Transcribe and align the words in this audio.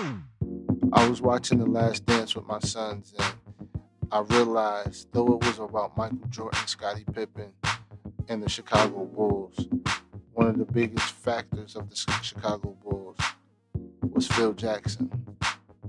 I 0.00 1.08
was 1.08 1.20
watching 1.20 1.58
The 1.58 1.66
Last 1.66 2.06
Dance 2.06 2.34
with 2.34 2.46
my 2.46 2.58
sons, 2.60 3.12
and 3.18 3.34
I 4.10 4.20
realized 4.20 5.08
though 5.12 5.34
it 5.34 5.44
was 5.44 5.58
about 5.58 5.94
Michael 5.94 6.26
Jordan, 6.30 6.66
Scottie 6.66 7.04
Pippen, 7.12 7.52
and 8.28 8.42
the 8.42 8.48
Chicago 8.48 9.04
Bulls, 9.04 9.68
one 10.32 10.46
of 10.46 10.56
the 10.56 10.64
biggest 10.64 11.12
factors 11.12 11.76
of 11.76 11.90
the 11.90 11.96
Chicago 12.22 12.74
Bulls 12.82 13.18
was 14.02 14.26
Phil 14.26 14.54
Jackson. 14.54 15.10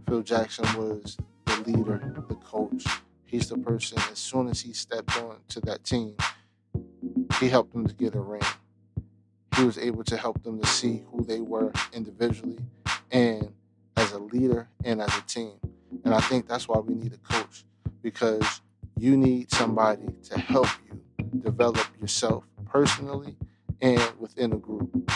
Phil 0.08 0.24
Jackson 0.24 0.66
was 0.78 1.16
the 1.46 1.72
leader, 1.72 2.14
the 2.28 2.36
coach. 2.36 2.84
He's 3.24 3.48
the 3.48 3.58
person, 3.58 3.98
as 4.12 4.20
soon 4.20 4.50
as 4.50 4.60
he 4.60 4.74
stepped 4.74 5.18
on 5.22 5.38
to 5.50 5.62
that 5.62 5.86
team, 5.86 6.18
he 7.40 7.48
helped 7.48 7.72
them 7.72 7.88
to 7.88 7.94
get 7.94 8.16
a 8.16 8.20
ring. 8.20 8.42
He 9.56 9.64
was 9.64 9.78
able 9.78 10.04
to 10.04 10.18
help 10.18 10.44
them 10.44 10.60
to 10.60 10.68
see 10.68 11.04
who 11.12 11.24
they 11.24 11.40
were 11.40 11.72
individually 11.94 12.60
and 13.10 13.54
as 14.02 14.12
a 14.14 14.20
leader 14.20 14.68
and 14.84 15.00
as 15.02 15.16
a 15.16 15.22
team. 15.22 15.54
And 16.04 16.16
I 16.16 16.20
think 16.22 16.48
that's 16.48 16.68
why 16.68 16.80
we 16.80 16.96
need 16.96 17.14
a 17.14 17.18
coach 17.18 17.66
because 18.02 18.62
you 18.98 19.16
need 19.16 19.52
somebody 19.52 20.08
to 20.24 20.40
help 20.40 20.68
you 20.90 21.00
develop 21.40 21.86
yourself 22.00 22.44
personally 22.66 23.36
and 23.82 24.02
within 24.20 24.54
a 24.54 24.58
group. 24.58 25.12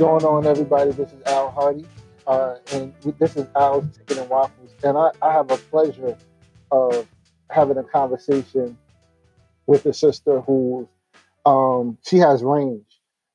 Going 0.00 0.24
on, 0.24 0.46
everybody? 0.46 0.92
This 0.92 1.12
is 1.12 1.22
Al 1.26 1.50
Hardy, 1.50 1.84
uh, 2.26 2.54
and 2.72 2.94
this 3.18 3.36
is 3.36 3.46
Al's 3.54 3.84
Chicken 3.94 4.20
and 4.20 4.30
Waffles. 4.30 4.70
And 4.82 4.96
I, 4.96 5.10
I 5.20 5.30
have 5.30 5.50
a 5.50 5.58
pleasure 5.58 6.16
of 6.72 7.06
having 7.50 7.76
a 7.76 7.82
conversation 7.82 8.78
with 9.66 9.84
a 9.84 9.92
sister 9.92 10.40
who 10.40 10.88
um, 11.44 11.98
she 12.08 12.16
has 12.16 12.42
range. 12.42 12.86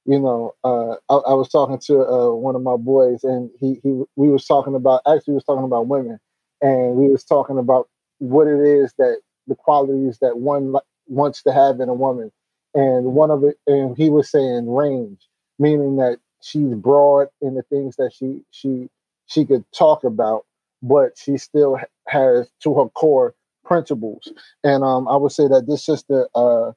You 0.07 0.19
know, 0.19 0.55
uh, 0.63 0.95
I, 1.07 1.29
I 1.29 1.33
was 1.35 1.49
talking 1.49 1.77
to 1.85 1.99
uh, 1.99 2.33
one 2.33 2.55
of 2.55 2.63
my 2.63 2.77
boys, 2.77 3.23
and 3.23 3.51
he, 3.59 3.79
he 3.83 4.01
we 4.15 4.29
was 4.29 4.47
talking 4.47 4.73
about 4.73 5.03
actually 5.07 5.35
was 5.35 5.43
talking 5.43 5.65
about 5.65 5.85
women, 5.85 6.17
and 6.63 6.95
we 6.95 7.09
was 7.09 7.23
talking 7.23 7.59
about 7.59 7.89
what 8.17 8.47
it 8.47 8.59
is 8.59 8.91
that 8.97 9.21
the 9.45 9.53
qualities 9.53 10.17
that 10.21 10.39
one 10.39 10.73
wants 11.05 11.43
to 11.43 11.53
have 11.53 11.79
in 11.79 11.89
a 11.89 11.93
woman, 11.93 12.31
and 12.73 13.05
one 13.13 13.29
of 13.29 13.43
it, 13.43 13.57
and 13.67 13.95
he 13.95 14.09
was 14.09 14.31
saying 14.31 14.67
range, 14.67 15.27
meaning 15.59 15.97
that 15.97 16.17
she's 16.45 16.75
broad 16.75 17.29
in 17.41 17.55
the 17.55 17.63
things 17.63 17.95
that 17.97 18.13
she 18.13 18.41
she 18.51 18.89
she 19.25 19.45
could 19.45 19.65
talk 19.73 20.03
about, 20.03 20.45
but 20.83 21.17
she 21.17 21.37
still 21.37 21.79
has 22.07 22.47
to 22.61 22.75
her 22.75 22.89
core 22.89 23.33
principles. 23.65 24.31
And 24.63 24.83
um, 24.83 25.07
I 25.07 25.17
would 25.17 25.31
say 25.31 25.47
that 25.47 25.65
this 25.67 25.83
sister, 25.83 26.29
uh, 26.35 26.73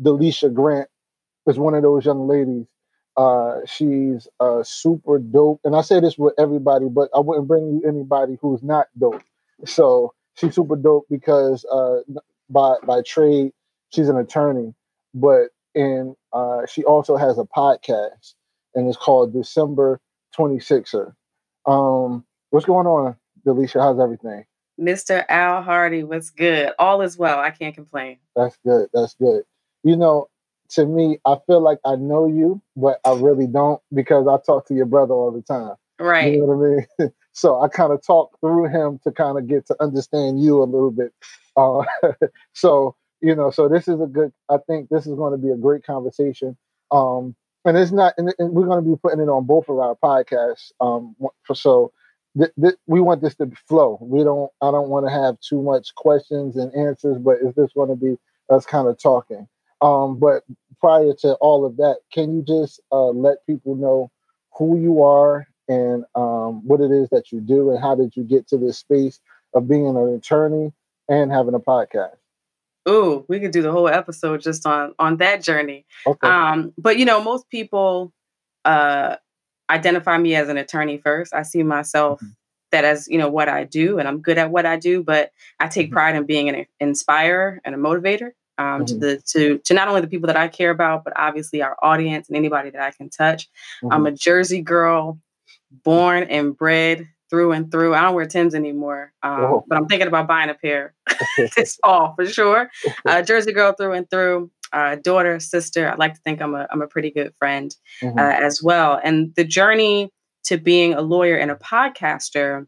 Delisha 0.00 0.54
Grant, 0.54 0.88
is 1.48 1.58
one 1.58 1.74
of 1.74 1.82
those 1.82 2.06
young 2.06 2.28
ladies. 2.28 2.66
Uh, 3.16 3.56
she's 3.66 4.28
uh, 4.38 4.62
super 4.62 5.18
dope, 5.18 5.60
and 5.64 5.74
I 5.74 5.80
say 5.80 5.98
this 5.98 6.16
with 6.16 6.34
everybody, 6.38 6.86
but 6.88 7.10
I 7.16 7.18
wouldn't 7.18 7.48
bring 7.48 7.66
you 7.68 7.88
anybody 7.88 8.38
who's 8.40 8.62
not 8.62 8.86
dope. 8.96 9.22
So 9.66 10.14
she's 10.36 10.54
super 10.54 10.76
dope 10.76 11.06
because 11.10 11.64
uh, 11.64 12.00
by 12.48 12.76
by 12.86 13.02
trade 13.02 13.52
she's 13.92 14.08
an 14.08 14.16
attorney, 14.18 14.72
but 15.14 15.48
and 15.74 16.14
uh, 16.32 16.66
she 16.66 16.84
also 16.84 17.16
has 17.16 17.38
a 17.38 17.44
podcast, 17.44 18.34
and 18.78 18.86
it's 18.88 18.96
called 18.96 19.32
December 19.32 20.00
26er. 20.38 21.12
Um, 21.66 22.24
what's 22.50 22.64
going 22.64 22.86
on, 22.86 23.16
Delisha? 23.44 23.80
How's 23.80 23.98
everything? 23.98 24.44
Mr. 24.80 25.24
Al 25.28 25.62
Hardy, 25.62 26.04
what's 26.04 26.30
good? 26.30 26.70
All 26.78 27.02
is 27.02 27.18
well. 27.18 27.40
I 27.40 27.50
can't 27.50 27.74
complain. 27.74 28.18
That's 28.36 28.56
good. 28.64 28.88
That's 28.94 29.14
good. 29.14 29.42
You 29.82 29.96
know, 29.96 30.28
to 30.70 30.86
me, 30.86 31.18
I 31.26 31.36
feel 31.48 31.60
like 31.60 31.78
I 31.84 31.96
know 31.96 32.28
you, 32.28 32.62
but 32.76 33.00
I 33.04 33.14
really 33.14 33.48
don't 33.48 33.82
because 33.92 34.28
I 34.28 34.36
talk 34.46 34.68
to 34.68 34.74
your 34.74 34.86
brother 34.86 35.12
all 35.12 35.32
the 35.32 35.42
time. 35.42 35.74
Right. 35.98 36.34
You 36.34 36.38
know 36.38 36.44
what 36.44 36.64
I 36.64 37.04
mean? 37.06 37.12
so 37.32 37.60
I 37.60 37.66
kind 37.66 37.92
of 37.92 38.00
talk 38.06 38.38
through 38.38 38.68
him 38.68 39.00
to 39.02 39.10
kind 39.10 39.38
of 39.38 39.48
get 39.48 39.66
to 39.66 39.76
understand 39.80 40.40
you 40.40 40.62
a 40.62 40.64
little 40.64 40.92
bit. 40.92 41.12
Uh, 41.56 41.82
so 42.52 42.94
you 43.20 43.34
know, 43.34 43.50
so 43.50 43.68
this 43.68 43.88
is 43.88 44.00
a 44.00 44.06
good. 44.06 44.32
I 44.48 44.58
think 44.68 44.88
this 44.88 45.04
is 45.04 45.14
going 45.14 45.32
to 45.32 45.44
be 45.44 45.50
a 45.50 45.56
great 45.56 45.84
conversation. 45.84 46.56
Um, 46.92 47.34
and 47.68 47.78
it's 47.78 47.92
not, 47.92 48.14
and, 48.16 48.34
and 48.38 48.52
we're 48.52 48.66
going 48.66 48.82
to 48.82 48.90
be 48.90 48.96
putting 48.96 49.20
it 49.20 49.28
on 49.28 49.44
both 49.44 49.68
of 49.68 49.78
our 49.78 49.94
podcasts. 49.96 50.72
Um, 50.80 51.14
for, 51.42 51.54
so 51.54 51.92
th- 52.36 52.52
th- 52.60 52.76
we 52.86 53.00
want 53.00 53.22
this 53.22 53.34
to 53.36 53.50
flow. 53.68 53.98
We 54.00 54.24
don't. 54.24 54.50
I 54.62 54.70
don't 54.70 54.88
want 54.88 55.06
to 55.06 55.12
have 55.12 55.38
too 55.40 55.62
much 55.62 55.94
questions 55.94 56.56
and 56.56 56.74
answers, 56.74 57.18
but 57.18 57.38
it's 57.42 57.56
just 57.56 57.74
going 57.74 57.90
to 57.90 57.96
be 57.96 58.18
us 58.50 58.64
kind 58.64 58.88
of 58.88 59.00
talking. 59.00 59.46
Um, 59.80 60.18
but 60.18 60.42
prior 60.80 61.12
to 61.20 61.34
all 61.34 61.64
of 61.64 61.76
that, 61.76 61.98
can 62.12 62.34
you 62.34 62.42
just 62.42 62.80
uh, 62.90 63.10
let 63.10 63.46
people 63.46 63.76
know 63.76 64.10
who 64.56 64.78
you 64.80 65.02
are 65.02 65.46
and 65.68 66.04
um, 66.14 66.66
what 66.66 66.80
it 66.80 66.90
is 66.90 67.08
that 67.10 67.30
you 67.30 67.40
do, 67.40 67.70
and 67.70 67.80
how 67.80 67.94
did 67.94 68.16
you 68.16 68.24
get 68.24 68.48
to 68.48 68.56
this 68.56 68.78
space 68.78 69.20
of 69.54 69.68
being 69.68 69.86
an 69.86 70.14
attorney 70.14 70.72
and 71.08 71.30
having 71.30 71.54
a 71.54 71.60
podcast? 71.60 72.16
Ooh, 72.88 73.24
we 73.28 73.38
could 73.40 73.50
do 73.50 73.62
the 73.62 73.72
whole 73.72 73.88
episode 73.88 74.40
just 74.40 74.66
on 74.66 74.94
on 74.98 75.18
that 75.18 75.42
journey. 75.42 75.84
Okay. 76.06 76.28
Um, 76.28 76.72
but 76.78 76.98
you 76.98 77.04
know, 77.04 77.22
most 77.22 77.48
people 77.50 78.12
uh, 78.64 79.16
identify 79.70 80.16
me 80.18 80.34
as 80.34 80.48
an 80.48 80.56
attorney 80.56 80.98
first. 80.98 81.34
I 81.34 81.42
see 81.42 81.62
myself 81.62 82.20
Mhm. 82.20 82.34
that 82.72 82.84
as 82.84 83.08
you 83.08 83.18
know 83.18 83.28
what 83.28 83.48
I 83.48 83.64
do, 83.64 83.98
and 83.98 84.08
I'm 84.08 84.20
good 84.20 84.38
at 84.38 84.50
what 84.50 84.66
I 84.66 84.76
do. 84.76 85.02
But 85.02 85.32
I 85.60 85.68
take 85.68 85.88
Mhm. 85.90 85.92
pride 85.92 86.16
in 86.16 86.24
being 86.24 86.48
an 86.48 86.66
inspirer 86.80 87.60
and 87.64 87.74
a 87.74 87.78
motivator 87.78 88.32
um, 88.58 88.84
to 88.86 88.94
Mhm. 88.94 89.00
the 89.00 89.22
to 89.32 89.58
to 89.58 89.74
not 89.74 89.88
only 89.88 90.00
the 90.00 90.08
people 90.08 90.26
that 90.28 90.36
I 90.36 90.48
care 90.48 90.70
about, 90.70 91.04
but 91.04 91.12
obviously 91.16 91.62
our 91.62 91.76
audience 91.82 92.28
and 92.28 92.36
anybody 92.36 92.70
that 92.70 92.80
I 92.82 92.90
can 92.90 93.08
touch. 93.10 93.48
I'm 93.90 94.02
Mhm. 94.04 94.08
a 94.08 94.12
Jersey 94.12 94.62
girl, 94.62 95.18
born 95.84 96.24
and 96.24 96.56
bred 96.56 97.08
through 97.30 97.52
and 97.52 97.70
through. 97.70 97.94
I 97.94 98.00
don't 98.02 98.14
wear 98.14 98.26
Tims 98.26 98.54
anymore, 98.54 99.12
um, 99.22 99.40
Whoa. 99.42 99.64
but 99.68 99.76
I'm 99.78 99.86
thinking 99.86 100.08
about 100.08 100.26
buying 100.26 100.50
a 100.50 100.54
pair 100.54 100.94
this 101.56 101.76
fall 101.84 102.14
for 102.16 102.26
sure. 102.26 102.70
Uh, 103.06 103.22
Jersey 103.22 103.52
girl 103.52 103.72
through 103.72 103.92
and 103.92 104.08
through. 104.10 104.50
Uh, 104.70 104.96
daughter, 104.96 105.40
sister. 105.40 105.88
I 105.90 105.94
like 105.94 106.12
to 106.14 106.20
think 106.20 106.42
I'm 106.42 106.54
a 106.54 106.66
I'm 106.70 106.82
a 106.82 106.86
pretty 106.86 107.10
good 107.10 107.32
friend 107.38 107.74
Mhm. 108.02 108.18
uh, 108.18 108.44
as 108.44 108.62
well. 108.62 109.00
And 109.02 109.34
the 109.34 109.44
journey 109.44 110.10
to 110.44 110.58
being 110.58 110.92
a 110.92 111.00
lawyer 111.00 111.36
and 111.36 111.50
a 111.50 111.54
podcaster, 111.54 112.66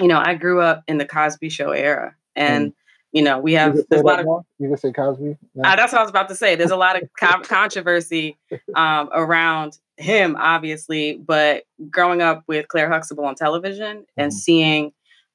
you 0.00 0.08
know, 0.08 0.18
I 0.18 0.34
grew 0.34 0.60
up 0.60 0.82
in 0.88 0.98
the 0.98 1.06
Cosby 1.06 1.48
Show 1.50 1.70
era, 1.70 2.16
and 2.34 2.72
you 3.12 3.22
know, 3.22 3.38
we 3.38 3.52
have 3.54 3.76
there's 3.88 4.02
a 4.02 4.04
lot 4.04 4.18
of 4.18 4.26
more? 4.26 4.42
You 4.58 4.68
can 4.68 4.76
say 4.76 4.92
Cosby. 4.92 5.36
No? 5.54 5.68
uh, 5.68 5.76
that's 5.76 5.92
what 5.92 6.00
I 6.00 6.02
was 6.02 6.10
about 6.10 6.28
to 6.30 6.34
say. 6.34 6.56
There's 6.56 6.72
a 6.72 6.76
lot 6.76 7.00
of 7.00 7.08
con- 7.18 7.44
controversy 7.44 8.36
um, 8.74 9.08
around 9.12 9.78
him, 9.96 10.36
obviously, 10.38 11.16
but 11.16 11.64
growing 11.90 12.20
up 12.22 12.44
with 12.46 12.68
Claire 12.68 12.90
Huxtable 12.90 13.24
on 13.24 13.34
television 13.34 14.04
and 14.16 14.30
Mhm. 14.30 14.34
seeing 14.36 14.92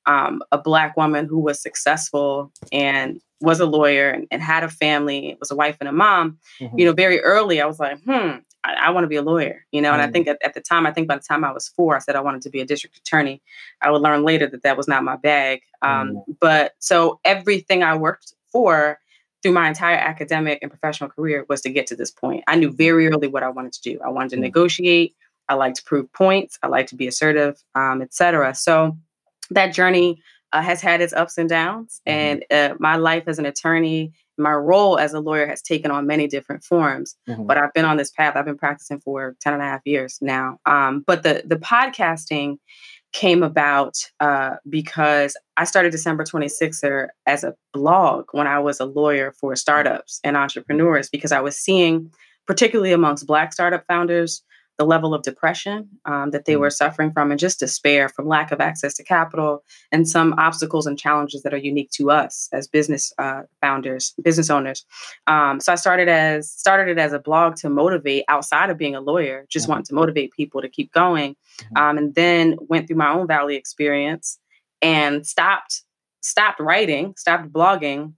um, 0.07 0.41
a 0.51 0.57
black 0.57 0.97
woman 0.97 1.27
who 1.27 1.37
was 1.39 1.61
successful 1.61 2.51
and 2.71 3.21
was 3.39 3.59
a 3.59 3.65
lawyer 3.67 4.09
and, 4.09 4.27
and 4.31 4.41
had 4.41 4.63
a 4.63 4.69
family, 4.69 5.37
was 5.39 5.51
a 5.51 5.55
wife 5.55 5.77
and 5.79 5.87
a 5.87 5.91
mom, 5.91 6.39
Mhm. 6.59 6.79
you 6.79 6.85
know, 6.85 6.91
very 6.93 7.19
early, 7.21 7.61
I 7.61 7.65
was 7.67 7.79
like, 7.79 7.99
hmm, 8.03 8.37
I, 8.63 8.73
I 8.83 8.89
want 8.91 9.03
to 9.03 9.07
be 9.07 9.15
a 9.15 9.21
lawyer, 9.21 9.65
you 9.71 9.79
know. 9.81 9.93
And 9.93 10.01
I 10.01 10.07
Mhm. 10.07 10.13
think 10.13 10.27
at, 10.27 10.37
at 10.43 10.53
the 10.55 10.61
time, 10.61 10.85
I 10.87 10.91
think 10.91 11.07
by 11.07 11.15
the 11.15 11.23
time 11.27 11.43
I 11.43 11.51
was 11.51 11.67
four, 11.67 11.95
I 11.95 11.99
said 11.99 12.15
I 12.15 12.21
wanted 12.21 12.41
to 12.43 12.49
be 12.49 12.61
a 12.61 12.65
district 12.65 12.97
attorney. 12.97 13.41
I 13.81 13.91
would 13.91 14.01
learn 14.01 14.23
later 14.23 14.47
that 14.47 14.63
that 14.63 14.75
was 14.77 14.87
not 14.87 15.03
my 15.03 15.17
bag. 15.17 15.61
Um, 15.83 16.23
But 16.39 16.73
so 16.79 17.19
everything 17.23 17.83
I 17.83 17.95
worked 17.95 18.33
for 18.51 18.99
through 19.41 19.53
my 19.53 19.67
entire 19.67 19.97
academic 19.97 20.59
and 20.61 20.69
professional 20.69 21.09
career 21.09 21.45
was 21.49 21.61
to 21.61 21.69
get 21.69 21.87
to 21.87 21.95
this 21.95 22.11
point. 22.11 22.43
I 22.47 22.55
knew 22.55 22.71
very 22.71 23.07
early 23.07 23.27
what 23.27 23.43
I 23.43 23.49
wanted 23.49 23.73
to 23.73 23.81
do. 23.81 23.99
I 24.05 24.09
wanted 24.09 24.29
to 24.31 24.37
Mm. 24.37 24.41
negotiate. 24.41 25.15
I 25.49 25.55
like 25.55 25.73
to 25.75 25.83
prove 25.83 26.11
points. 26.13 26.57
I 26.63 26.67
like 26.67 26.87
to 26.87 26.95
be 26.95 27.07
assertive, 27.07 27.61
um, 27.75 28.01
etc. 28.01 28.53
So 28.55 28.97
that 29.49 29.73
journey 29.73 30.21
uh, 30.53 30.61
has 30.61 30.81
had 30.81 31.01
its 31.01 31.13
ups 31.13 31.37
and 31.37 31.49
downs, 31.49 32.01
mm-hmm. 32.07 32.17
and 32.17 32.45
uh, 32.51 32.75
my 32.79 32.97
life 32.97 33.23
as 33.27 33.39
an 33.39 33.45
attorney, 33.45 34.11
my 34.37 34.51
role 34.51 34.97
as 34.97 35.13
a 35.13 35.19
lawyer 35.19 35.45
has 35.47 35.61
taken 35.61 35.91
on 35.91 36.05
many 36.07 36.27
different 36.27 36.63
forms. 36.63 37.15
Mm-hmm. 37.27 37.45
But 37.45 37.57
I've 37.57 37.73
been 37.73 37.85
on 37.85 37.97
this 37.97 38.11
path. 38.11 38.35
I've 38.35 38.45
been 38.45 38.57
practicing 38.57 38.99
for 38.99 39.35
10 39.41 39.53
and 39.53 39.61
a 39.61 39.65
half 39.65 39.81
years 39.85 40.17
now. 40.21 40.59
Um, 40.65 41.03
but 41.07 41.23
the 41.23 41.43
the 41.45 41.55
podcasting 41.55 42.57
came 43.11 43.43
about 43.43 43.97
uh, 44.19 44.55
because 44.69 45.35
I 45.57 45.65
started 45.65 45.91
December 45.91 46.23
26er 46.23 47.07
as 47.25 47.43
a 47.43 47.55
blog 47.73 48.25
when 48.31 48.47
I 48.47 48.59
was 48.59 48.79
a 48.79 48.85
lawyer 48.85 49.33
for 49.33 49.55
startups 49.55 50.19
and 50.23 50.37
entrepreneurs 50.37 51.09
because 51.09 51.31
I 51.31 51.41
was 51.41 51.57
seeing, 51.57 52.11
particularly 52.47 52.93
amongst 52.93 53.27
Black 53.27 53.53
startup 53.53 53.85
founders, 53.87 54.43
the 54.81 54.85
level 54.87 55.13
of 55.13 55.21
depression 55.21 55.87
um, 56.05 56.31
that 56.31 56.45
they 56.45 56.55
were 56.55 56.69
mm. 56.69 56.73
suffering 56.73 57.11
from 57.11 57.29
and 57.29 57.39
just 57.39 57.59
despair 57.59 58.09
from 58.09 58.27
lack 58.27 58.51
of 58.51 58.59
access 58.59 58.95
to 58.95 59.03
capital 59.03 59.63
and 59.91 60.09
some 60.09 60.33
obstacles 60.39 60.87
and 60.87 60.97
challenges 60.97 61.43
that 61.43 61.53
are 61.53 61.57
unique 61.57 61.91
to 61.91 62.09
us 62.09 62.49
as 62.51 62.67
business 62.67 63.13
uh, 63.19 63.43
founders 63.61 64.15
business 64.23 64.49
owners 64.49 64.83
um, 65.27 65.59
so 65.59 65.71
i 65.71 65.75
started 65.75 66.09
as 66.09 66.49
started 66.49 66.89
it 66.89 66.97
as 66.97 67.13
a 67.13 67.19
blog 67.19 67.55
to 67.55 67.69
motivate 67.69 68.23
outside 68.27 68.71
of 68.71 68.77
being 68.79 68.95
a 68.95 69.01
lawyer 69.01 69.45
just 69.49 69.65
mm-hmm. 69.65 69.73
wanting 69.73 69.85
to 69.85 69.93
motivate 69.93 70.31
people 70.31 70.63
to 70.63 70.67
keep 70.67 70.91
going 70.91 71.35
mm-hmm. 71.35 71.77
um, 71.77 71.99
and 71.99 72.15
then 72.15 72.57
went 72.61 72.87
through 72.87 72.97
my 72.97 73.11
own 73.11 73.27
valley 73.27 73.55
experience 73.55 74.39
and 74.81 75.27
stopped 75.27 75.83
stopped 76.23 76.59
writing 76.59 77.13
stopped 77.15 77.53
blogging 77.53 78.13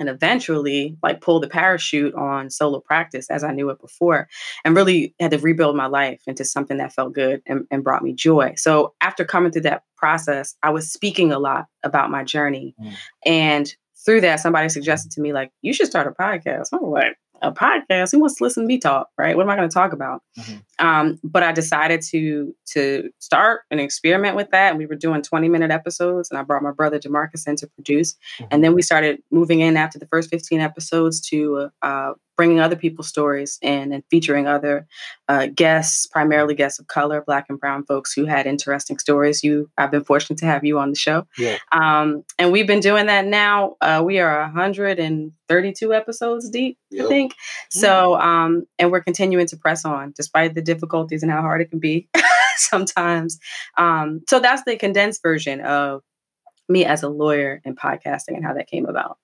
and 0.00 0.08
eventually 0.08 0.96
like 1.02 1.20
pull 1.20 1.38
the 1.38 1.48
parachute 1.48 2.14
on 2.14 2.50
solo 2.50 2.80
practice 2.80 3.30
as 3.30 3.44
I 3.44 3.52
knew 3.52 3.70
it 3.70 3.80
before 3.80 4.28
and 4.64 4.74
really 4.74 5.14
had 5.20 5.30
to 5.30 5.38
rebuild 5.38 5.76
my 5.76 5.86
life 5.86 6.22
into 6.26 6.44
something 6.44 6.78
that 6.78 6.92
felt 6.92 7.12
good 7.12 7.42
and, 7.46 7.66
and 7.70 7.84
brought 7.84 8.02
me 8.02 8.14
joy. 8.14 8.54
So 8.56 8.94
after 9.00 9.24
coming 9.24 9.52
through 9.52 9.62
that 9.62 9.84
process, 9.96 10.56
I 10.62 10.70
was 10.70 10.90
speaking 10.90 11.30
a 11.30 11.38
lot 11.38 11.66
about 11.84 12.10
my 12.10 12.24
journey. 12.24 12.74
Mm. 12.80 12.94
And 13.26 13.76
through 14.04 14.22
that, 14.22 14.40
somebody 14.40 14.70
suggested 14.70 15.12
to 15.12 15.20
me, 15.20 15.32
like, 15.34 15.52
you 15.60 15.74
should 15.74 15.86
start 15.86 16.06
a 16.06 16.10
podcast. 16.10 16.68
I'm 16.72 16.80
like, 16.82 17.16
a 17.42 17.52
podcast. 17.52 18.12
Who 18.12 18.20
wants 18.20 18.36
to 18.36 18.44
listen 18.44 18.64
to 18.64 18.66
me 18.66 18.78
talk, 18.78 19.08
right? 19.18 19.36
What 19.36 19.42
am 19.42 19.50
I 19.50 19.56
going 19.56 19.68
to 19.68 19.72
talk 19.72 19.92
about? 19.92 20.22
Mm-hmm. 20.38 20.86
Um, 20.86 21.20
but 21.22 21.42
I 21.42 21.52
decided 21.52 22.02
to 22.10 22.54
to 22.72 23.10
start 23.18 23.62
an 23.70 23.78
experiment 23.78 24.36
with 24.36 24.50
that. 24.50 24.76
We 24.76 24.86
were 24.86 24.94
doing 24.94 25.22
20 25.22 25.48
minute 25.48 25.70
episodes, 25.70 26.30
and 26.30 26.38
I 26.38 26.42
brought 26.42 26.62
my 26.62 26.72
brother 26.72 26.98
Demarcus 26.98 27.46
in 27.46 27.56
to 27.56 27.66
produce. 27.66 28.14
Mm-hmm. 28.14 28.44
And 28.50 28.64
then 28.64 28.74
we 28.74 28.82
started 28.82 29.22
moving 29.30 29.60
in 29.60 29.76
after 29.76 29.98
the 29.98 30.06
first 30.06 30.30
15 30.30 30.60
episodes 30.60 31.20
to 31.28 31.70
uh, 31.82 32.12
bringing 32.40 32.58
other 32.58 32.74
people's 32.74 33.06
stories 33.06 33.58
in 33.60 33.92
and 33.92 34.02
featuring 34.10 34.46
other 34.46 34.86
uh, 35.28 35.46
guests, 35.54 36.06
primarily 36.06 36.54
guests 36.54 36.78
of 36.78 36.86
color, 36.86 37.20
Black 37.20 37.44
and 37.50 37.60
Brown 37.60 37.84
folks 37.84 38.14
who 38.14 38.24
had 38.24 38.46
interesting 38.46 38.98
stories. 38.98 39.44
You, 39.44 39.68
I've 39.76 39.90
been 39.90 40.04
fortunate 40.04 40.38
to 40.38 40.46
have 40.46 40.64
you 40.64 40.78
on 40.78 40.88
the 40.88 40.96
show. 40.96 41.26
Yeah. 41.36 41.58
Um, 41.70 42.24
and 42.38 42.50
we've 42.50 42.66
been 42.66 42.80
doing 42.80 43.04
that 43.08 43.26
now. 43.26 43.76
Uh, 43.82 44.00
we 44.02 44.20
are 44.20 44.40
132 44.40 45.92
episodes 45.92 46.48
deep, 46.48 46.78
yep. 46.90 47.04
I 47.04 47.08
think. 47.10 47.34
So, 47.68 48.18
um, 48.18 48.64
and 48.78 48.90
we're 48.90 49.02
continuing 49.02 49.46
to 49.48 49.58
press 49.58 49.84
on 49.84 50.14
despite 50.16 50.54
the 50.54 50.62
difficulties 50.62 51.22
and 51.22 51.30
how 51.30 51.42
hard 51.42 51.60
it 51.60 51.68
can 51.68 51.78
be 51.78 52.08
sometimes. 52.56 53.38
Um, 53.76 54.22
so 54.30 54.40
that's 54.40 54.64
the 54.64 54.78
condensed 54.78 55.20
version 55.22 55.60
of 55.60 56.00
me 56.70 56.86
as 56.86 57.02
a 57.02 57.10
lawyer 57.10 57.60
and 57.66 57.78
podcasting 57.78 58.28
and 58.28 58.46
how 58.46 58.54
that 58.54 58.66
came 58.66 58.86
about. 58.86 59.18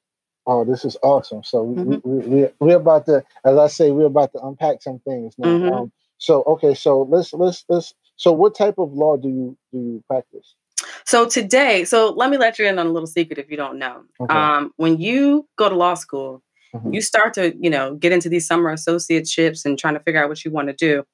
Oh, 0.47 0.65
this 0.65 0.85
is 0.85 0.97
awesome. 1.03 1.43
So 1.43 1.65
mm-hmm. 1.67 2.09
we, 2.09 2.19
we, 2.19 2.49
we, 2.61 2.73
are 2.73 2.77
about 2.77 3.07
to, 3.07 3.25
as 3.45 3.59
I 3.59 3.67
say, 3.67 3.91
we're 3.91 4.07
about 4.07 4.33
to 4.33 4.41
unpack 4.41 4.83
some 4.83 5.01
things 5.01 5.35
now. 5.39 5.49
Mm-hmm. 5.49 5.75
Um, 5.75 5.93
so, 6.19 6.43
okay, 6.45 6.75
so 6.75 7.03
let's, 7.03 7.33
let's, 7.33 7.65
let's, 7.69 7.95
so 8.17 8.33
what 8.33 8.57
type 8.57 8.77
of 8.79 8.93
law 8.93 9.17
do 9.17 9.29
you, 9.29 9.59
do 9.73 9.79
you 9.79 10.05
practice? 10.07 10.55
So 11.05 11.27
today, 11.29 11.85
so 11.85 12.13
let 12.13 12.31
me 12.31 12.37
let 12.37 12.59
you 12.59 12.67
in 12.67 12.79
on 12.79 12.87
a 12.87 12.91
little 12.91 13.07
secret 13.07 13.39
if 13.39 13.51
you 13.51 13.57
don't 13.57 13.79
know. 13.79 14.03
Okay. 14.21 14.35
Um, 14.35 14.73
when 14.77 14.99
you 14.99 15.49
go 15.57 15.69
to 15.69 15.75
law 15.75 15.95
school, 15.95 16.43
mm-hmm. 16.75 16.93
you 16.93 17.01
start 17.01 17.35
to, 17.35 17.55
you 17.59 17.71
know, 17.71 17.95
get 17.95 18.13
into 18.13 18.29
these 18.29 18.47
summer 18.47 18.73
associateships 18.73 19.65
and 19.65 19.79
trying 19.79 19.95
to 19.95 20.01
figure 20.01 20.23
out 20.23 20.29
what 20.29 20.45
you 20.45 20.51
want 20.51 20.69
to 20.69 20.75
do. 20.75 21.05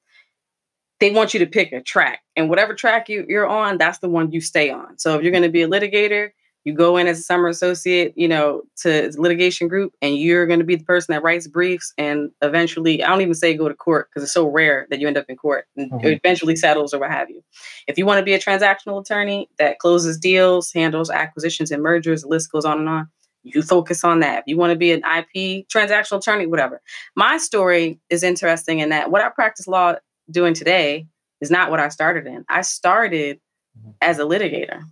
They 0.99 1.11
want 1.11 1.33
you 1.33 1.39
to 1.41 1.47
pick 1.47 1.73
a 1.73 1.81
track, 1.81 2.21
and 2.35 2.49
whatever 2.49 2.73
track 2.73 3.09
you, 3.09 3.25
you're 3.27 3.47
on, 3.47 3.77
that's 3.77 3.97
the 3.97 4.07
one 4.07 4.31
you 4.31 4.39
stay 4.39 4.69
on. 4.69 4.97
So 4.97 5.17
if 5.17 5.23
you're 5.23 5.31
going 5.33 5.43
to 5.43 5.49
be 5.49 5.63
a 5.63 5.67
litigator, 5.67 6.29
you 6.65 6.73
go 6.73 6.97
in 6.97 7.07
as 7.07 7.19
a 7.19 7.23
summer 7.23 7.47
associate, 7.47 8.13
you 8.15 8.27
know, 8.27 8.63
to 8.77 9.11
litigation 9.17 9.67
group, 9.67 9.93
and 10.01 10.17
you're 10.17 10.45
going 10.47 10.59
to 10.59 10.65
be 10.65 10.75
the 10.75 10.83
person 10.85 11.13
that 11.13 11.23
writes 11.23 11.47
briefs 11.47 11.93
and 11.97 12.31
eventually, 12.41 13.03
I 13.03 13.09
don't 13.09 13.21
even 13.21 13.33
say 13.33 13.55
go 13.55 13.67
to 13.67 13.75
court 13.75 14.09
because 14.09 14.23
it's 14.23 14.33
so 14.33 14.47
rare 14.47 14.87
that 14.89 14.99
you 14.99 15.07
end 15.07 15.17
up 15.17 15.25
in 15.27 15.35
court 15.35 15.65
and 15.75 15.91
mm-hmm. 15.91 16.07
eventually 16.07 16.55
settles 16.55 16.93
or 16.93 16.99
what 16.99 17.11
have 17.11 17.29
you. 17.29 17.43
If 17.87 17.97
you 17.97 18.05
want 18.05 18.19
to 18.19 18.23
be 18.23 18.33
a 18.33 18.39
transactional 18.39 19.01
attorney 19.01 19.49
that 19.59 19.79
closes 19.79 20.17
deals, 20.17 20.71
handles 20.71 21.09
acquisitions 21.09 21.71
and 21.71 21.83
mergers, 21.83 22.21
the 22.21 22.29
list 22.29 22.51
goes 22.51 22.65
on 22.65 22.79
and 22.79 22.89
on, 22.89 23.09
you 23.43 23.61
focus 23.61 24.03
on 24.03 24.21
that. 24.21 24.39
If 24.39 24.43
you 24.47 24.57
want 24.57 24.71
to 24.71 24.77
be 24.77 24.91
an 24.91 24.99
IP 25.01 25.67
transactional 25.67 26.19
attorney, 26.19 26.45
whatever. 26.45 26.81
My 27.15 27.37
story 27.37 27.99
is 28.09 28.23
interesting 28.23 28.79
in 28.79 28.89
that 28.89 29.11
what 29.11 29.21
I 29.21 29.29
practice 29.29 29.67
law 29.67 29.95
doing 30.31 30.53
today 30.53 31.07
is 31.41 31.51
not 31.51 31.69
what 31.69 31.81
I 31.81 31.89
started 31.89 32.25
in. 32.25 32.45
I 32.49 32.61
started 32.61 33.39
mm-hmm. 33.77 33.91
as 34.01 34.19
a 34.19 34.23
litigator. 34.23 34.83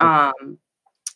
Um, 0.00 0.58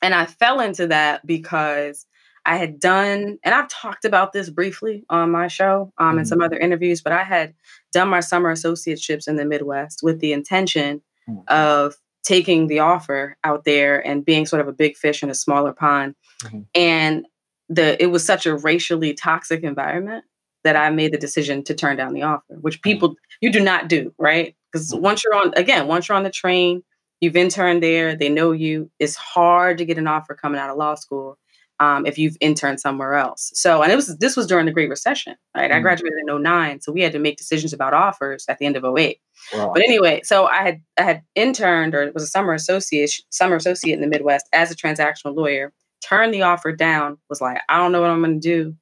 and 0.05 0.15
I 0.15 0.27
fell 0.27 0.61
into 0.61 0.87
that 0.89 1.27
because 1.27 2.05
I 2.45 2.59
had 2.59 2.79
done, 2.79 3.39
and 3.43 3.55
I've 3.55 3.69
talked 3.69 4.05
about 4.05 4.35
this 4.35 4.51
briefly 4.51 5.03
on 5.09 5.31
my 5.31 5.49
show 5.49 5.95
um, 5.97 6.09
mm-hmm. 6.09 6.19
and 6.19 6.29
some 6.29 6.43
other 6.43 6.59
interviews, 6.59 7.01
but 7.01 7.15
I 7.15 7.23
had 7.23 7.55
done 7.91 8.11
my 8.11 8.21
summer 8.21 8.53
associateships 8.53 9.27
in 9.27 9.37
the 9.37 9.47
Midwest 9.47 10.01
with 10.03 10.21
the 10.21 10.35
intention 10.35 11.01
mm-hmm. 11.27 11.41
of 11.49 11.95
taking 12.23 12.67
the 12.67 12.81
offer 12.81 13.39
out 13.45 13.65
there 13.65 14.06
and 14.06 14.27
being 14.27 14.45
sort 14.45 14.61
of 14.61 14.69
a 14.69 14.75
big 14.75 14.95
fish 14.99 15.23
in 15.23 15.31
a 15.31 15.35
smaller 15.35 15.73
pond. 15.73 16.17
Mm-hmm. 16.43 16.61
And 16.75 17.27
the 17.71 18.01
it 18.03 18.09
was 18.09 18.27
such 18.27 18.45
a 18.45 18.56
racially 18.59 19.15
toxic 19.15 19.62
environment 19.62 20.27
that 20.65 20.77
I 20.77 20.91
made 20.91 21.15
the 21.15 21.19
decision 21.19 21.65
to 21.65 21.75
turn 21.75 21.97
down 21.97 22.12
the 22.12 22.25
offer, 22.25 22.56
which 22.61 22.77
mm-hmm. 22.77 22.91
people 22.91 23.17
you 23.41 23.51
do 23.51 23.61
not 23.61 23.89
do, 23.89 24.12
right? 24.19 24.55
Because 24.71 24.93
mm-hmm. 24.93 25.03
once 25.03 25.25
you're 25.25 25.35
on 25.35 25.55
again, 25.56 25.87
once 25.87 26.09
you're 26.09 26.17
on 26.19 26.25
the 26.25 26.31
train, 26.31 26.83
you've 27.25 27.37
interned 27.37 27.82
there, 27.82 28.15
they 28.15 28.29
know 28.29 28.53
you. 28.53 28.91
It's 28.99 29.17
hard 29.17 29.79
to 29.79 29.85
get 29.85 29.99
an 29.99 30.06
offer 30.06 30.35
coming 30.35 30.61
out 30.61 30.71
of 30.71 30.76
law 30.76 30.94
school 30.94 31.38
um, 31.81 32.06
if 32.06 32.19
you've 32.19 32.37
interned 32.41 32.81
somewhere 32.81 33.15
else. 33.15 33.50
So, 33.55 33.82
and 33.82 33.91
it 33.91 33.97
was 33.97 34.17
this 34.19 34.37
was 34.37 34.47
during 34.47 34.67
the 34.67 34.73
Great 34.73 34.88
Recession, 34.88 35.35
right? 35.56 35.71
Mm-hmm. 35.71 35.79
I 35.79 35.81
graduated 35.81 36.19
in 36.26 36.43
09, 36.43 36.81
so 36.81 36.93
we 36.93 37.03
had 37.03 37.12
to 37.12 37.19
make 37.19 37.37
decisions 37.37 37.73
about 37.73 37.94
offers 37.94 38.44
at 38.49 38.59
the 38.59 38.67
end 38.67 38.76
of 38.76 38.85
08. 38.85 39.19
Wow. 39.53 39.73
But 39.75 39.82
anyway, 39.82 40.21
so 40.23 40.47
I 40.47 40.62
had 40.62 40.82
I 40.99 41.03
had 41.03 41.23
interned 41.35 41.94
or 41.94 42.03
it 42.03 42.15
was 42.15 42.23
a 42.23 42.29
summer 42.29 42.53
associate 42.53 43.11
summer 43.31 43.56
associate 43.56 43.94
in 43.94 44.01
the 44.01 44.06
Midwest 44.06 44.48
as 44.53 44.70
a 44.70 44.77
transactional 44.77 45.34
lawyer. 45.34 45.72
Turned 46.03 46.34
the 46.34 46.43
offer 46.43 46.70
down. 46.70 47.19
Was 47.29 47.41
like, 47.41 47.58
I 47.69 47.79
don't 47.79 47.93
know 47.93 48.01
what 48.01 48.10
I'm 48.10 48.22
going 48.22 48.41
to 48.41 48.48
do, 48.48 48.77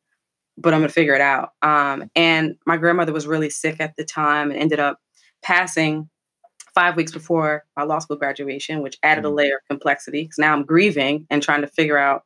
but 0.58 0.74
I'm 0.74 0.80
going 0.80 0.88
to 0.88 0.94
figure 0.94 1.14
it 1.14 1.20
out. 1.20 1.50
Um, 1.62 2.10
and 2.14 2.56
my 2.66 2.76
grandmother 2.76 3.12
was 3.12 3.26
really 3.26 3.50
sick 3.50 3.76
at 3.80 3.96
the 3.96 4.04
time 4.04 4.50
and 4.50 4.58
ended 4.58 4.80
up 4.80 4.98
passing 5.42 6.08
five 6.74 6.96
weeks 6.96 7.12
before 7.12 7.64
my 7.76 7.82
law 7.82 7.98
school 7.98 8.16
graduation, 8.16 8.82
which 8.82 8.98
added 9.02 9.24
mm-hmm. 9.24 9.32
a 9.32 9.36
layer 9.36 9.56
of 9.56 9.68
complexity 9.68 10.22
because 10.22 10.38
now 10.38 10.52
I'm 10.52 10.64
grieving 10.64 11.26
and 11.30 11.42
trying 11.42 11.62
to 11.62 11.66
figure 11.66 11.98
out 11.98 12.24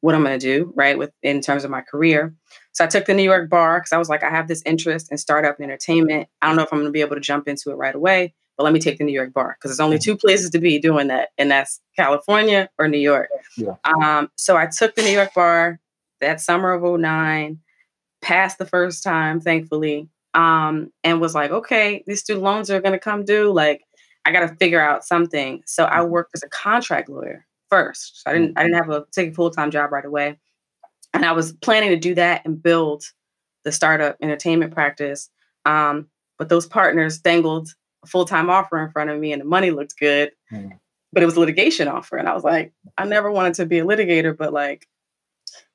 what 0.00 0.14
I'm 0.14 0.22
going 0.22 0.38
to 0.38 0.44
do, 0.44 0.72
right, 0.74 0.96
with 0.96 1.12
in 1.22 1.40
terms 1.40 1.64
of 1.64 1.70
my 1.70 1.82
career. 1.82 2.34
So 2.72 2.84
I 2.84 2.86
took 2.86 3.04
the 3.04 3.14
New 3.14 3.22
York 3.22 3.50
bar 3.50 3.78
because 3.78 3.92
I 3.92 3.98
was 3.98 4.08
like, 4.08 4.22
I 4.22 4.30
have 4.30 4.48
this 4.48 4.62
interest 4.64 5.10
in 5.10 5.18
startup 5.18 5.56
and 5.58 5.64
entertainment. 5.64 6.28
I 6.40 6.46
don't 6.46 6.56
know 6.56 6.62
if 6.62 6.72
I'm 6.72 6.78
going 6.78 6.88
to 6.88 6.92
be 6.92 7.02
able 7.02 7.16
to 7.16 7.20
jump 7.20 7.48
into 7.48 7.70
it 7.70 7.74
right 7.74 7.94
away, 7.94 8.32
but 8.56 8.64
let 8.64 8.72
me 8.72 8.80
take 8.80 8.98
the 8.98 9.04
New 9.04 9.12
York 9.12 9.32
bar 9.32 9.56
because 9.58 9.70
there's 9.70 9.84
only 9.84 9.98
two 9.98 10.16
places 10.16 10.50
to 10.50 10.58
be 10.58 10.78
doing 10.78 11.08
that, 11.08 11.30
and 11.36 11.50
that's 11.50 11.80
California 11.96 12.70
or 12.78 12.88
New 12.88 12.98
York. 12.98 13.28
Yeah. 13.56 13.74
Um, 13.84 14.30
so 14.36 14.56
I 14.56 14.66
took 14.66 14.94
the 14.94 15.02
New 15.02 15.12
York 15.12 15.34
bar 15.34 15.80
that 16.20 16.40
summer 16.40 16.72
of 16.72 17.00
09, 17.00 17.58
passed 18.22 18.58
the 18.58 18.66
first 18.66 19.02
time, 19.02 19.40
thankfully, 19.40 20.08
um, 20.34 20.92
and 21.02 21.20
was 21.20 21.34
like, 21.34 21.50
okay, 21.50 22.04
these 22.06 22.20
student 22.20 22.44
loans 22.44 22.70
are 22.70 22.80
going 22.80 22.92
to 22.92 22.98
come 22.98 23.24
due. 23.24 23.52
Like, 23.52 23.82
I 24.24 24.32
got 24.32 24.40
to 24.40 24.54
figure 24.56 24.80
out 24.80 25.04
something. 25.04 25.62
So 25.66 25.84
I 25.84 25.98
mm-hmm. 25.98 26.10
worked 26.10 26.32
as 26.34 26.42
a 26.42 26.48
contract 26.48 27.08
lawyer 27.08 27.46
first. 27.70 28.22
So 28.22 28.30
I 28.30 28.34
didn't 28.34 28.58
I 28.58 28.62
didn't 28.62 28.76
have 28.76 28.90
a 28.90 29.06
take 29.12 29.30
a 29.30 29.34
full 29.34 29.50
time 29.50 29.70
job 29.70 29.92
right 29.92 30.04
away, 30.04 30.38
and 31.14 31.24
I 31.24 31.32
was 31.32 31.52
planning 31.52 31.90
to 31.90 31.96
do 31.96 32.14
that 32.16 32.42
and 32.44 32.62
build 32.62 33.04
the 33.64 33.72
startup 33.72 34.16
entertainment 34.20 34.74
practice. 34.74 35.30
Um, 35.64 36.08
but 36.38 36.48
those 36.48 36.66
partners 36.66 37.18
dangled 37.18 37.68
a 38.04 38.06
full 38.06 38.24
time 38.24 38.50
offer 38.50 38.82
in 38.82 38.90
front 38.90 39.10
of 39.10 39.18
me, 39.18 39.32
and 39.32 39.40
the 39.40 39.46
money 39.46 39.70
looked 39.70 39.98
good, 39.98 40.32
mm. 40.52 40.72
but 41.12 41.22
it 41.22 41.26
was 41.26 41.36
a 41.36 41.40
litigation 41.40 41.88
offer, 41.88 42.16
and 42.16 42.28
I 42.28 42.34
was 42.34 42.44
like, 42.44 42.72
I 42.98 43.04
never 43.04 43.30
wanted 43.30 43.54
to 43.54 43.66
be 43.66 43.78
a 43.78 43.84
litigator, 43.84 44.36
but 44.36 44.52
like, 44.52 44.86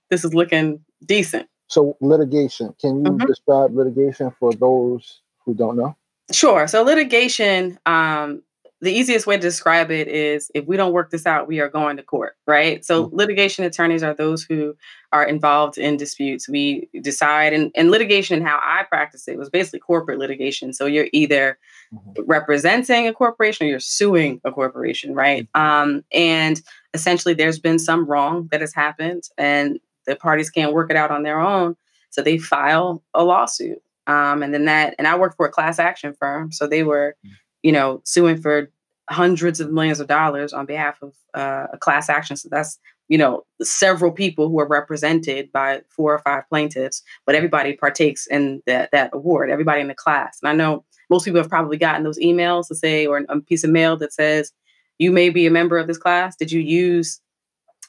this 0.10 0.26
is 0.26 0.34
looking 0.34 0.84
decent. 1.04 1.48
So 1.68 1.98
litigation, 2.02 2.74
can 2.80 3.04
you 3.04 3.12
mm-hmm. 3.12 3.26
describe 3.26 3.76
litigation 3.76 4.32
for 4.40 4.54
those 4.54 5.22
who 5.46 5.54
don't 5.54 5.78
know? 5.78 5.96
Sure. 6.32 6.68
So 6.68 6.84
litigation, 6.84 7.78
um, 7.86 8.42
the 8.82 8.92
easiest 8.92 9.26
way 9.26 9.36
to 9.36 9.42
describe 9.42 9.90
it 9.90 10.08
is 10.08 10.52
if 10.54 10.66
we 10.66 10.76
don't 10.78 10.92
work 10.92 11.10
this 11.10 11.26
out, 11.26 11.48
we 11.48 11.60
are 11.60 11.70
going 11.70 11.98
to 11.98 12.04
court, 12.04 12.36
right? 12.46 12.84
So 12.84 13.06
mm-hmm. 13.06 13.16
litigation 13.16 13.66
attorneys 13.66 14.04
are 14.04 14.14
those 14.14 14.44
who 14.44 14.76
are 15.12 15.24
involved 15.24 15.78
in 15.78 15.98
disputes. 15.98 16.50
We 16.50 16.90
decide, 17.02 17.54
and, 17.54 17.72
and 17.74 17.90
litigation 17.90 18.38
and 18.38 18.48
how 18.48 18.60
I 18.62 18.84
practice 18.84 19.28
it 19.28 19.38
was 19.38 19.50
basically 19.50 19.80
corporate 19.80 20.20
litigation. 20.20 20.74
So 20.74 20.86
you're 20.86 21.08
either 21.14 21.58
mm-hmm. 21.94 22.24
representing 22.26 23.08
a 23.08 23.14
corporation 23.14 23.66
or 23.66 23.70
you're 23.70 23.80
suing 23.80 24.42
a 24.44 24.52
corporation, 24.52 25.16
right? 25.16 25.48
Mm-hmm. 25.56 25.62
Um, 25.62 26.06
and 26.12 26.62
essentially, 26.94 27.34
there's 27.34 27.60
been 27.60 27.80
some 27.80 28.06
wrong 28.06 28.50
that 28.52 28.62
has 28.62 28.74
happened, 28.74 29.24
and 29.38 29.80
the 30.06 30.16
parties 30.16 30.50
can't 30.50 30.74
work 30.74 30.90
it 30.90 30.98
out 30.98 31.12
on 31.12 31.24
their 31.24 31.40
own. 31.40 31.76
So 32.10 32.22
they 32.22 32.38
file 32.38 33.04
a 33.14 33.24
lawsuit. 33.24 33.82
Um, 34.08 34.44
and 34.44 34.54
then 34.54 34.66
that, 34.66 34.96
and 34.98 35.08
I 35.08 35.18
worked 35.18 35.38
for 35.38 35.46
a 35.46 35.52
class 35.52 35.80
action 35.80 36.14
firm. 36.14 36.52
So 36.52 36.68
they 36.68 36.84
were, 36.84 37.16
mm. 37.26 37.32
you 37.64 37.72
know, 37.72 38.02
suing 38.06 38.40
for 38.42 38.72
hundreds 39.10 39.60
of 39.60 39.72
millions 39.72 40.00
of 40.00 40.08
dollars 40.08 40.54
on 40.54 40.66
behalf 40.66 41.02
of 41.02 41.14
uh, 41.34 41.68
a 41.74 41.78
class 41.78 42.10
action. 42.10 42.36
So 42.36 42.50
that's, 42.50 42.80
you 43.08 43.18
know, 43.18 43.46
several 43.62 44.12
people 44.12 44.50
who 44.50 44.60
are 44.60 44.68
represented 44.68 45.52
by 45.52 45.82
four 45.90 46.14
or 46.14 46.20
five 46.20 46.48
plaintiffs, 46.50 47.04
but 47.26 47.36
everybody 47.36 47.74
partakes 47.74 48.26
in 48.28 48.62
that, 48.66 48.90
that 48.92 49.12
award, 49.14 49.50
everybody 49.50 49.82
in 49.82 49.88
the 49.88 49.94
class. 49.94 50.40
And 50.42 50.50
I 50.50 50.54
know 50.54 50.84
most 51.10 51.26
people 51.26 51.40
have 51.40 51.50
probably 51.50 51.78
gotten 51.78 52.04
those 52.04 52.18
emails 52.18 52.68
to 52.68 52.76
say, 52.76 53.06
or 53.06 53.24
a 53.30 53.42
piece 53.42 53.64
of 53.64 53.70
mail 53.70 53.96
that 53.98 54.14
says, 54.14 54.52
you 54.98 55.12
may 55.12 55.30
be 55.30 55.46
a 55.46 55.52
member 55.52 55.78
of 55.78 55.88
this 55.88 55.98
class. 55.98 56.36
Did 56.36 56.52
you 56.52 56.62
use 56.62 57.20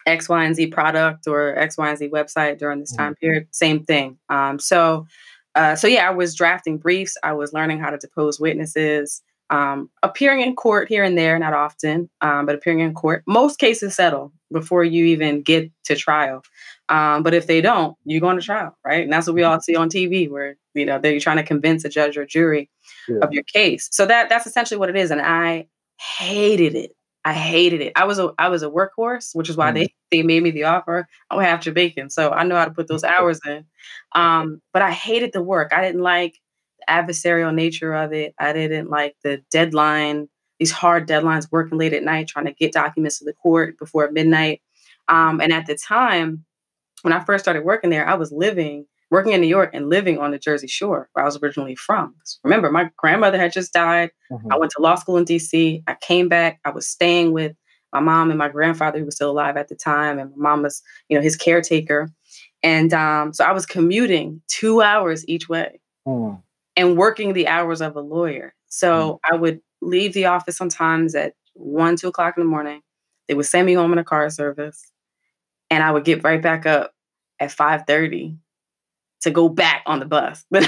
X, 0.06 0.28
Y, 0.28 0.44
and 0.44 0.56
Z 0.56 0.68
product 0.68 1.26
or 1.26 1.56
X, 1.58 1.76
Y, 1.76 1.88
and 1.88 1.98
Z 1.98 2.08
website 2.08 2.58
during 2.58 2.80
this 2.80 2.92
time 2.92 3.12
mm-hmm. 3.12 3.26
period? 3.26 3.48
Same 3.50 3.84
thing. 3.84 4.18
Um, 4.28 4.58
so, 4.58 5.06
uh, 5.54 5.74
so 5.74 5.86
yeah, 5.86 6.08
I 6.08 6.10
was 6.10 6.34
drafting 6.34 6.78
briefs. 6.78 7.16
I 7.22 7.32
was 7.32 7.52
learning 7.52 7.80
how 7.80 7.90
to 7.90 7.98
depose 7.98 8.40
witnesses 8.40 9.22
um, 9.50 9.90
appearing 10.02 10.40
in 10.40 10.56
court 10.56 10.88
here 10.88 11.04
and 11.04 11.16
there, 11.16 11.38
not 11.38 11.52
often, 11.52 12.10
um, 12.20 12.46
but 12.46 12.54
appearing 12.54 12.80
in 12.80 12.94
court. 12.94 13.22
Most 13.26 13.58
cases 13.58 13.94
settle 13.94 14.32
before 14.52 14.84
you 14.84 15.04
even 15.06 15.42
get 15.42 15.70
to 15.84 15.96
trial. 15.96 16.42
Um, 16.88 17.22
but 17.22 17.34
if 17.34 17.46
they 17.46 17.60
don't, 17.60 17.96
you're 18.04 18.20
going 18.20 18.36
to 18.36 18.42
trial, 18.42 18.76
right? 18.84 19.02
And 19.02 19.12
that's 19.12 19.26
what 19.26 19.34
we 19.34 19.42
all 19.42 19.60
see 19.60 19.76
on 19.76 19.88
TV, 19.88 20.30
where 20.30 20.56
you 20.74 20.86
know 20.86 20.98
they're 20.98 21.20
trying 21.20 21.36
to 21.36 21.42
convince 21.42 21.84
a 21.84 21.88
judge 21.88 22.16
or 22.16 22.26
jury 22.26 22.70
yeah. 23.08 23.18
of 23.22 23.32
your 23.32 23.42
case. 23.44 23.88
So 23.90 24.06
that 24.06 24.28
that's 24.28 24.46
essentially 24.46 24.78
what 24.78 24.88
it 24.88 24.96
is, 24.96 25.10
and 25.10 25.20
I 25.20 25.68
hated 26.00 26.74
it. 26.74 26.92
I 27.26 27.32
hated 27.32 27.80
it. 27.80 27.92
I 27.96 28.04
was 28.04 28.20
a 28.20 28.32
I 28.38 28.48
was 28.50 28.62
a 28.62 28.70
workhorse, 28.70 29.34
which 29.34 29.50
is 29.50 29.56
why 29.56 29.72
mm. 29.72 29.74
they 29.74 29.94
they 30.12 30.22
made 30.22 30.44
me 30.44 30.52
the 30.52 30.62
offer. 30.62 31.08
I'm 31.28 31.40
half 31.40 31.60
Jamaican, 31.60 32.10
so 32.10 32.30
I 32.30 32.44
know 32.44 32.54
how 32.54 32.66
to 32.66 32.70
put 32.70 32.86
those 32.86 33.02
hours 33.02 33.40
in. 33.44 33.64
Um, 34.14 34.62
but 34.72 34.82
I 34.82 34.92
hated 34.92 35.32
the 35.32 35.42
work. 35.42 35.72
I 35.74 35.82
didn't 35.82 36.02
like 36.02 36.38
the 36.78 36.92
adversarial 36.92 37.52
nature 37.52 37.92
of 37.94 38.12
it. 38.12 38.32
I 38.38 38.52
didn't 38.52 38.90
like 38.90 39.16
the 39.24 39.42
deadline, 39.50 40.28
these 40.60 40.70
hard 40.70 41.08
deadlines, 41.08 41.48
working 41.50 41.78
late 41.78 41.94
at 41.94 42.04
night, 42.04 42.28
trying 42.28 42.44
to 42.46 42.52
get 42.52 42.72
documents 42.72 43.18
to 43.18 43.24
the 43.24 43.32
court 43.32 43.76
before 43.76 44.08
midnight. 44.12 44.62
Um, 45.08 45.40
and 45.40 45.52
at 45.52 45.66
the 45.66 45.74
time, 45.74 46.44
when 47.02 47.12
I 47.12 47.24
first 47.24 47.44
started 47.44 47.64
working 47.64 47.90
there, 47.90 48.06
I 48.06 48.14
was 48.14 48.30
living, 48.30 48.86
working 49.10 49.32
in 49.32 49.40
New 49.40 49.46
York 49.46 49.70
and 49.72 49.88
living 49.88 50.18
on 50.18 50.30
the 50.30 50.38
Jersey 50.38 50.66
Shore, 50.66 51.08
where 51.12 51.24
I 51.24 51.26
was 51.26 51.38
originally 51.42 51.76
from. 51.76 52.14
Remember, 52.42 52.70
my 52.70 52.90
grandmother 52.96 53.38
had 53.38 53.52
just 53.52 53.72
died. 53.72 54.10
Mm-hmm. 54.30 54.52
I 54.52 54.58
went 54.58 54.72
to 54.76 54.82
law 54.82 54.96
school 54.96 55.16
in 55.16 55.24
DC. 55.24 55.82
I 55.86 55.94
came 56.00 56.28
back. 56.28 56.60
I 56.64 56.70
was 56.70 56.86
staying 56.88 57.32
with 57.32 57.56
my 57.92 58.00
mom 58.00 58.30
and 58.30 58.38
my 58.38 58.48
grandfather, 58.48 58.98
who 58.98 59.04
was 59.04 59.14
still 59.14 59.30
alive 59.30 59.56
at 59.56 59.68
the 59.68 59.76
time, 59.76 60.18
and 60.18 60.30
my 60.36 60.50
mom 60.50 60.62
was, 60.62 60.82
you 61.08 61.16
know, 61.16 61.22
his 61.22 61.36
caretaker. 61.36 62.10
And 62.62 62.92
um, 62.92 63.32
so 63.32 63.44
I 63.44 63.52
was 63.52 63.64
commuting 63.64 64.42
two 64.48 64.82
hours 64.82 65.24
each 65.28 65.48
way. 65.48 65.80
Mm 66.06 66.42
and 66.76 66.96
working 66.96 67.32
the 67.32 67.48
hours 67.48 67.80
of 67.80 67.96
a 67.96 68.00
lawyer. 68.00 68.54
So 68.68 69.14
mm-hmm. 69.24 69.34
I 69.34 69.36
would 69.38 69.60
leave 69.80 70.12
the 70.12 70.26
office 70.26 70.56
sometimes 70.56 71.14
at 71.14 71.34
one, 71.54 71.96
two 71.96 72.08
o'clock 72.08 72.34
in 72.36 72.44
the 72.44 72.48
morning. 72.48 72.82
They 73.26 73.34
would 73.34 73.46
send 73.46 73.66
me 73.66 73.72
home 73.72 73.92
in 73.92 73.98
a 73.98 74.04
car 74.04 74.28
service, 74.30 74.92
and 75.70 75.82
I 75.82 75.90
would 75.90 76.04
get 76.04 76.22
right 76.22 76.40
back 76.40 76.66
up 76.66 76.92
at 77.40 77.50
five 77.50 77.84
thirty 77.86 78.36
to 79.22 79.30
go 79.30 79.48
back 79.48 79.82
on 79.86 79.98
the 79.98 80.06
bus 80.06 80.44
the 80.50 80.66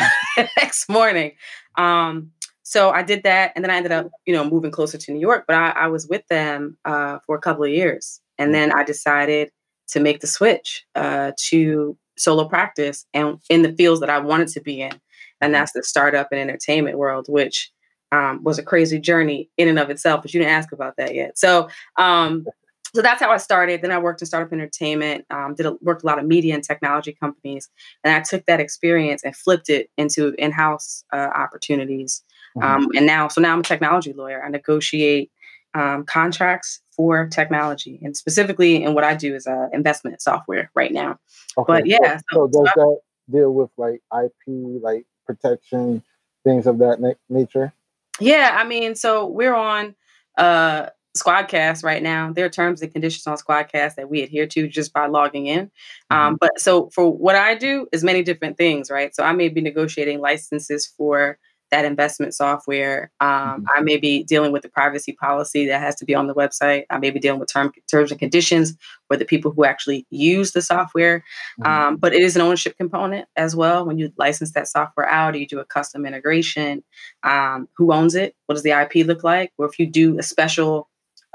next 0.56 0.88
morning. 0.88 1.32
Um, 1.76 2.32
so 2.62 2.90
I 2.90 3.02
did 3.02 3.22
that, 3.22 3.52
and 3.54 3.64
then 3.64 3.70
I 3.70 3.76
ended 3.76 3.92
up, 3.92 4.10
you 4.26 4.34
know, 4.34 4.48
moving 4.48 4.70
closer 4.70 4.98
to 4.98 5.12
New 5.12 5.20
York. 5.20 5.44
But 5.46 5.56
I, 5.56 5.70
I 5.70 5.86
was 5.86 6.06
with 6.06 6.26
them 6.28 6.76
uh, 6.84 7.18
for 7.26 7.34
a 7.36 7.40
couple 7.40 7.64
of 7.64 7.70
years, 7.70 8.20
and 8.36 8.54
then 8.54 8.72
I 8.72 8.84
decided 8.84 9.50
to 9.88 10.00
make 10.00 10.20
the 10.20 10.26
switch 10.26 10.84
uh, 10.94 11.32
to 11.48 11.96
solo 12.18 12.46
practice 12.46 13.06
and 13.14 13.38
in 13.48 13.62
the 13.62 13.72
fields 13.72 14.00
that 14.00 14.10
I 14.10 14.18
wanted 14.18 14.48
to 14.48 14.60
be 14.60 14.82
in 14.82 15.00
and 15.40 15.54
that's 15.54 15.72
the 15.72 15.82
startup 15.82 16.28
and 16.30 16.40
entertainment 16.40 16.98
world, 16.98 17.26
which 17.28 17.70
um, 18.10 18.42
was 18.42 18.58
a 18.58 18.62
crazy 18.62 18.98
journey 18.98 19.50
in 19.56 19.68
and 19.68 19.78
of 19.78 19.90
itself. 19.90 20.22
But 20.22 20.32
you 20.32 20.40
didn't 20.40 20.54
ask 20.54 20.72
about 20.72 20.96
that 20.96 21.14
yet. 21.14 21.38
So, 21.38 21.68
um, 21.96 22.46
so 22.94 23.02
that's 23.02 23.20
how 23.20 23.30
I 23.30 23.36
started. 23.36 23.82
Then 23.82 23.90
I 23.90 23.98
worked 23.98 24.22
in 24.22 24.26
startup 24.26 24.52
entertainment. 24.52 25.26
Um, 25.30 25.54
did 25.54 25.66
a, 25.66 25.76
worked 25.82 26.02
a 26.02 26.06
lot 26.06 26.18
of 26.18 26.24
media 26.24 26.54
and 26.54 26.64
technology 26.64 27.12
companies, 27.12 27.68
and 28.02 28.14
I 28.14 28.20
took 28.20 28.46
that 28.46 28.60
experience 28.60 29.22
and 29.24 29.36
flipped 29.36 29.68
it 29.68 29.90
into 29.96 30.34
in-house 30.38 31.04
uh, 31.12 31.30
opportunities. 31.34 32.22
Mm-hmm. 32.56 32.66
Um, 32.66 32.88
and 32.96 33.06
now, 33.06 33.28
so 33.28 33.40
now 33.40 33.52
I'm 33.52 33.60
a 33.60 33.64
technology 33.64 34.12
lawyer. 34.12 34.42
I 34.42 34.48
negotiate 34.48 35.30
um, 35.74 36.04
contracts 36.04 36.80
for 36.90 37.26
technology, 37.26 37.98
and 38.02 38.16
specifically, 38.16 38.82
in 38.82 38.94
what 38.94 39.04
I 39.04 39.14
do 39.14 39.34
is 39.34 39.46
uh, 39.46 39.68
investment 39.72 40.22
software 40.22 40.70
right 40.74 40.92
now. 40.92 41.18
Okay. 41.56 41.72
But 41.72 41.86
yeah, 41.86 42.18
so, 42.32 42.48
so 42.52 42.64
does 42.64 42.72
that 42.74 43.00
deal 43.30 43.52
with 43.52 43.70
like 43.76 44.02
IP, 44.12 44.82
like 44.82 45.04
protection, 45.26 46.02
things 46.42 46.66
of 46.66 46.78
that 46.78 47.00
na- 47.00 47.12
nature? 47.28 47.72
Yeah, 48.18 48.56
I 48.58 48.64
mean, 48.64 48.94
so 48.94 49.26
we're 49.26 49.54
on 49.54 49.94
uh 50.36 50.86
Squadcast 51.18 51.84
right 51.84 52.02
now. 52.02 52.32
There 52.32 52.44
are 52.44 52.50
terms 52.50 52.82
and 52.82 52.92
conditions 52.92 53.26
on 53.26 53.36
Squadcast 53.36 53.96
that 53.96 54.10
we 54.10 54.22
adhere 54.22 54.46
to 54.48 54.68
just 54.68 54.92
by 54.92 55.06
logging 55.06 55.46
in. 55.46 55.70
Um, 56.10 56.18
mm-hmm. 56.18 56.34
but 56.40 56.60
so 56.60 56.90
for 56.90 57.10
what 57.10 57.34
I 57.34 57.54
do 57.54 57.86
is 57.92 58.04
many 58.04 58.22
different 58.22 58.56
things, 58.56 58.90
right? 58.90 59.14
So 59.14 59.22
I 59.22 59.32
may 59.32 59.48
be 59.48 59.60
negotiating 59.60 60.20
licenses 60.20 60.86
for 60.86 61.38
that 61.70 61.84
investment 61.84 62.34
software. 62.34 63.10
Um, 63.20 63.28
mm-hmm. 63.28 63.64
I 63.74 63.80
may 63.80 63.96
be 63.96 64.24
dealing 64.24 64.52
with 64.52 64.62
the 64.62 64.68
privacy 64.68 65.12
policy 65.12 65.66
that 65.66 65.80
has 65.80 65.94
to 65.96 66.04
be 66.04 66.14
on 66.14 66.26
the 66.26 66.34
website. 66.34 66.84
I 66.90 66.98
may 66.98 67.10
be 67.10 67.20
dealing 67.20 67.40
with 67.40 67.52
term, 67.52 67.72
terms 67.90 68.10
and 68.10 68.18
conditions 68.18 68.74
for 69.06 69.16
the 69.16 69.24
people 69.24 69.50
who 69.50 69.64
actually 69.64 70.06
use 70.10 70.52
the 70.52 70.62
software. 70.62 71.24
Mm-hmm. 71.60 71.70
Um, 71.70 71.96
but 71.96 72.14
it 72.14 72.22
is 72.22 72.36
an 72.36 72.42
ownership 72.42 72.76
component 72.76 73.28
as 73.36 73.54
well. 73.54 73.84
When 73.84 73.98
you 73.98 74.12
license 74.16 74.52
that 74.52 74.68
software 74.68 75.08
out 75.08 75.34
or 75.34 75.38
you 75.38 75.46
do 75.46 75.60
a 75.60 75.64
custom 75.64 76.06
integration, 76.06 76.82
um, 77.22 77.68
who 77.76 77.92
owns 77.92 78.14
it? 78.14 78.34
What 78.46 78.54
does 78.54 78.64
the 78.64 78.70
IP 78.70 79.06
look 79.06 79.24
like? 79.24 79.52
Or 79.58 79.66
if 79.66 79.78
you 79.78 79.86
do 79.86 80.18
a 80.18 80.22
special 80.22 80.87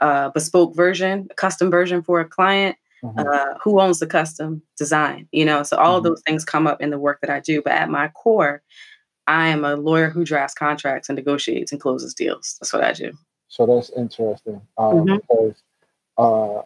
uh, 0.04 0.30
bespoke 0.30 0.76
version, 0.76 1.28
a 1.32 1.34
custom 1.34 1.72
version 1.72 2.02
for 2.04 2.20
a 2.20 2.26
client, 2.26 2.78
Mm-hmm. 3.04 3.20
Uh, 3.20 3.58
who 3.62 3.82
owns 3.82 4.00
the 4.00 4.08
custom 4.08 4.62
design 4.78 5.28
you 5.34 5.44
know 5.44 5.62
so 5.62 5.76
all 5.76 5.88
mm-hmm. 5.88 5.98
of 5.98 6.04
those 6.06 6.22
things 6.26 6.46
come 6.46 6.66
up 6.66 6.80
in 6.80 6.90
the 6.90 6.98
work 6.98 7.20
that 7.20 7.30
i 7.30 7.42
do 7.42 7.62
but 7.62 7.74
at 7.74 7.90
my 7.90 8.08
core 8.08 8.64
I 9.28 9.48
am 9.48 9.64
a 9.64 9.76
lawyer 9.76 10.10
who 10.10 10.26
drafts 10.26 10.54
contracts 10.54 11.10
and 11.10 11.16
negotiates 11.16 11.72
and 11.72 11.80
closes 11.80 12.14
deals. 12.14 12.58
That's 12.60 12.74
what 12.74 12.84
I 12.84 12.94
do. 12.94 13.14
So 13.48 13.66
that's 13.66 13.90
interesting 13.92 14.62
um, 14.78 15.06
mm-hmm. 15.06 15.16
because 15.16 15.64
uh, 16.18 16.62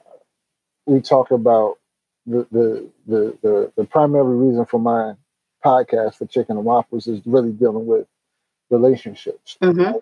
we 0.86 1.02
talk 1.02 1.32
about 1.32 1.78
the, 2.26 2.48
the, 2.52 2.90
the 3.08 3.38
the 3.42 3.72
the 3.76 3.86
primary 3.86 4.36
reason 4.36 4.66
for 4.66 4.80
my 4.80 5.14
podcast 5.64 6.16
for 6.16 6.26
Chicken 6.26 6.58
and 6.58 6.66
Waffles 6.66 7.08
is 7.08 7.22
really 7.26 7.52
dealing 7.52 7.86
with 7.86 8.08
relationships. 8.70 9.58
Mm-hmm. 9.62 9.82
Right? 9.82 10.02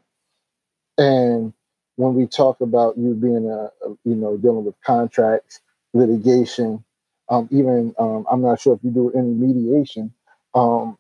And 0.98 1.54
when 1.98 2.14
we 2.14 2.28
talk 2.28 2.62
about 2.62 2.98
you 2.98 3.14
being 3.14 3.50
a, 3.50 3.72
a, 3.86 3.90
you 4.04 4.16
know 4.16 4.38
dealing 4.38 4.66
with 4.66 4.76
contracts, 4.86 5.62
litigation, 5.94 6.84
um, 7.30 7.48
even 7.52 7.94
um, 7.98 8.26
I'm 8.30 8.42
not 8.42 8.60
sure 8.60 8.76
if 8.76 8.84
you 8.84 8.92
do 8.92 9.12
any 9.12 9.30
mediation. 9.30 10.14
Um, 10.54 10.98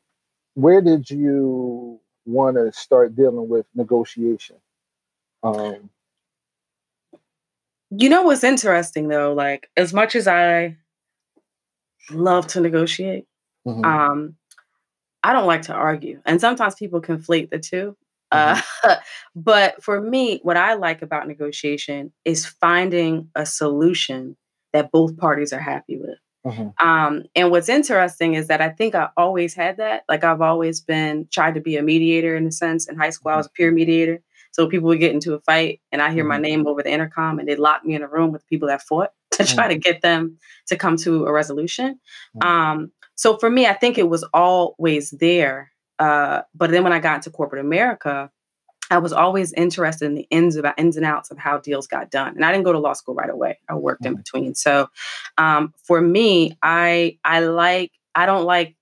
where 0.54 0.82
did 0.82 1.10
you 1.10 2.00
want 2.25 2.56
to 2.58 2.72
start 2.72 3.16
dealing 3.16 3.50
with 3.50 3.66
negotiation? 3.75 4.58
Um, 5.44 5.90
you 7.92 8.10
know 8.10 8.24
what's 8.24 8.44
interesting 8.44 9.08
though, 9.08 9.34
like 9.34 9.70
as 9.78 9.94
much 9.94 10.16
as 10.16 10.28
I 10.28 10.78
love 12.12 12.48
to 12.48 12.62
negotiate, 12.62 13.28
mm-hmm. 13.68 13.84
um, 13.84 14.36
I 15.24 15.34
don't 15.34 15.48
like 15.48 15.64
to 15.64 15.74
argue, 15.74 16.22
and 16.25 16.40
sometimes 16.40 16.75
people 16.75 17.02
conflate 17.02 17.50
the 17.50 17.60
2 17.60 17.90
uh, 17.90 18.05
mm-hmm. 18.36 18.89
Uh, 18.89 18.96
but 19.36 19.84
for 19.84 20.01
me, 20.01 20.39
what 20.44 20.58
I 20.58 20.74
like 20.75 21.01
about 21.01 21.27
negotiation 21.27 22.12
is 22.24 22.46
finding 22.46 23.30
a 23.36 23.46
solution 23.46 24.38
that 24.74 24.92
both 24.92 25.18
parties 25.18 25.54
are 25.54 25.60
happy 25.60 25.98
with. 25.98 26.18
Mm-hmm. 26.46 26.88
Um, 26.88 27.24
and 27.36 27.50
what's 27.50 27.70
interesting 27.70 28.36
is 28.36 28.48
that 28.48 28.62
I 28.62 28.70
think 28.70 28.94
I 28.94 29.10
always 29.18 29.56
had 29.56 29.77
that. 29.77 30.04
Like 30.08 30.24
I've 30.24 30.42
always 30.42 30.80
been 30.80 31.27
tried 31.32 31.56
to 31.56 31.62
be 31.62 31.75
a 31.75 31.82
mediator 31.82 32.36
in 32.36 32.46
a 32.46 32.51
sense. 32.51 32.88
In 32.88 32.98
high 32.98 33.10
school, 33.10 33.32
I 33.32 33.38
was 33.38 33.48
a 33.48 33.51
peer 33.51 33.72
mediator. 33.72 34.22
So 34.51 34.68
people 34.68 34.88
would 34.88 35.00
get 35.00 35.13
into 35.13 35.34
a 35.34 35.42
fight 35.42 35.82
and 35.92 36.01
I 36.01 36.12
hear 36.12 36.24
mm-hmm. 36.24 36.30
my 36.30 36.38
name 36.38 36.68
over 36.68 36.82
the 36.82 36.92
intercom 36.92 37.39
and 37.39 37.48
they 37.48 37.56
lock 37.56 37.84
me 37.84 37.96
in 37.96 38.04
a 38.04 38.08
room 38.08 38.32
with 38.32 38.48
people 38.48 38.68
that 38.70 38.84
fought 38.84 39.10
to 39.32 39.44
mm-hmm. 39.44 39.56
try 39.56 39.68
to 39.68 39.77
get 39.77 40.01
them 40.01 40.38
to 40.68 40.77
come 40.77 40.98
to 40.98 41.25
a 41.25 41.32
resolution. 41.32 42.00
Mm-hmm. 42.38 42.48
Um, 42.48 42.92
so 43.15 43.38
for 43.38 43.50
me, 43.50 43.65
I 43.65 43.74
think 43.74 43.98
it 43.98 44.10
was 44.10 44.24
always 44.34 45.10
there. 45.12 45.72
Uh, 46.00 46.42
but 46.54 46.72
then 46.72 46.84
when 46.84 46.94
I 46.94 47.00
got 47.00 47.16
into 47.16 47.30
corporate 47.30 47.64
America, 47.64 48.30
I 48.92 49.00
was 49.00 49.14
always 49.14 49.52
interested 49.54 50.06
in 50.06 50.16
the 50.16 50.28
ins 50.30 50.56
about 50.56 50.78
ins 50.78 50.98
and 50.98 51.06
outs 51.06 51.32
of 51.32 51.38
how 51.38 51.58
deals 51.58 51.88
got 51.88 52.12
done. 52.12 52.36
And 52.36 52.46
I 52.46 52.52
didn't 52.52 52.66
go 52.66 52.74
to 52.74 52.80
law 52.80 52.94
school 52.94 53.16
right 53.16 53.30
away. 53.30 53.58
I 53.68 53.75
worked 53.75 54.04
mm-hmm. 54.04 54.12
in 54.12 54.18
between. 54.18 54.56
So 54.56 54.90
um, 55.38 55.74
for 55.84 56.02
me, 56.02 56.58
I 56.62 57.18
I 57.24 57.40
like 57.40 57.92
I 58.14 58.25
don't 58.25 58.46
like 58.46 58.75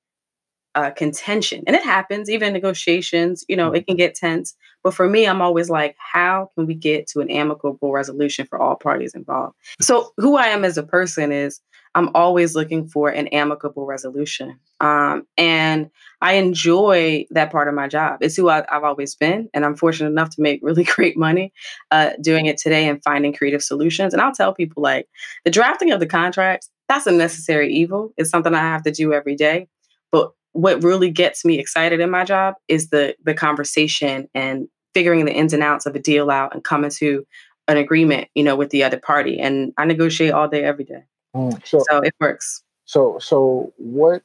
uh, 0.75 0.89
contention, 0.91 1.63
and 1.67 1.75
it 1.75 1.83
happens 1.83 2.29
even 2.29 2.47
in 2.47 2.53
negotiations. 2.53 3.45
You 3.47 3.55
know, 3.55 3.71
it 3.71 3.79
mm-hmm. 3.79 3.85
can 3.85 3.97
get 3.97 4.15
tense. 4.15 4.55
But 4.83 4.93
for 4.93 5.07
me, 5.07 5.25
I'm 5.25 5.41
always 5.41 5.69
like, 5.69 5.95
how 5.97 6.49
can 6.55 6.65
we 6.65 6.73
get 6.73 7.07
to 7.07 7.21
an 7.21 7.31
amicable 7.31 7.93
resolution 7.93 8.45
for 8.45 8.59
all 8.59 8.75
parties 8.75 9.15
involved? 9.15 9.55
So 9.79 10.11
who 10.17 10.35
I 10.35 10.47
am 10.47 10.65
as 10.65 10.77
a 10.77 10.83
person 10.83 11.31
is 11.31 11.61
I'm 11.95 12.09
always 12.15 12.55
looking 12.55 12.87
for 12.87 13.09
an 13.09 13.27
amicable 13.27 13.85
resolution. 13.85 14.59
Um, 14.79 15.27
and 15.37 15.89
I 16.21 16.33
enjoy 16.33 17.25
that 17.31 17.51
part 17.51 17.67
of 17.67 17.75
my 17.75 17.87
job. 17.87 18.17
It's 18.21 18.35
who 18.35 18.49
I, 18.49 18.65
have 18.69 18.83
always 18.83 19.15
been. 19.15 19.49
And 19.53 19.63
I'm 19.63 19.75
fortunate 19.75 20.09
enough 20.09 20.31
to 20.31 20.41
make 20.41 20.59
really 20.63 20.83
great 20.95 21.17
money 21.17 21.53
uh, 21.91 22.11
doing 22.21 22.47
it 22.47 22.57
today 22.57 22.87
and 22.87 23.03
finding 23.03 23.33
creative 23.33 23.63
solutions. 23.63 24.13
And 24.13 24.21
I'll 24.21 24.33
tell 24.33 24.53
people 24.53 24.81
like 24.81 25.07
the 25.45 25.51
drafting 25.51 25.91
of 25.91 25.99
the 25.99 26.07
contracts, 26.07 26.69
that's 26.89 27.07
a 27.07 27.11
necessary 27.11 27.73
evil. 27.73 28.13
It's 28.17 28.29
something 28.29 28.53
I 28.53 28.59
have 28.59 28.83
to 28.83 28.91
do 28.91 29.13
every 29.13 29.35
day. 29.35 29.67
But 30.11 30.31
what 30.51 30.83
really 30.83 31.11
gets 31.11 31.45
me 31.45 31.59
excited 31.59 31.99
in 31.99 32.09
my 32.11 32.23
job 32.23 32.55
is 32.67 32.89
the 32.89 33.15
the 33.23 33.33
conversation 33.33 34.27
and 34.35 34.67
figuring 34.93 35.25
the 35.25 35.33
ins 35.33 35.53
and 35.53 35.63
outs 35.63 35.85
of 35.85 35.95
a 35.95 35.99
deal 35.99 36.29
out 36.29 36.53
and 36.53 36.63
coming 36.63 36.91
to 36.91 37.25
an 37.67 37.77
agreement, 37.77 38.27
you 38.35 38.43
know, 38.43 38.55
with 38.55 38.69
the 38.69 38.83
other 38.83 38.99
party. 38.99 39.39
And 39.39 39.73
I 39.77 39.85
negotiate 39.85 40.33
all 40.33 40.47
day, 40.47 40.63
every 40.63 40.83
day. 40.83 41.03
Mm, 41.35 41.65
so, 41.65 41.83
so 41.89 41.99
it 41.99 42.13
works. 42.19 42.63
So, 42.85 43.17
so 43.19 43.73
what? 43.77 44.21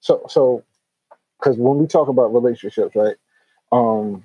So, 0.00 0.26
so, 0.28 0.64
because 1.38 1.56
when 1.56 1.78
we 1.78 1.86
talk 1.86 2.08
about 2.08 2.34
relationships, 2.34 2.96
right? 2.96 3.16
Um, 3.72 4.24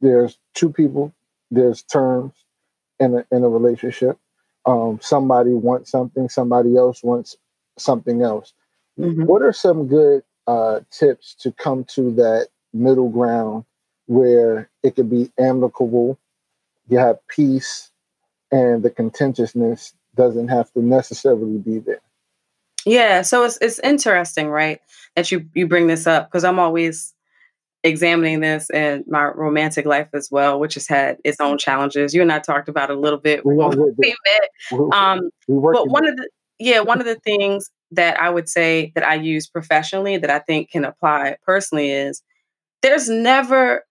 there's 0.00 0.38
two 0.54 0.70
people. 0.70 1.12
There's 1.50 1.82
terms 1.82 2.32
in 2.98 3.14
a 3.14 3.26
in 3.34 3.44
a 3.44 3.48
relationship. 3.48 4.18
Um, 4.64 4.98
somebody 5.02 5.52
wants 5.52 5.90
something. 5.90 6.28
Somebody 6.28 6.76
else 6.76 7.02
wants 7.02 7.36
something 7.78 8.22
else. 8.22 8.52
Mm-hmm. 8.98 9.24
What 9.24 9.42
are 9.42 9.52
some 9.52 9.86
good 9.86 10.22
uh, 10.46 10.80
tips 10.90 11.34
to 11.40 11.52
come 11.52 11.84
to 11.94 12.12
that 12.14 12.48
middle 12.72 13.10
ground 13.10 13.64
where 14.06 14.70
it 14.82 14.96
could 14.96 15.10
be 15.10 15.30
amicable? 15.38 16.18
You 16.88 16.98
have 16.98 17.18
peace, 17.28 17.90
and 18.50 18.82
the 18.82 18.90
contentiousness 18.90 19.92
doesn't 20.16 20.48
have 20.48 20.72
to 20.72 20.82
necessarily 20.82 21.58
be 21.58 21.78
there. 21.78 22.00
Yeah, 22.84 23.22
so 23.22 23.44
it's 23.44 23.58
it's 23.60 23.78
interesting, 23.80 24.48
right, 24.48 24.80
that 25.16 25.30
you 25.30 25.46
you 25.54 25.66
bring 25.66 25.86
this 25.86 26.06
up 26.06 26.28
because 26.28 26.44
I'm 26.44 26.58
always 26.58 27.14
examining 27.82 28.40
this 28.40 28.68
in 28.70 29.04
my 29.06 29.24
romantic 29.26 29.86
life 29.86 30.08
as 30.12 30.28
well, 30.30 30.58
which 30.58 30.74
has 30.74 30.88
had 30.88 31.18
its 31.24 31.40
own 31.40 31.58
challenges. 31.58 32.14
You 32.14 32.22
and 32.22 32.32
I 32.32 32.38
talked 32.38 32.68
about 32.68 32.90
a 32.90 32.94
little 32.94 33.18
bit 33.18 33.44
we, 33.44 33.54
when 33.54 33.78
we 33.96 34.14
met. 34.26 34.80
Um, 34.92 35.30
but 35.48 35.88
one 35.88 36.06
of 36.06 36.16
the 36.16 36.28
yeah, 36.58 36.80
one 36.80 37.00
of 37.00 37.06
the 37.06 37.16
things 37.16 37.70
that 37.92 38.20
I 38.20 38.30
would 38.30 38.48
say 38.48 38.92
that 38.94 39.06
I 39.06 39.14
use 39.14 39.46
professionally 39.46 40.16
that 40.16 40.30
I 40.30 40.38
think 40.40 40.70
can 40.70 40.84
apply 40.84 41.36
personally 41.44 41.90
is 41.90 42.22
there's 42.82 43.08
never 43.08 43.84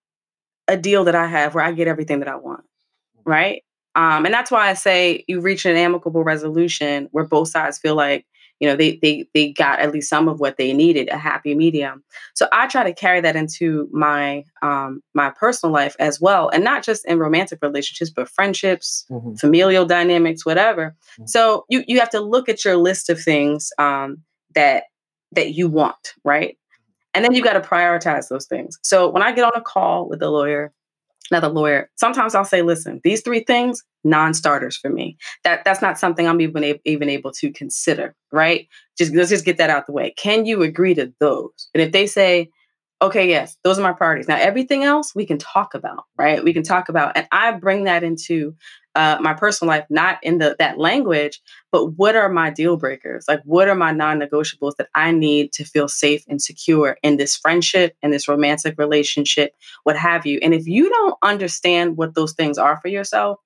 a 0.67 0.77
deal 0.77 1.03
that 1.05 1.15
I 1.15 1.27
have 1.27 1.55
where 1.55 1.63
I 1.63 1.71
get 1.71 1.87
everything 1.87 2.19
that 2.19 2.27
I 2.27 2.35
want, 2.35 2.63
right? 3.23 3.63
Um, 3.95 4.25
and 4.25 4.33
that's 4.33 4.51
why 4.51 4.69
I 4.69 4.73
say 4.73 5.23
you 5.27 5.39
reach 5.39 5.65
an 5.65 5.75
amicable 5.75 6.23
resolution 6.23 7.07
where 7.11 7.23
both 7.23 7.47
sides 7.47 7.77
feel 7.79 7.95
like 7.95 8.25
you 8.59 8.69
know 8.69 8.75
they 8.75 8.97
they 9.01 9.27
they 9.33 9.51
got 9.51 9.79
at 9.79 9.91
least 9.91 10.09
some 10.09 10.27
of 10.27 10.39
what 10.39 10.57
they 10.57 10.71
needed, 10.73 11.09
a 11.09 11.17
happy 11.17 11.55
medium. 11.55 12.03
So 12.33 12.47
I 12.51 12.67
try 12.67 12.83
to 12.83 12.93
carry 12.93 13.21
that 13.21 13.35
into 13.35 13.89
my 13.91 14.45
um, 14.61 15.01
my 15.13 15.29
personal 15.29 15.73
life 15.73 15.95
as 15.99 16.21
well, 16.21 16.49
and 16.49 16.63
not 16.63 16.83
just 16.83 17.05
in 17.05 17.19
romantic 17.19 17.59
relationships, 17.61 18.11
but 18.11 18.29
friendships, 18.29 19.05
mm-hmm. 19.09 19.35
familial 19.35 19.85
dynamics, 19.85 20.45
whatever. 20.45 20.95
Mm-hmm. 21.13 21.27
So 21.27 21.65
you 21.69 21.83
you 21.87 21.99
have 21.99 22.09
to 22.11 22.21
look 22.21 22.47
at 22.47 22.63
your 22.63 22.77
list 22.77 23.09
of 23.09 23.21
things 23.21 23.71
um, 23.77 24.19
that 24.53 24.85
that 25.33 25.53
you 25.53 25.67
want, 25.67 26.13
right? 26.23 26.57
And 27.13 27.23
then 27.23 27.33
you 27.33 27.41
got 27.41 27.53
to 27.53 27.61
prioritize 27.61 28.27
those 28.27 28.45
things. 28.45 28.77
So 28.83 29.09
when 29.09 29.23
I 29.23 29.31
get 29.31 29.45
on 29.45 29.53
a 29.55 29.61
call 29.61 30.09
with 30.09 30.21
a 30.21 30.29
lawyer, 30.29 30.73
another 31.31 31.49
lawyer, 31.49 31.89
sometimes 31.95 32.35
I'll 32.35 32.45
say, 32.45 32.61
listen, 32.61 33.01
these 33.03 33.21
three 33.21 33.43
things, 33.43 33.83
non-starters 34.03 34.77
for 34.77 34.89
me. 34.89 35.17
That 35.43 35.65
that's 35.65 35.81
not 35.81 35.99
something 35.99 36.27
I'm 36.27 36.41
even 36.41 36.63
able, 36.63 36.79
even 36.85 37.09
able 37.09 37.31
to 37.33 37.51
consider, 37.51 38.15
right? 38.31 38.67
Just 38.97 39.13
let's 39.13 39.29
just 39.29 39.45
get 39.45 39.57
that 39.57 39.69
out 39.69 39.87
the 39.87 39.93
way. 39.93 40.13
Can 40.17 40.45
you 40.45 40.61
agree 40.61 40.93
to 40.95 41.13
those? 41.19 41.69
And 41.73 41.81
if 41.81 41.91
they 41.91 42.07
say, 42.07 42.49
okay, 43.01 43.27
yes, 43.27 43.57
those 43.63 43.77
are 43.77 43.83
my 43.83 43.93
priorities. 43.93 44.27
Now 44.27 44.37
everything 44.37 44.83
else 44.83 45.13
we 45.13 45.25
can 45.25 45.37
talk 45.37 45.73
about, 45.73 46.05
right? 46.17 46.43
We 46.43 46.53
can 46.53 46.63
talk 46.63 46.89
about, 46.89 47.15
and 47.15 47.27
I 47.31 47.51
bring 47.51 47.83
that 47.85 48.03
into 48.03 48.55
uh, 48.95 49.17
my 49.19 49.33
personal 49.33 49.73
life, 49.73 49.85
not 49.89 50.19
in 50.23 50.37
the 50.37 50.55
that 50.59 50.77
language, 50.77 51.41
but 51.71 51.87
what 51.97 52.15
are 52.15 52.29
my 52.29 52.49
deal 52.49 52.77
breakers? 52.77 53.25
Like, 53.27 53.41
what 53.43 53.67
are 53.67 53.75
my 53.75 53.91
non-negotiables 53.91 54.77
that 54.77 54.87
I 54.95 55.11
need 55.11 55.51
to 55.53 55.65
feel 55.65 55.89
safe 55.89 56.23
and 56.29 56.41
secure 56.41 56.97
in 57.03 57.17
this 57.17 57.35
friendship, 57.35 57.95
in 58.01 58.11
this 58.11 58.27
romantic 58.29 58.75
relationship, 58.77 59.53
what 59.83 59.97
have 59.97 60.25
you? 60.25 60.39
And 60.41 60.53
if 60.53 60.65
you 60.65 60.89
don't 60.89 61.15
understand 61.21 61.97
what 61.97 62.15
those 62.15 62.33
things 62.33 62.57
are 62.57 62.79
for 62.79 62.87
yourself, 62.87 63.39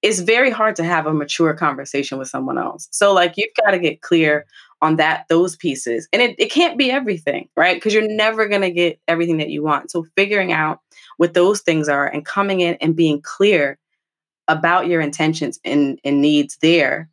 it's 0.00 0.20
very 0.20 0.50
hard 0.50 0.76
to 0.76 0.84
have 0.84 1.06
a 1.06 1.14
mature 1.14 1.54
conversation 1.54 2.18
with 2.18 2.28
someone 2.28 2.58
else. 2.58 2.88
So, 2.90 3.12
like, 3.12 3.34
you've 3.36 3.54
got 3.62 3.72
to 3.72 3.78
get 3.78 4.00
clear 4.00 4.46
on 4.84 4.96
that 4.96 5.26
those 5.28 5.56
pieces, 5.56 6.08
and 6.12 6.22
it, 6.22 6.36
it 6.38 6.50
can't 6.50 6.78
be 6.78 6.90
everything, 6.90 7.48
right? 7.56 7.76
Because 7.76 7.94
you're 7.94 8.08
never 8.08 8.46
going 8.46 8.62
to 8.62 8.70
get 8.70 9.00
everything 9.08 9.38
that 9.38 9.48
you 9.48 9.62
want. 9.62 9.90
So, 9.90 10.06
figuring 10.16 10.52
out 10.52 10.80
what 11.16 11.34
those 11.34 11.60
things 11.60 11.88
are 11.88 12.06
and 12.06 12.24
coming 12.24 12.60
in 12.60 12.74
and 12.80 12.94
being 12.94 13.20
clear 13.22 13.78
about 14.46 14.86
your 14.86 15.00
intentions 15.00 15.58
and, 15.64 15.98
and 16.04 16.20
needs 16.20 16.58
there 16.60 17.08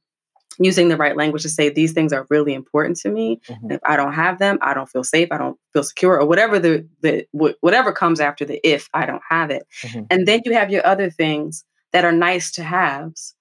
using 0.60 0.90
the 0.90 0.98
right 0.98 1.16
language 1.16 1.44
to 1.44 1.50
say 1.50 1.70
these 1.70 1.94
things 1.94 2.12
are 2.12 2.28
really 2.30 2.54
important 2.54 2.98
to 2.98 3.10
me 3.10 3.40
mm-hmm. 3.48 3.72
if 3.72 3.80
i 3.86 3.96
don't 3.96 4.14
have 4.14 4.38
them 4.38 4.60
i 4.62 4.74
don't 4.74 4.90
feel 4.90 5.04
safe 5.04 5.30
i 5.32 5.38
don't 5.38 5.58
feel 5.72 5.82
secure 5.82 6.20
or 6.20 6.28
whatever 6.28 6.60
the, 6.60 6.86
the 7.02 7.26
whatever 7.62 7.94
comes 7.94 8.20
after 8.20 8.44
the 8.44 8.60
if 8.68 8.90
i 8.94 9.06
don't 9.06 9.24
have 9.28 9.50
it 9.50 9.66
mm-hmm. 9.84 10.04
and 10.10 10.28
then 10.28 10.42
you 10.44 10.54
have 10.54 10.70
your 10.70 10.86
other 10.86 11.10
things 11.10 11.64
that 11.94 12.04
are 12.04 12.12
nice 12.12 12.52
to 12.52 12.64
haves 12.64 13.34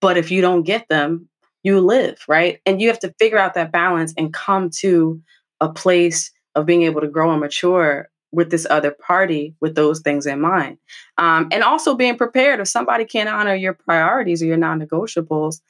but 0.00 0.16
if 0.16 0.30
you 0.30 0.40
don't 0.40 0.62
get 0.62 0.88
them 0.88 1.28
you 1.64 1.80
live 1.80 2.24
right 2.28 2.60
and 2.64 2.80
you 2.80 2.88
have 2.88 3.00
to 3.00 3.12
figure 3.18 3.38
out 3.38 3.54
that 3.54 3.72
balance 3.72 4.14
and 4.16 4.32
come 4.32 4.70
to 4.70 5.20
a 5.60 5.68
place 5.68 6.30
of 6.54 6.66
being 6.66 6.82
able 6.82 7.00
to 7.00 7.08
grow 7.08 7.32
and 7.32 7.40
mature 7.40 8.08
with 8.34 8.50
this 8.50 8.66
other 8.68 8.90
party 8.90 9.54
with 9.60 9.74
those 9.74 10.00
things 10.00 10.26
in 10.26 10.40
mind. 10.40 10.78
Um, 11.16 11.48
and 11.52 11.62
also 11.62 11.94
being 11.94 12.16
prepared 12.16 12.60
if 12.60 12.68
somebody 12.68 13.04
can't 13.04 13.28
honor 13.28 13.54
your 13.54 13.74
priorities 13.74 14.42
or 14.42 14.46
your 14.46 14.56
non 14.56 14.80
negotiables. 14.80 15.60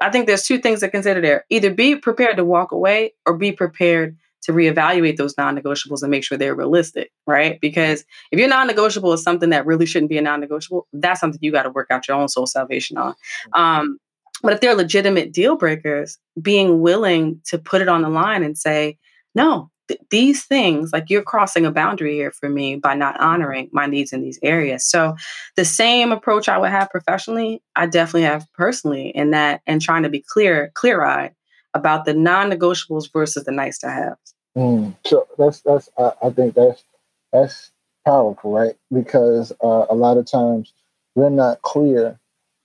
I 0.00 0.10
think 0.10 0.26
there's 0.26 0.42
two 0.42 0.58
things 0.58 0.80
to 0.80 0.90
consider 0.90 1.20
there. 1.20 1.44
Either 1.48 1.72
be 1.72 1.96
prepared 1.96 2.36
to 2.36 2.44
walk 2.44 2.72
away 2.72 3.14
or 3.24 3.36
be 3.36 3.52
prepared 3.52 4.16
to 4.42 4.52
reevaluate 4.52 5.16
those 5.16 5.36
non 5.38 5.56
negotiables 5.56 6.02
and 6.02 6.10
make 6.10 6.24
sure 6.24 6.36
they're 6.36 6.54
realistic, 6.54 7.12
right? 7.26 7.60
Because 7.60 8.04
if 8.30 8.38
your 8.38 8.48
non 8.48 8.66
negotiable 8.66 9.12
is 9.12 9.22
something 9.22 9.50
that 9.50 9.66
really 9.66 9.86
shouldn't 9.86 10.10
be 10.10 10.18
a 10.18 10.22
non 10.22 10.40
negotiable, 10.40 10.86
that's 10.92 11.20
something 11.20 11.38
you 11.42 11.52
got 11.52 11.62
to 11.62 11.70
work 11.70 11.90
out 11.90 12.08
your 12.08 12.16
own 12.16 12.28
soul 12.28 12.46
salvation 12.46 12.98
on. 12.98 13.12
Mm-hmm. 13.12 13.60
Um, 13.60 13.98
but 14.42 14.52
if 14.52 14.60
they're 14.60 14.74
legitimate 14.74 15.32
deal 15.32 15.56
breakers, 15.56 16.18
being 16.40 16.80
willing 16.80 17.40
to 17.46 17.58
put 17.58 17.82
it 17.82 17.88
on 17.88 18.02
the 18.02 18.08
line 18.08 18.42
and 18.42 18.58
say, 18.58 18.98
no, 19.34 19.70
th- 19.88 20.00
these 20.10 20.44
things, 20.44 20.92
like 20.92 21.08
you're 21.08 21.22
crossing 21.22 21.64
a 21.64 21.70
boundary 21.70 22.14
here 22.14 22.32
for 22.32 22.48
me 22.48 22.76
by 22.76 22.94
not 22.94 23.18
honoring 23.20 23.70
my 23.72 23.86
needs 23.86 24.12
in 24.12 24.22
these 24.22 24.38
areas. 24.42 24.84
So 24.84 25.14
the 25.56 25.64
same 25.64 26.12
approach 26.12 26.48
I 26.48 26.58
would 26.58 26.70
have 26.70 26.90
professionally, 26.90 27.62
I 27.76 27.86
definitely 27.86 28.22
have 28.22 28.46
personally 28.52 29.08
in 29.08 29.30
that 29.30 29.62
and 29.66 29.80
trying 29.80 30.02
to 30.02 30.08
be 30.08 30.24
clear, 30.26 30.72
clear 30.74 31.04
eyed 31.04 31.34
about 31.74 32.04
the 32.04 32.14
non-negotiables 32.14 33.12
versus 33.12 33.44
the 33.44 33.52
nice 33.52 33.78
to 33.78 33.90
have. 33.90 34.16
Mm, 34.56 34.94
so 35.06 35.26
that's 35.38 35.60
that's 35.62 35.88
I, 35.98 36.12
I, 36.24 36.30
think 36.30 36.54
that's 36.54 36.84
that's 37.32 37.70
powerful, 38.04 38.52
right? 38.52 38.74
Because 38.92 39.50
uh, 39.64 39.86
a 39.88 39.94
lot 39.94 40.18
of 40.18 40.26
times 40.26 40.74
we're 41.14 41.30
not 41.30 41.62
clear 41.62 42.20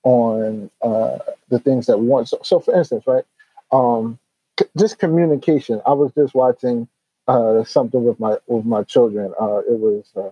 on 0.08 0.72
uh, 0.82 1.20
the 1.50 1.60
things 1.60 1.88
that 1.88 2.00
we 2.00 2.08
want. 2.08 2.30
So, 2.30 2.40
so 2.44 2.62
for 2.62 2.76
instance, 2.78 3.06
right, 3.08 3.26
um, 3.74 4.20
c- 4.60 4.68
just 4.80 5.00
communication. 5.00 5.82
I 5.86 5.94
was 5.94 6.14
just 6.18 6.34
watching 6.34 6.88
uh, 7.28 7.66
something 7.66 8.06
with 8.06 8.20
my 8.20 8.38
with 8.48 8.66
my 8.66 8.84
children. 8.84 9.34
Uh, 9.42 9.60
it 9.60 9.80
was 9.80 10.06
uh, 10.16 10.32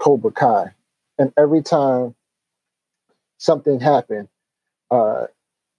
Cobra 0.00 0.32
Kai, 0.32 0.74
and 1.18 1.32
every 1.38 1.62
time 1.62 2.14
something 3.38 3.80
happened, 3.80 4.28
uh, 4.90 5.26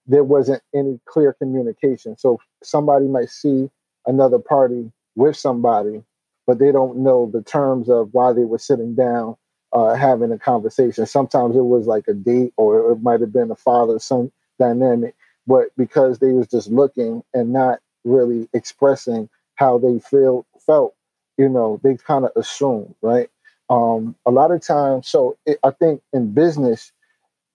there 0.08 0.24
wasn't 0.24 0.64
any 0.76 1.00
clear 1.06 1.34
communication. 1.34 2.18
So 2.18 2.40
somebody 2.64 3.08
might 3.08 3.30
see 3.30 3.70
another 4.08 4.40
party 4.40 4.92
with 5.16 5.38
somebody, 5.38 6.04
but 6.48 6.60
they 6.60 6.72
don't 6.72 7.00
know 7.00 7.30
the 7.32 7.44
terms 7.44 7.90
of 7.90 8.10
why 8.14 8.34
they 8.34 8.46
were 8.46 8.60
sitting 8.60 8.96
down 8.96 9.38
uh, 9.76 9.96
having 9.96 10.34
a 10.34 10.40
conversation. 10.40 11.08
Sometimes 11.08 11.58
it 11.58 11.66
was 11.66 11.88
like 11.88 12.08
a 12.10 12.16
date, 12.16 12.54
or 12.58 12.94
it 12.94 13.04
might 13.04 13.22
have 13.22 13.34
been 13.34 13.52
a 13.52 13.58
father 13.58 14.00
son 14.00 14.32
dynamic, 14.60 15.16
but 15.48 15.70
because 15.78 16.20
they 16.20 16.34
was 16.34 16.48
just 16.50 16.72
looking 16.72 17.24
and 17.36 17.54
not 17.54 17.82
really 18.06 18.50
expressing 18.54 19.30
how 19.58 19.80
they 19.80 20.00
feel 20.00 20.48
felt, 20.66 20.96
you 21.38 21.50
know, 21.50 21.82
they 21.84 21.98
kind 21.98 22.26
of 22.26 22.32
assumed, 22.38 22.96
right? 23.04 23.30
Um, 23.70 24.16
a 24.28 24.32
lot 24.32 24.52
of 24.52 24.62
times, 24.62 25.10
so 25.10 25.38
it, 25.48 25.60
I 25.64 25.72
think 25.72 26.02
in 26.14 26.34
business, 26.34 26.94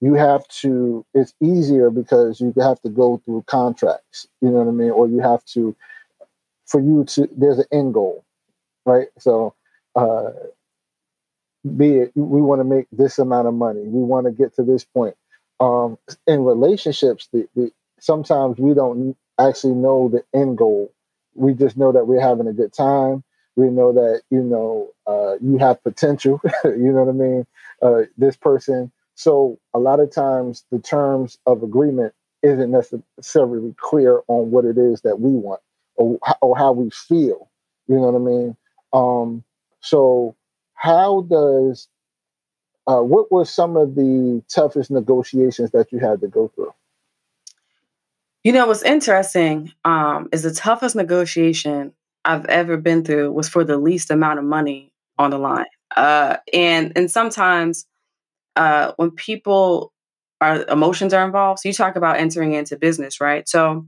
you 0.01 0.15
have 0.15 0.47
to. 0.63 1.05
It's 1.15 1.35
easier 1.43 1.91
because 1.91 2.41
you 2.41 2.55
have 2.59 2.81
to 2.83 2.91
go 2.91 3.23
through 3.25 3.45
contracts. 3.47 4.29
You 4.43 4.51
know 4.51 4.59
what 4.59 4.69
I 4.69 4.73
mean, 4.73 4.91
or 4.91 5.09
you 5.09 5.21
have 5.21 5.45
to. 5.47 5.77
For 6.67 6.81
you 6.81 7.05
to, 7.05 7.29
there's 7.37 7.59
an 7.59 7.67
end 7.73 7.95
goal, 7.95 8.25
right? 8.87 9.09
So, 9.19 9.55
uh, 9.97 10.31
be 11.77 11.99
it 11.99 12.13
we 12.15 12.41
want 12.41 12.61
to 12.61 12.65
make 12.65 12.87
this 12.93 13.19
amount 13.19 13.49
of 13.49 13.55
money, 13.55 13.83
we 13.83 14.03
want 14.03 14.27
to 14.27 14.33
get 14.33 14.55
to 14.57 14.63
this 14.63 14.85
point. 14.85 15.15
Um, 15.61 15.99
in 16.27 16.45
relationships, 16.45 17.29
the, 17.33 17.47
the 17.55 17.71
sometimes 18.01 18.59
we 18.59 18.75
don't 18.75 19.17
actually 19.39 19.75
know 19.75 20.09
the 20.09 20.25
end 20.39 20.59
goal. 20.59 20.93
We 21.35 21.55
just 21.55 21.77
know 21.77 21.93
that 21.93 22.07
we're 22.07 22.21
having 22.21 22.49
a 22.49 22.53
good 22.53 22.73
time. 22.73 23.23
We 23.57 23.69
know 23.71 23.93
that 23.93 24.23
you 24.31 24.43
know 24.43 24.91
uh, 25.07 25.35
you 25.41 25.59
have 25.59 25.83
potential. 25.83 26.41
you 26.65 26.93
know 26.93 27.05
what 27.05 27.11
I 27.11 27.13
mean? 27.13 27.47
Uh, 27.83 28.03
this 28.17 28.37
person. 28.37 28.91
So 29.15 29.59
a 29.75 29.79
lot 29.79 30.01
of 30.01 30.11
times 30.11 30.65
the 30.71 30.79
terms 30.79 31.39
of 31.47 31.63
agreement 31.63 32.15
isn't 32.43 32.71
necessarily 32.71 33.75
clear 33.79 34.23
on 34.29 34.51
what 34.51 34.65
it 34.65 34.79
is 34.79 35.03
that 35.03 35.21
we 35.21 35.33
want 35.33 35.61
or, 35.97 36.19
or 36.41 36.57
how 36.57 36.73
we 36.73 36.91
feel. 36.91 37.51
You 37.87 37.97
know 37.97 38.11
what 38.11 38.15
I 38.15 38.19
mean? 38.19 38.57
Um, 38.95 39.45
so 39.81 40.37
how 40.81 41.21
does 41.29 41.89
uh, 42.87 43.03
what 43.03 43.31
were 43.31 43.45
some 43.45 43.77
of 43.77 43.95
the 43.97 44.43
toughest 44.49 44.91
negotiations 44.91 45.73
that 45.73 45.93
you 45.93 45.99
had 45.99 46.23
to 46.23 46.27
go 46.27 46.51
through? 46.55 46.73
You 48.45 48.53
know, 48.53 48.67
what's 48.67 48.83
interesting 48.83 49.73
um, 49.85 50.31
is 50.33 50.43
the 50.43 50.55
toughest 50.55 50.97
negotiation 50.97 51.93
I've 52.25 52.47
ever 52.47 52.79
been 52.79 53.05
through 53.05 53.31
was 53.33 53.47
for 53.47 53.63
the 53.63 53.77
least 53.77 54.11
amount 54.11 54.39
of 54.39 54.47
money 54.47 54.91
on 55.19 55.31
the 55.31 55.39
line. 55.39 55.67
Uh, 55.95 56.39
and 56.55 56.93
and 56.97 57.11
sometimes 57.11 57.85
uh, 58.57 58.93
when 58.97 59.11
people 59.11 59.93
are 60.41 60.65
emotions 60.65 61.13
are 61.13 61.27
involved, 61.27 61.61
so 61.61 61.69
you 61.69 61.75
talk 61.75 61.97
about 61.97 62.17
entering 62.17 62.55
into 62.55 62.79
business, 62.79 63.21
right? 63.21 63.47
So 63.47 63.87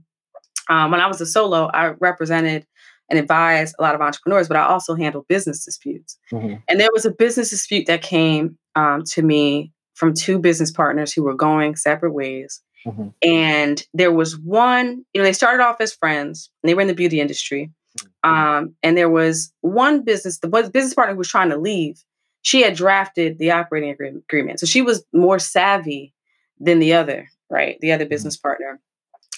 um, 0.69 0.91
when 0.91 1.01
I 1.01 1.07
was 1.07 1.19
a 1.21 1.25
solo, 1.25 1.71
I 1.73 1.87
represented 1.99 2.67
and 3.13 3.19
advise 3.19 3.75
a 3.77 3.83
lot 3.83 3.93
of 3.93 4.01
entrepreneurs, 4.01 4.47
but 4.47 4.57
I 4.57 4.63
also 4.63 4.95
handle 4.95 5.23
business 5.29 5.63
disputes. 5.63 6.17
Mm-hmm. 6.31 6.55
And 6.67 6.79
there 6.79 6.89
was 6.91 7.05
a 7.05 7.11
business 7.11 7.51
dispute 7.51 7.85
that 7.85 8.01
came 8.01 8.57
um, 8.75 9.03
to 9.11 9.21
me 9.21 9.71
from 9.93 10.15
two 10.15 10.39
business 10.39 10.71
partners 10.71 11.13
who 11.13 11.21
were 11.21 11.35
going 11.35 11.75
separate 11.75 12.13
ways. 12.13 12.59
Mm-hmm. 12.87 13.09
And 13.21 13.83
there 13.93 14.11
was 14.11 14.35
one, 14.39 15.05
you 15.13 15.21
know, 15.21 15.23
they 15.23 15.31
started 15.31 15.63
off 15.63 15.79
as 15.79 15.93
friends 15.93 16.49
and 16.63 16.69
they 16.69 16.73
were 16.73 16.81
in 16.81 16.87
the 16.87 16.95
beauty 16.95 17.21
industry. 17.21 17.69
Mm-hmm. 17.99 18.29
Um, 18.31 18.75
and 18.81 18.97
there 18.97 19.11
was 19.11 19.53
one 19.61 20.03
business, 20.03 20.39
the 20.39 20.47
business 20.47 20.95
partner 20.95 21.13
who 21.13 21.19
was 21.19 21.29
trying 21.29 21.51
to 21.51 21.57
leave, 21.57 22.03
she 22.41 22.63
had 22.63 22.75
drafted 22.75 23.37
the 23.37 23.51
operating 23.51 23.91
agreement. 23.91 24.59
So 24.59 24.65
she 24.65 24.81
was 24.81 25.05
more 25.13 25.37
savvy 25.37 26.15
than 26.59 26.79
the 26.79 26.93
other, 26.93 27.29
right? 27.51 27.77
The 27.79 27.91
other 27.91 28.05
mm-hmm. 28.05 28.09
business 28.09 28.37
partner. 28.37 28.79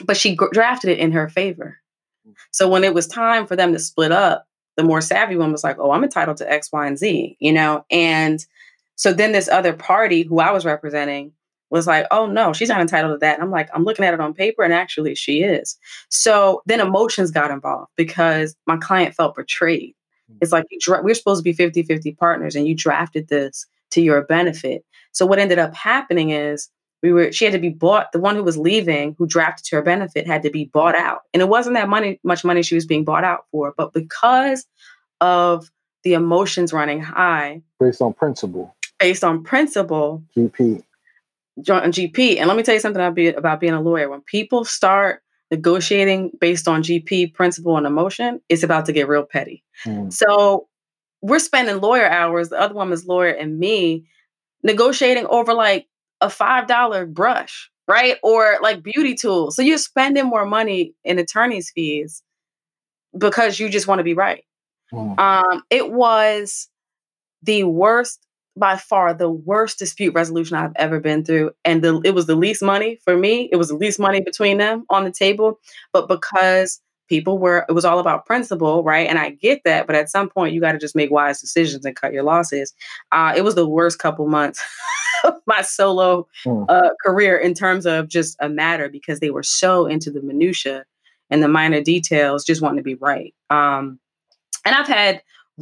But 0.05 0.15
she 0.15 0.37
drafted 0.53 0.91
it 0.91 0.99
in 0.99 1.11
her 1.11 1.27
favor. 1.27 1.77
Mm. 2.27 2.33
So 2.51 2.67
when 2.67 2.83
it 2.83 2.93
was 2.93 3.07
time 3.07 3.47
for 3.47 3.55
them 3.55 3.73
to 3.73 3.79
split 3.79 4.11
up, 4.11 4.47
the 4.77 4.83
more 4.83 5.01
savvy 5.01 5.37
one 5.37 5.51
was 5.51 5.63
like, 5.63 5.77
oh, 5.79 5.91
I'm 5.91 6.03
entitled 6.03 6.37
to 6.37 6.51
X, 6.51 6.71
Y, 6.71 6.85
and 6.85 6.97
Z, 6.97 7.37
you 7.39 7.53
know? 7.53 7.85
And 7.89 8.45
so 8.95 9.13
then 9.13 9.31
this 9.31 9.47
other 9.47 9.73
party 9.73 10.23
who 10.23 10.39
I 10.39 10.51
was 10.51 10.65
representing 10.65 11.31
was 11.69 11.87
like, 11.87 12.05
oh 12.11 12.27
no, 12.27 12.53
she's 12.53 12.69
not 12.69 12.81
entitled 12.81 13.13
to 13.13 13.17
that. 13.19 13.35
And 13.35 13.43
I'm 13.43 13.51
like, 13.51 13.69
I'm 13.73 13.83
looking 13.83 14.05
at 14.05 14.13
it 14.13 14.19
on 14.19 14.33
paper 14.33 14.63
and 14.63 14.73
actually 14.73 15.15
she 15.15 15.43
is. 15.43 15.77
So 16.09 16.61
then 16.65 16.79
emotions 16.79 17.31
got 17.31 17.51
involved 17.51 17.91
because 17.95 18.55
my 18.65 18.77
client 18.77 19.15
felt 19.15 19.35
betrayed. 19.35 19.95
Hmm. 20.29 20.37
It's 20.41 20.51
like 20.51 20.65
dra- 20.79 21.01
we're 21.01 21.15
supposed 21.15 21.39
to 21.39 21.43
be 21.43 21.53
50 21.53 21.83
50 21.83 22.13
partners 22.13 22.55
and 22.55 22.67
you 22.67 22.75
drafted 22.75 23.27
this 23.27 23.65
to 23.91 24.01
your 24.01 24.23
benefit. 24.23 24.85
So 25.11 25.25
what 25.25 25.39
ended 25.39 25.59
up 25.59 25.73
happening 25.75 26.29
is 26.29 26.69
we 27.03 27.11
were 27.11 27.31
she 27.31 27.45
had 27.45 27.53
to 27.53 27.59
be 27.59 27.69
bought 27.69 28.11
the 28.11 28.19
one 28.19 28.35
who 28.35 28.43
was 28.43 28.57
leaving 28.57 29.15
who 29.17 29.27
drafted 29.27 29.65
to 29.65 29.75
her 29.75 29.81
benefit 29.81 30.27
had 30.27 30.43
to 30.43 30.49
be 30.49 30.65
bought 30.65 30.95
out. 30.95 31.21
And 31.33 31.41
it 31.41 31.49
wasn't 31.49 31.75
that 31.75 31.89
money 31.89 32.19
much 32.23 32.43
money 32.43 32.63
she 32.63 32.75
was 32.75 32.85
being 32.85 33.03
bought 33.03 33.23
out 33.23 33.45
for 33.51 33.73
but 33.77 33.93
because 33.93 34.65
of 35.21 35.69
the 36.03 36.13
emotions 36.13 36.73
running 36.73 37.01
high 37.01 37.61
based 37.79 38.01
on 38.01 38.13
principle. 38.13 38.75
based 38.99 39.23
on 39.23 39.43
principle 39.43 40.23
gp 40.35 40.83
on 41.69 41.91
gp 41.91 42.37
and 42.37 42.47
let 42.47 42.57
me 42.57 42.63
tell 42.63 42.73
you 42.75 42.81
something 42.81 43.01
about 43.37 43.59
being 43.59 43.73
a 43.73 43.81
lawyer. 43.81 44.09
When 44.09 44.21
people 44.21 44.65
start 44.65 45.21
negotiating 45.51 46.31
based 46.41 46.67
on 46.67 46.81
gp 46.83 47.33
principle 47.33 47.77
and 47.77 47.85
emotion 47.85 48.41
it's 48.49 48.63
about 48.63 48.85
to 48.85 48.93
get 48.93 49.07
real 49.07 49.23
petty. 49.23 49.63
Mm. 49.85 50.11
so 50.11 50.67
we're 51.21 51.39
spending 51.39 51.79
lawyer 51.79 52.07
hours 52.07 52.49
the 52.49 52.59
other 52.59 52.73
woman's 52.73 53.05
lawyer 53.05 53.29
and 53.29 53.59
me 53.59 54.05
negotiating 54.63 55.27
over 55.27 55.53
like 55.53 55.87
a 56.25 56.29
$5 56.29 57.13
brush, 57.13 57.69
right? 57.87 58.17
Or 58.23 58.57
like 58.61 58.83
beauty 58.83 59.15
tools. 59.15 59.55
So 59.55 59.61
you're 59.61 59.77
spending 59.77 60.25
more 60.25 60.45
money 60.45 60.93
in 61.03 61.19
attorney's 61.19 61.71
fees 61.71 62.23
because 63.17 63.59
you 63.59 63.69
just 63.69 63.87
want 63.87 63.99
to 63.99 64.03
be 64.03 64.13
right. 64.13 64.43
Mm. 64.91 65.19
Um, 65.19 65.63
it 65.69 65.91
was 65.91 66.67
the 67.43 67.63
worst, 67.63 68.19
by 68.57 68.77
far, 68.77 69.13
the 69.13 69.29
worst 69.29 69.79
dispute 69.79 70.13
resolution 70.13 70.57
I've 70.57 70.75
ever 70.75 70.99
been 70.99 71.23
through. 71.23 71.51
And 71.63 71.83
the, 71.83 72.01
it 72.03 72.11
was 72.11 72.25
the 72.25 72.35
least 72.35 72.63
money 72.63 72.99
for 73.03 73.15
me. 73.15 73.49
It 73.51 73.57
was 73.57 73.67
the 73.69 73.75
least 73.75 73.99
money 73.99 74.21
between 74.21 74.57
them 74.57 74.85
on 74.89 75.03
the 75.03 75.11
table. 75.11 75.59
But 75.93 76.07
because 76.07 76.81
people 77.07 77.37
were, 77.37 77.65
it 77.67 77.73
was 77.73 77.85
all 77.85 77.99
about 77.99 78.25
principle, 78.25 78.83
right? 78.83 79.07
And 79.07 79.19
I 79.19 79.31
get 79.31 79.61
that. 79.65 79.87
But 79.87 79.95
at 79.95 80.09
some 80.09 80.29
point, 80.29 80.53
you 80.53 80.61
got 80.61 80.73
to 80.73 80.77
just 80.77 80.95
make 80.95 81.11
wise 81.11 81.41
decisions 81.41 81.85
and 81.85 81.95
cut 81.95 82.13
your 82.13 82.23
losses. 82.23 82.73
Uh, 83.11 83.33
it 83.35 83.43
was 83.43 83.55
the 83.55 83.67
worst 83.67 83.99
couple 83.99 84.27
months 84.27 84.63
of 85.23 85.35
my 85.45 85.61
solo 85.61 86.27
mm. 86.45 86.65
uh, 86.69 86.89
career 87.03 87.37
in 87.37 87.53
terms 87.53 87.85
of 87.85 88.07
just 88.07 88.35
a 88.39 88.49
matter 88.49 88.89
because 88.89 89.19
they 89.19 89.29
were 89.29 89.43
so 89.43 89.85
into 89.85 90.11
the 90.11 90.21
minutia 90.21 90.85
and 91.29 91.41
the 91.41 91.47
minor 91.47 91.81
details, 91.81 92.45
just 92.45 92.61
wanting 92.61 92.77
to 92.77 92.83
be 92.83 92.95
right. 92.95 93.33
Um, 93.49 93.99
and 94.63 94.75
I've 94.75 94.87
had 94.87 95.21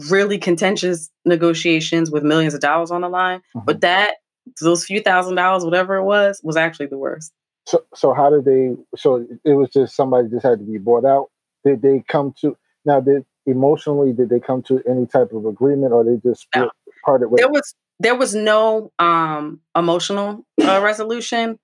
really 0.10 0.38
contentious 0.38 1.10
negotiations 1.26 2.10
with 2.10 2.24
millions 2.24 2.54
of 2.54 2.60
dollars 2.60 2.92
on 2.92 3.02
the 3.02 3.10
line, 3.10 3.40
mm-hmm. 3.56 3.66
but 3.66 3.82
that 3.82 4.16
those 4.62 4.86
few 4.86 5.02
thousand 5.02 5.36
dollars, 5.36 5.64
whatever 5.64 5.96
it 5.96 6.04
was, 6.04 6.42
was 6.44 6.58
actually 6.58 6.88
the 6.88 6.98
worst. 6.98 7.32
So, 7.66 7.84
so 7.96 8.14
how 8.14 8.30
did 8.30 8.46
they? 8.46 8.76
So 8.98 9.26
it 9.46 9.54
was 9.54 9.70
just 9.70 9.96
somebody 9.96 10.30
just 10.30 10.46
had 10.46 10.60
to 10.60 10.66
be 10.66 10.78
bought 10.78 11.06
out. 11.06 11.30
Did 11.66 11.82
they 11.82 12.04
come 12.08 12.34
to 12.42 12.58
now? 12.86 13.00
Did 13.00 13.26
emotionally 13.46 14.14
did 14.14 14.30
they 14.30 14.40
come 14.40 14.64
to 14.64 14.82
any 14.90 15.06
type 15.06 15.32
of 15.34 15.46
agreement, 15.46 15.94
or 15.94 16.04
they 16.04 16.18
just 16.18 16.48
no. 16.56 16.70
parted 17.06 17.30
with? 17.30 17.40
There 17.40 17.50
was 17.50 17.76
there 18.00 18.16
was 18.16 18.36
no 18.36 18.92
um, 19.00 19.62
emotional 19.76 20.46
uh, 20.62 20.82
resolution. 20.84 21.60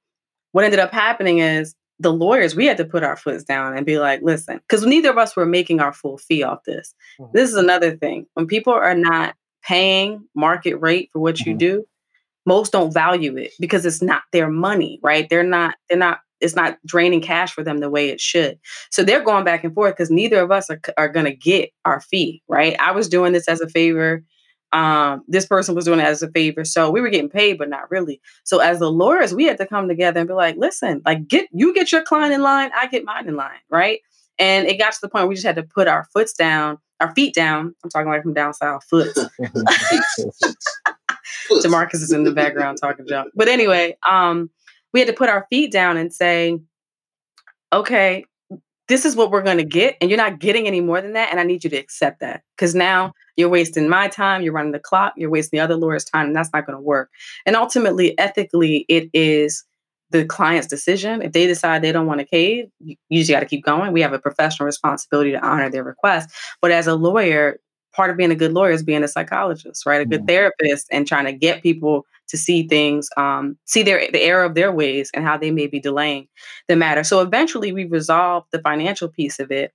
What 0.52 0.66
ended 0.66 0.80
up 0.80 0.92
happening 0.92 1.40
is 1.40 1.76
the 2.00 2.14
lawyers 2.14 2.56
we 2.56 2.66
had 2.66 2.78
to 2.78 2.86
put 2.86 3.04
our 3.04 3.16
foots 3.16 3.44
down 3.44 3.76
and 3.76 3.86
be 3.86 4.00
like, 4.00 4.22
listen, 4.22 4.58
because 4.58 4.86
neither 4.86 5.10
of 5.10 5.18
us 5.18 5.36
were 5.36 5.46
making 5.46 5.80
our 5.80 5.94
full 5.94 6.18
fee 6.18 6.44
off 6.44 6.64
this. 6.64 6.94
Mm-hmm. 7.20 7.38
This 7.38 7.50
is 7.50 7.56
another 7.56 7.98
thing. 7.98 8.26
When 8.34 8.48
people 8.48 8.74
are 8.74 8.96
not 8.96 9.36
paying 9.64 10.26
market 10.34 10.76
rate 10.76 11.10
for 11.12 11.20
what 11.20 11.36
mm-hmm. 11.36 11.52
you 11.52 11.58
do, 11.58 11.86
most 12.46 12.72
don't 12.72 12.94
value 12.94 13.38
it 13.38 13.52
because 13.60 13.86
it's 13.86 14.02
not 14.02 14.24
their 14.32 14.50
money, 14.50 15.00
right? 15.04 15.30
They're 15.30 15.44
not, 15.44 15.76
they're 15.90 16.00
not, 16.00 16.20
it's 16.42 16.56
not 16.56 16.78
draining 16.86 17.22
cash 17.22 17.52
for 17.52 17.64
them 17.64 17.80
the 17.80 17.90
way 17.90 18.10
it 18.10 18.22
should. 18.22 18.60
So 18.92 19.04
they're 19.04 19.24
going 19.24 19.44
back 19.44 19.64
and 19.64 19.74
forth 19.74 19.96
because 19.96 20.12
neither 20.12 20.42
of 20.42 20.52
us 20.52 20.70
are, 20.70 20.82
are 20.98 21.10
going 21.10 21.26
to 21.26 21.36
get 21.36 21.72
our 21.86 22.02
fee, 22.02 22.42
right? 22.48 22.76
I 22.80 22.92
was 22.92 23.10
doing 23.10 23.34
this 23.34 23.48
as 23.48 23.62
a 23.62 23.70
favor 23.70 24.24
um, 24.72 25.24
this 25.28 25.46
person 25.46 25.76
was 25.76 25.86
doing 25.86 26.00
it 26.00 26.06
as 26.06 26.22
a 26.22 26.30
favor. 26.30 26.64
So 26.64 26.92
we 26.92 27.02
were 27.02 27.10
getting 27.10 27.30
paid, 27.30 27.58
but 27.58 27.70
not 27.70 27.90
really. 27.90 28.22
So 28.44 28.60
as 28.60 28.80
the 28.80 28.92
lawyers, 28.92 29.34
we 29.34 29.46
had 29.46 29.58
to 29.58 29.66
come 29.66 29.88
together 29.88 30.20
and 30.20 30.28
be 30.28 30.34
like, 30.34 30.58
listen, 30.58 31.02
like 31.06 31.28
get 31.28 31.48
you 31.52 31.74
get 31.74 31.92
your 31.92 32.04
client 32.04 32.34
in 32.34 32.42
line, 32.42 32.72
I 32.76 32.88
get 32.88 33.04
mine 33.04 33.28
in 33.28 33.36
line, 33.36 33.60
right? 33.70 34.02
And 34.38 34.68
it 34.68 34.78
got 34.78 34.94
to 34.94 35.00
the 35.02 35.10
point 35.10 35.24
where 35.24 35.30
we 35.30 35.36
just 35.36 35.48
had 35.48 35.56
to 35.58 35.64
put 35.64 35.88
our 35.88 36.06
foots 36.14 36.34
down, 36.34 36.78
our 37.00 37.14
feet 37.14 37.34
down. 37.34 37.76
I'm 37.84 37.90
talking 37.90 38.10
like 38.10 38.22
from 38.22 38.34
down 38.34 38.54
south, 38.54 38.84
foot. 38.86 39.14
Demarcus 41.52 41.94
is 41.96 42.12
in 42.14 42.24
the 42.24 42.32
background 42.32 42.78
talking 42.80 43.08
junk. 43.08 43.32
But 43.36 43.48
anyway, 43.48 43.98
um, 44.10 44.50
we 44.94 45.00
had 45.00 45.08
to 45.08 45.14
put 45.14 45.30
our 45.30 45.46
feet 45.50 45.72
down 45.72 45.98
and 45.98 46.14
say, 46.14 46.60
okay, 47.72 48.26
this 48.88 49.06
is 49.06 49.16
what 49.16 49.30
we're 49.30 49.44
going 49.44 49.58
to 49.58 49.64
get 49.64 49.96
and 50.02 50.10
you're 50.10 50.18
not 50.18 50.40
getting 50.40 50.66
any 50.66 50.82
more 50.82 51.00
than 51.00 51.14
that 51.14 51.30
and 51.30 51.40
i 51.40 51.44
need 51.44 51.64
you 51.64 51.70
to 51.70 51.78
accept 51.78 52.20
that 52.22 52.42
because 52.58 52.74
now 52.74 53.14
you're 53.38 53.48
wasting 53.48 53.88
my 53.88 54.08
time 54.08 54.42
you're 54.42 54.52
running 54.52 54.72
the 54.72 54.80
clock 54.80 55.14
you're 55.16 55.30
wasting 55.30 55.58
the 55.58 55.64
other 55.64 55.76
lawyer's 55.76 56.04
time 56.04 56.26
and 56.26 56.36
that's 56.36 56.50
not 56.54 56.66
going 56.66 56.76
to 56.76 56.82
work 56.82 57.12
and 57.46 57.56
ultimately 57.56 58.18
ethically 58.18 58.88
it 58.90 59.08
is 59.14 59.64
the 60.12 60.26
client's 60.26 60.68
decision. 60.68 61.22
If 61.22 61.34
they 61.34 61.46
decide 61.46 61.82
they 61.82 61.92
don't 61.92 62.08
want 62.08 62.20
to 62.20 62.26
cave 62.26 62.70
you, 62.80 62.96
just 63.12 63.30
got 63.30 63.42
to 63.42 63.46
keep 63.46 63.64
going. 63.64 63.94
We 63.94 64.02
have 64.02 64.14
a 64.14 64.20
professional 64.20 64.66
responsibility 64.66 65.32
to 65.32 65.46
honor 65.46 65.70
their 65.70 65.84
request. 65.84 66.30
But 66.62 66.72
as 66.72 66.88
a 66.88 66.96
lawyer 66.96 67.60
part 68.00 68.10
of 68.10 68.16
being 68.16 68.32
a 68.32 68.36
good 68.36 68.54
lawyer 68.54 68.72
is 68.72 68.82
being 68.82 69.04
a 69.04 69.10
psychologist 69.10 69.86
right 69.86 70.00
a 70.00 70.06
good 70.06 70.22
mm-hmm. 70.22 70.28
therapist 70.28 70.88
and 70.90 71.06
trying 71.06 71.26
to 71.26 71.34
get 71.34 71.62
people 71.62 72.06
to 72.30 72.38
see 72.38 72.66
things, 72.68 73.10
um, 73.18 73.58
see 73.66 73.84
their 73.84 74.10
the 74.12 74.22
error 74.22 74.46
of 74.46 74.56
their 74.56 74.72
ways 74.72 75.12
and 75.14 75.26
how 75.26 75.38
they 75.38 75.52
may 75.52 75.68
be 75.68 75.80
delaying 75.80 76.28
the 76.68 76.76
matter. 76.76 77.04
So 77.04 77.20
eventually, 77.20 77.74
we 77.74 77.86
resolved 77.86 78.48
the 78.52 78.62
financial 78.62 79.10
piece 79.10 79.40
of 79.40 79.52
it, 79.52 79.74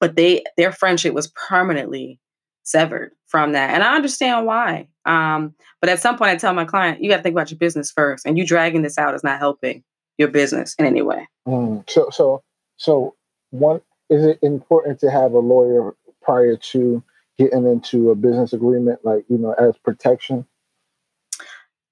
but 0.00 0.16
they 0.16 0.44
their 0.56 0.72
friendship 0.72 1.12
was 1.12 1.26
permanently 1.28 2.18
severed 2.62 3.12
from 3.26 3.52
that. 3.52 3.74
And 3.74 3.82
I 3.82 3.96
understand 3.96 4.46
why. 4.46 4.88
Um, 5.04 5.54
but 5.80 5.90
at 5.90 6.00
some 6.00 6.16
point, 6.16 6.30
I 6.30 6.36
tell 6.36 6.54
my 6.54 6.64
client, 6.64 7.02
you 7.02 7.10
got 7.10 7.18
to 7.18 7.22
think 7.22 7.34
about 7.34 7.50
your 7.50 7.58
business 7.58 7.90
first, 7.90 8.24
and 8.24 8.38
you 8.38 8.46
dragging 8.46 8.82
this 8.82 8.96
out 8.96 9.14
is 9.14 9.24
not 9.24 9.38
helping 9.38 9.82
your 10.16 10.28
business 10.28 10.74
in 10.78 10.86
any 10.86 11.02
way. 11.02 11.28
Mm. 11.46 11.88
So, 11.90 12.08
so, 12.10 12.42
so, 12.76 13.14
one 13.50 13.80
is 14.08 14.24
it 14.24 14.38
important 14.42 15.00
to 15.00 15.10
have 15.10 15.32
a 15.32 15.38
lawyer 15.38 15.94
prior 16.22 16.56
to 16.56 17.02
getting 17.38 17.66
into 17.66 18.10
a 18.10 18.14
business 18.14 18.52
agreement, 18.52 19.00
like 19.04 19.24
you 19.28 19.38
know, 19.38 19.52
as 19.52 19.76
protection? 19.78 20.46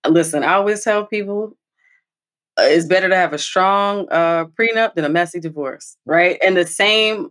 Listen, 0.08 0.44
I 0.44 0.54
always 0.54 0.84
tell 0.84 1.06
people 1.06 1.56
uh, 2.58 2.62
it's 2.62 2.86
better 2.86 3.08
to 3.08 3.16
have 3.16 3.32
a 3.32 3.38
strong 3.38 4.06
uh, 4.10 4.46
prenup 4.46 4.94
than 4.94 5.04
a 5.04 5.08
messy 5.08 5.40
divorce, 5.40 5.96
right? 6.06 6.38
And 6.44 6.56
the 6.56 6.66
same 6.66 7.30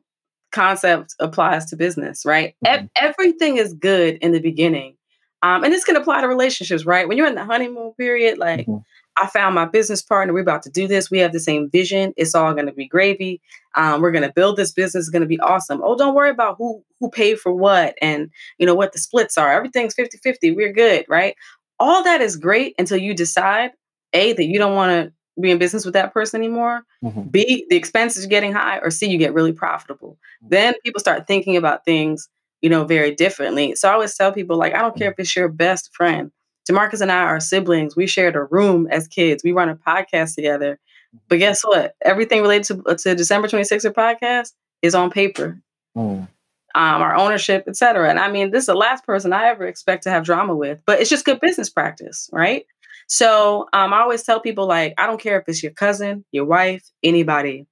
concept 0.52 1.16
applies 1.20 1.66
to 1.66 1.76
business, 1.76 2.26
right? 2.26 2.56
Mm-hmm. 2.66 2.86
E- 2.86 2.90
everything 2.96 3.58
is 3.58 3.74
good 3.74 4.16
in 4.22 4.32
the 4.32 4.40
beginning. 4.40 4.96
Um, 5.42 5.64
and 5.64 5.74
this 5.74 5.84
can 5.84 5.96
apply 5.96 6.22
to 6.22 6.28
relationships, 6.28 6.86
right? 6.86 7.08
When 7.08 7.18
you're 7.18 7.28
in 7.28 7.36
the 7.36 7.46
honeymoon 7.46 7.94
period, 7.98 8.38
like 8.38 8.62
mm-hmm. 8.62 8.78
I 9.18 9.28
found 9.28 9.56
my 9.56 9.66
business 9.66 10.02
partner, 10.02 10.34
we're 10.34 10.42
about 10.42 10.64
to 10.64 10.70
do 10.70 10.88
this. 10.88 11.10
We 11.10 11.20
have 11.20 11.32
the 11.32 11.40
same 11.40 11.70
vision. 11.70 12.14
It's 12.18 12.36
all 12.36 12.54
going 12.54 12.66
to 12.66 12.74
be 12.74 12.88
gravy. 12.88 13.42
Um, 13.76 14.02
we're 14.02 14.12
going 14.12 14.28
to 14.28 14.34
build 14.34 14.58
this 14.58 14.72
business. 14.72 15.06
It's 15.06 15.10
going 15.10 15.22
to 15.22 15.28
be 15.28 15.40
awesome. 15.40 15.82
Oh, 15.84 15.96
don't 15.98 16.16
worry 16.16 16.30
about 16.30 16.56
who 16.58 16.84
who 17.00 17.10
paid 17.10 17.40
for 17.40 17.54
what 17.54 17.96
and 18.02 18.30
you 18.58 18.66
know 18.66 18.76
what 18.76 18.94
the 18.94 19.00
splits 19.00 19.38
are. 19.38 19.52
Everything's 19.52 19.96
50-50. 19.96 20.56
We're 20.56 20.74
good, 20.74 21.06
right? 21.08 21.36
All 21.80 22.04
that 22.04 22.22
is 22.22 22.36
great 22.36 22.76
until 22.78 22.98
you 22.98 23.14
decide 23.14 23.72
a 24.14 24.34
that 24.34 24.46
you 24.46 24.58
don't 24.58 24.76
want 24.76 24.92
to 24.92 25.14
be 25.42 25.52
in 25.52 25.58
business 25.58 25.86
with 25.86 25.94
that 25.94 26.14
person 26.14 26.42
anymore. 26.42 26.84
Mm-hmm. 27.04 27.24
B, 27.24 27.66
the 27.70 27.76
expenses 27.76 28.26
are 28.26 28.30
getting 28.30 28.54
high, 28.54 28.80
or 28.80 28.90
C, 28.90 29.08
you 29.08 29.18
get 29.18 29.34
really 29.34 29.52
profitable. 29.54 30.18
Mm-hmm. 30.44 30.50
Then 30.50 30.74
people 30.84 31.00
start 31.00 31.28
thinking 31.28 31.58
about 31.58 31.86
things, 31.86 32.30
you 32.62 32.70
know, 32.70 32.86
very 32.86 33.14
differently. 33.14 33.76
So 33.76 33.90
I 33.90 33.94
always 33.94 34.16
tell 34.16 34.32
people, 34.32 34.58
like, 34.58 34.74
I 34.74 34.82
don't 34.82 34.98
care 34.98 35.12
if 35.12 35.20
it's 35.20 35.36
your 35.36 35.50
best 35.50 35.94
friend. 35.94 36.32
Demarcus 36.70 37.02
and 37.02 37.12
I 37.12 37.24
are 37.24 37.40
siblings. 37.40 37.96
We 37.96 38.08
shared 38.08 38.36
a 38.36 38.44
room 38.44 38.88
as 38.90 39.08
kids. 39.08 39.44
We 39.44 39.52
run 39.52 39.70
a 39.70 39.76
podcast 39.76 40.36
together. 40.36 40.80
But 41.30 41.40
guess 41.40 41.64
what? 41.64 41.96
Everything 42.02 42.42
related 42.42 42.66
to, 42.76 42.92
uh, 42.92 42.96
to 42.96 43.16
December 43.16 43.48
26th 43.48 43.92
podcast 43.94 44.54
is 44.82 44.96
on 44.96 45.10
paper. 45.10 45.60
Mm. 45.96 46.28
Um, 46.76 47.02
our 47.02 47.16
ownership, 47.16 47.66
etc. 47.68 48.10
And 48.10 48.20
I 48.20 48.30
mean, 48.30 48.52
this 48.52 48.64
is 48.64 48.68
the 48.68 48.76
last 48.76 49.06
person 49.06 49.32
I 49.32 49.48
ever 49.48 49.66
expect 49.66 50.04
to 50.04 50.10
have 50.10 50.26
drama 50.26 50.54
with, 50.54 50.82
but 50.86 51.00
it's 51.00 51.10
just 51.10 51.24
good 51.24 51.40
business 51.40 51.70
practice, 51.70 52.30
right? 52.34 52.66
So 53.08 53.70
um, 53.72 53.94
I 53.94 54.00
always 54.00 54.24
tell 54.24 54.40
people 54.40 54.68
like, 54.68 54.94
I 54.98 55.08
don't 55.08 55.22
care 55.22 55.40
if 55.40 55.48
it's 55.48 55.64
your 55.64 55.72
cousin, 55.72 56.26
your 56.32 56.46
wife, 56.46 56.90
anybody. 57.04 57.66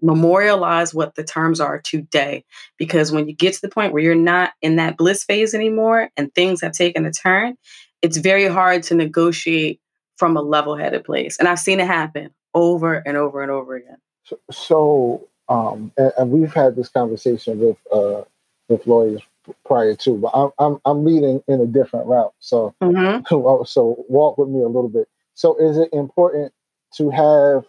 Memorialize 0.00 0.94
what 0.94 1.14
the 1.14 1.24
terms 1.24 1.60
are 1.60 1.80
today, 1.80 2.44
because 2.78 3.10
when 3.10 3.26
you 3.26 3.34
get 3.34 3.54
to 3.54 3.60
the 3.60 3.68
point 3.68 3.92
where 3.92 4.02
you're 4.02 4.14
not 4.14 4.52
in 4.62 4.76
that 4.76 4.96
bliss 4.96 5.24
phase 5.24 5.52
anymore 5.52 6.10
and 6.16 6.32
things 6.32 6.60
have 6.60 6.72
taken 6.72 7.06
a 7.06 7.10
turn, 7.10 7.56
it's 8.04 8.18
very 8.18 8.46
hard 8.46 8.82
to 8.84 8.94
negotiate 8.94 9.80
from 10.16 10.36
a 10.36 10.42
level-headed 10.42 11.04
place. 11.04 11.38
And 11.38 11.48
I've 11.48 11.58
seen 11.58 11.80
it 11.80 11.86
happen 11.86 12.30
over 12.54 12.96
and 12.96 13.16
over 13.16 13.42
and 13.42 13.50
over 13.50 13.76
again. 13.76 13.96
So, 14.24 14.38
so 14.50 15.28
um, 15.48 15.90
and, 15.96 16.12
and, 16.18 16.30
we've 16.30 16.52
had 16.52 16.76
this 16.76 16.88
conversation 16.88 17.58
with 17.58 17.78
uh, 17.92 18.22
with 18.68 18.86
lawyers 18.86 19.22
prior 19.64 19.94
to, 19.96 20.16
but 20.18 20.30
I'm 20.34 20.50
I'm, 20.58 20.80
I'm 20.84 21.04
leading 21.04 21.42
in 21.48 21.60
a 21.60 21.66
different 21.66 22.06
route. 22.06 22.34
So 22.40 22.74
mm-hmm. 22.82 23.22
so 23.64 24.04
walk 24.08 24.36
with 24.38 24.48
me 24.50 24.62
a 24.62 24.68
little 24.68 24.90
bit. 24.90 25.08
So 25.34 25.56
is 25.56 25.78
it 25.78 25.88
important 25.92 26.52
to 26.96 27.10
have 27.10 27.64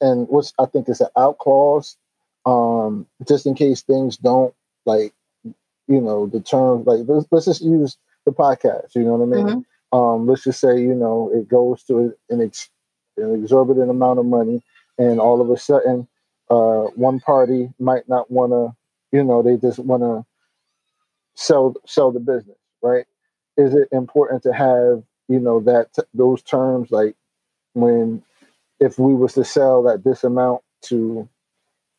and 0.00 0.28
what's 0.28 0.52
I 0.58 0.66
think 0.66 0.88
is 0.88 1.00
an 1.00 1.08
out 1.16 1.38
clause, 1.38 1.96
um, 2.44 3.06
just 3.26 3.46
in 3.46 3.54
case 3.54 3.82
things 3.82 4.16
don't 4.16 4.54
like, 4.84 5.14
you 5.44 6.00
know, 6.00 6.26
the 6.26 6.40
term 6.40 6.84
like 6.84 7.00
let's, 7.06 7.26
let's 7.30 7.46
just 7.46 7.62
use 7.62 7.96
the 8.24 8.32
podcast. 8.32 8.94
You 8.94 9.04
know 9.04 9.14
what 9.14 9.22
I 9.22 9.36
mean? 9.36 9.46
Mm-hmm. 9.46 9.60
Um, 9.92 10.26
let's 10.26 10.44
just 10.44 10.60
say 10.60 10.80
you 10.80 10.94
know 10.94 11.30
it 11.32 11.48
goes 11.48 11.82
to 11.84 12.14
an, 12.30 12.42
ex- 12.42 12.70
an 13.16 13.34
exorbitant 13.42 13.90
amount 13.90 14.18
of 14.18 14.26
money, 14.26 14.62
and 14.98 15.20
all 15.20 15.40
of 15.40 15.50
a 15.50 15.56
sudden, 15.56 16.08
uh, 16.50 16.84
one 16.94 17.20
party 17.20 17.72
might 17.78 18.08
not 18.08 18.30
want 18.30 18.52
to, 18.52 18.76
you 19.16 19.24
know, 19.24 19.42
they 19.42 19.56
just 19.56 19.78
want 19.78 20.02
to 20.02 20.24
sell 21.34 21.74
sell 21.86 22.10
the 22.10 22.20
business, 22.20 22.58
right? 22.82 23.06
Is 23.56 23.74
it 23.74 23.88
important 23.92 24.42
to 24.42 24.52
have 24.52 25.02
you 25.28 25.40
know 25.40 25.60
that 25.60 25.92
t- 25.94 26.02
those 26.14 26.42
terms 26.42 26.90
like 26.90 27.16
when 27.74 28.22
if 28.80 28.98
we 28.98 29.14
was 29.14 29.34
to 29.34 29.44
sell 29.44 29.88
at 29.88 30.04
this 30.04 30.24
amount 30.24 30.62
to 30.82 31.28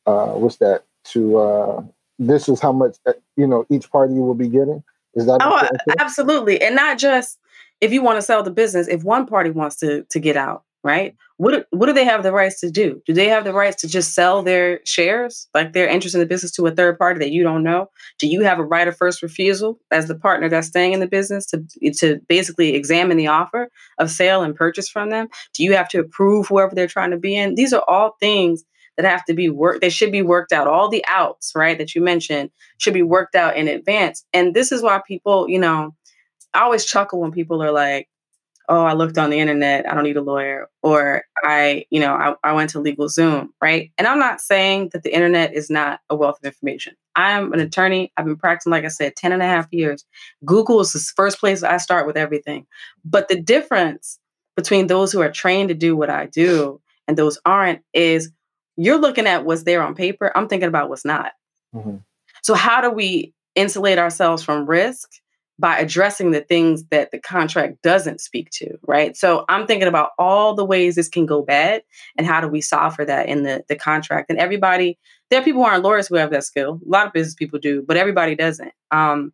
uh 0.06 0.34
what's 0.34 0.58
that 0.58 0.84
to 1.04 1.38
uh 1.38 1.84
this 2.19 2.50
is 2.50 2.60
how 2.60 2.71
much 2.71 2.97
uh, 3.06 3.13
you 3.36 3.47
know 3.47 3.65
each 3.69 3.89
party 3.91 4.13
will 4.13 4.34
be 4.34 4.47
getting 4.47 4.84
is 5.15 5.26
that 5.26 5.39
oh 5.41 5.67
absolutely 6.00 6.62
and 6.62 6.76
not 6.76 6.97
just 6.97 7.39
if 7.82 7.92
you 7.92 8.02
want 8.02 8.18
to 8.18 8.22
sell 8.22 8.44
the 8.44 8.52
business 8.52 8.88
if 8.88 9.04
one 9.04 9.26
party 9.26 9.52
wants 9.52 9.78
to 9.78 10.04
to 10.10 10.20
get 10.20 10.38
out 10.38 10.63
right? 10.88 11.16
What 11.36 11.68
what 11.72 11.88
do 11.88 11.94
they 11.94 12.06
have 12.06 12.24
the 12.24 12.32
rights 12.32 12.62
to 12.62 12.72
do? 12.72 13.02
Do 13.06 13.13
they 13.13 13.28
have 13.28 13.44
the 13.44 13.54
rights 13.54 13.82
to 13.82 13.88
just 13.88 14.16
sell 14.16 14.42
their 14.42 14.80
shares, 14.86 15.50
like 15.54 15.74
their 15.74 15.88
interest 15.88 16.16
in 16.16 16.22
the 16.22 16.26
business, 16.26 16.52
to 16.54 16.66
a 16.66 16.72
third 16.72 16.98
party 16.98 17.20
that 17.20 17.32
you 17.32 17.44
don't 17.44 17.63
know? 17.63 17.90
Do 18.20 18.28
you 18.28 18.42
have 18.42 18.58
a 18.58 18.63
right 18.63 18.88
of 18.88 18.96
first 18.96 19.22
refusal 19.22 19.80
as 19.92 20.08
the 20.08 20.16
partner 20.16 20.48
that's 20.48 20.68
staying 20.68 20.94
in 20.94 21.02
the 21.02 21.08
business 21.08 21.46
to 21.48 21.63
to 21.98 22.20
basically 22.30 22.74
examine 22.74 23.18
the 23.18 23.28
offer 23.28 23.70
of 23.98 24.10
sale 24.10 24.44
and 24.44 24.56
purchase 24.56 24.88
from 24.88 25.10
them? 25.10 25.28
Do 25.54 25.63
you 25.63 25.74
have 25.74 25.90
to 25.90 26.00
approve 26.00 26.48
whoever 26.48 26.74
they're 26.74 26.88
trying 26.88 27.12
to 27.12 27.18
be 27.18 27.36
in? 27.36 27.56
These 27.56 27.74
are 27.74 27.84
all 27.88 28.16
things 28.20 28.63
that 28.96 29.06
have 29.06 29.26
to 29.26 29.34
be 29.34 29.50
worked. 29.50 29.82
They 29.82 29.90
should 29.90 30.12
be 30.12 30.24
worked 30.24 30.54
out. 30.54 30.68
All 30.68 30.90
the 30.90 31.06
outs, 31.08 31.52
right, 31.54 31.78
that 31.78 31.94
you 31.94 32.02
mentioned, 32.02 32.50
should 32.80 32.96
be 32.96 33.04
worked 33.04 33.36
out 33.36 33.56
in 33.56 33.68
advance. 33.68 34.26
And 34.34 34.56
this 34.56 34.72
is 34.72 34.82
why 34.82 35.02
people, 35.08 35.48
you 35.48 35.60
know, 35.60 35.94
I 36.53 36.62
always 36.62 36.86
chuckle 36.86 37.19
when 37.19 37.31
people 37.31 37.62
are 37.63 37.71
like 37.71 38.07
oh, 38.69 38.83
I 38.83 38.93
looked 38.93 39.17
on 39.17 39.29
the 39.29 39.39
internet, 39.39 39.89
I 39.89 39.95
don't 39.95 40.03
need 40.03 40.17
a 40.17 40.21
lawyer, 40.21 40.69
or 40.81 41.23
I, 41.43 41.86
you 41.89 41.99
know, 41.99 42.13
I, 42.13 42.36
I 42.43 42.53
went 42.53 42.69
to 42.71 42.79
LegalZoom, 42.79 43.49
right? 43.62 43.91
And 43.97 44.07
I'm 44.07 44.19
not 44.19 44.41
saying 44.41 44.89
that 44.91 45.03
the 45.03 45.13
internet 45.13 45.53
is 45.53 45.69
not 45.69 46.01
a 46.10 46.15
wealth 46.15 46.39
of 46.39 46.45
information. 46.45 46.95
I'm 47.15 47.53
an 47.53 47.60
attorney. 47.60 48.12
I've 48.17 48.25
been 48.25 48.36
practicing, 48.36 48.71
like 48.71 48.83
I 48.83 48.89
said, 48.89 49.15
10 49.15 49.31
and 49.31 49.41
a 49.41 49.45
half 49.45 49.67
years. 49.71 50.05
Google 50.43 50.81
is 50.81 50.91
the 50.91 50.99
first 51.15 51.39
place 51.39 51.63
I 51.63 51.77
start 51.77 52.05
with 52.05 52.17
everything. 52.17 52.67
But 53.05 53.29
the 53.29 53.39
difference 53.39 54.19
between 54.55 54.88
those 54.88 55.12
who 55.12 55.21
are 55.21 55.31
trained 55.31 55.69
to 55.69 55.75
do 55.75 55.95
what 55.95 56.10
I 56.10 56.25
do 56.25 56.81
and 57.07 57.17
those 57.17 57.39
aren't 57.45 57.81
is 57.93 58.31
you're 58.75 58.99
looking 58.99 59.27
at 59.27 59.45
what's 59.45 59.63
there 59.63 59.81
on 59.81 59.95
paper. 59.95 60.31
I'm 60.36 60.47
thinking 60.47 60.67
about 60.67 60.89
what's 60.89 61.05
not. 61.05 61.31
Mm-hmm. 61.73 61.97
So, 62.43 62.53
how 62.53 62.81
do 62.81 62.91
we 62.91 63.33
insulate 63.55 63.97
ourselves 63.97 64.43
from 64.43 64.69
risk 64.69 65.10
by 65.60 65.78
addressing 65.80 66.32
the 66.32 66.41
things 66.41 66.84
that 66.91 67.12
the 67.12 67.20
contract 67.20 67.82
doesn't 67.82 68.22
speak 68.22 68.50
to, 68.52 68.78
right? 68.88 69.17
So 69.17 69.43
I'm 69.50 69.65
thinking 69.65 69.88
about 69.88 70.12
all 70.20 70.54
the 70.54 70.65
ways 70.65 70.96
this 70.96 71.10
can 71.10 71.26
go 71.26 71.41
bad 71.41 71.82
and 72.15 72.28
how 72.28 72.41
do 72.41 72.48
we 72.48 72.62
solve 72.62 72.96
for 72.96 73.06
that 73.06 73.28
in 73.28 73.43
the, 73.43 73.63
the 73.67 73.76
contract. 73.76 74.30
And 74.30 74.38
everybody, 74.38 75.00
there 75.30 75.41
are 75.41 75.43
people 75.43 75.63
who 75.63 75.67
aren't 75.67 75.84
lawyers 75.84 76.08
who 76.08 76.15
have 76.15 76.32
that 76.32 76.43
skill. 76.43 76.80
A 76.86 76.89
lot 76.89 77.08
of 77.08 77.13
business 77.13 77.34
people 77.34 77.60
do, 77.60 77.84
but 77.88 77.98
everybody 77.98 78.36
doesn't. 78.36 78.72
Um, 78.91 79.34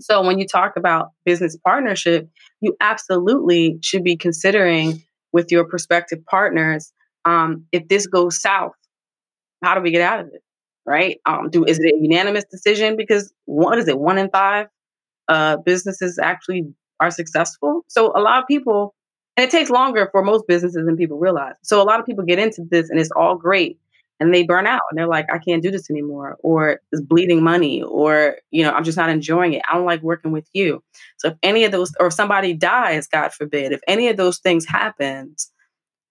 so 0.00 0.22
when 0.22 0.38
you 0.38 0.46
talk 0.46 0.76
about 0.76 1.10
business 1.24 1.56
partnership, 1.56 2.28
you 2.60 2.76
absolutely 2.80 3.78
should 3.82 4.02
be 4.02 4.16
considering 4.16 5.02
with 5.32 5.52
your 5.52 5.64
prospective 5.64 6.24
partners 6.26 6.92
um, 7.24 7.66
if 7.70 7.86
this 7.88 8.06
goes 8.06 8.40
south, 8.40 8.72
how 9.62 9.74
do 9.74 9.82
we 9.82 9.90
get 9.90 10.02
out 10.02 10.20
of 10.20 10.28
it? 10.28 10.42
Right? 10.86 11.20
Um, 11.26 11.50
do 11.50 11.64
is 11.64 11.78
it 11.78 11.94
a 11.94 11.98
unanimous 11.98 12.44
decision? 12.50 12.96
Because 12.96 13.32
what 13.44 13.78
is 13.78 13.86
it? 13.86 13.98
One 13.98 14.18
in 14.18 14.30
five 14.30 14.68
uh, 15.30 15.56
businesses 15.58 16.18
actually 16.18 16.66
are 16.98 17.10
successful. 17.10 17.84
So 17.88 18.12
a 18.14 18.20
lot 18.20 18.42
of 18.42 18.46
people, 18.46 18.94
and 19.36 19.44
it 19.44 19.50
takes 19.50 19.70
longer 19.70 20.08
for 20.12 20.22
most 20.22 20.44
businesses 20.46 20.84
than 20.84 20.96
people 20.96 21.18
realize. 21.18 21.54
So 21.62 21.80
a 21.80 21.84
lot 21.84 22.00
of 22.00 22.04
people 22.04 22.24
get 22.24 22.38
into 22.38 22.62
this 22.70 22.90
and 22.90 23.00
it's 23.00 23.10
all 23.12 23.36
great 23.36 23.78
and 24.18 24.34
they 24.34 24.42
burn 24.42 24.66
out 24.66 24.82
and 24.90 24.98
they're 24.98 25.06
like, 25.06 25.26
I 25.32 25.38
can't 25.38 25.62
do 25.62 25.70
this 25.70 25.88
anymore, 25.88 26.36
or 26.40 26.80
it's 26.92 27.00
bleeding 27.00 27.42
money, 27.42 27.82
or 27.82 28.36
you 28.50 28.62
know, 28.62 28.72
I'm 28.72 28.84
just 28.84 28.98
not 28.98 29.08
enjoying 29.08 29.54
it. 29.54 29.62
I 29.70 29.74
don't 29.74 29.86
like 29.86 30.02
working 30.02 30.32
with 30.32 30.46
you. 30.52 30.82
So 31.16 31.28
if 31.28 31.34
any 31.42 31.64
of 31.64 31.72
those, 31.72 31.92
or 31.98 32.08
if 32.08 32.12
somebody 32.12 32.52
dies, 32.52 33.06
God 33.06 33.32
forbid, 33.32 33.72
if 33.72 33.80
any 33.88 34.08
of 34.08 34.18
those 34.18 34.38
things 34.38 34.66
happens, 34.66 35.50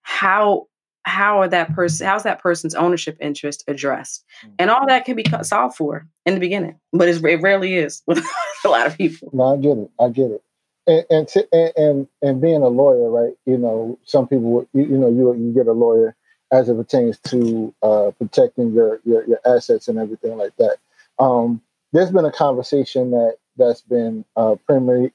how 0.02 0.66
how 1.10 1.42
are 1.42 1.48
that 1.48 1.74
person 1.74 2.06
how's 2.08 2.24
that 2.24 2.40
person's 2.40 2.76
ownership 2.76 3.18
interest 3.20 3.64
addressed? 3.68 4.24
Mm. 4.46 4.52
and 4.60 4.70
all 4.70 4.88
that 4.88 5.06
can 5.06 5.16
be 5.16 5.26
solved 5.42 5.76
for 5.76 6.08
in 6.26 6.34
the 6.34 6.40
beginning 6.40 6.80
but 6.94 7.08
it 7.08 7.22
rarely 7.22 7.76
is 7.76 8.02
with 8.08 8.24
a 8.66 8.70
lot 8.70 8.88
of 8.88 8.98
people. 8.98 9.30
No 9.34 9.54
i 9.54 9.58
get 9.58 9.78
it 9.78 9.92
i 10.00 10.10
get 10.10 10.32
it. 10.32 10.44
And 10.88 11.06
and, 11.10 11.48
and, 11.52 11.74
and 11.76 12.08
and 12.22 12.42
being 12.42 12.62
a 12.62 12.70
lawyer 12.70 13.10
right 13.10 13.34
you 13.46 13.58
know 13.58 14.00
some 14.06 14.28
people 14.28 14.68
you, 14.74 14.84
you 14.84 14.98
know 14.98 15.10
you, 15.10 15.34
you 15.34 15.54
get 15.54 15.68
a 15.68 15.74
lawyer 15.74 16.16
as 16.52 16.70
it 16.70 16.76
pertains 16.76 17.20
to 17.20 17.74
uh, 17.84 18.12
protecting 18.18 18.74
your, 18.74 19.00
your, 19.06 19.26
your 19.28 19.40
assets 19.46 19.88
and 19.88 20.00
everything 20.00 20.38
like 20.38 20.56
that. 20.58 20.78
Um, 21.20 21.62
there's 21.94 22.12
been 22.12 22.26
a 22.26 22.32
conversation 22.32 23.12
that 23.12 23.38
that's 23.58 23.82
been 23.82 24.26
uh, 24.36 24.56
primarily 24.66 25.12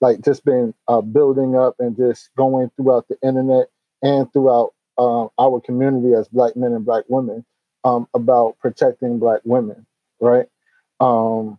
like 0.00 0.20
just 0.22 0.44
been 0.44 0.74
uh, 0.88 1.00
building 1.00 1.56
up 1.56 1.76
and 1.78 1.96
just 1.96 2.30
going 2.36 2.70
throughout 2.76 3.08
the 3.08 3.16
internet 3.26 3.68
and 4.02 4.30
throughout 4.32 4.74
um, 4.98 5.28
our 5.38 5.60
community 5.60 6.14
as 6.14 6.28
black 6.28 6.56
men 6.56 6.72
and 6.72 6.84
black 6.84 7.04
women 7.08 7.44
um, 7.84 8.08
about 8.14 8.58
protecting 8.60 9.18
black 9.18 9.40
women, 9.44 9.86
right? 10.20 10.46
Um, 11.00 11.58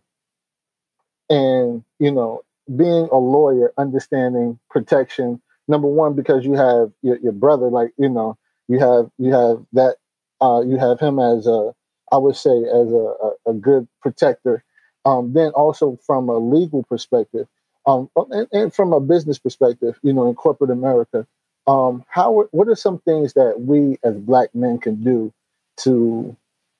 and 1.30 1.84
you 1.98 2.10
know, 2.10 2.42
being 2.76 3.08
a 3.10 3.18
lawyer, 3.18 3.72
understanding 3.78 4.58
protection. 4.70 5.40
Number 5.68 5.88
one, 5.88 6.14
because 6.14 6.44
you 6.44 6.54
have 6.54 6.92
your, 7.02 7.18
your 7.18 7.32
brother, 7.32 7.68
like 7.68 7.92
you 7.98 8.08
know, 8.08 8.36
you 8.68 8.78
have 8.78 9.10
you 9.18 9.32
have 9.32 9.64
that 9.72 9.96
uh, 10.40 10.62
you 10.66 10.78
have 10.78 11.00
him 11.00 11.18
as 11.18 11.46
a 11.46 11.74
I 12.10 12.16
would 12.16 12.36
say 12.36 12.50
as 12.50 12.90
a, 12.92 13.14
a, 13.22 13.50
a 13.50 13.52
good 13.54 13.86
protector. 14.00 14.64
Um, 15.04 15.32
then 15.32 15.50
also 15.52 15.98
from 16.04 16.28
a 16.28 16.36
legal 16.36 16.82
perspective, 16.82 17.46
um, 17.86 18.10
and, 18.30 18.46
and, 18.52 18.74
from 18.74 18.92
a 18.92 19.00
business 19.00 19.38
perspective, 19.38 19.98
you 20.02 20.12
know, 20.12 20.28
in 20.28 20.34
corporate 20.34 20.70
America, 20.70 21.26
um, 21.68 22.04
how 22.08 22.46
what 22.52 22.68
are 22.68 22.76
some 22.76 23.00
things 23.00 23.34
that 23.34 23.60
we 23.60 23.98
as 24.04 24.16
black 24.16 24.54
men 24.54 24.78
can 24.78 25.04
do 25.04 25.32
to 25.78 26.36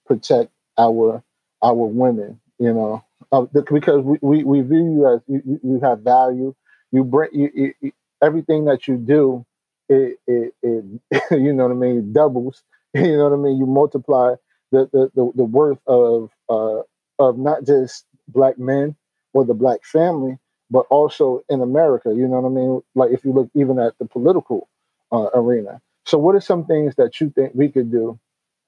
protect 0.07 0.51
our 0.79 1.22
our 1.62 1.74
women? 1.74 2.40
You 2.59 2.74
know, 2.74 3.05
uh, 3.33 3.42
because 3.55 4.03
we, 4.05 4.18
we, 4.22 4.44
we 4.44 4.62
view 4.62 4.79
you 4.94 5.14
as 5.14 5.20
you, 5.29 5.61
you 5.64 5.81
have 5.83 6.01
value. 6.01 6.55
You 6.92 7.05
bring 7.05 7.31
you, 7.35 7.74
you, 7.83 7.92
everything 8.22 8.66
that 8.66 8.88
you 8.88 8.96
do, 8.98 9.46
it, 9.90 10.18
it, 10.27 10.55
it 10.62 10.85
you 11.33 11.53
know 11.55 11.64
what 11.68 11.72
I 11.72 11.77
mean 11.77 12.12
doubles. 12.12 12.62
You 12.94 13.18
know 13.18 13.24
what 13.29 13.35
I 13.35 13.42
mean. 13.42 13.59
You 13.59 13.66
multiply 13.66 14.37
the 14.72 14.88
the, 14.92 15.11
the, 15.14 15.33
the 15.37 15.44
worth 15.44 15.81
of 15.87 16.31
uh, 16.48 16.81
of 17.18 17.38
not 17.38 17.64
just 17.64 18.07
black 18.29 18.59
men 18.59 18.96
or 19.35 19.44
the 19.44 19.55
black 19.55 19.85
family, 19.85 20.38
but 20.70 20.87
also 20.90 21.44
in 21.51 21.61
America. 21.61 22.14
You 22.14 22.29
know 22.29 22.40
what 22.40 22.51
I 22.51 22.53
mean? 22.55 22.83
Like 22.94 23.12
if 23.12 23.24
you 23.24 23.33
look 23.33 23.51
even 23.55 23.79
at 23.79 23.98
the 23.98 24.07
political 24.07 24.68
uh, 25.12 25.29
arena. 25.35 25.81
So, 26.05 26.18
what 26.18 26.35
are 26.35 26.40
some 26.40 26.64
things 26.64 26.94
that 26.97 27.21
you 27.21 27.31
think 27.31 27.53
we 27.55 27.68
could 27.68 27.90
do 27.90 28.18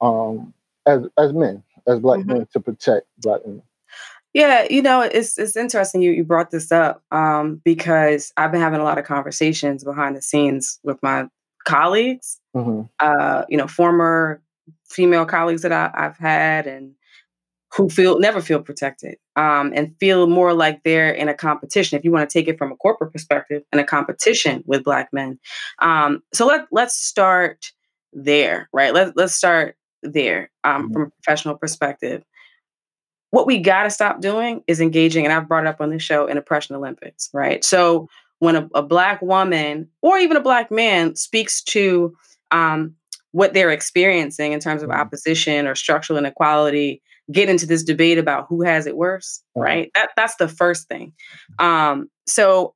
um, 0.00 0.52
as 0.86 1.02
as 1.18 1.32
men, 1.32 1.62
as 1.86 2.00
black 2.00 2.20
mm-hmm. 2.20 2.32
men, 2.32 2.48
to 2.52 2.60
protect 2.60 3.06
black 3.18 3.40
women? 3.44 3.62
Yeah, 4.32 4.66
you 4.70 4.82
know, 4.82 5.00
it's 5.00 5.38
it's 5.38 5.56
interesting 5.56 6.02
you 6.02 6.12
you 6.12 6.24
brought 6.24 6.50
this 6.50 6.70
up 6.70 7.02
um, 7.10 7.60
because 7.64 8.32
I've 8.36 8.52
been 8.52 8.60
having 8.60 8.80
a 8.80 8.84
lot 8.84 8.98
of 8.98 9.04
conversations 9.04 9.82
behind 9.82 10.16
the 10.16 10.22
scenes 10.22 10.78
with 10.84 11.02
my 11.02 11.28
colleagues, 11.64 12.40
mm-hmm. 12.54 12.82
uh, 13.00 13.44
you 13.48 13.56
know, 13.56 13.66
former 13.66 14.40
female 14.88 15.26
colleagues 15.26 15.62
that 15.62 15.72
I, 15.72 15.90
have 15.94 16.16
had, 16.16 16.66
and 16.66 16.94
who 17.72 17.88
feel 17.88 18.18
never 18.18 18.40
feel 18.40 18.60
protected 18.60 19.16
um, 19.36 19.72
and 19.74 19.94
feel 20.00 20.26
more 20.26 20.52
like 20.52 20.82
they're 20.82 21.12
in 21.12 21.28
a 21.28 21.34
competition 21.34 21.98
if 21.98 22.04
you 22.04 22.10
want 22.10 22.28
to 22.28 22.32
take 22.32 22.48
it 22.48 22.58
from 22.58 22.72
a 22.72 22.76
corporate 22.76 23.12
perspective 23.12 23.62
in 23.72 23.78
a 23.78 23.84
competition 23.84 24.62
with 24.66 24.84
black 24.84 25.08
men 25.12 25.38
um, 25.80 26.22
so 26.32 26.46
let, 26.46 26.66
let's 26.70 26.96
start 26.96 27.72
there 28.12 28.68
right 28.72 28.92
let, 28.94 29.16
let's 29.16 29.34
start 29.34 29.76
there 30.02 30.50
um, 30.64 30.84
mm-hmm. 30.84 30.92
from 30.92 31.02
a 31.02 31.10
professional 31.10 31.56
perspective 31.56 32.24
what 33.30 33.46
we 33.46 33.58
got 33.58 33.84
to 33.84 33.90
stop 33.90 34.20
doing 34.20 34.62
is 34.66 34.80
engaging 34.80 35.24
and 35.24 35.32
i've 35.32 35.48
brought 35.48 35.64
it 35.64 35.68
up 35.68 35.80
on 35.80 35.90
this 35.90 36.02
show 36.02 36.26
in 36.26 36.36
oppression 36.36 36.74
olympics 36.74 37.30
right 37.32 37.64
so 37.64 38.08
when 38.40 38.56
a, 38.56 38.68
a 38.74 38.82
black 38.82 39.22
woman 39.22 39.88
or 40.02 40.18
even 40.18 40.36
a 40.36 40.42
black 40.42 40.70
man 40.70 41.14
speaks 41.14 41.62
to 41.62 42.16
um, 42.50 42.94
what 43.32 43.54
they're 43.54 43.70
experiencing 43.70 44.52
in 44.52 44.58
terms 44.58 44.82
of 44.82 44.88
mm-hmm. 44.88 45.00
opposition 45.00 45.66
or 45.66 45.74
structural 45.76 46.18
inequality 46.18 47.00
get 47.30 47.48
into 47.48 47.66
this 47.66 47.82
debate 47.82 48.18
about 48.18 48.46
who 48.48 48.62
has 48.62 48.86
it 48.86 48.96
worse, 48.96 49.42
right? 49.54 49.90
That 49.94 50.10
that's 50.16 50.36
the 50.36 50.48
first 50.48 50.88
thing. 50.88 51.12
Um, 51.58 52.08
so, 52.26 52.74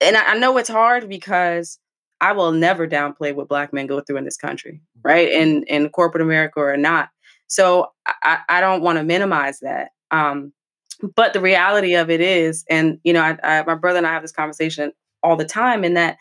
and 0.00 0.16
I, 0.16 0.32
I, 0.32 0.38
know 0.38 0.56
it's 0.58 0.68
hard 0.68 1.08
because 1.08 1.78
I 2.20 2.32
will 2.32 2.52
never 2.52 2.86
downplay 2.86 3.34
what 3.34 3.48
Black 3.48 3.72
men 3.72 3.86
go 3.86 4.00
through 4.00 4.18
in 4.18 4.24
this 4.24 4.36
country, 4.36 4.80
mm-hmm. 4.98 5.08
right? 5.08 5.28
In 5.28 5.64
in 5.64 5.88
corporate 5.88 6.22
America 6.22 6.60
or 6.60 6.76
not. 6.76 7.08
So 7.46 7.88
I, 8.06 8.38
I 8.48 8.60
don't 8.60 8.82
want 8.82 8.98
to 8.98 9.04
minimize 9.04 9.60
that. 9.60 9.90
Um, 10.10 10.52
but 11.16 11.32
the 11.32 11.40
reality 11.40 11.94
of 11.94 12.10
it 12.10 12.20
is, 12.20 12.64
and 12.70 12.98
you 13.02 13.12
know, 13.12 13.22
I, 13.22 13.38
I, 13.42 13.62
my 13.64 13.74
brother 13.74 13.98
and 13.98 14.06
I 14.06 14.12
have 14.12 14.22
this 14.22 14.32
conversation 14.32 14.92
all 15.22 15.36
the 15.36 15.44
time, 15.44 15.84
in 15.84 15.94
that 15.94 16.18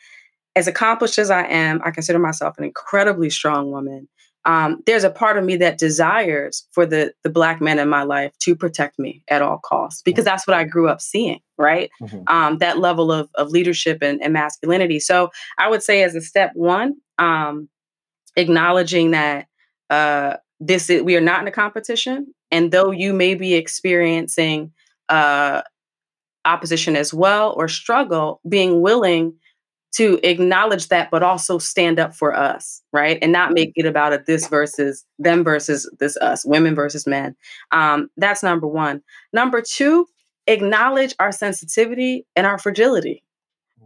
as 0.55 0.67
accomplished 0.67 1.19
as 1.19 1.29
I 1.29 1.43
am, 1.45 1.81
I 1.83 1.91
consider 1.91 2.19
myself 2.19 2.57
an 2.57 2.63
incredibly 2.63 3.29
strong 3.29 3.71
woman 3.71 4.07
um, 4.45 4.81
there's 4.85 5.03
a 5.03 5.09
part 5.09 5.37
of 5.37 5.43
me 5.43 5.57
that 5.57 5.77
desires 5.77 6.65
for 6.71 6.85
the 6.85 7.13
the 7.23 7.29
black 7.29 7.59
man 7.59 7.77
in 7.79 7.89
my 7.89 8.03
life 8.03 8.37
to 8.39 8.55
protect 8.55 8.97
me 8.97 9.23
at 9.27 9.41
all 9.41 9.57
costs 9.57 10.01
because 10.01 10.23
that's 10.23 10.47
what 10.47 10.55
I 10.55 10.63
grew 10.63 10.87
up 10.87 11.01
seeing, 11.01 11.39
right? 11.57 11.89
Mm-hmm. 12.01 12.21
Um, 12.27 12.57
that 12.59 12.79
level 12.79 13.11
of 13.11 13.29
of 13.35 13.49
leadership 13.49 13.99
and, 14.01 14.21
and, 14.21 14.33
masculinity. 14.33 14.99
So 14.99 15.29
I 15.57 15.69
would 15.69 15.83
say, 15.83 16.03
as 16.03 16.15
a 16.15 16.21
step 16.21 16.51
one, 16.53 16.95
um, 17.17 17.67
acknowledging 18.37 19.11
that 19.11 19.47
uh, 19.89 20.37
this 20.59 20.89
is, 20.89 21.01
we 21.01 21.15
are 21.17 21.21
not 21.21 21.41
in 21.41 21.47
a 21.47 21.51
competition, 21.51 22.33
and 22.49 22.71
though 22.71 22.91
you 22.91 23.13
may 23.13 23.35
be 23.35 23.55
experiencing 23.55 24.71
uh, 25.09 25.63
opposition 26.45 26.95
as 26.95 27.13
well 27.13 27.53
or 27.57 27.67
struggle, 27.67 28.39
being 28.47 28.81
willing 28.81 29.33
to 29.91 30.19
acknowledge 30.23 30.87
that, 30.89 31.09
but 31.09 31.23
also 31.23 31.57
stand 31.57 31.99
up 31.99 32.13
for 32.13 32.35
us, 32.35 32.81
right? 32.93 33.17
And 33.21 33.31
not 33.31 33.53
make 33.53 33.71
it 33.75 33.85
about 33.85 34.13
a 34.13 34.23
this 34.25 34.47
versus 34.47 35.05
them 35.17 35.43
versus 35.43 35.89
this 35.99 36.15
us, 36.17 36.45
women 36.45 36.75
versus 36.75 37.07
men. 37.07 37.35
Um, 37.71 38.09
that's 38.17 38.43
number 38.43 38.67
one. 38.67 39.01
Number 39.33 39.61
two, 39.61 40.05
acknowledge 40.47 41.15
our 41.19 41.31
sensitivity 41.31 42.25
and 42.35 42.45
our 42.45 42.57
fragility, 42.57 43.23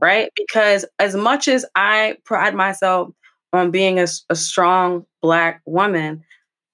right? 0.01 0.29
Because 0.35 0.85
as 0.99 1.15
much 1.15 1.47
as 1.47 1.65
I 1.75 2.17
pride 2.25 2.55
myself 2.55 3.09
on 3.53 3.71
being 3.71 3.99
a, 3.99 4.07
a 4.29 4.35
strong 4.35 5.05
Black 5.21 5.61
woman, 5.65 6.23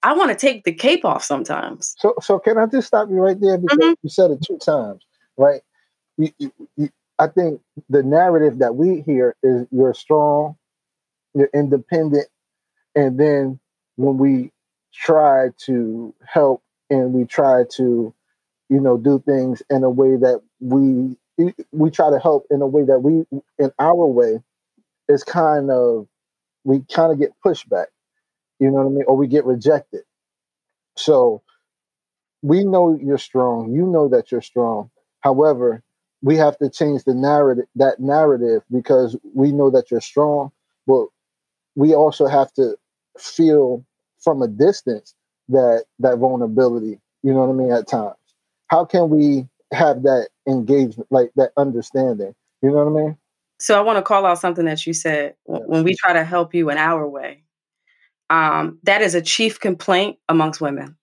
I 0.02 0.14
want 0.14 0.30
to 0.30 0.36
take 0.36 0.64
the 0.64 0.72
cape 0.72 1.04
off 1.04 1.22
sometimes. 1.22 1.94
So, 1.98 2.14
so 2.20 2.38
can 2.38 2.58
I 2.58 2.66
just 2.66 2.88
stop 2.88 3.08
you 3.10 3.16
right 3.16 3.38
there 3.38 3.58
because 3.58 3.78
mm-hmm. 3.78 3.92
you 4.02 4.10
said 4.10 4.30
it 4.30 4.42
two 4.42 4.58
times, 4.58 5.04
right? 5.36 5.60
You, 6.16 6.30
you, 6.76 6.90
I 7.20 7.28
think 7.28 7.62
the 7.90 8.04
narrative 8.04 8.60
that 8.60 8.76
we 8.76 9.02
hear 9.02 9.36
is 9.44 9.66
you're 9.72 9.94
strong, 9.94 10.56
you're 11.34 11.50
independent, 11.54 12.28
and 12.96 13.18
then 13.20 13.60
when 13.96 14.18
we 14.18 14.52
try 14.94 15.50
to 15.66 16.14
help 16.26 16.62
and 16.90 17.12
we 17.14 17.24
try 17.26 17.64
to, 17.76 18.14
you 18.70 18.80
know, 18.80 18.96
do 18.98 19.20
things 19.26 19.62
in 19.70 19.84
a 19.84 19.90
way 19.90 20.16
that 20.16 20.42
we 20.60 21.16
we 21.72 21.90
try 21.90 22.10
to 22.10 22.18
help 22.20 22.46
in 22.50 22.62
a 22.62 22.66
way 22.66 22.84
that 22.84 23.00
we 23.00 23.24
in 23.58 23.72
our 23.78 24.06
way 24.06 24.42
is 25.08 25.24
kind 25.24 25.70
of 25.70 26.06
we 26.64 26.80
kind 26.92 27.12
of 27.12 27.18
get 27.20 27.32
pushback, 27.44 27.86
you 28.60 28.68
know 28.68 28.78
what 28.78 28.86
I 28.86 28.90
mean, 28.90 29.04
or 29.08 29.16
we 29.16 29.28
get 29.28 29.46
rejected. 29.46 30.02
So 30.96 31.42
we 32.42 32.64
know 32.64 32.98
you're 33.02 33.18
strong. 33.18 33.72
You 33.72 33.86
know 33.86 34.08
that 34.08 34.32
you're 34.32 34.42
strong. 34.42 34.90
However, 35.20 35.82
we 36.22 36.36
have 36.36 36.56
to 36.58 36.68
change 36.68 37.04
the 37.04 37.14
narrative 37.14 37.66
that 37.74 38.00
narrative 38.00 38.62
because 38.70 39.16
we 39.34 39.52
know 39.52 39.70
that 39.70 39.90
you're 39.90 40.00
strong 40.00 40.50
but 40.86 41.06
we 41.74 41.94
also 41.94 42.26
have 42.26 42.52
to 42.52 42.76
feel 43.18 43.84
from 44.18 44.42
a 44.42 44.48
distance 44.48 45.14
that 45.48 45.84
that 45.98 46.18
vulnerability 46.18 47.00
you 47.22 47.32
know 47.32 47.40
what 47.40 47.50
i 47.50 47.52
mean 47.52 47.72
at 47.72 47.86
times. 47.86 48.16
How 48.68 48.84
can 48.84 49.10
we 49.10 49.48
have 49.72 50.04
that 50.04 50.28
engagement 50.46 51.08
like 51.10 51.32
that 51.36 51.52
understanding? 51.56 52.34
You 52.62 52.70
know 52.70 52.84
what 52.84 53.00
i 53.00 53.04
mean? 53.04 53.18
So 53.58 53.78
i 53.78 53.82
want 53.82 53.98
to 53.98 54.02
call 54.02 54.24
out 54.26 54.38
something 54.38 54.64
that 54.64 54.86
you 54.86 54.92
said 54.94 55.34
when 55.44 55.84
we 55.84 55.94
try 55.94 56.12
to 56.12 56.24
help 56.24 56.54
you 56.54 56.70
in 56.70 56.78
our 56.78 57.06
way 57.06 57.42
um, 58.30 58.78
that 58.84 59.02
is 59.02 59.14
a 59.14 59.20
chief 59.20 59.58
complaint 59.58 60.18
amongst 60.28 60.60
women 60.60 60.96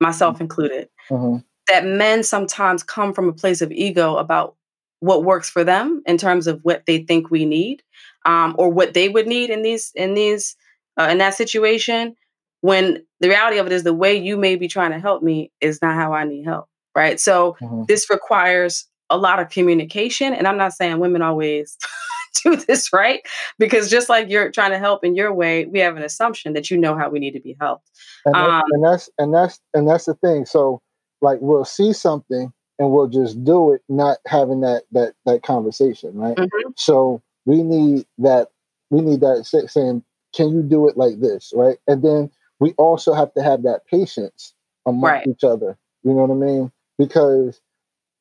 myself 0.00 0.34
mm-hmm. 0.34 0.42
included. 0.42 0.88
Mm-hmm 1.08 1.38
that 1.68 1.84
men 1.84 2.22
sometimes 2.22 2.82
come 2.82 3.12
from 3.12 3.28
a 3.28 3.32
place 3.32 3.62
of 3.62 3.72
ego 3.72 4.16
about 4.16 4.56
what 5.00 5.24
works 5.24 5.50
for 5.50 5.64
them 5.64 6.02
in 6.06 6.16
terms 6.16 6.46
of 6.46 6.60
what 6.62 6.84
they 6.86 6.98
think 6.98 7.30
we 7.30 7.44
need 7.44 7.82
um, 8.24 8.54
or 8.58 8.70
what 8.70 8.94
they 8.94 9.08
would 9.08 9.26
need 9.26 9.50
in 9.50 9.62
these 9.62 9.92
in 9.94 10.14
these 10.14 10.56
uh, 10.98 11.08
in 11.10 11.18
that 11.18 11.34
situation 11.34 12.16
when 12.60 13.04
the 13.20 13.28
reality 13.28 13.58
of 13.58 13.66
it 13.66 13.72
is 13.72 13.82
the 13.82 13.92
way 13.92 14.14
you 14.14 14.36
may 14.36 14.56
be 14.56 14.68
trying 14.68 14.92
to 14.92 14.98
help 14.98 15.22
me 15.22 15.50
is 15.60 15.80
not 15.82 15.94
how 15.94 16.12
i 16.12 16.24
need 16.24 16.44
help 16.44 16.68
right? 16.94 17.18
So 17.18 17.56
mm-hmm. 17.60 17.82
this 17.88 18.08
requires 18.08 18.86
a 19.10 19.18
lot 19.18 19.38
of 19.38 19.50
communication 19.50 20.32
and 20.32 20.48
i'm 20.48 20.56
not 20.56 20.72
saying 20.72 20.98
women 20.98 21.20
always 21.20 21.76
do 22.42 22.56
this 22.56 22.92
right? 22.92 23.20
Because 23.58 23.90
just 23.90 24.08
like 24.08 24.30
you're 24.30 24.50
trying 24.50 24.70
to 24.70 24.78
help 24.78 25.04
in 25.04 25.14
your 25.14 25.32
way 25.32 25.66
we 25.66 25.80
have 25.80 25.96
an 25.96 26.02
assumption 26.02 26.54
that 26.54 26.70
you 26.70 26.78
know 26.78 26.96
how 26.96 27.10
we 27.10 27.18
need 27.18 27.32
to 27.32 27.40
be 27.40 27.56
helped. 27.60 27.90
And, 28.24 28.34
um, 28.34 28.62
and 28.70 28.84
that's 28.84 29.10
and 29.18 29.34
that's 29.34 29.60
and 29.74 29.88
that's 29.88 30.06
the 30.06 30.14
thing. 30.14 30.46
So 30.46 30.80
like 31.24 31.38
we'll 31.40 31.64
see 31.64 31.92
something 31.92 32.52
and 32.78 32.90
we'll 32.90 33.08
just 33.08 33.42
do 33.44 33.72
it, 33.72 33.82
not 33.88 34.18
having 34.26 34.60
that 34.60 34.84
that 34.92 35.14
that 35.26 35.42
conversation, 35.42 36.14
right? 36.14 36.36
Mm-hmm. 36.36 36.70
So 36.76 37.22
we 37.46 37.62
need 37.62 38.06
that 38.18 38.48
we 38.90 39.00
need 39.00 39.20
that 39.20 39.44
saying, 39.44 40.04
can 40.34 40.50
you 40.50 40.62
do 40.62 40.88
it 40.88 40.96
like 40.96 41.20
this, 41.20 41.52
right? 41.56 41.78
And 41.88 42.02
then 42.04 42.30
we 42.60 42.72
also 42.72 43.12
have 43.14 43.32
to 43.34 43.42
have 43.42 43.62
that 43.64 43.86
patience 43.90 44.54
among 44.86 45.10
right. 45.10 45.26
each 45.26 45.42
other. 45.42 45.76
You 46.04 46.10
know 46.10 46.24
what 46.24 46.30
I 46.30 46.34
mean? 46.34 46.72
Because 46.98 47.60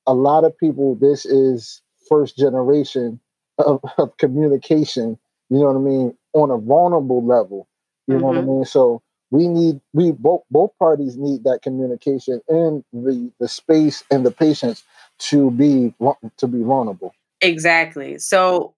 a 0.07 0.13
lot 0.13 0.45
of 0.45 0.57
people, 0.57 0.95
this 0.95 1.25
is 1.25 1.81
first 2.09 2.37
generation 2.37 3.19
of, 3.59 3.81
of 3.97 4.17
communication. 4.17 5.19
You 5.49 5.59
know 5.59 5.71
what 5.71 5.75
I 5.75 5.79
mean? 5.79 6.17
On 6.33 6.49
a 6.49 6.57
vulnerable 6.57 7.23
level. 7.23 7.67
You 8.07 8.15
mm-hmm. 8.15 8.21
know 8.21 8.27
what 8.27 8.37
I 8.37 8.41
mm-hmm. 8.41 8.49
mean? 8.49 8.65
So 8.65 9.02
we 9.33 9.47
need 9.47 9.81
we 9.93 10.11
both 10.11 10.43
both 10.51 10.69
parties 10.77 11.17
need 11.17 11.43
that 11.43 11.61
communication 11.63 12.39
and 12.47 12.83
the 12.93 13.31
the 13.39 13.47
space 13.47 14.03
and 14.11 14.23
the 14.23 14.29
patience 14.29 14.83
to 15.17 15.49
be 15.49 15.91
to 16.37 16.47
be 16.47 16.61
vulnerable. 16.61 17.15
Exactly. 17.41 18.19
So 18.19 18.75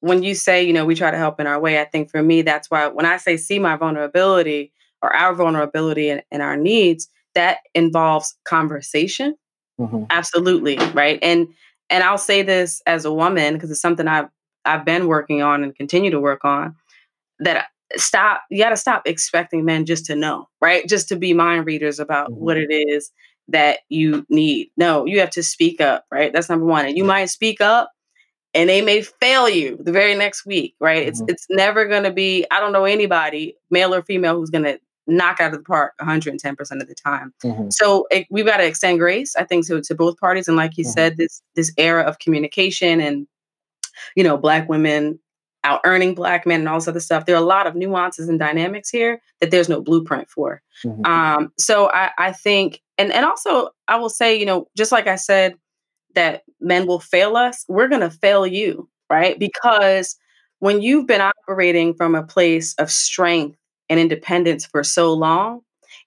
when 0.00 0.24
you 0.24 0.34
say, 0.34 0.64
you 0.64 0.72
know, 0.72 0.84
we 0.84 0.96
try 0.96 1.12
to 1.12 1.16
help 1.16 1.38
in 1.38 1.46
our 1.46 1.60
way, 1.60 1.80
I 1.80 1.84
think 1.84 2.10
for 2.10 2.22
me, 2.24 2.42
that's 2.42 2.68
why 2.72 2.88
when 2.88 3.06
I 3.06 3.18
say 3.18 3.36
see 3.36 3.60
my 3.60 3.76
vulnerability 3.76 4.72
or 5.00 5.14
our 5.14 5.32
vulnerability 5.32 6.10
and, 6.10 6.24
and 6.32 6.42
our 6.42 6.56
needs, 6.56 7.08
that 7.36 7.58
involves 7.72 8.34
conversation. 8.44 9.36
Mm-hmm. 9.80 10.04
Absolutely. 10.10 10.76
Right. 10.92 11.20
And 11.22 11.46
and 11.88 12.02
I'll 12.02 12.18
say 12.18 12.42
this 12.42 12.82
as 12.84 13.04
a 13.04 13.12
woman, 13.12 13.54
because 13.54 13.70
it's 13.70 13.80
something 13.80 14.08
I've 14.08 14.28
I've 14.64 14.84
been 14.84 15.06
working 15.06 15.40
on 15.40 15.62
and 15.62 15.72
continue 15.72 16.10
to 16.10 16.20
work 16.20 16.44
on, 16.44 16.74
that 17.38 17.68
stop, 17.96 18.42
you 18.50 18.62
gotta 18.62 18.76
stop 18.76 19.02
expecting 19.06 19.64
men 19.64 19.86
just 19.86 20.06
to 20.06 20.16
know, 20.16 20.48
right? 20.60 20.88
Just 20.88 21.08
to 21.08 21.16
be 21.16 21.32
mind 21.32 21.66
readers 21.66 21.98
about 21.98 22.30
mm-hmm. 22.30 22.44
what 22.44 22.56
it 22.56 22.70
is 22.70 23.12
that 23.48 23.80
you 23.88 24.24
need. 24.28 24.70
No, 24.76 25.04
you 25.04 25.20
have 25.20 25.30
to 25.30 25.42
speak 25.42 25.80
up, 25.80 26.04
right? 26.10 26.32
That's 26.32 26.48
number 26.48 26.64
one. 26.64 26.86
And 26.86 26.96
you 26.96 27.04
might 27.04 27.26
speak 27.26 27.60
up 27.60 27.90
and 28.54 28.68
they 28.68 28.80
may 28.80 29.02
fail 29.02 29.48
you 29.48 29.78
the 29.80 29.92
very 29.92 30.14
next 30.14 30.46
week, 30.46 30.74
right? 30.80 31.06
Mm-hmm. 31.06 31.08
It's 31.08 31.22
it's 31.28 31.46
never 31.50 31.86
gonna 31.86 32.12
be, 32.12 32.46
I 32.50 32.60
don't 32.60 32.72
know 32.72 32.84
anybody, 32.84 33.56
male 33.70 33.94
or 33.94 34.02
female, 34.02 34.36
who's 34.36 34.50
gonna 34.50 34.78
knock 35.06 35.40
out 35.40 35.52
of 35.52 35.58
the 35.58 35.64
park 35.64 35.92
110% 36.00 36.80
of 36.80 36.88
the 36.88 36.94
time. 36.94 37.34
Mm-hmm. 37.44 37.70
So 37.70 38.06
it, 38.10 38.26
we've 38.30 38.46
got 38.46 38.56
to 38.56 38.66
extend 38.66 38.98
grace, 38.98 39.36
I 39.36 39.44
think, 39.44 39.66
to, 39.66 39.82
to 39.82 39.94
both 39.94 40.18
parties. 40.18 40.48
And 40.48 40.56
like 40.56 40.78
you 40.78 40.84
mm-hmm. 40.84 40.92
said, 40.92 41.16
this 41.16 41.42
this 41.54 41.72
era 41.76 42.02
of 42.02 42.18
communication 42.18 43.00
and 43.00 43.26
you 44.16 44.24
know, 44.24 44.36
black 44.36 44.68
women 44.68 45.18
out 45.64 45.80
earning 45.84 46.14
black 46.14 46.46
men 46.46 46.60
and 46.60 46.68
all 46.68 46.78
this 46.78 46.88
other 46.88 47.00
stuff. 47.00 47.26
There 47.26 47.34
are 47.34 47.42
a 47.42 47.46
lot 47.46 47.66
of 47.66 47.74
nuances 47.74 48.28
and 48.28 48.38
dynamics 48.38 48.90
here 48.90 49.20
that 49.40 49.50
there's 49.50 49.68
no 49.68 49.80
blueprint 49.80 50.30
for. 50.30 50.62
Mm-hmm. 50.84 51.04
Um, 51.04 51.52
so 51.58 51.90
I, 51.90 52.10
I 52.18 52.32
think, 52.32 52.80
and 52.98 53.12
and 53.12 53.24
also 53.24 53.70
I 53.88 53.96
will 53.96 54.10
say, 54.10 54.38
you 54.38 54.46
know, 54.46 54.68
just 54.76 54.92
like 54.92 55.06
I 55.06 55.16
said, 55.16 55.56
that 56.14 56.44
men 56.60 56.86
will 56.86 57.00
fail 57.00 57.36
us, 57.36 57.64
we're 57.68 57.88
gonna 57.88 58.10
fail 58.10 58.46
you, 58.46 58.88
right? 59.10 59.38
Because 59.38 60.16
when 60.60 60.80
you've 60.80 61.06
been 61.06 61.20
operating 61.20 61.94
from 61.94 62.14
a 62.14 62.22
place 62.22 62.74
of 62.74 62.90
strength 62.90 63.58
and 63.88 63.98
independence 63.98 64.64
for 64.64 64.84
so 64.84 65.12
long, 65.12 65.60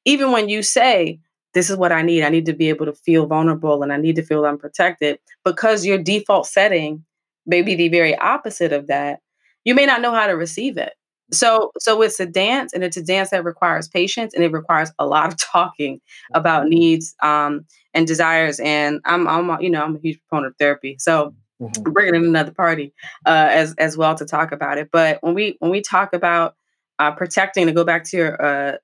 even 0.05 0.31
when 0.31 0.49
you 0.49 0.63
say, 0.63 1.19
this 1.53 1.69
is 1.69 1.77
what 1.77 1.91
I 1.91 2.01
need, 2.01 2.23
I 2.23 2.29
need 2.29 2.45
to 2.45 2.53
be 2.53 2.69
able 2.69 2.85
to 2.85 2.93
feel 2.93 3.25
vulnerable 3.25 3.83
and 3.83 3.91
I 3.91 3.97
need 3.97 4.15
to 4.15 4.23
feel 4.23 4.45
unprotected, 4.45 5.19
because 5.43 5.85
your 5.85 5.97
default 5.97 6.47
setting 6.47 7.03
may 7.45 7.61
be 7.61 7.75
the 7.75 7.89
very 7.89 8.15
opposite 8.17 8.73
of 8.73 8.87
that, 8.87 9.19
you 9.67 9.75
may 9.75 9.85
not 9.85 10.01
know 10.01 10.13
how 10.13 10.27
to 10.27 10.33
receive 10.33 10.77
it. 10.77 10.93
So, 11.33 11.71
so 11.77 12.01
it's 12.01 12.21
a 12.21 12.25
dance, 12.25 12.71
and 12.71 12.85
it's 12.85 12.95
a 12.95 13.03
dance 13.03 13.31
that 13.31 13.43
requires 13.43 13.89
patience, 13.89 14.33
and 14.33 14.41
it 14.45 14.53
requires 14.53 14.93
a 14.97 15.05
lot 15.05 15.27
of 15.27 15.37
talking 15.53 15.99
about 16.33 16.61
mm-hmm. 16.61 16.69
needs 16.69 17.15
um, 17.21 17.65
and 17.93 18.07
desires. 18.07 18.61
And 18.61 19.01
I'm, 19.03 19.27
I'm, 19.27 19.61
you 19.61 19.69
know, 19.69 19.83
I'm 19.83 19.97
a 19.97 19.99
huge 19.99 20.19
proponent 20.21 20.53
of 20.53 20.57
therapy, 20.57 20.95
so 20.99 21.35
mm-hmm. 21.61 21.91
bringing 21.91 22.15
in 22.15 22.23
another 22.23 22.53
party 22.53 22.93
uh, 23.25 23.49
as 23.51 23.75
as 23.77 23.97
well 23.97 24.15
to 24.15 24.25
talk 24.25 24.53
about 24.53 24.77
it. 24.77 24.87
But 24.89 25.19
when 25.19 25.33
we 25.33 25.57
when 25.59 25.69
we 25.69 25.81
talk 25.81 26.13
about 26.13 26.55
uh, 26.97 27.11
protecting, 27.11 27.67
to 27.67 27.73
go 27.73 27.83
back 27.83 28.05
to 28.05 28.17
your 28.17 28.41
uh, 28.41 28.77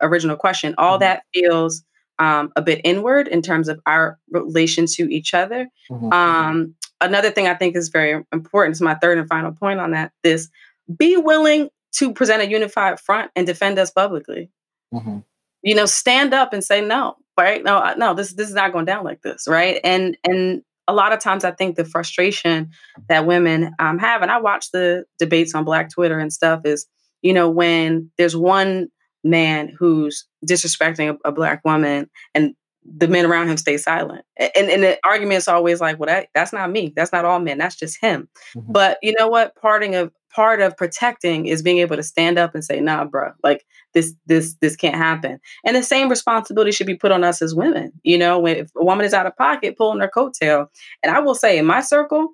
original 0.00 0.36
question, 0.36 0.74
all 0.78 0.94
mm-hmm. 0.94 1.00
that 1.00 1.24
feels 1.34 1.84
um, 2.18 2.52
a 2.56 2.62
bit 2.62 2.80
inward 2.84 3.28
in 3.28 3.42
terms 3.42 3.68
of 3.68 3.80
our 3.84 4.18
relation 4.30 4.86
to 4.86 5.12
each 5.12 5.34
other. 5.34 5.68
Mm-hmm. 5.90 6.10
Um, 6.10 6.74
another 7.02 7.30
thing 7.30 7.46
I 7.46 7.54
think 7.54 7.76
is 7.76 7.88
very 7.88 8.24
important 8.32 8.76
is 8.76 8.80
my 8.80 8.94
third 8.94 9.18
and 9.18 9.28
final 9.28 9.52
point 9.52 9.80
on 9.80 9.92
that, 9.92 10.12
this 10.22 10.48
be 10.96 11.16
willing 11.16 11.68
to 11.96 12.12
present 12.12 12.42
a 12.42 12.48
unified 12.48 12.98
front 12.98 13.30
and 13.36 13.46
defend 13.46 13.78
us 13.78 13.90
publicly. 13.90 14.50
Mm-hmm. 14.92 15.18
You 15.62 15.74
know, 15.74 15.86
stand 15.86 16.34
up 16.34 16.52
and 16.52 16.64
say 16.64 16.80
no, 16.80 17.16
right? 17.38 17.62
No, 17.62 17.94
no, 17.96 18.14
this 18.14 18.32
this 18.32 18.48
is 18.48 18.54
not 18.54 18.72
going 18.72 18.84
down 18.84 19.04
like 19.04 19.22
this, 19.22 19.46
right? 19.46 19.80
And 19.84 20.16
and 20.24 20.62
a 20.88 20.94
lot 20.94 21.12
of 21.12 21.20
times 21.20 21.44
I 21.44 21.52
think 21.52 21.76
the 21.76 21.84
frustration 21.84 22.70
that 23.08 23.26
women 23.26 23.72
um, 23.78 23.98
have, 23.98 24.22
and 24.22 24.30
I 24.30 24.40
watch 24.40 24.70
the 24.72 25.04
debates 25.18 25.54
on 25.54 25.64
Black 25.64 25.90
Twitter 25.90 26.18
and 26.18 26.32
stuff, 26.32 26.62
is 26.64 26.86
you 27.22 27.32
know 27.32 27.48
when 27.48 28.10
there's 28.18 28.36
one 28.36 28.88
man 29.24 29.72
who's 29.78 30.26
disrespecting 30.44 31.16
a, 31.24 31.28
a 31.28 31.32
black 31.32 31.64
woman 31.64 32.10
and 32.34 32.54
the 32.84 33.08
men 33.08 33.26
around 33.26 33.48
him 33.48 33.56
stay 33.56 33.76
silent. 33.76 34.24
And, 34.36 34.70
and 34.70 34.82
the 34.82 34.98
argument 35.04 35.38
is 35.38 35.48
always 35.48 35.80
like, 35.80 35.98
well, 35.98 36.08
that, 36.08 36.28
that's 36.34 36.52
not 36.52 36.70
me. 36.70 36.92
That's 36.94 37.12
not 37.12 37.24
all 37.24 37.38
men. 37.38 37.58
That's 37.58 37.76
just 37.76 38.00
him. 38.00 38.28
Mm-hmm. 38.56 38.72
But 38.72 38.98
you 39.02 39.14
know 39.16 39.28
what? 39.28 39.54
Parting 39.56 39.94
of 39.94 40.12
part 40.34 40.60
of 40.60 40.76
protecting 40.76 41.46
is 41.46 41.62
being 41.62 41.78
able 41.78 41.96
to 41.96 42.02
stand 42.02 42.38
up 42.38 42.54
and 42.54 42.64
say, 42.64 42.80
nah, 42.80 43.04
bro, 43.04 43.32
like 43.42 43.64
this, 43.92 44.14
this, 44.26 44.56
this 44.60 44.76
can't 44.76 44.96
happen. 44.96 45.38
And 45.64 45.76
the 45.76 45.82
same 45.82 46.08
responsibility 46.08 46.72
should 46.72 46.86
be 46.86 46.96
put 46.96 47.12
on 47.12 47.22
us 47.22 47.42
as 47.42 47.54
women. 47.54 47.92
You 48.02 48.18
know, 48.18 48.38
when 48.38 48.56
if 48.56 48.70
a 48.76 48.84
woman 48.84 49.04
is 49.04 49.14
out 49.14 49.26
of 49.26 49.36
pocket, 49.36 49.76
pulling 49.76 50.00
her 50.00 50.10
coattail. 50.14 50.68
And 51.02 51.14
I 51.14 51.20
will 51.20 51.34
say 51.34 51.58
in 51.58 51.66
my 51.66 51.82
circle, 51.82 52.30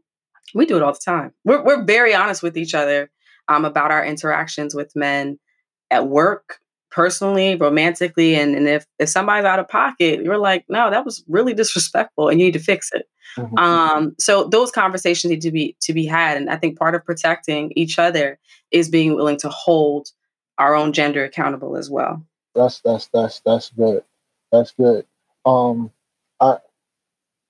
we 0.55 0.65
do 0.65 0.77
it 0.77 0.83
all 0.83 0.93
the 0.93 1.01
time. 1.05 1.33
We're, 1.45 1.63
we're 1.65 1.85
very 1.85 2.15
honest 2.15 2.43
with 2.43 2.57
each 2.57 2.75
other 2.75 3.11
um, 3.49 3.65
about 3.65 3.91
our 3.91 4.05
interactions 4.05 4.75
with 4.75 4.95
men 4.95 5.39
at 5.91 6.07
work, 6.07 6.59
personally, 6.91 7.55
romantically, 7.55 8.35
and, 8.35 8.55
and 8.55 8.69
if, 8.69 8.87
if 8.99 9.09
somebody's 9.09 9.45
out 9.45 9.59
of 9.59 9.69
pocket, 9.69 10.23
you're 10.23 10.39
like, 10.39 10.65
no, 10.69 10.91
that 10.91 11.05
was 11.05 11.25
really 11.29 11.55
disrespectful 11.55 12.29
and 12.29 12.41
you 12.41 12.47
need 12.47 12.53
to 12.53 12.59
fix 12.59 12.91
it. 12.93 13.09
Mm-hmm. 13.37 13.59
Um, 13.59 14.15
so 14.19 14.45
those 14.45 14.71
conversations 14.71 15.31
need 15.31 15.43
to 15.43 15.51
be 15.51 15.77
to 15.83 15.93
be 15.93 16.07
had. 16.07 16.37
And 16.37 16.49
I 16.49 16.57
think 16.57 16.79
part 16.79 16.95
of 16.95 17.05
protecting 17.05 17.73
each 17.77 17.99
other 17.99 18.39
is 18.71 18.89
being 18.89 19.15
willing 19.15 19.37
to 19.39 19.49
hold 19.49 20.09
our 20.57 20.75
own 20.75 20.93
gender 20.93 21.25
accountable 21.25 21.77
as 21.77 21.91
well. 21.91 22.25
That's 22.55 22.81
that's 22.81 23.09
that's 23.09 23.41
that's 23.41 23.71
good. 23.71 24.03
That's 24.51 24.73
good. 24.73 25.05
Um 25.45 25.91
I 26.41 26.57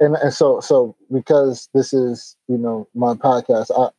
and, 0.00 0.16
and 0.16 0.34
so 0.34 0.60
so 0.60 0.96
because 1.12 1.68
this 1.74 1.92
is, 1.92 2.36
you 2.48 2.58
know, 2.58 2.88
my 2.94 3.14
podcast, 3.14 3.70
I 3.76 3.90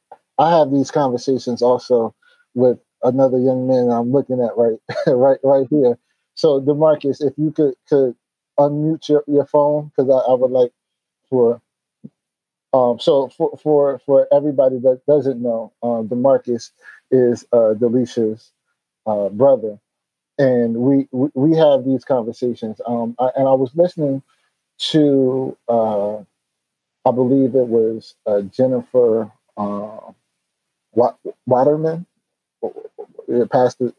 I 0.42 0.58
have 0.58 0.72
these 0.72 0.92
conversations 0.92 1.62
also 1.62 2.14
with 2.54 2.78
another 3.04 3.40
young 3.40 3.68
man 3.68 3.90
I'm 3.92 4.12
looking 4.12 4.42
at 4.42 4.58
right 4.58 4.80
right 5.08 5.40
right 5.44 5.68
here. 5.70 5.98
So 6.36 6.62
Demarcus, 6.62 7.22
if 7.26 7.34
you 7.38 7.52
could 7.52 7.76
could 7.90 8.16
unmute 8.60 9.10
your, 9.10 9.24
your 9.28 9.46
phone 9.46 9.92
because 9.96 10.10
I, 10.12 10.32
I 10.32 10.36
would 10.36 10.52
like 10.52 10.72
for 11.30 11.62
um 12.74 13.00
so 13.00 13.30
for 13.30 13.58
for 13.62 14.00
for 14.06 14.28
everybody 14.34 14.80
that 14.80 15.02
doesn't 15.08 15.42
know, 15.42 15.74
um 15.84 16.08
Demarcus 16.08 16.72
is 17.12 17.46
uh 17.54 17.74
Delicia's 17.74 18.52
uh 19.08 19.30
brother. 19.30 19.80
And 20.40 20.78
we, 20.78 21.08
we, 21.12 21.30
we 21.36 21.58
have 21.58 21.86
these 21.86 22.06
conversations. 22.06 22.82
Um 22.86 23.16
I, 23.20 23.30
and 23.36 23.48
I 23.48 23.54
was 23.54 23.72
listening 23.76 24.24
to 24.92 25.58
uh 25.70 26.18
I 27.06 27.12
believe 27.12 27.56
it 27.56 27.68
was 27.68 28.16
uh, 28.28 28.42
Jennifer 28.42 29.32
uh, 29.58 30.00
Pastor, 33.52 33.94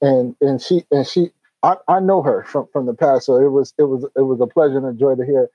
and 0.00 0.36
and 0.40 0.60
she 0.60 0.84
and 0.90 1.06
she 1.06 1.30
I, 1.62 1.76
I 1.88 2.00
know 2.00 2.22
her 2.22 2.44
from 2.44 2.68
from 2.72 2.86
the 2.86 2.94
past, 2.94 3.26
so 3.26 3.36
it 3.36 3.50
was 3.50 3.74
it 3.78 3.84
was 3.84 4.04
it 4.16 4.22
was 4.22 4.40
a 4.40 4.46
pleasure 4.46 4.78
and 4.78 4.86
a 4.86 4.92
joy 4.92 5.14
to 5.16 5.24
hear 5.24 5.50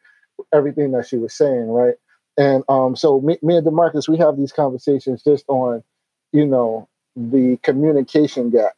everything 0.54 0.92
that 0.92 1.08
she 1.08 1.18
was 1.18 1.34
saying, 1.34 1.68
right? 1.68 1.96
And 2.38 2.64
um, 2.70 2.96
so 2.96 3.22
me, 3.22 3.38
me 3.42 3.58
and 3.58 3.68
Demarcus, 3.68 4.08
we 4.10 4.18
have 4.18 4.38
these 4.38 4.52
conversations 4.54 5.24
just 5.24 5.46
on, 5.48 5.84
you 6.32 6.46
know, 6.46 6.88
the 7.16 7.60
communication 7.64 8.50
gap 8.50 8.74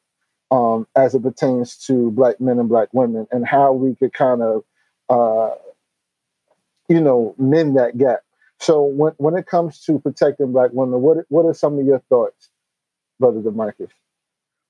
um, 0.52 0.88
as 0.96 1.16
it 1.16 1.24
pertains 1.24 1.78
to 1.88 2.12
black 2.12 2.42
men 2.42 2.60
and 2.60 2.70
black 2.70 2.90
women, 2.94 3.28
and 3.32 3.48
how 3.48 3.74
we 3.74 3.96
could 3.96 4.14
kind 4.14 4.42
of, 4.42 4.64
uh, 5.10 5.56
you 6.90 7.02
know, 7.02 7.36
mend 7.38 7.78
that 7.78 7.98
gap. 7.98 8.22
So 8.60 8.84
when 8.84 9.14
when 9.18 9.36
it 9.36 9.46
comes 9.48 9.80
to 9.86 10.00
protecting 10.00 10.52
black 10.54 10.72
women, 10.74 11.02
what 11.02 11.18
what 11.30 11.46
are 11.46 11.54
some 11.54 11.80
of 11.80 11.86
your 11.86 12.00
thoughts, 12.10 12.50
brother 13.20 13.42
Demarcus? 13.42 13.90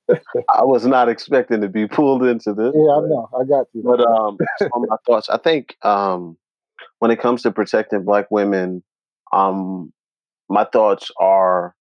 I 0.10 0.64
was 0.64 0.86
not 0.86 1.10
expecting 1.10 1.62
to 1.62 1.70
be 1.70 1.88
pulled 1.90 2.24
into 2.24 2.54
this. 2.54 2.74
Yeah, 2.76 2.92
I 2.92 3.02
know. 3.02 3.30
I 3.40 3.46
got 3.46 3.68
you. 3.74 3.84
But 3.84 4.02
um, 4.06 4.38
some 4.60 4.86
my 4.88 4.98
thoughts. 5.06 5.30
I 5.30 5.38
think 5.38 5.76
um, 5.82 6.38
when 7.00 7.12
it 7.12 7.20
comes 7.20 7.42
to 7.44 7.52
protecting 7.52 8.04
Black 8.04 8.30
women, 8.30 8.84
um, 9.32 9.92
my 10.50 10.66
thoughts 10.66 11.12
are 11.20 11.76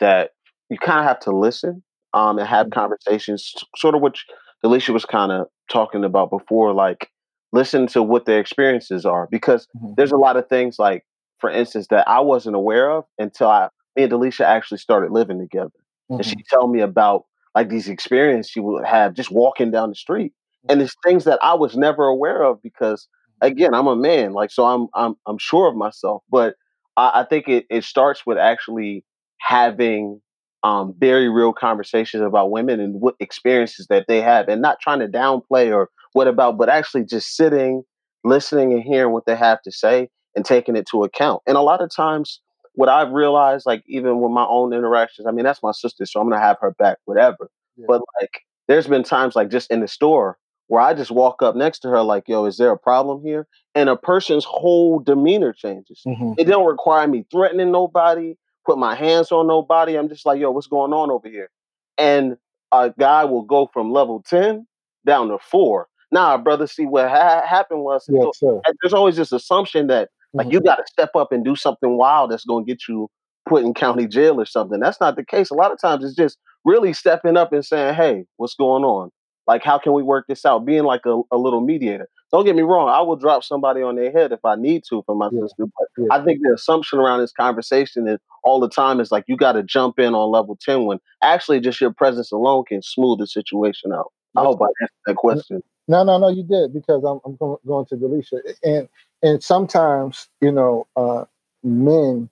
that 0.00 0.30
you 0.68 0.78
kind 0.78 1.00
of 1.00 1.06
have 1.06 1.20
to 1.20 1.36
listen 1.36 1.82
um, 2.14 2.38
and 2.38 2.48
have 2.48 2.66
mm-hmm. 2.66 2.80
conversations, 2.80 3.54
sort 3.76 3.94
of 3.94 4.00
which 4.00 4.26
Alicia 4.64 4.92
was 4.92 5.04
kind 5.04 5.32
of 5.32 5.46
talking 5.70 6.04
about 6.04 6.30
before, 6.30 6.72
like 6.72 7.10
listen 7.52 7.86
to 7.88 8.02
what 8.02 8.26
their 8.26 8.40
experiences 8.40 9.04
are, 9.04 9.28
because 9.30 9.66
mm-hmm. 9.76 9.92
there's 9.96 10.12
a 10.12 10.16
lot 10.16 10.36
of 10.36 10.48
things, 10.48 10.78
like 10.78 11.04
for 11.38 11.50
instance, 11.50 11.88
that 11.90 12.08
I 12.08 12.20
wasn't 12.20 12.56
aware 12.56 12.90
of 12.90 13.04
until 13.18 13.48
I, 13.48 13.68
me 13.96 14.04
and 14.04 14.12
Alicia 14.12 14.46
actually 14.46 14.78
started 14.78 15.12
living 15.12 15.38
together, 15.38 15.70
mm-hmm. 16.10 16.14
and 16.14 16.24
she 16.24 16.36
mm-hmm. 16.36 16.56
told 16.56 16.72
me 16.72 16.80
about 16.80 17.24
like 17.54 17.68
these 17.68 17.88
experiences 17.88 18.56
you 18.56 18.62
would 18.62 18.84
have 18.84 19.14
just 19.14 19.30
walking 19.30 19.70
down 19.70 19.88
the 19.88 19.94
street. 19.94 20.32
And 20.68 20.80
it's 20.80 20.94
things 21.04 21.24
that 21.24 21.40
I 21.42 21.54
was 21.54 21.76
never 21.76 22.04
aware 22.04 22.42
of 22.42 22.62
because 22.62 23.08
again, 23.40 23.74
I'm 23.74 23.88
a 23.88 23.96
man, 23.96 24.32
like 24.32 24.50
so 24.50 24.64
I'm 24.64 24.86
I'm 24.94 25.16
I'm 25.26 25.38
sure 25.38 25.68
of 25.68 25.76
myself. 25.76 26.22
But 26.30 26.54
I, 26.96 27.20
I 27.20 27.24
think 27.24 27.48
it, 27.48 27.66
it 27.68 27.84
starts 27.84 28.24
with 28.24 28.38
actually 28.38 29.04
having 29.38 30.20
um, 30.62 30.94
very 30.98 31.28
real 31.28 31.52
conversations 31.52 32.22
about 32.22 32.50
women 32.50 32.80
and 32.80 33.00
what 33.00 33.16
experiences 33.18 33.88
that 33.88 34.06
they 34.06 34.20
have 34.20 34.48
and 34.48 34.62
not 34.62 34.80
trying 34.80 35.00
to 35.00 35.08
downplay 35.08 35.74
or 35.74 35.90
what 36.12 36.28
about, 36.28 36.56
but 36.56 36.68
actually 36.68 37.04
just 37.04 37.34
sitting, 37.36 37.82
listening 38.24 38.72
and 38.72 38.82
hearing 38.82 39.12
what 39.12 39.26
they 39.26 39.34
have 39.34 39.60
to 39.62 39.72
say 39.72 40.08
and 40.36 40.44
taking 40.44 40.76
it 40.76 40.86
to 40.90 41.02
account. 41.02 41.42
And 41.46 41.56
a 41.56 41.62
lot 41.62 41.82
of 41.82 41.90
times, 41.94 42.40
what 42.74 42.88
I've 42.88 43.10
realized, 43.10 43.66
like 43.66 43.82
even 43.86 44.20
with 44.20 44.32
my 44.32 44.46
own 44.46 44.72
interactions, 44.72 45.26
I 45.26 45.30
mean, 45.30 45.44
that's 45.44 45.62
my 45.62 45.72
sister, 45.72 46.06
so 46.06 46.20
I'm 46.20 46.28
gonna 46.28 46.40
have 46.40 46.58
her 46.60 46.72
back, 46.72 46.98
whatever. 47.04 47.50
Yeah. 47.76 47.86
But 47.88 48.02
like, 48.20 48.42
there's 48.68 48.86
been 48.86 49.02
times 49.02 49.36
like 49.36 49.50
just 49.50 49.70
in 49.70 49.80
the 49.80 49.88
store 49.88 50.38
where 50.68 50.80
I 50.80 50.94
just 50.94 51.10
walk 51.10 51.42
up 51.42 51.54
next 51.54 51.80
to 51.80 51.88
her, 51.88 52.02
like, 52.02 52.24
yo, 52.28 52.46
is 52.46 52.56
there 52.56 52.70
a 52.70 52.78
problem 52.78 53.20
here? 53.22 53.46
And 53.74 53.88
a 53.88 53.96
person's 53.96 54.44
whole 54.44 55.00
demeanor 55.00 55.52
changes. 55.52 56.00
Mm-hmm. 56.06 56.32
It 56.38 56.44
don't 56.44 56.66
require 56.66 57.06
me 57.06 57.26
threatening 57.30 57.72
nobody, 57.72 58.36
put 58.64 58.78
my 58.78 58.94
hands 58.94 59.30
on 59.32 59.46
nobody. 59.46 59.96
I'm 59.96 60.08
just 60.08 60.24
like, 60.24 60.40
yo, 60.40 60.50
what's 60.50 60.66
going 60.66 60.92
on 60.92 61.10
over 61.10 61.28
here? 61.28 61.50
And 61.98 62.36
a 62.72 62.92
guy 62.98 63.24
will 63.24 63.42
go 63.42 63.68
from 63.72 63.92
level 63.92 64.22
10 64.26 64.66
down 65.04 65.28
to 65.28 65.38
four. 65.38 65.88
Now, 66.10 66.36
brother, 66.38 66.66
see 66.66 66.86
what 66.86 67.08
ha- 67.08 67.46
happened 67.46 67.80
was 67.80 68.06
yes, 68.08 68.40
there's 68.82 68.94
always 68.94 69.16
this 69.16 69.32
assumption 69.32 69.86
that 69.88 70.10
like 70.32 70.46
mm-hmm. 70.46 70.54
you 70.54 70.60
got 70.60 70.76
to 70.76 70.84
step 70.86 71.10
up 71.14 71.32
and 71.32 71.44
do 71.44 71.56
something 71.56 71.96
wild 71.96 72.30
that's 72.30 72.44
going 72.44 72.64
to 72.64 72.70
get 72.70 72.82
you 72.88 73.08
put 73.48 73.64
in 73.64 73.74
county 73.74 74.06
jail 74.06 74.40
or 74.40 74.46
something. 74.46 74.80
That's 74.80 75.00
not 75.00 75.16
the 75.16 75.24
case. 75.24 75.50
A 75.50 75.54
lot 75.54 75.72
of 75.72 75.80
times 75.80 76.04
it's 76.04 76.14
just 76.14 76.38
really 76.64 76.92
stepping 76.92 77.36
up 77.36 77.52
and 77.52 77.64
saying, 77.64 77.94
"Hey, 77.94 78.24
what's 78.36 78.54
going 78.54 78.84
on? 78.84 79.10
Like, 79.46 79.64
how 79.64 79.78
can 79.78 79.92
we 79.92 80.02
work 80.02 80.26
this 80.28 80.44
out?" 80.44 80.64
Being 80.64 80.84
like 80.84 81.02
a, 81.06 81.20
a 81.30 81.36
little 81.36 81.60
mediator. 81.60 82.08
Don't 82.30 82.46
get 82.46 82.56
me 82.56 82.62
wrong. 82.62 82.88
I 82.88 83.02
will 83.02 83.16
drop 83.16 83.44
somebody 83.44 83.82
on 83.82 83.96
their 83.96 84.10
head 84.10 84.32
if 84.32 84.42
I 84.42 84.56
need 84.56 84.84
to 84.88 85.02
for 85.04 85.14
my 85.14 85.28
yeah. 85.30 85.42
sister. 85.42 85.64
But 85.66 85.88
yeah. 85.98 86.06
I 86.10 86.24
think 86.24 86.40
the 86.42 86.54
assumption 86.54 86.98
around 86.98 87.20
this 87.20 87.32
conversation 87.32 88.08
is 88.08 88.18
all 88.42 88.58
the 88.58 88.70
time 88.70 89.00
is 89.00 89.12
like 89.12 89.24
you 89.26 89.36
got 89.36 89.52
to 89.52 89.62
jump 89.62 89.98
in 89.98 90.14
on 90.14 90.30
level 90.30 90.56
ten 90.60 90.86
when 90.86 90.98
actually 91.22 91.60
just 91.60 91.80
your 91.80 91.92
presence 91.92 92.32
alone 92.32 92.64
can 92.66 92.80
smooth 92.82 93.18
the 93.18 93.26
situation 93.26 93.92
out. 93.92 94.12
I 94.34 94.40
hope 94.40 94.62
I 94.62 94.66
answered 94.80 94.90
that 95.06 95.16
question. 95.16 95.62
No, 95.88 96.04
no, 96.04 96.16
no, 96.16 96.28
you 96.28 96.42
did 96.42 96.72
because 96.72 97.02
I'm, 97.04 97.18
I'm 97.26 97.36
going, 97.36 97.58
going 97.66 97.86
to 97.86 97.96
Delisha. 97.96 98.38
And 98.62 98.88
and 99.22 99.42
sometimes, 99.42 100.28
you 100.40 100.52
know, 100.52 100.86
uh, 100.96 101.24
men 101.62 102.30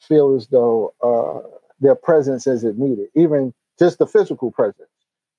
feel 0.00 0.34
as 0.36 0.48
though 0.48 0.94
uh, 1.02 1.46
their 1.80 1.94
presence 1.94 2.46
isn't 2.46 2.78
needed, 2.78 3.08
even 3.14 3.54
just 3.78 3.98
the 3.98 4.06
physical 4.06 4.50
presence. 4.52 4.88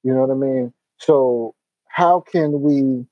You 0.03 0.13
know 0.13 0.21
what 0.21 0.31
I 0.31 0.35
mean? 0.35 0.73
So 0.97 1.55
how 1.87 2.21
can 2.21 2.61
we, 2.61 3.05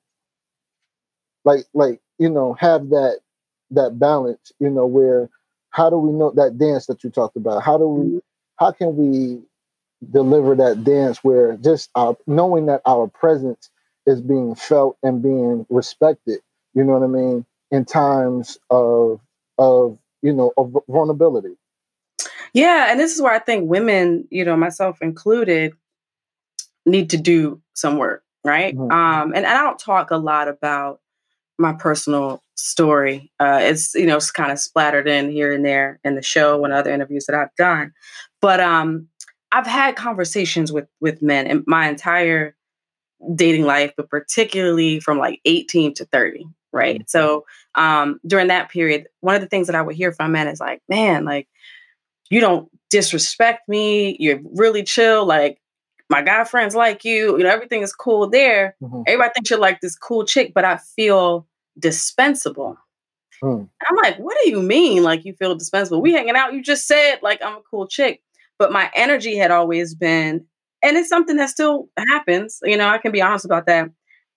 like, 1.45 1.65
like 1.73 2.01
you 2.19 2.29
know, 2.29 2.53
have 2.59 2.89
that 2.89 3.19
that 3.71 3.99
balance? 3.99 4.51
You 4.59 4.69
know, 4.69 4.85
where 4.85 5.29
how 5.71 5.89
do 5.89 5.97
we 5.97 6.11
know 6.11 6.31
that 6.35 6.57
dance 6.57 6.87
that 6.87 7.03
you 7.03 7.09
talked 7.09 7.37
about? 7.37 7.63
How 7.63 7.77
do 7.77 7.87
we? 7.87 8.05
Mm-hmm. 8.07 8.17
How 8.57 8.71
can 8.71 8.95
we 8.97 9.41
deliver 10.11 10.55
that 10.55 10.83
dance 10.83 11.23
where 11.23 11.57
just 11.57 11.89
our 11.95 12.17
knowing 12.27 12.67
that 12.67 12.81
our 12.85 13.07
presence 13.07 13.69
is 14.07 14.21
being 14.21 14.55
felt 14.55 14.97
and 15.03 15.23
being 15.23 15.65
respected? 15.69 16.39
You 16.75 16.83
know 16.85 16.93
what 16.93 17.03
I 17.03 17.07
mean? 17.07 17.45
In 17.71 17.85
times 17.85 18.57
of 18.69 19.19
of 19.57 19.97
you 20.21 20.33
know 20.33 20.51
of 20.57 20.75
vulnerability. 20.87 21.55
Yeah, 22.53 22.87
and 22.89 22.99
this 22.99 23.13
is 23.15 23.21
where 23.21 23.33
I 23.33 23.39
think 23.39 23.69
women, 23.69 24.27
you 24.31 24.43
know, 24.43 24.57
myself 24.57 25.01
included, 25.01 25.73
need 26.85 27.11
to 27.11 27.17
do 27.17 27.61
some 27.73 27.97
work, 27.97 28.23
right? 28.43 28.75
Mm-hmm. 28.75 28.91
Um, 28.91 29.33
and, 29.33 29.45
and 29.45 29.47
I 29.47 29.61
don't 29.61 29.77
talk 29.77 30.11
a 30.11 30.17
lot 30.17 30.47
about 30.47 30.99
my 31.59 31.73
personal 31.73 32.41
story. 32.55 33.31
Uh, 33.39 33.59
it's 33.61 33.93
you 33.93 34.05
know 34.05 34.17
it's 34.17 34.31
kind 34.31 34.51
of 34.51 34.59
splattered 34.59 35.07
in 35.07 35.29
here 35.29 35.53
and 35.53 35.65
there 35.65 35.99
in 36.03 36.15
the 36.15 36.21
show 36.21 36.63
and 36.63 36.73
other 36.73 36.91
interviews 36.91 37.25
that 37.27 37.35
I've 37.35 37.55
done, 37.55 37.93
but 38.41 38.59
um, 38.59 39.07
I've 39.51 39.67
had 39.67 39.95
conversations 39.95 40.71
with 40.71 40.87
with 40.99 41.21
men 41.21 41.47
in 41.47 41.63
my 41.67 41.87
entire 41.87 42.55
dating 43.35 43.65
life, 43.65 43.91
but 43.97 44.09
particularly 44.09 44.99
from 44.99 45.17
like 45.17 45.41
18 45.45 45.93
to 45.95 46.05
30, 46.05 46.45
right? 46.71 46.99
Mm-hmm. 46.99 47.07
So 47.07 47.45
um, 47.75 48.19
during 48.25 48.47
that 48.47 48.69
period, 48.69 49.07
one 49.21 49.35
of 49.35 49.41
the 49.41 49.47
things 49.47 49.67
that 49.67 49.75
I 49.75 49.81
would 49.81 49.95
hear 49.95 50.11
from 50.11 50.31
men 50.31 50.47
is 50.47 50.59
like, 50.59 50.81
man, 50.87 51.25
like 51.25 51.47
you 52.29 52.39
don't 52.39 52.69
disrespect 52.89 53.67
me. 53.67 54.15
You're 54.19 54.39
really 54.43 54.83
chill. 54.83 55.25
Like 55.25 55.59
my 56.09 56.21
guy 56.21 56.43
friends 56.43 56.75
like 56.75 57.05
you. 57.05 57.37
You 57.37 57.43
know, 57.43 57.49
everything 57.49 57.81
is 57.81 57.93
cool 57.93 58.29
there. 58.29 58.75
Mm-hmm. 58.81 59.03
Everybody 59.07 59.31
thinks 59.35 59.49
you're 59.49 59.59
like 59.59 59.81
this 59.81 59.97
cool 59.97 60.25
chick, 60.25 60.53
but 60.53 60.65
I 60.65 60.77
feel 60.77 61.47
dispensable. 61.77 62.77
Mm. 63.43 63.69
I'm 63.87 63.95
like, 64.03 64.17
what 64.17 64.37
do 64.43 64.49
you 64.49 64.61
mean? 64.61 65.03
Like 65.03 65.25
you 65.25 65.33
feel 65.33 65.55
dispensable? 65.55 66.01
We 66.01 66.13
hanging 66.13 66.35
out. 66.35 66.53
You 66.53 66.61
just 66.61 66.87
said 66.87 67.19
like 67.21 67.41
I'm 67.43 67.57
a 67.57 67.61
cool 67.69 67.87
chick, 67.87 68.21
but 68.57 68.71
my 68.71 68.91
energy 68.95 69.37
had 69.37 69.51
always 69.51 69.95
been, 69.95 70.45
and 70.83 70.97
it's 70.97 71.09
something 71.09 71.37
that 71.37 71.49
still 71.49 71.89
happens. 72.09 72.59
You 72.63 72.77
know, 72.77 72.89
I 72.89 72.97
can 72.97 73.11
be 73.11 73.21
honest 73.21 73.45
about 73.45 73.65
that 73.67 73.89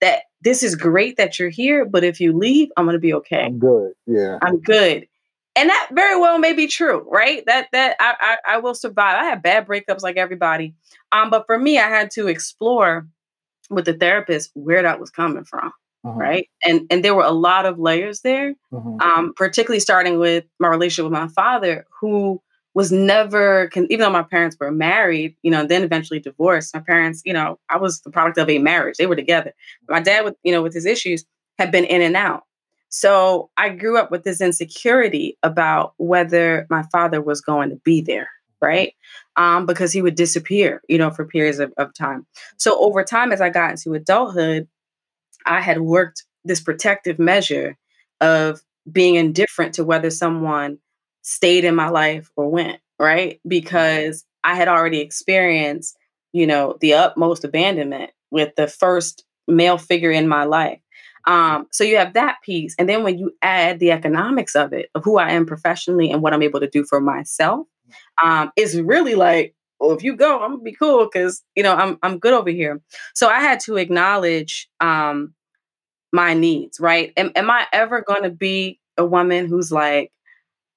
that 0.03 0.23
this 0.41 0.63
is 0.63 0.75
great 0.75 1.15
that 1.15 1.39
you're 1.39 1.49
here, 1.49 1.85
but 1.85 2.03
if 2.03 2.19
you 2.19 2.37
leave, 2.37 2.67
I'm 2.75 2.83
going 2.83 2.95
to 2.95 2.99
be 2.99 3.13
okay. 3.13 3.43
I'm 3.45 3.57
good. 3.57 3.93
Yeah. 4.05 4.37
I'm 4.41 4.59
good. 4.59 5.07
And 5.55 5.69
that 5.69 5.89
very 5.93 6.19
well 6.19 6.39
may 6.39 6.51
be 6.51 6.67
true, 6.67 7.07
right? 7.09 7.41
That 7.45 7.69
that 7.71 7.95
I, 8.01 8.15
I, 8.19 8.55
I 8.55 8.57
will 8.57 8.75
survive. 8.75 9.15
I 9.17 9.25
have 9.25 9.41
bad 9.41 9.65
breakups 9.65 10.01
like 10.01 10.17
everybody. 10.17 10.73
Um, 11.13 11.29
but 11.29 11.45
for 11.45 11.57
me, 11.57 11.79
I 11.79 11.87
had 11.87 12.11
to 12.11 12.27
explore 12.27 13.07
with 13.69 13.85
the 13.85 13.93
therapist 13.93 14.51
where 14.55 14.81
that 14.81 14.99
was 14.99 15.09
coming 15.09 15.45
from. 15.45 15.71
Uh-huh. 16.03 16.19
Right. 16.19 16.49
And 16.65 16.85
and 16.89 17.05
there 17.05 17.15
were 17.15 17.23
a 17.23 17.31
lot 17.31 17.65
of 17.65 17.79
layers 17.79 18.21
there. 18.21 18.55
Uh-huh. 18.73 18.97
Um, 18.99 19.33
particularly 19.37 19.79
starting 19.79 20.19
with 20.19 20.43
my 20.59 20.67
relationship 20.67 21.09
with 21.09 21.17
my 21.17 21.29
father, 21.29 21.85
who 22.01 22.41
was 22.73 22.91
never 22.91 23.69
even 23.75 23.99
though 23.99 24.09
my 24.09 24.23
parents 24.23 24.57
were 24.59 24.71
married 24.71 25.35
you 25.43 25.51
know 25.51 25.61
and 25.61 25.69
then 25.69 25.83
eventually 25.83 26.19
divorced 26.19 26.73
my 26.73 26.79
parents 26.81 27.21
you 27.25 27.33
know 27.33 27.59
i 27.69 27.77
was 27.77 28.01
the 28.01 28.11
product 28.11 28.37
of 28.37 28.49
a 28.49 28.59
marriage 28.59 28.97
they 28.97 29.07
were 29.07 29.15
together. 29.15 29.53
My 29.89 30.01
dad 30.01 30.25
with 30.25 30.35
you 30.43 30.51
know 30.51 30.61
with 30.61 30.73
his 30.73 30.85
issues 30.85 31.25
had 31.59 31.71
been 31.71 31.85
in 31.85 32.01
and 32.01 32.15
out. 32.15 32.43
So 32.89 33.49
i 33.57 33.69
grew 33.69 33.97
up 33.97 34.11
with 34.11 34.23
this 34.23 34.41
insecurity 34.41 35.37
about 35.43 35.93
whether 35.97 36.67
my 36.69 36.83
father 36.91 37.21
was 37.21 37.41
going 37.41 37.69
to 37.69 37.77
be 37.77 38.01
there 38.01 38.29
right? 38.61 38.93
Um, 39.35 39.65
because 39.65 39.91
he 39.91 40.01
would 40.01 40.15
disappear 40.15 40.81
you 40.87 40.97
know 40.97 41.11
for 41.11 41.25
periods 41.25 41.59
of, 41.59 41.73
of 41.77 41.93
time. 41.93 42.25
So 42.57 42.79
over 42.79 43.03
time 43.03 43.31
as 43.31 43.41
i 43.41 43.49
got 43.49 43.71
into 43.71 43.93
adulthood 43.93 44.67
i 45.45 45.61
had 45.61 45.81
worked 45.81 46.23
this 46.45 46.61
protective 46.61 47.19
measure 47.19 47.77
of 48.21 48.61
being 48.91 49.15
indifferent 49.15 49.73
to 49.75 49.83
whether 49.83 50.09
someone 50.09 50.77
stayed 51.23 51.65
in 51.65 51.75
my 51.75 51.89
life 51.89 52.29
or 52.35 52.49
went, 52.49 52.79
right? 52.99 53.39
Because 53.47 54.25
I 54.43 54.55
had 54.55 54.67
already 54.67 54.99
experienced, 54.99 55.97
you 56.31 56.45
know, 56.45 56.77
the 56.81 56.93
utmost 56.93 57.43
abandonment 57.43 58.11
with 58.29 58.55
the 58.55 58.67
first 58.67 59.25
male 59.47 59.77
figure 59.77 60.11
in 60.11 60.27
my 60.27 60.43
life. 60.43 60.79
Um, 61.25 61.67
so 61.71 61.83
you 61.83 61.97
have 61.97 62.13
that 62.13 62.37
piece. 62.43 62.75
And 62.77 62.87
then 62.87 63.03
when 63.03 63.17
you 63.17 63.31
add 63.41 63.79
the 63.79 63.91
economics 63.91 64.55
of 64.55 64.73
it, 64.73 64.89
of 64.93 65.03
who 65.03 65.17
I 65.17 65.31
am 65.31 65.45
professionally 65.45 66.11
and 66.11 66.21
what 66.21 66.33
I'm 66.33 66.43
able 66.43 66.59
to 66.59 66.69
do 66.69 66.83
for 66.83 66.99
myself, 66.99 67.65
um, 68.23 68.51
it's 68.55 68.75
really 68.75 69.15
like, 69.15 69.55
well, 69.79 69.91
if 69.91 70.03
you 70.03 70.15
go, 70.15 70.41
I'm 70.41 70.51
gonna 70.51 70.63
be 70.63 70.73
cool 70.73 71.09
because 71.11 71.43
you 71.55 71.63
know 71.63 71.73
I'm 71.73 71.97
I'm 72.03 72.17
good 72.19 72.33
over 72.33 72.49
here. 72.49 72.81
So 73.13 73.27
I 73.27 73.41
had 73.41 73.59
to 73.61 73.77
acknowledge 73.77 74.69
um, 74.79 75.33
my 76.13 76.33
needs, 76.33 76.79
right? 76.79 77.11
Am, 77.17 77.31
am 77.35 77.49
I 77.49 77.67
ever 77.73 78.01
going 78.01 78.23
to 78.23 78.29
be 78.29 78.79
a 78.97 79.05
woman 79.05 79.47
who's 79.47 79.71
like, 79.71 80.11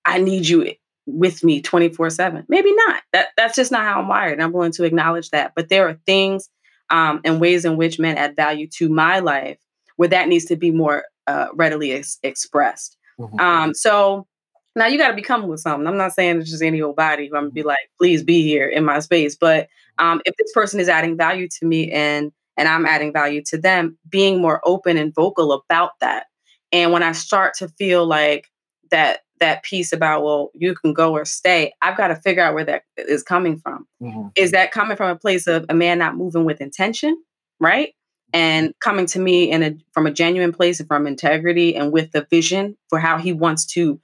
I 0.07 0.19
need 0.19 0.49
you 0.49 0.73
with 1.07 1.45
me 1.45 1.61
24 1.61 2.11
7. 2.11 2.45
Maybe 2.49 2.73
not. 2.75 3.03
That 3.13 3.29
that's 3.37 3.57
just 3.57 3.73
not 3.73 3.83
how 3.83 4.01
I'm 4.01 4.09
wired. 4.09 4.35
And 4.35 4.43
I'm 4.43 4.53
willing 4.53 4.73
to 4.73 4.85
acknowledge 4.85 5.31
that. 5.31 5.53
But 5.55 5.69
there 5.69 5.89
are 5.89 5.99
things 6.07 6.49
um, 6.91 7.21
and 7.25 7.41
ways 7.41 7.65
in 7.65 7.77
which 7.77 7.99
men 7.99 8.17
add 8.17 8.37
value 8.37 8.69
to 8.79 8.89
my 8.89 9.19
life 9.19 9.59
where 9.97 10.09
that 10.09 10.29
needs 10.29 10.45
to 10.47 10.57
be 10.57 10.71
more 10.71 11.05
uh, 11.27 11.49
readily 11.55 11.93
ex- 11.93 12.19
expressed. 12.23 12.97
Mm-hmm. 13.19 13.41
Um, 13.41 13.75
so 13.75 14.27
now 14.75 14.87
you 14.87 14.99
got 14.99 15.09
to 15.09 15.15
be 15.15 15.23
coming 15.23 15.49
with 15.49 15.61
something. 15.61 15.87
I'm 15.87 15.97
not 15.97 16.13
saying 16.13 16.41
it's 16.41 16.51
just 16.51 16.63
any 16.63 16.83
old 16.83 16.97
body 16.97 17.29
who 17.29 17.37
I'm 17.37 17.45
gonna 17.45 17.53
be 17.53 17.63
like, 17.63 17.79
please 17.99 18.23
be 18.23 18.43
here 18.43 18.69
in 18.69 18.85
my 18.85 19.01
space. 19.01 19.35
But 19.35 19.69
um, 19.99 20.21
if 20.25 20.35
this 20.37 20.53
person 20.53 20.81
is 20.81 20.89
adding 20.89 21.17
value 21.17 21.49
to 21.61 21.67
me 21.67 21.91
and 21.91 22.33
and 22.59 22.69
I'm 22.69 22.87
adding 22.87 23.13
value 23.13 23.43
to 23.49 23.59
them, 23.59 23.99
being 24.09 24.41
more 24.41 24.63
open 24.65 24.97
and 24.97 25.15
vocal 25.15 25.53
about 25.53 25.93
that. 26.01 26.27
And 26.73 26.91
when 26.91 27.03
I 27.03 27.13
start 27.13 27.55
to 27.59 27.69
feel 27.69 28.07
like 28.07 28.51
that 28.91 29.21
that 29.41 29.62
piece 29.62 29.93
about 29.93 30.24
well 30.24 30.51
you 30.55 30.74
can 30.74 30.93
go 30.93 31.12
or 31.12 31.24
stay 31.24 31.72
i've 31.82 31.97
got 31.97 32.09
to 32.09 32.16
figure 32.16 32.43
out 32.43 32.55
where 32.55 32.64
that 32.64 32.82
is 32.97 33.22
coming 33.22 33.59
from. 33.59 33.87
Mm-hmm. 34.03 34.28
is 34.37 34.53
that 34.53 34.72
coming 34.72 34.97
from 34.97 35.11
a 35.11 35.16
place 35.16 35.47
of 35.47 35.66
a 35.68 35.74
man 35.74 35.99
not 35.99 36.16
moving 36.16 36.45
with 36.45 36.61
intention 36.61 37.16
right? 37.61 37.95
And 38.32 38.74
coming 38.80 39.07
to 39.07 39.18
me 39.18 39.51
in 39.51 39.62
a 39.62 39.76
from 39.93 40.07
a 40.07 40.11
genuine 40.11 40.53
place 40.53 40.80
and 40.80 40.89
from 40.89 41.07
integrity 41.07 41.74
and 41.74 41.93
with 41.93 42.12
the 42.12 42.26
vision 42.28 42.76
for 42.89 42.99
how 42.99 43.18
he 43.18 43.32
wants 43.32 43.64
to 43.66 44.01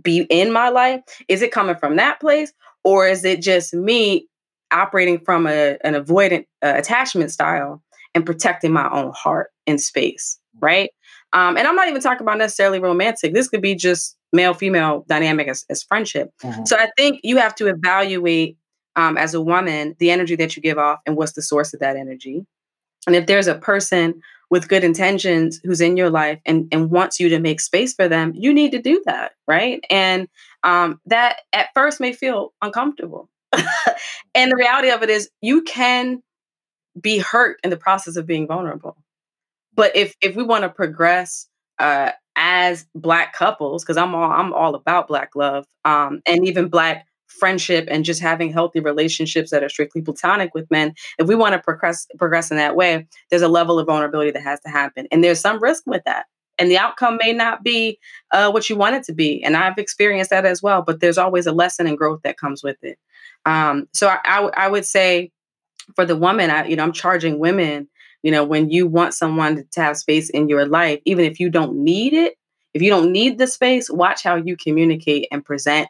be 0.00 0.26
in 0.30 0.52
my 0.52 0.68
life 0.68 1.02
is 1.26 1.42
it 1.42 1.52
coming 1.52 1.76
from 1.76 1.96
that 1.96 2.20
place? 2.20 2.52
Or 2.84 3.06
is 3.06 3.24
it 3.24 3.42
just 3.42 3.74
me 3.74 4.28
operating 4.70 5.18
from 5.18 5.46
a, 5.46 5.76
an 5.82 5.94
avoidant 5.94 6.46
uh, 6.62 6.74
attachment 6.76 7.32
style 7.32 7.82
and 8.14 8.24
protecting 8.24 8.72
my 8.72 8.88
own 8.90 9.12
heart 9.14 9.50
and 9.66 9.80
space 9.80 10.38
right? 10.60 10.90
Um, 11.32 11.56
and 11.56 11.68
i'm 11.68 11.76
not 11.76 11.88
even 11.88 12.00
talking 12.00 12.22
about 12.22 12.38
necessarily 12.38 12.80
romantic. 12.80 13.34
This 13.34 13.48
could 13.48 13.60
be 13.60 13.74
just 13.74 14.16
male 14.32 14.54
female 14.54 15.04
dynamic 15.08 15.48
as, 15.48 15.64
as 15.70 15.82
friendship. 15.82 16.32
Mm-hmm. 16.42 16.64
So 16.64 16.76
I 16.76 16.90
think 16.96 17.20
you 17.22 17.38
have 17.38 17.54
to 17.56 17.66
evaluate 17.66 18.56
um, 18.96 19.16
as 19.16 19.34
a 19.34 19.40
woman 19.40 19.96
the 19.98 20.10
energy 20.10 20.36
that 20.36 20.56
you 20.56 20.62
give 20.62 20.78
off 20.78 21.00
and 21.06 21.16
what's 21.16 21.32
the 21.32 21.42
source 21.42 21.72
of 21.72 21.80
that 21.80 21.96
energy. 21.96 22.44
And 23.06 23.16
if 23.16 23.26
there's 23.26 23.46
a 23.46 23.54
person 23.54 24.20
with 24.50 24.68
good 24.68 24.82
intentions 24.82 25.60
who's 25.62 25.80
in 25.80 25.96
your 25.96 26.10
life 26.10 26.40
and, 26.46 26.68
and 26.72 26.90
wants 26.90 27.20
you 27.20 27.28
to 27.28 27.38
make 27.38 27.60
space 27.60 27.94
for 27.94 28.08
them, 28.08 28.32
you 28.34 28.52
need 28.52 28.72
to 28.72 28.80
do 28.80 29.02
that, 29.06 29.32
right? 29.46 29.82
And 29.90 30.28
um, 30.64 31.00
that 31.06 31.40
at 31.52 31.68
first 31.74 32.00
may 32.00 32.12
feel 32.12 32.52
uncomfortable. 32.62 33.28
and 34.34 34.50
the 34.50 34.56
reality 34.56 34.90
of 34.90 35.02
it 35.02 35.10
is, 35.10 35.30
you 35.40 35.62
can 35.62 36.22
be 37.00 37.18
hurt 37.18 37.58
in 37.62 37.70
the 37.70 37.76
process 37.76 38.16
of 38.16 38.26
being 38.26 38.46
vulnerable. 38.46 38.96
But 39.74 39.94
if 39.94 40.16
if 40.20 40.34
we 40.34 40.42
want 40.42 40.62
to 40.62 40.68
progress 40.68 41.46
uh, 41.78 42.10
as 42.38 42.86
black 42.94 43.34
couples, 43.34 43.84
because 43.84 43.96
I'm 43.96 44.14
all 44.14 44.30
I'm 44.30 44.54
all 44.54 44.74
about 44.74 45.08
black 45.08 45.34
love, 45.34 45.66
um, 45.84 46.22
and 46.24 46.46
even 46.46 46.68
black 46.68 47.04
friendship 47.26 47.86
and 47.90 48.04
just 48.04 48.20
having 48.20 48.50
healthy 48.50 48.80
relationships 48.80 49.50
that 49.50 49.62
are 49.62 49.68
strictly 49.68 50.00
platonic 50.00 50.54
with 50.54 50.68
men 50.70 50.94
if 51.18 51.28
we 51.28 51.34
want 51.34 51.52
to 51.52 51.58
progress 51.60 52.06
progress 52.16 52.50
in 52.50 52.56
that 52.56 52.74
way 52.74 53.06
there's 53.30 53.42
a 53.42 53.48
level 53.48 53.78
of 53.78 53.86
vulnerability 53.86 54.30
that 54.30 54.42
has 54.42 54.58
to 54.60 54.70
happen 54.70 55.06
and 55.12 55.22
there's 55.22 55.38
some 55.38 55.62
risk 55.62 55.82
with 55.86 56.02
that 56.04 56.24
and 56.58 56.70
the 56.70 56.78
outcome 56.78 57.18
may 57.22 57.32
not 57.32 57.62
be 57.62 57.98
uh, 58.32 58.50
what 58.50 58.68
you 58.68 58.76
want 58.76 58.96
it 58.96 59.04
to 59.04 59.12
be 59.12 59.44
and 59.44 59.56
i've 59.56 59.76
experienced 59.76 60.30
that 60.30 60.46
as 60.46 60.62
well 60.62 60.82
but 60.82 61.00
there's 61.00 61.18
always 61.18 61.46
a 61.46 61.52
lesson 61.52 61.86
and 61.86 61.98
growth 61.98 62.20
that 62.24 62.38
comes 62.38 62.62
with 62.62 62.78
it. 62.82 62.98
Um, 63.44 63.86
so 63.92 64.08
I, 64.08 64.50
I, 64.56 64.68
would 64.68 64.84
say 64.84 65.30
for 65.94 66.04
the 66.04 66.16
woman 66.16 66.50
I, 66.50 66.66
you 66.66 66.76
know 66.76 66.82
i'm 66.82 66.92
charging 66.92 67.38
women 67.38 67.88
you 68.22 68.30
know 68.30 68.44
when 68.44 68.70
you 68.70 68.86
want 68.86 69.14
someone 69.14 69.64
to 69.72 69.80
have 69.80 69.96
space 69.96 70.30
in 70.30 70.48
your 70.48 70.66
life 70.66 71.00
even 71.04 71.24
if 71.24 71.40
you 71.40 71.50
don't 71.50 71.76
need 71.76 72.12
it 72.12 72.34
if 72.74 72.82
you 72.82 72.90
don't 72.90 73.12
need 73.12 73.38
the 73.38 73.46
space 73.46 73.90
watch 73.90 74.22
how 74.22 74.36
you 74.36 74.56
communicate 74.56 75.26
and 75.30 75.44
present 75.44 75.88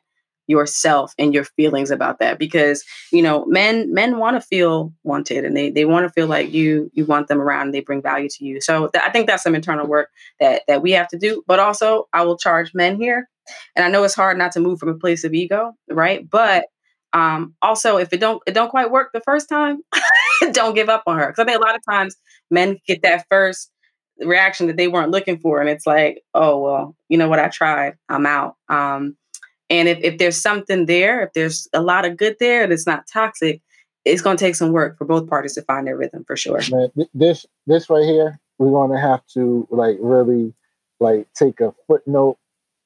yourself 0.48 1.12
and 1.18 1.34
your 1.34 1.44
feelings 1.44 1.90
about 1.90 2.18
that 2.20 2.38
because 2.38 2.82
you 3.12 3.20
know 3.22 3.44
men 3.46 3.92
men 3.92 4.16
want 4.18 4.34
to 4.34 4.40
feel 4.40 4.92
wanted 5.04 5.44
and 5.44 5.54
they 5.56 5.70
they 5.70 5.84
want 5.84 6.04
to 6.06 6.12
feel 6.12 6.26
like 6.26 6.52
you 6.52 6.90
you 6.94 7.04
want 7.04 7.28
them 7.28 7.40
around 7.40 7.66
and 7.66 7.74
they 7.74 7.80
bring 7.80 8.00
value 8.02 8.28
to 8.30 8.44
you. 8.44 8.60
So 8.60 8.88
th- 8.88 9.04
i 9.06 9.10
think 9.10 9.26
that's 9.26 9.42
some 9.42 9.54
internal 9.54 9.86
work 9.86 10.08
that 10.40 10.62
that 10.66 10.82
we 10.82 10.92
have 10.92 11.08
to 11.08 11.18
do 11.18 11.42
but 11.46 11.58
also 11.60 12.08
i 12.14 12.22
will 12.24 12.38
charge 12.38 12.72
men 12.74 12.96
here. 12.96 13.28
And 13.76 13.84
i 13.84 13.90
know 13.90 14.02
it's 14.04 14.14
hard 14.14 14.38
not 14.38 14.52
to 14.52 14.60
move 14.60 14.80
from 14.80 14.88
a 14.88 14.94
place 14.98 15.22
of 15.22 15.34
ego 15.34 15.72
right? 15.90 16.28
But 16.28 16.64
um 17.12 17.54
also 17.62 17.96
if 17.98 18.12
it 18.12 18.20
don't 18.20 18.42
it 18.46 18.52
don't 18.52 18.68
quite 18.70 18.90
work 18.90 19.10
the 19.12 19.20
first 19.20 19.48
time 19.48 19.78
don't 20.52 20.74
give 20.74 20.88
up 20.88 21.02
on 21.06 21.18
her 21.18 21.26
because 21.26 21.42
i 21.42 21.44
think 21.44 21.58
a 21.58 21.64
lot 21.64 21.74
of 21.74 21.82
times 21.88 22.16
men 22.50 22.78
get 22.86 23.02
that 23.02 23.24
first 23.30 23.70
reaction 24.20 24.66
that 24.66 24.76
they 24.76 24.88
weren't 24.88 25.12
looking 25.12 25.38
for 25.38 25.60
and 25.60 25.70
it's 25.70 25.86
like 25.86 26.22
oh 26.34 26.58
well 26.60 26.96
you 27.08 27.16
know 27.16 27.28
what 27.28 27.38
i 27.38 27.48
tried 27.48 27.94
i'm 28.08 28.26
out 28.26 28.56
um 28.68 29.16
and 29.70 29.88
if, 29.88 29.98
if 30.02 30.18
there's 30.18 30.40
something 30.40 30.86
there, 30.86 31.22
if 31.22 31.32
there's 31.34 31.68
a 31.72 31.82
lot 31.82 32.04
of 32.04 32.16
good 32.16 32.36
there 32.40 32.64
and 32.64 32.72
it's 32.72 32.86
not 32.86 33.06
toxic, 33.12 33.60
it's 34.04 34.22
going 34.22 34.36
to 34.36 34.44
take 34.44 34.54
some 34.54 34.72
work 34.72 34.96
for 34.96 35.04
both 35.04 35.28
parties 35.28 35.54
to 35.54 35.62
find 35.62 35.86
their 35.86 35.96
rhythm 35.96 36.24
for 36.26 36.36
sure. 36.36 36.60
Man, 36.70 36.90
this 37.12 37.44
this 37.66 37.90
right 37.90 38.04
here, 38.04 38.40
we're 38.58 38.70
going 38.70 38.90
to 38.90 38.98
have 38.98 39.26
to 39.34 39.66
like 39.70 39.98
really 40.00 40.54
like 41.00 41.28
take 41.34 41.60
a 41.60 41.74
footnote, 41.86 42.38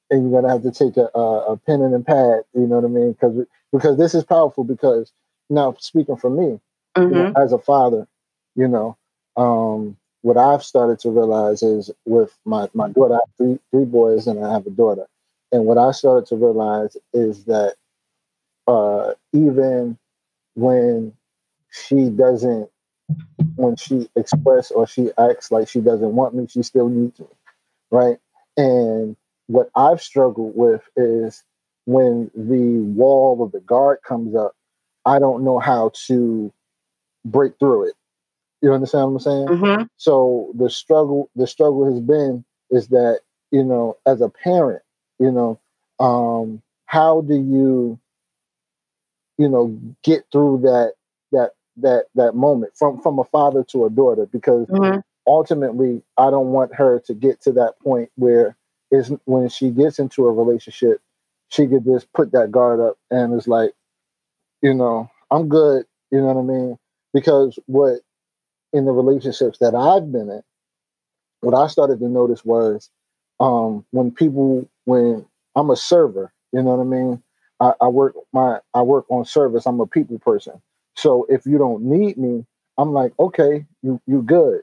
and 0.09 0.23
you're 0.23 0.41
going 0.41 0.43
to 0.43 0.49
have 0.49 0.63
to 0.63 0.71
take 0.71 0.97
a, 0.97 1.09
a, 1.17 1.53
a 1.53 1.57
pen 1.57 1.81
and 1.81 1.95
a 1.95 1.99
pad. 1.99 2.43
You 2.53 2.67
know 2.67 2.75
what 2.75 2.85
I 2.85 2.89
mean? 2.89 3.13
Because 3.13 3.45
because 3.71 3.97
this 3.97 4.13
is 4.13 4.25
powerful. 4.25 4.65
Because 4.65 5.13
now 5.49 5.75
speaking 5.79 6.17
for 6.17 6.29
me, 6.29 6.59
mm-hmm. 6.95 7.09
you 7.09 7.15
know, 7.15 7.29
mm-hmm. 7.29 7.41
as 7.41 7.53
a 7.53 7.59
father, 7.59 8.07
you 8.55 8.67
know, 8.67 8.97
um, 9.37 9.97
what 10.21 10.37
I've 10.37 10.63
started 10.63 10.99
to 10.99 11.09
realize 11.09 11.63
is 11.63 11.91
with 12.05 12.37
my 12.45 12.69
my 12.73 12.89
daughter, 12.89 13.15
I 13.15 13.17
have 13.17 13.35
three 13.37 13.59
three 13.71 13.85
boys, 13.85 14.27
and 14.27 14.43
I 14.43 14.53
have 14.53 14.65
a 14.65 14.71
daughter 14.71 15.07
and 15.53 15.65
what 15.65 15.77
I 15.77 15.91
started 15.91 16.25
to 16.29 16.35
realize 16.35 16.97
is 17.13 17.45
that 17.45 17.75
uh, 18.67 19.13
even 19.33 19.99
when 20.55 21.13
she 21.71 22.09
doesn't, 22.09 22.69
when 23.55 23.75
she 23.75 24.09
express 24.15 24.71
or 24.71 24.87
she 24.87 25.11
acts 25.17 25.51
like 25.51 25.67
she 25.69 25.79
doesn't 25.79 26.15
want 26.15 26.33
me, 26.33 26.47
she 26.47 26.63
still 26.63 26.89
needs 26.89 27.19
me, 27.19 27.27
right? 27.91 28.17
And 28.57 29.15
what 29.45 29.69
I've 29.75 30.01
struggled 30.01 30.53
with 30.55 30.81
is 30.97 31.43
when 31.85 32.31
the 32.33 32.79
wall 32.95 33.43
of 33.43 33.51
the 33.51 33.59
guard 33.59 33.99
comes 34.03 34.35
up, 34.35 34.55
I 35.05 35.19
don't 35.19 35.43
know 35.43 35.59
how 35.59 35.91
to 36.07 36.51
break 37.25 37.57
through 37.59 37.89
it. 37.89 37.95
You 38.61 38.73
understand 38.73 39.11
what 39.11 39.13
I'm 39.13 39.19
saying? 39.19 39.47
Mm-hmm. 39.47 39.83
So 39.97 40.51
the 40.55 40.69
struggle, 40.69 41.29
the 41.35 41.47
struggle 41.47 41.91
has 41.91 41.99
been 41.99 42.45
is 42.69 42.87
that 42.89 43.19
you 43.51 43.63
know, 43.63 43.97
as 44.05 44.21
a 44.21 44.29
parent, 44.29 44.81
you 45.19 45.31
know 45.31 45.59
um 45.99 46.61
how 46.85 47.21
do 47.21 47.35
you 47.35 47.99
you 49.37 49.47
know 49.47 49.77
get 50.03 50.25
through 50.31 50.59
that 50.59 50.93
that 51.31 51.51
that 51.77 52.05
that 52.15 52.35
moment 52.35 52.73
from 52.75 53.01
from 53.01 53.19
a 53.19 53.23
father 53.25 53.63
to 53.63 53.85
a 53.85 53.89
daughter 53.89 54.25
because 54.25 54.67
mm-hmm. 54.67 54.99
ultimately 55.27 56.01
i 56.17 56.29
don't 56.29 56.51
want 56.51 56.73
her 56.73 56.99
to 56.99 57.13
get 57.13 57.41
to 57.41 57.51
that 57.51 57.73
point 57.79 58.11
where 58.15 58.55
is 58.91 59.11
when 59.25 59.49
she 59.49 59.69
gets 59.69 59.97
into 59.97 60.27
a 60.27 60.31
relationship 60.31 61.01
she 61.49 61.67
could 61.67 61.85
just 61.85 62.11
put 62.13 62.31
that 62.31 62.51
guard 62.51 62.79
up 62.79 62.97
and 63.09 63.33
it's 63.33 63.47
like 63.47 63.71
you 64.61 64.73
know 64.73 65.09
i'm 65.31 65.47
good 65.47 65.85
you 66.11 66.19
know 66.19 66.33
what 66.33 66.37
i 66.37 66.43
mean 66.43 66.77
because 67.13 67.59
what 67.67 67.99
in 68.73 68.85
the 68.85 68.91
relationships 68.91 69.59
that 69.59 69.75
i've 69.75 70.11
been 70.11 70.29
in 70.29 70.43
what 71.41 71.55
i 71.55 71.67
started 71.67 71.99
to 71.99 72.07
notice 72.07 72.43
was 72.45 72.89
um 73.39 73.85
when 73.91 74.11
people 74.11 74.67
when 74.85 75.25
I'm 75.55 75.69
a 75.69 75.75
server. 75.75 76.33
You 76.51 76.63
know 76.63 76.75
what 76.75 76.81
I 76.81 76.85
mean? 76.85 77.23
I, 77.59 77.73
I 77.81 77.87
work 77.87 78.15
my 78.33 78.59
I 78.73 78.81
work 78.81 79.05
on 79.09 79.25
service. 79.25 79.65
I'm 79.65 79.79
a 79.79 79.87
people 79.87 80.19
person. 80.19 80.61
So 80.95 81.25
if 81.29 81.45
you 81.45 81.57
don't 81.57 81.83
need 81.83 82.17
me, 82.17 82.45
I'm 82.77 82.93
like, 82.93 83.13
okay, 83.19 83.65
you 83.81 84.01
you 84.07 84.21
good. 84.23 84.61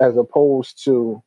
As 0.00 0.16
opposed 0.16 0.84
to, 0.84 1.22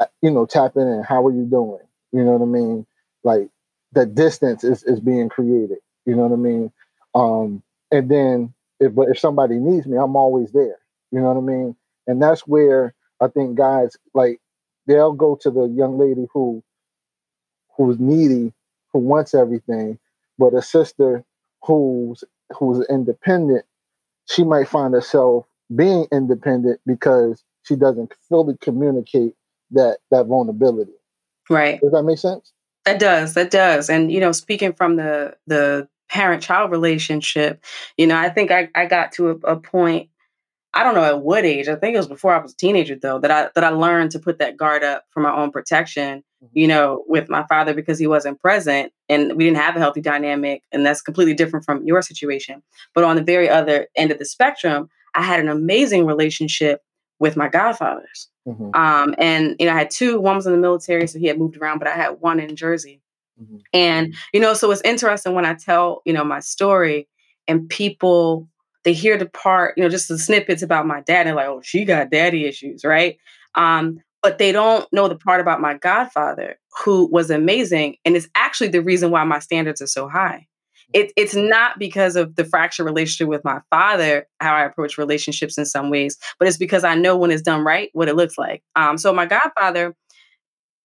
uh, 0.00 0.06
you 0.22 0.30
know, 0.30 0.46
tapping 0.46 0.82
in. 0.88 1.02
How 1.02 1.26
are 1.26 1.32
you 1.32 1.44
doing? 1.44 1.80
You 2.12 2.24
know 2.24 2.32
what 2.32 2.42
I 2.42 2.46
mean? 2.48 2.86
Like 3.22 3.48
the 3.92 4.06
distance 4.06 4.64
is 4.64 4.82
is 4.84 5.00
being 5.00 5.28
created. 5.28 5.78
You 6.06 6.16
know 6.16 6.22
what 6.26 6.32
I 6.32 6.36
mean? 6.36 6.72
Um, 7.14 7.62
and 7.90 8.10
then 8.10 8.54
if 8.84 8.94
but 8.94 9.08
if 9.08 9.18
somebody 9.18 9.56
needs 9.56 9.86
me, 9.86 9.96
I'm 9.96 10.16
always 10.16 10.52
there. 10.52 10.78
You 11.10 11.20
know 11.20 11.32
what 11.32 11.38
I 11.38 11.40
mean? 11.40 11.76
And 12.06 12.22
that's 12.22 12.42
where 12.42 12.94
I 13.20 13.28
think 13.28 13.56
guys 13.56 13.96
like 14.12 14.40
they'll 14.86 15.12
go 15.12 15.36
to 15.42 15.50
the 15.50 15.64
young 15.64 15.98
lady 15.98 16.26
who 16.32 16.62
who's 17.76 17.98
needy, 17.98 18.52
who 18.92 18.98
wants 19.00 19.34
everything, 19.34 19.98
but 20.38 20.54
a 20.54 20.62
sister 20.62 21.24
who's 21.62 22.24
who's 22.58 22.86
independent, 22.88 23.64
she 24.26 24.44
might 24.44 24.68
find 24.68 24.94
herself 24.94 25.46
being 25.74 26.06
independent 26.12 26.80
because 26.86 27.42
she 27.62 27.76
doesn't 27.76 28.12
fully 28.28 28.56
communicate 28.60 29.34
that 29.70 29.98
that 30.10 30.26
vulnerability. 30.26 30.92
Right. 31.48 31.80
Does 31.80 31.92
that 31.92 32.02
make 32.02 32.18
sense? 32.18 32.52
That 32.84 32.98
does. 32.98 33.34
That 33.34 33.50
does. 33.50 33.88
And 33.88 34.12
you 34.12 34.20
know, 34.20 34.32
speaking 34.32 34.74
from 34.74 34.96
the 34.96 35.36
the 35.46 35.88
parent 36.08 36.42
child 36.42 36.70
relationship, 36.70 37.64
you 37.96 38.06
know, 38.06 38.16
I 38.16 38.28
think 38.28 38.50
I, 38.50 38.68
I 38.74 38.86
got 38.86 39.12
to 39.12 39.30
a, 39.30 39.34
a 39.52 39.56
point 39.56 40.10
I 40.76 40.82
don't 40.82 40.94
know 40.94 41.04
at 41.04 41.22
what 41.22 41.44
age. 41.44 41.68
I 41.68 41.76
think 41.76 41.94
it 41.94 41.98
was 41.98 42.08
before 42.08 42.34
I 42.34 42.42
was 42.42 42.52
a 42.52 42.56
teenager 42.56 42.96
though 42.96 43.20
that 43.20 43.30
I 43.30 43.48
that 43.54 43.62
I 43.62 43.68
learned 43.68 44.10
to 44.10 44.18
put 44.18 44.40
that 44.40 44.56
guard 44.56 44.82
up 44.82 45.04
for 45.10 45.20
my 45.20 45.32
own 45.32 45.52
protection. 45.52 46.24
Mm-hmm. 46.42 46.58
You 46.58 46.66
know, 46.66 47.04
with 47.06 47.28
my 47.28 47.44
father 47.48 47.74
because 47.74 47.98
he 47.98 48.08
wasn't 48.08 48.40
present 48.40 48.92
and 49.08 49.36
we 49.36 49.44
didn't 49.44 49.58
have 49.58 49.76
a 49.76 49.78
healthy 49.78 50.00
dynamic, 50.00 50.62
and 50.72 50.84
that's 50.84 51.00
completely 51.00 51.34
different 51.34 51.64
from 51.64 51.84
your 51.84 52.02
situation. 52.02 52.62
But 52.92 53.04
on 53.04 53.14
the 53.14 53.22
very 53.22 53.48
other 53.48 53.86
end 53.94 54.10
of 54.10 54.18
the 54.18 54.24
spectrum, 54.24 54.88
I 55.14 55.22
had 55.22 55.38
an 55.38 55.48
amazing 55.48 56.06
relationship 56.06 56.82
with 57.20 57.36
my 57.36 57.48
godfathers. 57.48 58.28
Mm-hmm. 58.46 58.74
Um, 58.74 59.14
and 59.16 59.54
you 59.60 59.66
know, 59.66 59.72
I 59.72 59.78
had 59.78 59.90
two. 59.90 60.20
One 60.20 60.34
was 60.34 60.46
in 60.46 60.52
the 60.52 60.58
military, 60.58 61.06
so 61.06 61.20
he 61.20 61.26
had 61.26 61.38
moved 61.38 61.56
around, 61.56 61.78
but 61.78 61.86
I 61.86 61.94
had 61.94 62.20
one 62.20 62.40
in 62.40 62.56
Jersey. 62.56 63.00
Mm-hmm. 63.40 63.56
And 63.72 64.14
you 64.32 64.40
know, 64.40 64.54
so 64.54 64.70
it's 64.70 64.82
interesting 64.82 65.34
when 65.34 65.46
I 65.46 65.54
tell 65.54 66.02
you 66.04 66.12
know 66.12 66.24
my 66.24 66.40
story, 66.40 67.08
and 67.48 67.68
people 67.68 68.48
they 68.84 68.92
hear 68.92 69.16
the 69.16 69.26
part, 69.26 69.74
you 69.76 69.82
know, 69.82 69.88
just 69.88 70.08
the 70.08 70.18
snippets 70.18 70.62
about 70.62 70.86
my 70.86 71.00
dad, 71.00 71.20
and 71.20 71.28
they're 71.28 71.36
like, 71.36 71.48
oh, 71.48 71.62
she 71.62 71.84
got 71.84 72.10
daddy 72.10 72.44
issues, 72.44 72.84
right? 72.84 73.16
Um, 73.54 74.00
but 74.22 74.38
they 74.38 74.52
don't 74.52 74.90
know 74.92 75.08
the 75.08 75.16
part 75.16 75.40
about 75.40 75.60
my 75.60 75.74
godfather, 75.74 76.58
who 76.84 77.06
was 77.10 77.30
amazing, 77.30 77.96
and 78.04 78.16
is 78.16 78.28
actually 78.34 78.68
the 78.68 78.82
reason 78.82 79.10
why 79.10 79.24
my 79.24 79.38
standards 79.38 79.82
are 79.82 79.86
so 79.86 80.08
high. 80.08 80.46
It, 80.92 81.12
it's 81.16 81.34
not 81.34 81.78
because 81.78 82.14
of 82.14 82.36
the 82.36 82.44
fractured 82.44 82.86
relationship 82.86 83.28
with 83.28 83.44
my 83.44 83.60
father, 83.68 84.26
how 84.40 84.54
I 84.54 84.64
approach 84.64 84.96
relationships 84.96 85.58
in 85.58 85.66
some 85.66 85.90
ways, 85.90 86.16
but 86.38 86.46
it's 86.46 86.56
because 86.56 86.84
I 86.84 86.94
know 86.94 87.16
when 87.16 87.30
it's 87.30 87.42
done 87.42 87.64
right 87.64 87.90
what 87.94 88.08
it 88.08 88.16
looks 88.16 88.38
like. 88.38 88.62
Um, 88.76 88.96
so 88.96 89.12
my 89.12 89.26
godfather, 89.26 89.94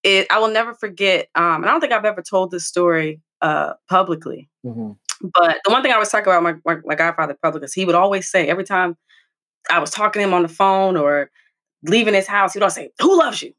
it 0.04 0.28
I 0.30 0.40
will 0.40 0.52
never 0.52 0.74
forget. 0.74 1.28
Um, 1.36 1.56
and 1.56 1.66
I 1.66 1.70
don't 1.70 1.82
think 1.82 1.94
I've 1.94 2.06
ever 2.06 2.22
told 2.22 2.52
this 2.52 2.66
story 2.66 3.22
uh, 3.42 3.74
publicly. 3.90 4.50
Mm-hmm. 4.66 4.92
But 5.22 5.60
the 5.66 5.72
one 5.72 5.84
thing 5.84 5.92
I 5.92 5.98
was 5.98 6.10
talking 6.10 6.32
about 6.32 6.44
my, 6.44 6.56
my, 6.66 6.82
my 6.86 6.96
godfather 6.96 7.38
public 7.42 7.64
is 7.64 7.74
he 7.74 7.86
would 7.86 7.96
always 7.96 8.30
say 8.30 8.48
every 8.48 8.64
time 8.64 8.96
I 9.70 9.80
was 9.80 9.92
talking 9.92 10.22
to 10.22 10.28
him 10.28 10.34
on 10.34 10.44
the 10.44 10.48
phone 10.48 10.96
or 10.96 11.30
leaving 11.84 12.14
his 12.14 12.28
house, 12.28 12.54
he'd 12.54 12.62
always 12.62 12.76
say, 12.76 12.92
"Who 13.02 13.18
loves 13.18 13.42
you?" 13.42 13.54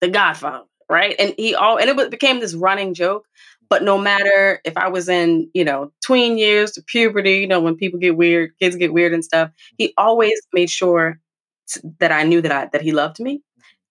The 0.00 0.08
Godfather, 0.08 0.64
right? 0.88 1.14
And 1.18 1.34
he 1.36 1.54
all 1.54 1.78
and 1.78 1.88
it 1.88 2.10
became 2.10 2.40
this 2.40 2.54
running 2.54 2.94
joke. 2.94 3.26
But 3.70 3.82
no 3.82 3.98
matter 3.98 4.60
if 4.64 4.76
I 4.76 4.88
was 4.88 5.08
in, 5.08 5.50
you 5.52 5.64
know, 5.64 5.92
tween 6.02 6.38
years 6.38 6.72
to 6.72 6.82
puberty, 6.82 7.38
you 7.38 7.46
know, 7.46 7.60
when 7.60 7.76
people 7.76 7.98
get 7.98 8.16
weird, 8.16 8.52
kids 8.58 8.76
get 8.76 8.94
weird 8.94 9.12
and 9.12 9.24
stuff, 9.24 9.50
he 9.76 9.92
always 9.98 10.40
made 10.54 10.70
sure 10.70 11.20
that 11.98 12.12
I 12.12 12.22
knew 12.22 12.40
that 12.40 12.52
I 12.52 12.66
that 12.72 12.82
he 12.82 12.92
loved 12.92 13.20
me 13.20 13.42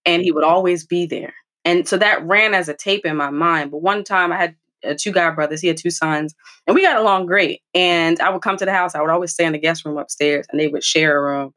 and 0.04 0.22
he 0.22 0.32
would 0.32 0.44
always 0.44 0.84
be 0.86 1.06
there. 1.06 1.34
And 1.68 1.86
so 1.86 1.98
that 1.98 2.26
ran 2.26 2.54
as 2.54 2.70
a 2.70 2.74
tape 2.74 3.04
in 3.04 3.14
my 3.14 3.28
mind. 3.28 3.70
But 3.70 3.82
one 3.82 4.02
time 4.02 4.32
I 4.32 4.38
had 4.38 4.56
uh, 4.82 4.94
two 4.98 5.12
god 5.12 5.34
brothers, 5.34 5.60
he 5.60 5.68
had 5.68 5.76
two 5.76 5.90
sons, 5.90 6.34
and 6.66 6.74
we 6.74 6.80
got 6.80 6.96
along 6.96 7.26
great. 7.26 7.60
And 7.74 8.18
I 8.20 8.30
would 8.30 8.40
come 8.40 8.56
to 8.56 8.64
the 8.64 8.72
house, 8.72 8.94
I 8.94 9.02
would 9.02 9.10
always 9.10 9.34
stay 9.34 9.44
in 9.44 9.52
the 9.52 9.58
guest 9.58 9.84
room 9.84 9.98
upstairs, 9.98 10.46
and 10.50 10.58
they 10.58 10.68
would 10.68 10.82
share 10.82 11.18
a 11.18 11.20
room 11.20 11.52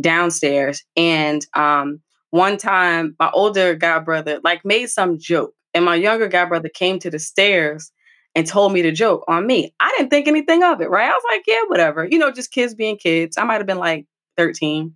downstairs. 0.00 0.84
And 0.96 1.44
um, 1.54 2.00
one 2.30 2.58
time 2.58 3.16
my 3.18 3.28
older 3.32 3.74
god 3.74 4.04
brother 4.04 4.38
like 4.44 4.64
made 4.64 4.86
some 4.86 5.18
joke, 5.18 5.52
and 5.74 5.84
my 5.84 5.96
younger 5.96 6.28
god 6.28 6.48
brother 6.48 6.68
came 6.68 7.00
to 7.00 7.10
the 7.10 7.18
stairs 7.18 7.90
and 8.36 8.46
told 8.46 8.72
me 8.72 8.82
the 8.82 8.92
joke 8.92 9.24
on 9.26 9.48
me. 9.48 9.74
I 9.80 9.92
didn't 9.98 10.10
think 10.10 10.28
anything 10.28 10.62
of 10.62 10.80
it, 10.80 10.90
right? 10.90 11.10
I 11.10 11.12
was 11.12 11.24
like, 11.28 11.42
yeah, 11.48 11.62
whatever. 11.66 12.06
You 12.08 12.18
know, 12.18 12.30
just 12.30 12.52
kids 12.52 12.76
being 12.76 12.98
kids. 12.98 13.36
I 13.36 13.42
might 13.42 13.56
have 13.56 13.66
been 13.66 13.78
like 13.78 14.06
13. 14.36 14.94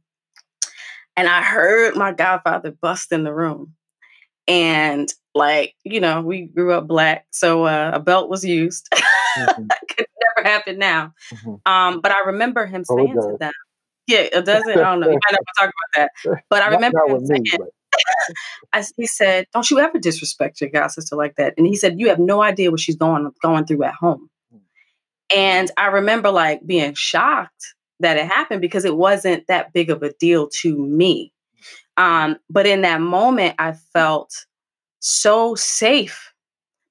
And 1.17 1.27
I 1.27 1.43
heard 1.43 1.97
my 1.97 2.13
godfather 2.13 2.71
bust 2.71 3.11
in 3.11 3.25
the 3.25 3.35
room. 3.35 3.75
And 4.51 5.09
like, 5.33 5.77
you 5.85 6.01
know, 6.01 6.23
we 6.23 6.43
grew 6.43 6.73
up 6.73 6.89
black, 6.89 7.25
so 7.31 7.67
uh, 7.67 7.93
a 7.95 8.01
belt 8.01 8.29
was 8.29 8.45
used. 8.45 8.89
Mm-hmm. 8.93 9.67
Could 9.97 10.07
never 10.37 10.49
happen 10.49 10.77
now. 10.77 11.15
Mm-hmm. 11.33 11.73
Um, 11.73 12.01
but 12.01 12.11
I 12.11 12.27
remember 12.27 12.67
him 12.67 12.83
oh, 12.91 12.97
saying 12.97 13.15
to 13.15 13.37
them, 13.39 13.53
yeah, 14.09 14.27
it 14.33 14.45
doesn't. 14.45 14.71
I 14.71 14.75
don't 14.75 14.99
know. 14.99 15.09
You 15.09 15.21
might 15.31 15.33
not 15.33 15.41
talk 15.57 15.71
about 15.71 16.11
that. 16.25 16.43
But 16.51 16.63
I 16.63 16.71
remember 16.71 16.99
him 17.07 17.25
saying, 17.25 17.43
me, 17.45 17.59
I, 18.73 18.85
he 18.97 19.07
said, 19.07 19.47
"Don't 19.55 19.71
you 19.71 19.79
ever 19.79 20.01
disrespect 20.01 20.61
your 20.61 20.71
god 20.71 20.89
sister 20.89 21.15
like 21.15 21.37
that." 21.37 21.55
And 21.57 21.65
he 21.65 21.77
said, 21.77 22.01
"You 22.01 22.09
have 22.09 22.19
no 22.19 22.43
idea 22.43 22.73
what 22.73 22.81
she's 22.81 22.97
going 22.97 23.31
going 23.41 23.67
through 23.67 23.85
at 23.85 23.95
home." 23.95 24.29
Hmm. 24.51 24.59
And 25.37 25.71
I 25.77 25.87
remember 25.87 26.33
like 26.33 26.67
being 26.67 26.95
shocked 26.95 27.75
that 28.01 28.17
it 28.17 28.27
happened 28.27 28.63
because 28.63 28.85
it 28.85 28.97
wasn't 28.97 29.47
that 29.47 29.73
big 29.73 29.91
of 29.91 30.03
a 30.03 30.13
deal 30.15 30.49
to 30.63 30.77
me. 30.77 31.33
Um, 31.97 32.37
but 32.49 32.67
in 32.67 32.83
that 32.83 33.01
moment, 33.01 33.57
I 33.59 33.73
felt 33.73 34.33
so 35.01 35.55
safe 35.55 36.33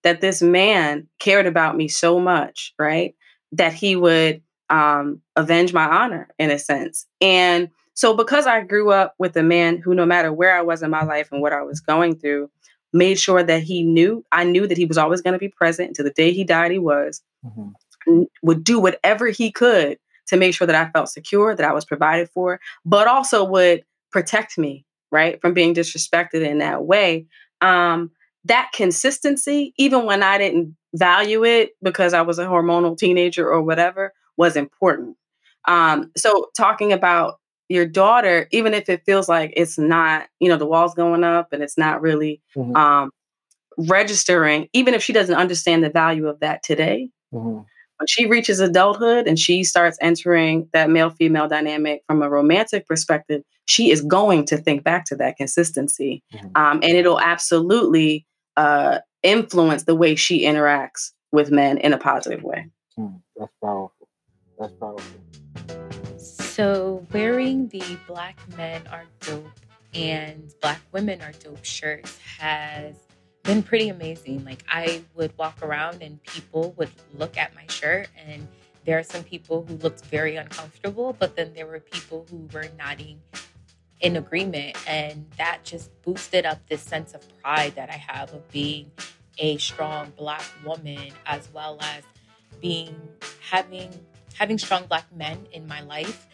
that 0.04 0.22
this 0.22 0.42
man 0.42 1.08
cared 1.20 1.46
about 1.46 1.76
me 1.76 1.88
so 1.88 2.20
much, 2.20 2.74
right? 2.80 3.16
That 3.52 3.74
he 3.74 3.96
would 3.96 4.42
um, 4.70 5.22
avenge 5.36 5.74
my 5.74 5.86
honor 5.86 6.28
in 6.38 6.52
a 6.52 6.60
sense. 6.60 7.06
And 7.22 7.70
so, 7.94 8.16
because 8.16 8.48
I 8.48 8.62
grew 8.62 8.92
up 8.92 9.14
with 9.20 9.36
a 9.36 9.44
man 9.44 9.78
who, 9.78 9.94
no 9.94 10.06
matter 10.06 10.32
where 10.32 10.56
I 10.56 10.62
was 10.62 10.82
in 10.84 10.90
my 10.90 11.04
life 11.04 11.30
and 11.32 11.42
what 11.42 11.54
I 11.54 11.64
was 11.64 11.82
going 11.82 12.16
through, 12.16 12.50
made 12.94 13.20
sure 13.20 13.44
that 13.44 13.64
he 13.64 13.84
knew, 13.84 14.24
I 14.32 14.44
knew 14.44 14.68
that 14.68 14.78
he 14.78 14.86
was 14.86 14.98
always 14.98 15.22
going 15.22 15.34
to 15.34 15.40
be 15.40 15.50
present 15.50 15.90
until 15.90 16.06
the 16.06 16.12
day 16.12 16.32
he 16.32 16.44
died, 16.44 16.72
he 16.72 16.80
was, 16.80 17.22
mm-hmm. 17.46 18.24
would 18.42 18.64
do 18.64 18.80
whatever 18.80 19.28
he 19.28 19.52
could 19.52 19.98
to 20.28 20.38
make 20.38 20.54
sure 20.54 20.66
that 20.66 20.76
I 20.76 20.90
felt 20.92 21.10
secure, 21.10 21.56
that 21.56 21.70
I 21.70 21.74
was 21.74 21.86
provided 21.86 22.30
for, 22.30 22.60
but 22.86 23.08
also 23.08 23.44
would 23.44 23.84
protect 24.12 24.58
me, 24.58 24.86
right, 25.12 25.40
from 25.42 25.54
being 25.54 25.74
disrespected 25.74 26.46
in 26.46 26.60
that 26.60 26.86
way. 26.86 27.26
Um, 27.62 28.12
that 28.46 28.72
consistency, 28.74 29.74
even 29.78 30.06
when 30.06 30.24
I 30.24 30.38
didn't 30.38 30.76
value 30.94 31.44
it 31.44 31.72
because 31.82 32.14
I 32.14 32.22
was 32.22 32.40
a 32.40 32.46
hormonal 32.46 32.98
teenager 32.98 33.50
or 33.50 33.62
whatever, 33.62 34.14
was 34.38 34.56
important. 34.56 35.18
Um, 35.68 36.12
so 36.16 36.48
talking 36.56 36.94
about 36.94 37.40
your 37.68 37.86
daughter, 37.86 38.48
even 38.52 38.74
if 38.74 38.90
it 38.90 39.04
feels 39.06 39.30
like 39.30 39.54
it's 39.56 39.78
not, 39.78 40.28
you 40.40 40.50
know, 40.50 40.58
the 40.58 40.66
walls 40.66 40.96
going 40.96 41.24
up 41.24 41.54
and 41.54 41.62
it's 41.62 41.78
not 41.78 42.02
really 42.02 42.42
mm-hmm. 42.56 42.76
um, 42.76 43.12
registering, 43.78 44.68
even 44.74 44.94
if 44.94 45.04
she 45.04 45.14
doesn't 45.14 45.36
understand 45.36 45.84
the 45.84 45.90
value 45.90 46.28
of 46.28 46.40
that 46.40 46.64
today, 46.64 47.10
mm-hmm. 47.34 47.62
When 48.00 48.08
she 48.08 48.26
reaches 48.26 48.62
adulthood 48.62 49.28
and 49.28 49.38
she 49.38 49.64
starts 49.64 49.98
entering 50.02 50.70
that 50.72 50.90
male 50.90 51.10
female 51.10 51.50
dynamic 51.50 52.02
from 52.08 52.22
a 52.22 52.30
romantic 52.30 52.88
perspective, 52.88 53.44
she 53.66 53.92
is 53.92 54.02
going 54.02 54.46
to 54.46 54.58
think 54.58 54.84
back 54.84 55.04
to 55.06 55.16
that 55.18 55.36
consistency. 55.36 56.24
Mm-hmm. 56.34 56.48
Um, 56.56 56.80
and 56.82 56.94
it'll 56.94 57.20
absolutely 57.20 58.26
uh, 58.56 59.00
influence 59.22 59.84
the 59.84 59.96
way 59.96 60.16
she 60.16 60.44
interacts 60.44 61.12
with 61.34 61.52
men 61.52 61.78
in 61.78 61.92
a 61.92 61.98
positive 61.98 62.42
way. 62.42 62.68
Mm, 62.98 63.22
that's 63.36 63.52
powerful. 63.62 64.08
That's 64.58 64.74
powerful. 64.74 65.20
So, 66.18 67.06
wearing 67.12 67.68
the 67.68 67.98
Black 68.08 68.38
Men 68.58 68.82
Are 68.88 69.06
Dope 69.20 69.46
and 69.94 70.54
Black 70.62 70.82
Women 70.94 71.22
Are 71.22 71.32
Dope 71.34 71.64
shirts 71.64 72.18
has 72.40 72.96
been 73.44 73.64
pretty 73.64 73.90
amazing. 73.90 74.46
Like, 74.46 74.64
I 74.70 75.02
would 75.16 75.38
walk 75.38 75.62
around 75.62 76.02
and 76.02 76.22
people 76.24 76.74
would 76.78 76.92
look 77.18 77.38
at 77.38 77.56
my 77.56 77.66
shirt, 77.70 78.08
and 78.18 78.48
there 78.86 78.98
are 78.98 79.04
some 79.04 79.24
people 79.24 79.66
who 79.68 79.76
looked 79.76 80.06
very 80.06 80.36
uncomfortable, 80.36 81.16
but 81.18 81.36
then 81.36 81.54
there 81.54 81.68
were 81.68 81.80
people 81.80 82.26
who 82.30 82.48
were 82.54 82.68
nodding 82.78 83.22
in 84.02 84.16
agreement. 84.16 84.78
And 84.88 85.26
that 85.38 85.64
just 85.64 85.90
boosted 86.02 86.46
up 86.46 86.60
this 86.70 86.82
sense 86.82 87.14
of 87.14 87.22
pride 87.42 87.76
that 87.76 87.90
I 87.90 87.98
have 87.98 88.34
of 88.34 88.50
being 88.52 88.92
a 89.38 89.58
strong 89.58 90.12
Black 90.18 90.44
woman, 90.66 91.12
as 91.26 91.50
well 91.54 91.78
as 91.82 92.04
being 92.62 92.96
having 93.42 93.90
having 94.40 94.58
strong 94.58 94.86
black 94.86 95.06
men 95.16 95.48
in 95.52 95.68
my 95.68 95.82
life. 95.82 96.28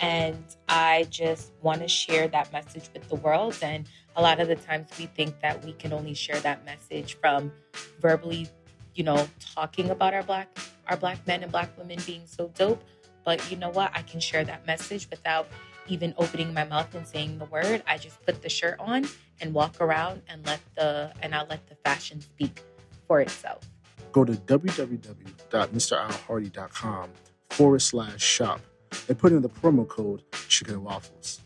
And 0.00 0.44
I 0.68 1.06
just 1.10 1.52
want 1.62 1.80
to 1.82 1.88
share 1.88 2.26
that 2.28 2.52
message 2.52 2.88
with 2.92 3.08
the 3.08 3.14
world. 3.16 3.56
And 3.62 3.86
a 4.16 4.22
lot 4.22 4.40
of 4.40 4.48
the 4.48 4.56
times 4.56 4.88
we 4.98 5.06
think 5.06 5.40
that 5.40 5.64
we 5.64 5.72
can 5.72 5.92
only 5.92 6.14
share 6.14 6.40
that 6.40 6.64
message 6.64 7.16
from 7.20 7.52
verbally, 8.00 8.48
you 8.94 9.04
know, 9.04 9.28
talking 9.54 9.90
about 9.90 10.14
our 10.14 10.22
black 10.22 10.48
our 10.88 10.96
black 10.96 11.24
men 11.26 11.42
and 11.42 11.52
black 11.52 11.76
women 11.78 11.98
being 12.06 12.22
so 12.26 12.48
dope. 12.56 12.82
But 13.24 13.50
you 13.50 13.56
know 13.56 13.70
what? 13.70 13.90
I 13.94 14.02
can 14.02 14.20
share 14.20 14.44
that 14.44 14.66
message 14.66 15.08
without 15.08 15.48
even 15.88 16.12
opening 16.18 16.52
my 16.52 16.64
mouth 16.64 16.94
and 16.94 17.06
saying 17.06 17.38
the 17.38 17.46
word. 17.46 17.82
I 17.86 17.96
just 17.98 18.20
put 18.24 18.42
the 18.42 18.48
shirt 18.48 18.80
on 18.80 19.06
and 19.40 19.54
walk 19.54 19.80
around 19.80 20.22
and 20.28 20.44
let 20.46 20.60
the 20.74 21.12
and 21.22 21.32
I 21.34 21.44
let 21.44 21.66
the 21.68 21.74
fashion 21.76 22.20
speak 22.20 22.62
for 23.06 23.20
itself. 23.20 23.68
Go 24.12 24.24
to 24.24 24.32
www.mralhardy.com 24.32 27.10
forward 27.50 27.82
slash 27.82 28.22
shop 28.22 28.60
and 29.08 29.18
put 29.18 29.32
in 29.32 29.42
the 29.42 29.48
promo 29.48 29.88
code 29.88 30.22
chicken 30.48 30.74
and 30.74 30.84
waffles. 30.84 31.40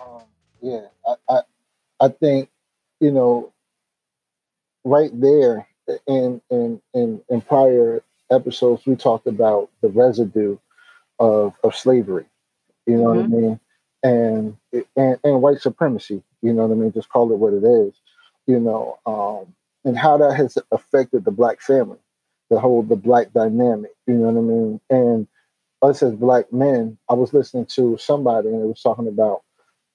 Um, 0.00 0.22
yeah, 0.60 0.86
I, 1.06 1.14
I, 1.28 1.40
I 2.02 2.08
think 2.08 2.50
you 3.00 3.10
know 3.10 3.52
right 4.84 5.10
there 5.18 5.66
in 6.06 6.42
in 6.50 6.82
in 6.92 7.22
in 7.28 7.40
prior 7.40 8.02
episodes 8.30 8.84
we 8.86 8.96
talked 8.96 9.26
about 9.26 9.70
the 9.80 9.88
residue 9.88 10.58
of 11.18 11.54
of 11.62 11.74
slavery. 11.74 12.26
You 12.86 12.96
know 12.96 13.06
mm-hmm. 13.06 13.16
what 13.16 13.18
I 13.18 13.26
mm-hmm. 13.26 13.46
mean? 13.46 13.60
And, 14.04 14.56
and 14.96 15.18
and 15.22 15.42
white 15.42 15.60
supremacy. 15.60 16.22
You 16.42 16.52
know 16.52 16.66
what 16.66 16.74
I 16.74 16.78
mean? 16.78 16.92
Just 16.92 17.08
call 17.08 17.30
it 17.32 17.38
what 17.38 17.54
it 17.54 17.64
is. 17.64 17.94
You 18.48 18.58
know, 18.58 18.98
um, 19.06 19.54
and 19.84 19.96
how 19.96 20.16
that 20.18 20.34
has 20.34 20.58
affected 20.72 21.24
the 21.24 21.30
black 21.30 21.60
family, 21.60 21.98
the 22.50 22.58
whole 22.58 22.82
the 22.82 22.96
black 22.96 23.32
dynamic. 23.32 23.92
You 24.08 24.14
know 24.14 24.30
what 24.30 24.38
I 24.38 24.42
mean? 24.42 24.80
And 24.90 25.28
us 25.82 26.02
as 26.02 26.14
black 26.14 26.52
men, 26.52 26.98
I 27.08 27.14
was 27.14 27.32
listening 27.32 27.66
to 27.66 27.96
somebody 27.98 28.48
and 28.48 28.62
it 28.62 28.66
was 28.66 28.82
talking 28.82 29.08
about 29.08 29.42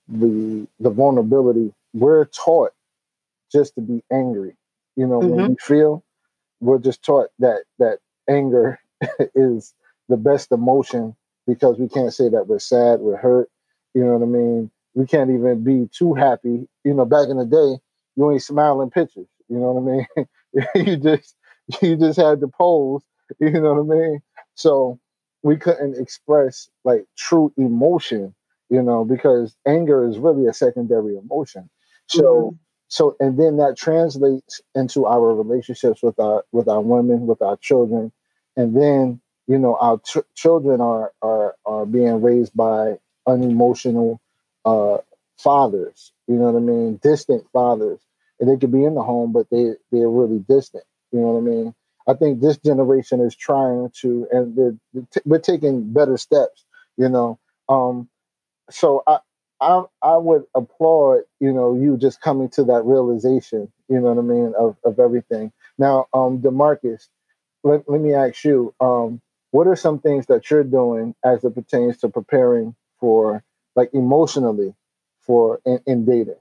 the 0.08 0.68
the 0.80 0.90
vulnerability. 0.90 1.74
We're 1.98 2.26
taught 2.26 2.74
just 3.52 3.76
to 3.76 3.82
be 3.82 4.04
angry. 4.12 4.56
You 4.96 5.08
know, 5.08 5.20
mm-hmm. 5.20 5.36
when 5.36 5.50
we 5.50 5.56
feel, 5.60 6.04
we're 6.60 6.80
just 6.80 7.04
taught 7.04 7.30
that 7.40 7.64
that 7.80 8.00
anger 8.30 8.80
is 9.36 9.74
the 10.10 10.18
best 10.18 10.52
emotion 10.52 11.16
because 11.48 11.80
we 11.80 11.88
can't 11.88 12.14
say 12.14 12.30
that 12.30 12.48
we're 12.48 12.60
sad, 12.60 13.00
we're 13.00 13.18
hurt. 13.18 13.50
You 13.94 14.04
know 14.04 14.14
what 14.18 14.24
I 14.24 14.30
mean? 14.30 14.72
We 14.94 15.06
can't 15.06 15.32
even 15.32 15.64
be 15.64 15.90
too 15.92 16.14
happy. 16.14 16.68
You 16.84 16.94
know, 16.94 17.06
back 17.06 17.30
in 17.30 17.38
the 17.38 17.46
day, 17.46 17.82
you 18.16 18.32
ain't 18.32 18.44
smiling 18.44 18.90
pictures. 18.90 19.28
You 19.48 19.58
know 19.58 19.72
what 19.72 19.92
I 19.92 19.96
mean? 19.96 20.28
you 20.88 20.98
just 20.98 21.36
you 21.82 21.96
just 21.96 22.20
had 22.20 22.42
to 22.42 22.48
pose. 22.48 23.02
You 23.42 23.60
know 23.60 23.74
what 23.74 23.94
I 23.94 24.00
mean? 24.00 24.22
So 24.56 25.02
we 25.44 25.58
couldn't 25.58 25.98
express 25.98 26.70
like 26.86 27.06
true 27.18 27.52
emotion, 27.58 28.34
you 28.70 28.82
know, 28.82 29.04
because 29.04 29.58
anger 29.68 30.08
is 30.08 30.18
really 30.18 30.48
a 30.48 30.54
secondary 30.54 31.18
emotion. 31.18 31.70
So 32.08 32.24
mm-hmm. 32.24 32.56
so 32.88 33.16
and 33.20 33.40
then 33.40 33.58
that 33.58 33.78
translates 33.78 34.62
into 34.76 35.06
our 35.06 35.36
relationships 35.36 36.02
with 36.02 36.20
our 36.20 36.46
with 36.52 36.68
our 36.68 36.82
women, 36.82 37.28
with 37.28 37.42
our 37.42 37.58
children, 37.58 38.12
and 38.56 38.76
then 38.76 39.22
you 39.48 39.58
know 39.58 39.78
our 39.80 40.00
ch- 40.00 40.26
children 40.36 40.82
are 40.82 41.14
are 41.22 41.56
are 41.66 41.86
being 41.86 42.22
raised 42.22 42.56
by 42.56 42.98
unemotional 43.28 44.22
uh, 44.66 44.98
fathers. 45.38 46.12
You 46.28 46.36
know 46.36 46.52
what 46.52 46.58
I 46.58 46.62
mean? 46.62 47.00
Distant 47.02 47.46
fathers, 47.54 48.00
and 48.40 48.50
they 48.50 48.58
could 48.58 48.72
be 48.72 48.84
in 48.84 48.96
the 48.96 49.04
home, 49.04 49.34
but 49.34 49.50
they 49.50 49.74
they're 49.92 50.10
really 50.10 50.40
distant. 50.40 50.84
You 51.12 51.20
know 51.20 51.28
what 51.28 51.40
I 51.40 51.56
mean? 51.56 51.76
I 52.08 52.14
think 52.14 52.40
this 52.40 52.58
generation 52.58 53.20
is 53.20 53.36
trying 53.36 53.92
to, 54.02 54.28
and 54.32 54.56
they're, 54.56 55.04
we're 55.26 55.40
taking 55.40 55.92
better 55.92 56.18
steps. 56.18 56.64
You 56.96 57.10
know, 57.10 57.40
um, 57.70 58.10
so 58.70 59.04
I, 59.08 59.20
I 59.62 59.84
I 60.02 60.18
would 60.18 60.44
applaud 60.56 61.22
you 61.40 61.54
know 61.54 61.76
you 61.76 61.98
just 61.98 62.22
coming 62.22 62.50
to 62.50 62.64
that 62.66 62.84
realization. 62.86 63.72
You 63.90 64.00
know 64.00 64.14
what 64.14 64.20
I 64.20 64.22
mean 64.22 64.54
of 64.58 64.78
of 64.86 65.00
everything. 65.00 65.52
Now, 65.78 66.08
um, 66.14 66.40
Demarcus, 66.40 67.08
let, 67.64 67.90
let 67.90 68.02
me 68.02 68.14
ask 68.14 68.44
you, 68.44 68.74
um, 68.82 69.22
what 69.52 69.68
are 69.68 69.76
some 69.76 70.00
things 70.00 70.28
that 70.28 70.50
you're 70.50 70.64
doing 70.64 71.16
as 71.24 71.44
it 71.44 71.56
pertains 71.56 71.98
to 72.00 72.10
preparing 72.10 72.76
for, 73.00 73.44
like 73.76 73.92
emotionally, 73.94 74.74
for 75.22 75.62
in, 75.66 75.80
in 75.88 76.06
dating? 76.06 76.36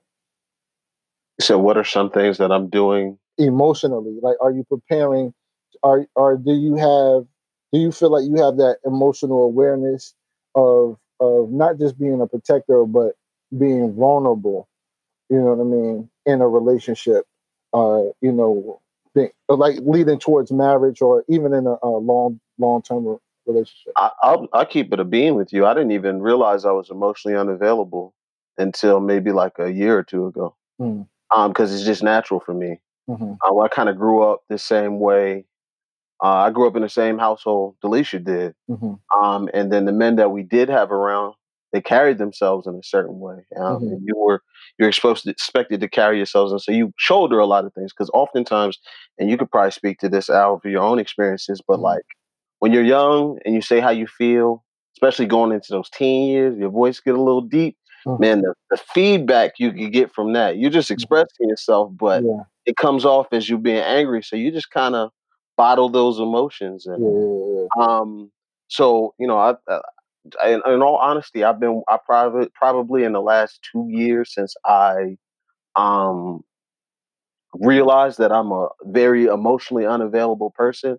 So, 1.40 1.58
what 1.58 1.76
are 1.76 1.84
some 1.84 2.10
things 2.10 2.38
that 2.38 2.50
I'm 2.50 2.68
doing 2.68 3.18
emotionally? 3.38 4.18
Like, 4.22 4.36
are 4.40 4.50
you 4.52 4.64
preparing? 4.64 5.34
Are 5.82 6.06
are 6.16 6.36
do 6.36 6.52
you 6.52 6.76
have? 6.76 7.26
Do 7.72 7.80
you 7.80 7.92
feel 7.92 8.10
like 8.10 8.24
you 8.24 8.42
have 8.42 8.56
that 8.58 8.78
emotional 8.86 9.44
awareness 9.44 10.14
of 10.54 10.98
of 11.20 11.50
not 11.50 11.78
just 11.78 11.98
being 11.98 12.20
a 12.20 12.26
protector, 12.26 12.84
but 12.84 13.12
being 13.56 13.94
vulnerable? 13.94 14.68
You 15.28 15.38
know 15.38 15.54
what 15.54 15.60
I 15.60 15.64
mean 15.64 16.10
in 16.24 16.40
a 16.40 16.48
relationship. 16.48 17.24
Uh, 17.72 18.04
you 18.20 18.32
know, 18.32 18.80
like 19.48 19.78
leading 19.82 20.18
towards 20.18 20.52
marriage 20.52 21.02
or 21.02 21.24
even 21.28 21.52
in 21.52 21.66
a, 21.66 21.76
a 21.82 21.88
long 21.88 22.40
long 22.58 22.82
term 22.82 23.18
relationship. 23.46 23.92
I, 23.96 24.10
I'll 24.22 24.48
I'll 24.52 24.66
keep 24.66 24.92
it 24.92 25.00
a 25.00 25.04
being 25.04 25.34
with 25.34 25.52
you. 25.52 25.66
I 25.66 25.74
didn't 25.74 25.92
even 25.92 26.22
realize 26.22 26.64
I 26.64 26.72
was 26.72 26.90
emotionally 26.90 27.36
unavailable 27.36 28.14
until 28.58 29.00
maybe 29.00 29.32
like 29.32 29.58
a 29.58 29.72
year 29.72 29.98
or 29.98 30.02
two 30.02 30.26
ago. 30.26 30.54
Mm. 30.80 31.06
Um, 31.34 31.50
because 31.50 31.74
it's 31.74 31.84
just 31.84 32.02
natural 32.02 32.40
for 32.40 32.54
me. 32.54 32.78
Mm-hmm. 33.08 33.34
Uh, 33.42 33.60
I 33.60 33.68
kind 33.68 33.88
of 33.88 33.96
grew 33.96 34.22
up 34.22 34.42
the 34.48 34.58
same 34.58 35.00
way. 35.00 35.44
Uh, 36.22 36.28
I 36.28 36.50
grew 36.50 36.66
up 36.66 36.76
in 36.76 36.82
the 36.82 36.88
same 36.88 37.18
household 37.18 37.76
Delisha 37.84 38.24
did. 38.24 38.54
Mm-hmm. 38.70 39.22
Um, 39.22 39.48
and 39.52 39.72
then 39.72 39.84
the 39.84 39.92
men 39.92 40.16
that 40.16 40.30
we 40.30 40.42
did 40.42 40.68
have 40.68 40.90
around, 40.90 41.34
they 41.72 41.80
carried 41.80 42.18
themselves 42.18 42.66
in 42.66 42.74
a 42.74 42.82
certain 42.82 43.18
way. 43.18 43.44
Um, 43.56 43.82
mm-hmm. 43.82 43.96
you 44.02 44.14
were 44.16 44.42
you're 44.78 44.92
supposed 44.92 45.24
to 45.24 45.30
expected 45.30 45.80
to 45.80 45.88
carry 45.88 46.16
yourselves, 46.16 46.52
and 46.52 46.60
so 46.60 46.72
you 46.72 46.92
shoulder 46.96 47.38
a 47.38 47.46
lot 47.46 47.64
of 47.64 47.72
things 47.74 47.92
because 47.92 48.10
oftentimes, 48.14 48.78
and 49.18 49.30
you 49.30 49.36
could 49.36 49.50
probably 49.50 49.70
speak 49.70 49.98
to 49.98 50.08
this 50.08 50.30
out 50.30 50.60
of 50.64 50.70
your 50.70 50.82
own 50.82 50.98
experiences, 50.98 51.60
but 51.66 51.74
mm-hmm. 51.74 51.84
like 51.84 52.04
when 52.60 52.72
you're 52.72 52.82
young 52.82 53.38
and 53.44 53.54
you 53.54 53.60
say 53.60 53.80
how 53.80 53.90
you 53.90 54.06
feel, 54.06 54.64
especially 54.96 55.26
going 55.26 55.52
into 55.52 55.68
those 55.70 55.90
teen 55.90 56.28
years, 56.28 56.56
your 56.58 56.70
voice 56.70 57.00
get 57.00 57.14
a 57.14 57.22
little 57.22 57.42
deep. 57.42 57.76
Mm-hmm. 58.06 58.22
Man, 58.22 58.40
the, 58.40 58.54
the, 58.70 58.76
feedback 58.76 59.54
you 59.58 59.72
can 59.72 59.90
get 59.90 60.14
from 60.14 60.32
that, 60.34 60.58
you're 60.58 60.70
just 60.70 60.86
mm-hmm. 60.86 60.94
expressing 60.94 61.48
yourself, 61.48 61.90
but 61.98 62.22
yeah. 62.22 62.42
it 62.64 62.76
comes 62.76 63.04
off 63.04 63.26
as 63.32 63.48
you 63.48 63.58
being 63.58 63.78
angry. 63.78 64.22
So 64.22 64.36
you 64.36 64.52
just 64.52 64.70
kind 64.70 64.94
of 64.94 65.10
bottle 65.57 65.88
those 65.88 66.18
emotions, 66.18 66.86
and 66.86 67.02
yeah, 67.02 67.84
um, 67.84 68.30
so 68.68 69.14
you 69.18 69.26
know, 69.26 69.38
I, 69.38 69.54
uh, 69.70 69.80
I, 70.42 70.48
in, 70.50 70.62
in 70.66 70.82
all 70.82 70.96
honesty, 70.96 71.44
I've 71.44 71.61
been 71.61 71.82
I 71.88 71.98
probably 72.04 72.48
probably 72.54 73.04
in 73.04 73.12
the 73.12 73.20
last 73.20 73.61
two 73.72 73.88
years 73.90 74.32
since 74.34 74.54
I 74.64 75.16
um 75.76 76.42
realized 77.54 78.18
that 78.18 78.32
I'm 78.32 78.52
a 78.52 78.68
very 78.84 79.26
emotionally 79.26 79.86
unavailable 79.86 80.50
person. 80.50 80.98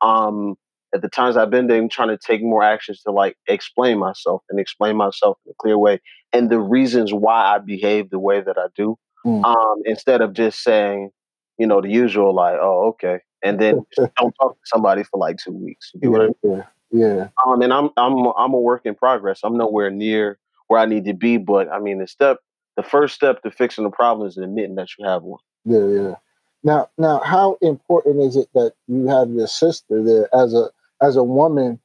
Um, 0.00 0.56
at 0.94 1.02
the 1.02 1.08
times 1.08 1.36
I've 1.36 1.50
been 1.50 1.66
there, 1.66 1.76
I'm 1.76 1.88
trying 1.88 2.08
to 2.08 2.18
take 2.18 2.42
more 2.42 2.62
actions 2.62 3.02
to 3.02 3.10
like 3.10 3.36
explain 3.46 3.98
myself 3.98 4.42
and 4.48 4.58
explain 4.58 4.96
myself 4.96 5.36
in 5.44 5.50
a 5.50 5.54
clear 5.60 5.76
way 5.76 6.00
and 6.32 6.50
the 6.50 6.60
reasons 6.60 7.12
why 7.12 7.54
I 7.54 7.58
behave 7.58 8.10
the 8.10 8.18
way 8.18 8.40
that 8.40 8.56
I 8.58 8.66
do. 8.76 8.96
Mm. 9.26 9.44
Um, 9.44 9.82
instead 9.84 10.20
of 10.20 10.32
just 10.32 10.62
saying, 10.62 11.10
you 11.58 11.66
know, 11.66 11.80
the 11.80 11.88
usual 11.88 12.34
like, 12.34 12.56
oh, 12.60 12.88
okay. 12.88 13.20
And 13.42 13.58
then 13.58 13.84
don't 13.96 14.34
talk 14.40 14.54
to 14.54 14.60
somebody 14.64 15.04
for 15.04 15.18
like 15.18 15.36
two 15.42 15.52
weeks. 15.52 15.92
You 16.00 16.10
know 16.10 16.34
yeah, 16.42 16.50
I 16.50 16.54
mean? 16.54 16.64
yeah. 16.90 17.28
Um, 17.46 17.62
and 17.62 17.72
I'm 17.72 17.90
I'm 17.96 18.26
I'm 18.36 18.54
a 18.54 18.60
work 18.60 18.82
in 18.84 18.94
progress. 18.94 19.40
I'm 19.44 19.56
nowhere 19.56 19.90
near 19.90 20.38
where 20.66 20.80
I 20.80 20.86
need 20.86 21.04
to 21.06 21.14
be, 21.14 21.36
but 21.36 21.70
I 21.70 21.78
mean 21.78 21.98
the 21.98 22.06
step 22.06 22.38
the 22.76 22.82
first 22.82 23.14
step 23.14 23.42
to 23.42 23.50
fixing 23.50 23.84
the 23.84 23.90
problem 23.90 24.28
is 24.28 24.36
admitting 24.36 24.76
that 24.76 24.88
you 24.98 25.04
have 25.04 25.22
one. 25.22 25.40
Yeah, 25.64 25.86
yeah. 25.86 26.14
Now, 26.62 26.88
now, 26.98 27.20
how 27.20 27.56
important 27.60 28.20
is 28.22 28.36
it 28.36 28.48
that 28.54 28.72
you 28.86 29.06
have 29.08 29.30
your 29.30 29.46
sister 29.46 30.02
there 30.02 30.34
as 30.34 30.54
a 30.54 30.70
as 31.02 31.16
a 31.16 31.22
woman 31.22 31.80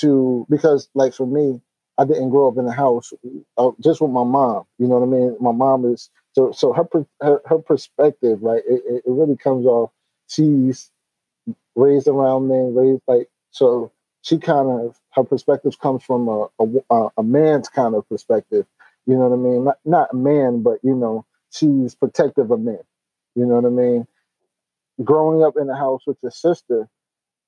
to 0.00 0.46
because 0.50 0.88
like 0.94 1.14
for 1.14 1.26
me, 1.26 1.60
I 1.98 2.04
didn't 2.04 2.30
grow 2.30 2.48
up 2.48 2.58
in 2.58 2.66
a 2.66 2.72
house 2.72 3.12
uh, 3.56 3.70
just 3.82 4.00
with 4.00 4.10
my 4.10 4.24
mom. 4.24 4.64
You 4.78 4.88
know 4.88 4.98
what 4.98 5.06
I 5.06 5.10
mean? 5.10 5.36
My 5.40 5.52
mom 5.52 5.84
is 5.84 6.10
so 6.32 6.52
so 6.52 6.72
her 6.72 6.86
her, 7.20 7.40
her 7.46 7.58
perspective, 7.58 8.38
right? 8.42 8.62
It, 8.68 8.82
it 8.86 9.02
really 9.06 9.36
comes 9.36 9.66
off. 9.66 9.90
She's 10.28 10.90
raised 11.78 12.08
around 12.08 12.48
men, 12.48 12.74
raised 12.76 13.02
like 13.08 13.30
so. 13.52 13.92
She 14.22 14.38
kind 14.38 14.68
of 14.70 15.00
her 15.14 15.24
perspective 15.24 15.80
comes 15.80 16.04
from 16.04 16.28
a, 16.28 16.48
a, 16.60 17.08
a 17.18 17.24
man's 17.24 17.70
kind 17.70 17.96
of 17.96 18.08
perspective. 18.10 18.66
You 19.06 19.14
know 19.14 19.28
what 19.28 19.34
I 19.34 19.38
mean? 19.38 19.64
Not 19.64 19.78
not 19.86 20.14
man, 20.14 20.62
but 20.62 20.80
you 20.84 20.94
know 20.96 21.26
she's 21.52 21.96
protective 21.96 22.50
of 22.52 22.60
men. 22.60 22.80
You 23.36 23.46
know 23.46 23.56
what 23.56 23.66
I 23.66 23.70
mean? 23.70 24.08
Growing 25.04 25.44
up 25.44 25.56
in 25.58 25.70
a 25.70 25.76
house 25.76 26.02
with 26.06 26.18
your 26.22 26.32
sister, 26.32 26.88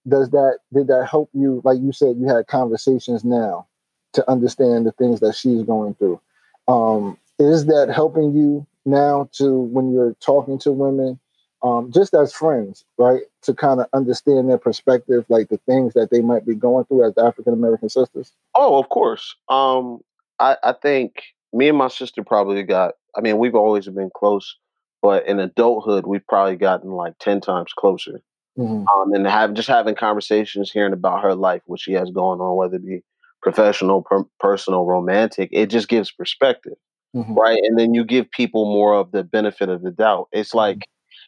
does 0.09 0.31
that 0.31 0.59
did 0.75 0.89
that 0.89 1.09
help 1.11 1.31
you 1.33 1.61
like 1.65 1.81
you 1.81 1.93
said 1.93 2.17
you 2.19 2.29
had 2.29 2.47
conversations 2.47 3.25
now 3.25 3.67
to 4.15 4.29
understand 4.31 4.87
the 4.87 4.93
things 4.93 5.21
that 5.21 5.35
she's 5.35 5.63
going 5.63 5.95
through 5.95 6.21
um, 6.69 7.19
is 7.39 7.67
that 7.67 7.91
helping 7.95 8.35
you 8.35 8.67
now 8.87 9.29
to 9.33 9.61
when 9.61 9.93
you're 9.93 10.15
talking 10.21 10.59
to 10.59 10.73
women 10.73 11.19
um, 11.63 11.91
just 11.93 12.15
as 12.15 12.33
friends 12.33 12.85
right 12.99 13.23
to 13.43 13.55
kind 13.55 13.81
of 13.81 13.87
understand 13.93 14.49
their 14.49 14.59
perspective 14.59 15.25
like 15.29 15.49
the 15.49 15.59
things 15.59 15.95
that 15.95 16.11
they 16.11 16.21
might 16.21 16.47
be 16.47 16.55
going 16.55 16.85
through 16.87 17.05
as 17.07 17.17
african 17.19 17.53
american 17.53 17.89
sisters 17.89 18.33
oh 18.55 18.79
of 18.79 18.89
course 18.89 19.37
um, 19.49 20.01
I, 20.39 20.57
I 20.63 20.73
think 20.73 21.23
me 21.53 21.69
and 21.69 21.79
my 21.79 21.89
sister 21.89 22.23
probably 22.25 22.63
got 22.63 22.95
i 23.17 23.21
mean 23.21 23.39
we've 23.39 23.55
always 23.55 23.89
been 23.89 24.11
close 24.15 24.57
but 25.03 25.27
in 25.27 25.41
adulthood 25.41 26.07
we've 26.07 26.27
probably 26.27 26.57
gotten 26.57 26.91
like 26.91 27.15
10 27.19 27.41
times 27.41 27.73
closer 27.73 28.21
Mm-hmm. 28.59 28.87
Um, 28.89 29.13
and 29.15 29.27
have 29.27 29.55
just 29.55 29.69
having 29.69 29.95
conversations, 29.95 30.71
hearing 30.71 30.93
about 30.93 31.23
her 31.23 31.35
life, 31.35 31.63
what 31.67 31.81
she 31.81 31.93
has 31.93 32.11
going 32.11 32.41
on, 32.41 32.57
whether 32.57 32.77
it 32.77 32.85
be 32.85 33.03
professional, 33.43 34.03
per- 34.03 34.27
personal, 34.39 34.85
romantic, 34.85 35.49
it 35.53 35.67
just 35.67 35.89
gives 35.89 36.11
perspective, 36.11 36.75
mm-hmm. 37.15 37.35
right? 37.35 37.61
And 37.63 37.79
then 37.79 37.95
you 37.95 38.05
give 38.05 38.31
people 38.31 38.67
more 38.67 38.95
of 38.95 39.13
the 39.13 39.23
benefit 39.23 39.69
of 39.69 39.83
the 39.83 39.91
doubt. 39.91 40.29
It's 40.33 40.51
mm-hmm. 40.51 40.59
like. 40.59 40.79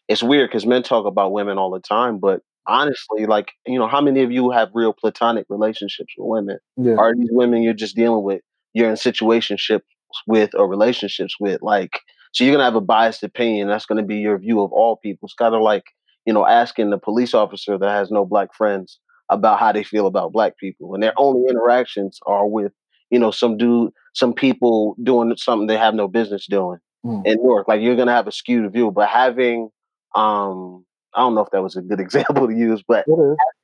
It's 0.09 0.23
weird 0.23 0.51
because 0.51 0.67
men 0.67 0.83
talk 0.83 1.07
about 1.07 1.33
women 1.33 1.59
all 1.59 1.71
the 1.71 1.81
time, 1.81 2.19
but 2.19 2.41
honestly, 2.67 3.27
like 3.27 3.53
you 3.67 3.79
know, 3.79 3.89
how 3.89 4.01
many 4.01 4.23
of 4.23 4.31
you 4.31 4.51
have 4.51 4.71
real 4.75 4.93
platonic 4.93 5.47
relationships 5.49 6.15
with 6.17 6.29
women? 6.29 6.59
Yeah. 6.77 6.95
Are 6.95 7.15
these 7.15 7.31
women 7.31 7.63
you're 7.63 7.75
just 7.75 7.97
dealing 7.97 8.25
with? 8.25 8.41
You're 8.75 8.89
in 8.89 8.97
situationships 8.97 9.83
with 10.27 10.51
or 10.55 10.69
relationships 10.69 11.37
with, 11.41 11.63
like. 11.63 12.01
So 12.35 12.45
you're 12.45 12.55
gonna 12.55 12.65
have 12.65 12.77
a 12.77 12.81
biased 12.81 13.23
opinion. 13.23 13.69
That's 13.69 13.85
gonna 13.85 14.03
be 14.03 14.17
your 14.17 14.39
view 14.39 14.63
of 14.63 14.73
all 14.73 14.97
people. 14.97 15.27
It's 15.27 15.35
kind 15.35 15.55
of 15.55 15.61
like 15.61 15.85
you 16.27 16.33
know, 16.33 16.47
asking 16.47 16.91
the 16.91 16.99
police 16.99 17.35
officer 17.35 17.79
that 17.79 17.91
has 17.91 18.11
no 18.11 18.25
black 18.25 18.55
friends 18.55 18.99
about 19.31 19.59
how 19.59 19.73
they 19.73 19.83
feel 19.83 20.07
about 20.07 20.33
black 20.33 20.57
people. 20.59 20.95
And 20.95 21.03
their 21.03 21.15
only 21.17 21.49
interactions 21.49 22.19
are 22.27 22.47
with, 22.47 22.73
you 23.11 23.19
know, 23.19 23.31
some 23.31 23.57
dude, 23.57 23.93
some 24.15 24.33
people 24.35 24.97
doing 25.03 25.35
something 25.37 25.67
they 25.67 25.77
have 25.77 25.95
no 25.95 26.09
business 26.09 26.47
doing 26.47 26.79
mm. 27.05 27.23
in 27.25 27.39
Newark. 27.39 27.67
Like 27.69 27.81
you're 27.81 27.97
gonna 27.97 28.13
have 28.13 28.29
a 28.29 28.33
skewed 28.33 28.73
view. 28.73 28.91
But 28.91 29.09
having 29.09 29.71
um 30.15 30.85
I 31.15 31.21
don't 31.21 31.35
know 31.35 31.43
if 31.43 31.51
that 31.51 31.63
was 31.63 31.77
a 31.77 31.83
good 31.83 32.01
example 32.07 32.49
to 32.49 32.55
use, 32.55 32.83
but 32.87 33.07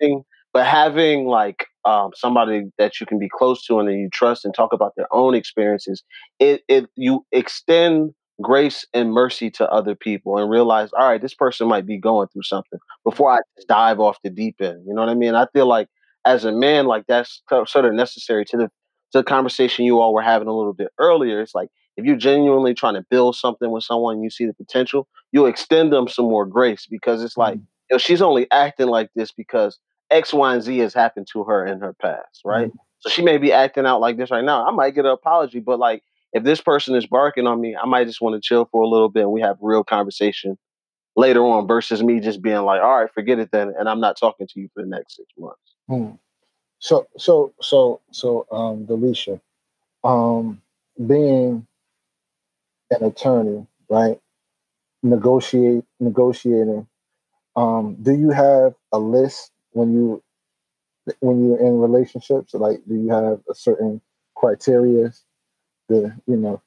having 0.01 0.24
but 0.53 0.66
having 0.66 1.26
like 1.26 1.66
um, 1.84 2.11
somebody 2.14 2.70
that 2.78 3.01
you 3.01 3.07
can 3.07 3.18
be 3.18 3.28
close 3.28 3.64
to 3.66 3.78
and 3.78 3.88
that 3.88 3.94
you 3.94 4.09
trust 4.11 4.44
and 4.44 4.55
talk 4.55 4.72
about 4.72 4.94
their 4.96 5.12
own 5.12 5.34
experiences, 5.34 6.03
it 6.38 6.62
it 6.68 6.86
you 6.96 7.24
extend 7.32 8.14
grace 8.40 8.86
and 8.94 9.12
mercy 9.12 9.51
to 9.51 9.68
other 9.70 9.94
people 9.94 10.38
and 10.38 10.51
realize, 10.51 10.90
all 10.92 11.09
right, 11.09 11.20
this 11.20 11.34
person 11.34 11.66
might 11.66 11.86
be 11.86 11.99
going 11.99 12.28
through 12.28 12.42
something 12.42 12.78
before 13.05 13.32
I 13.32 13.38
just 13.57 13.68
dive 13.68 13.99
off 13.99 14.18
the 14.22 14.30
deep 14.30 14.57
end. 14.61 14.84
You 14.86 14.94
know 14.94 15.01
what 15.01 15.11
I 15.11 15.14
mean? 15.14 15.34
I 15.34 15.46
feel 15.53 15.66
like 15.66 15.88
as 16.24 16.44
a 16.44 16.53
man, 16.53 16.86
like 16.86 17.05
that's 17.09 17.42
sort 17.66 17.84
of 17.84 17.94
necessary 17.94 18.44
to 18.46 18.57
the 18.57 18.70
to 19.12 19.18
the 19.18 19.24
conversation 19.24 19.84
you 19.86 20.01
all 20.01 20.12
were 20.12 20.22
having 20.22 20.49
a 20.49 20.57
little 20.57 20.74
bit 20.74 20.88
earlier. 20.99 21.40
It's 21.40 21.55
like 21.55 21.68
if 21.99 22.05
you're 22.05 22.16
genuinely 22.16 22.74
trying 22.74 22.94
to 22.94 23.05
build 23.11 23.34
something 23.34 23.72
with 23.72 23.82
someone, 23.82 24.22
you 24.22 24.30
see 24.30 24.46
the 24.46 24.55
potential, 24.55 25.09
you'll 25.32 25.46
extend 25.46 25.92
them 25.92 26.07
some 26.07 26.26
more 26.26 26.46
grace 26.46 26.86
because 26.88 27.24
it's 27.24 27.36
like, 27.36 27.55
mm-hmm. 27.55 27.64
you 27.90 27.94
know, 27.94 27.99
she's 27.99 28.22
only 28.22 28.46
acting 28.53 28.86
like 28.86 29.11
this 29.16 29.32
because 29.32 29.80
X, 30.09 30.32
Y, 30.32 30.55
and 30.55 30.62
Z 30.62 30.78
has 30.78 30.94
happened 30.94 31.26
to 31.32 31.42
her 31.42 31.66
in 31.66 31.80
her 31.80 31.92
past, 32.01 32.42
right? 32.44 32.68
Mm-hmm. 32.68 32.76
So 33.01 33.11
she 33.11 33.22
may 33.22 33.36
be 33.36 33.53
acting 33.53 33.84
out 33.84 34.01
like 34.01 34.16
this 34.16 34.30
right 34.30 34.44
now. 34.44 34.64
I 34.64 34.70
might 34.70 34.94
get 34.94 35.07
an 35.07 35.11
apology, 35.11 35.59
but 35.59 35.80
like 35.80 36.05
if 36.32 36.44
this 36.44 36.61
person 36.61 36.94
is 36.94 37.05
barking 37.05 37.49
on 37.49 37.61
me, 37.61 37.76
I 37.76 37.84
might 37.84 38.07
just 38.07 38.20
want 38.20 38.40
to 38.40 38.40
chill 38.40 38.68
for 38.70 38.80
a 38.80 38.88
little 38.88 39.09
bit 39.09 39.24
and 39.24 39.32
we 39.32 39.40
have 39.40 39.57
real 39.61 39.82
conversation 39.82 40.57
later 41.16 41.44
on 41.44 41.66
versus 41.66 42.01
me 42.01 42.20
just 42.20 42.40
being 42.40 42.62
like, 42.62 42.80
all 42.80 43.01
right, 43.01 43.12
forget 43.12 43.40
it 43.40 43.51
then. 43.51 43.74
And 43.76 43.88
I'm 43.88 44.01
not 44.01 44.16
talking 44.16 44.46
to 44.46 44.61
you 44.61 44.68
for 44.72 44.84
the 44.84 44.88
next 44.88 45.16
six 45.16 45.28
months. 45.36 45.59
Hmm. 45.88 46.11
So, 46.78 47.09
so, 47.16 47.53
so, 47.61 48.01
so, 48.12 48.46
um, 48.53 48.86
Delisha, 48.86 49.40
um, 50.05 50.62
being 51.07 51.66
an 52.91 53.05
attorney, 53.05 53.66
right? 53.89 54.20
Negotiate, 55.03 55.84
negotiating. 56.01 56.86
Um, 57.57 57.97
do 58.01 58.12
you 58.12 58.30
have 58.30 58.74
a 58.93 58.99
list 58.99 59.53
when 59.72 59.93
you 59.93 60.22
when 61.20 61.45
you're 61.45 61.59
in 61.59 61.80
relationships? 61.80 62.55
Like, 62.55 62.80
do 62.86 62.95
you 62.95 63.11
have 63.11 63.41
a 63.51 63.55
certain 63.55 64.01
criteria 64.36 65.12
the 65.89 66.14
you 66.26 66.36
know 66.36 66.62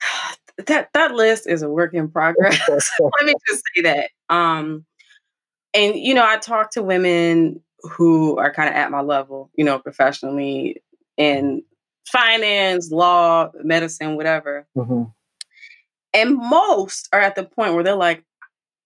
that 0.66 0.90
that 0.92 1.14
list 1.14 1.48
is 1.48 1.62
a 1.62 1.68
work 1.68 1.94
in 1.94 2.10
progress. 2.10 2.58
Let 3.00 3.24
me 3.24 3.34
just 3.48 3.62
say 3.74 3.82
that. 3.82 4.10
Um, 4.28 4.84
and 5.72 5.94
you 5.96 6.14
know, 6.14 6.26
I 6.26 6.38
talk 6.38 6.72
to 6.72 6.82
women 6.82 7.60
who 7.82 8.38
are 8.38 8.52
kind 8.52 8.68
of 8.68 8.74
at 8.74 8.90
my 8.90 9.02
level, 9.02 9.50
you 9.54 9.64
know, 9.64 9.78
professionally, 9.78 10.82
and 11.18 11.62
finance, 12.06 12.90
law, 12.90 13.50
medicine, 13.62 14.16
whatever. 14.16 14.66
Mm-hmm. 14.76 15.04
And 16.12 16.36
most 16.36 17.08
are 17.12 17.20
at 17.20 17.34
the 17.34 17.44
point 17.44 17.74
where 17.74 17.82
they're 17.82 17.96
like, 17.96 18.24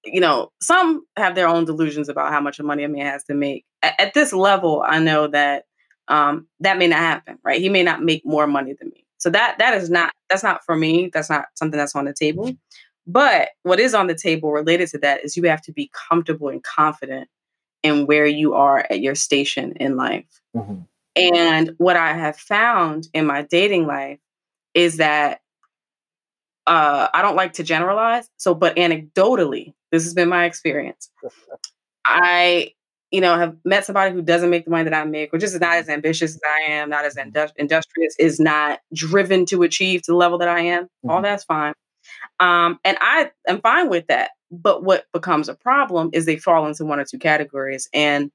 you 0.05 0.21
know, 0.21 0.51
some 0.63 1.05
have 1.17 1.35
their 1.35 1.49
own 1.49 1.65
delusions 1.65 2.09
about 2.09 2.33
how 2.33 2.41
much 2.41 2.61
money 2.61 2.85
a 2.85 2.89
man 2.89 3.07
has 3.07 3.25
to 3.25 3.35
make. 3.35 3.65
At, 3.83 4.01
at 4.01 4.15
this 4.15 4.33
level, 4.33 4.83
I 4.87 4.99
know 4.99 5.27
that 5.29 5.65
um, 6.09 6.47
that 6.61 6.79
may 6.79 6.87
not 6.87 7.01
happen, 7.01 7.39
right? 7.45 7.61
He 7.61 7.69
may 7.69 7.83
not 7.83 8.03
make 8.03 8.25
more 8.25 8.47
money 8.47 8.75
than 8.79 8.89
me. 8.89 9.05
So 9.19 9.31
that 9.31 9.59
that 9.59 9.75
is 9.75 9.91
not 9.91 10.13
that's 10.31 10.43
not 10.43 10.65
for 10.65 10.77
me. 10.77 11.11
That's 11.13 11.29
not 11.29 11.47
something 11.55 11.77
that's 11.77 11.97
on 11.97 12.07
the 12.07 12.15
table. 12.15 12.53
But 13.07 13.51
what 13.63 13.81
is 13.81 13.95
on 13.95 14.07
the 14.07 14.15
table 14.15 14.53
related 14.53 14.89
to 14.91 14.99
that 14.99 15.25
is 15.25 15.37
you 15.37 15.45
have 15.45 15.63
to 15.63 15.73
be 15.73 15.91
comfortable 16.09 16.49
and 16.49 16.63
confident 16.63 17.29
in 17.83 18.07
where 18.07 18.27
you 18.27 18.55
are 18.55 18.87
at 18.91 19.01
your 19.01 19.15
station 19.15 19.73
in 19.73 19.97
life. 19.97 20.41
Mm-hmm. 20.57 20.81
And 21.19 21.75
what 21.79 21.97
I 21.97 22.15
have 22.15 22.37
found 22.37 23.09
in 23.13 23.27
my 23.27 23.43
dating 23.43 23.87
life 23.87 24.19
is 24.75 24.99
that 24.99 25.41
uh, 26.67 27.09
I 27.13 27.23
don't 27.23 27.37
like 27.37 27.55
to 27.55 27.63
generalize. 27.63 28.29
So, 28.37 28.55
but 28.55 28.77
anecdotally, 28.77 29.75
this 29.91 30.05
has 30.05 30.15
been 30.15 30.29
my 30.29 30.45
experience. 30.45 31.11
I, 32.05 32.73
you 33.11 33.21
know, 33.21 33.37
have 33.39 33.57
met 33.65 33.87
somebody 33.87 34.15
who 34.15 34.23
doesn't 34.23 34.51
make 34.51 34.67
the 34.67 34.71
money 34.71 34.85
that 34.85 34.95
I 34.95 35.05
make, 35.05 35.33
which 35.33 35.43
is 35.43 35.59
not 35.59 35.77
as 35.77 35.89
ambitious 35.89 36.35
as 36.35 36.41
I 36.45 36.73
am, 36.73 36.91
not 36.91 37.05
as 37.05 37.17
industrious, 37.57 38.15
is 38.19 38.39
not 38.39 38.81
driven 38.93 39.47
to 39.47 39.63
achieve 39.63 40.03
to 40.03 40.13
the 40.13 40.17
level 40.17 40.39
that 40.39 40.49
I 40.49 40.61
am. 40.61 40.85
Mm-hmm. 40.85 41.11
All 41.11 41.23
that's 41.23 41.45
fine. 41.45 41.73
Um, 42.41 42.79
and 42.85 42.97
I 43.01 43.31
am 43.47 43.61
fine 43.61 43.89
with 43.89 44.07
that. 44.09 44.31
But 44.51 44.83
what 44.83 45.07
becomes 45.13 45.49
a 45.49 45.55
problem 45.55 46.11
is 46.13 46.25
they 46.25 46.37
fall 46.37 46.67
into 46.67 46.85
one 46.85 47.01
or 47.01 47.05
two 47.05 47.19
categories. 47.19 47.89
And 47.93 48.31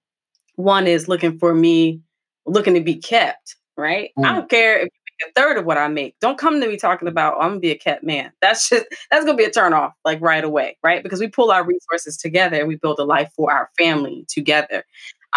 one 0.55 0.87
is 0.87 1.07
looking 1.07 1.39
for 1.39 1.53
me, 1.53 2.01
looking 2.45 2.73
to 2.73 2.81
be 2.81 2.95
kept, 2.95 3.55
right? 3.77 4.11
Mm. 4.17 4.25
I 4.25 4.33
don't 4.33 4.49
care 4.49 4.77
if 4.77 4.83
you 4.85 4.89
make 5.21 5.29
a 5.29 5.39
third 5.39 5.57
of 5.57 5.65
what 5.65 5.77
I 5.77 5.87
make. 5.87 6.15
Don't 6.19 6.37
come 6.37 6.59
to 6.59 6.67
me 6.67 6.77
talking 6.77 7.07
about, 7.07 7.35
oh, 7.37 7.41
I'm 7.41 7.49
gonna 7.51 7.59
be 7.59 7.71
a 7.71 7.77
kept 7.77 8.03
man. 8.03 8.31
That's 8.41 8.69
just 8.69 8.85
that's 9.11 9.25
gonna 9.25 9.37
be 9.37 9.43
a 9.43 9.51
turn 9.51 9.73
off, 9.73 9.93
like 10.05 10.21
right 10.21 10.43
away, 10.43 10.77
right? 10.83 11.03
Because 11.03 11.19
we 11.19 11.27
pull 11.27 11.51
our 11.51 11.65
resources 11.65 12.17
together 12.17 12.57
and 12.57 12.67
we 12.67 12.75
build 12.75 12.99
a 12.99 13.05
life 13.05 13.31
for 13.35 13.51
our 13.51 13.69
family 13.77 14.25
together. 14.27 14.83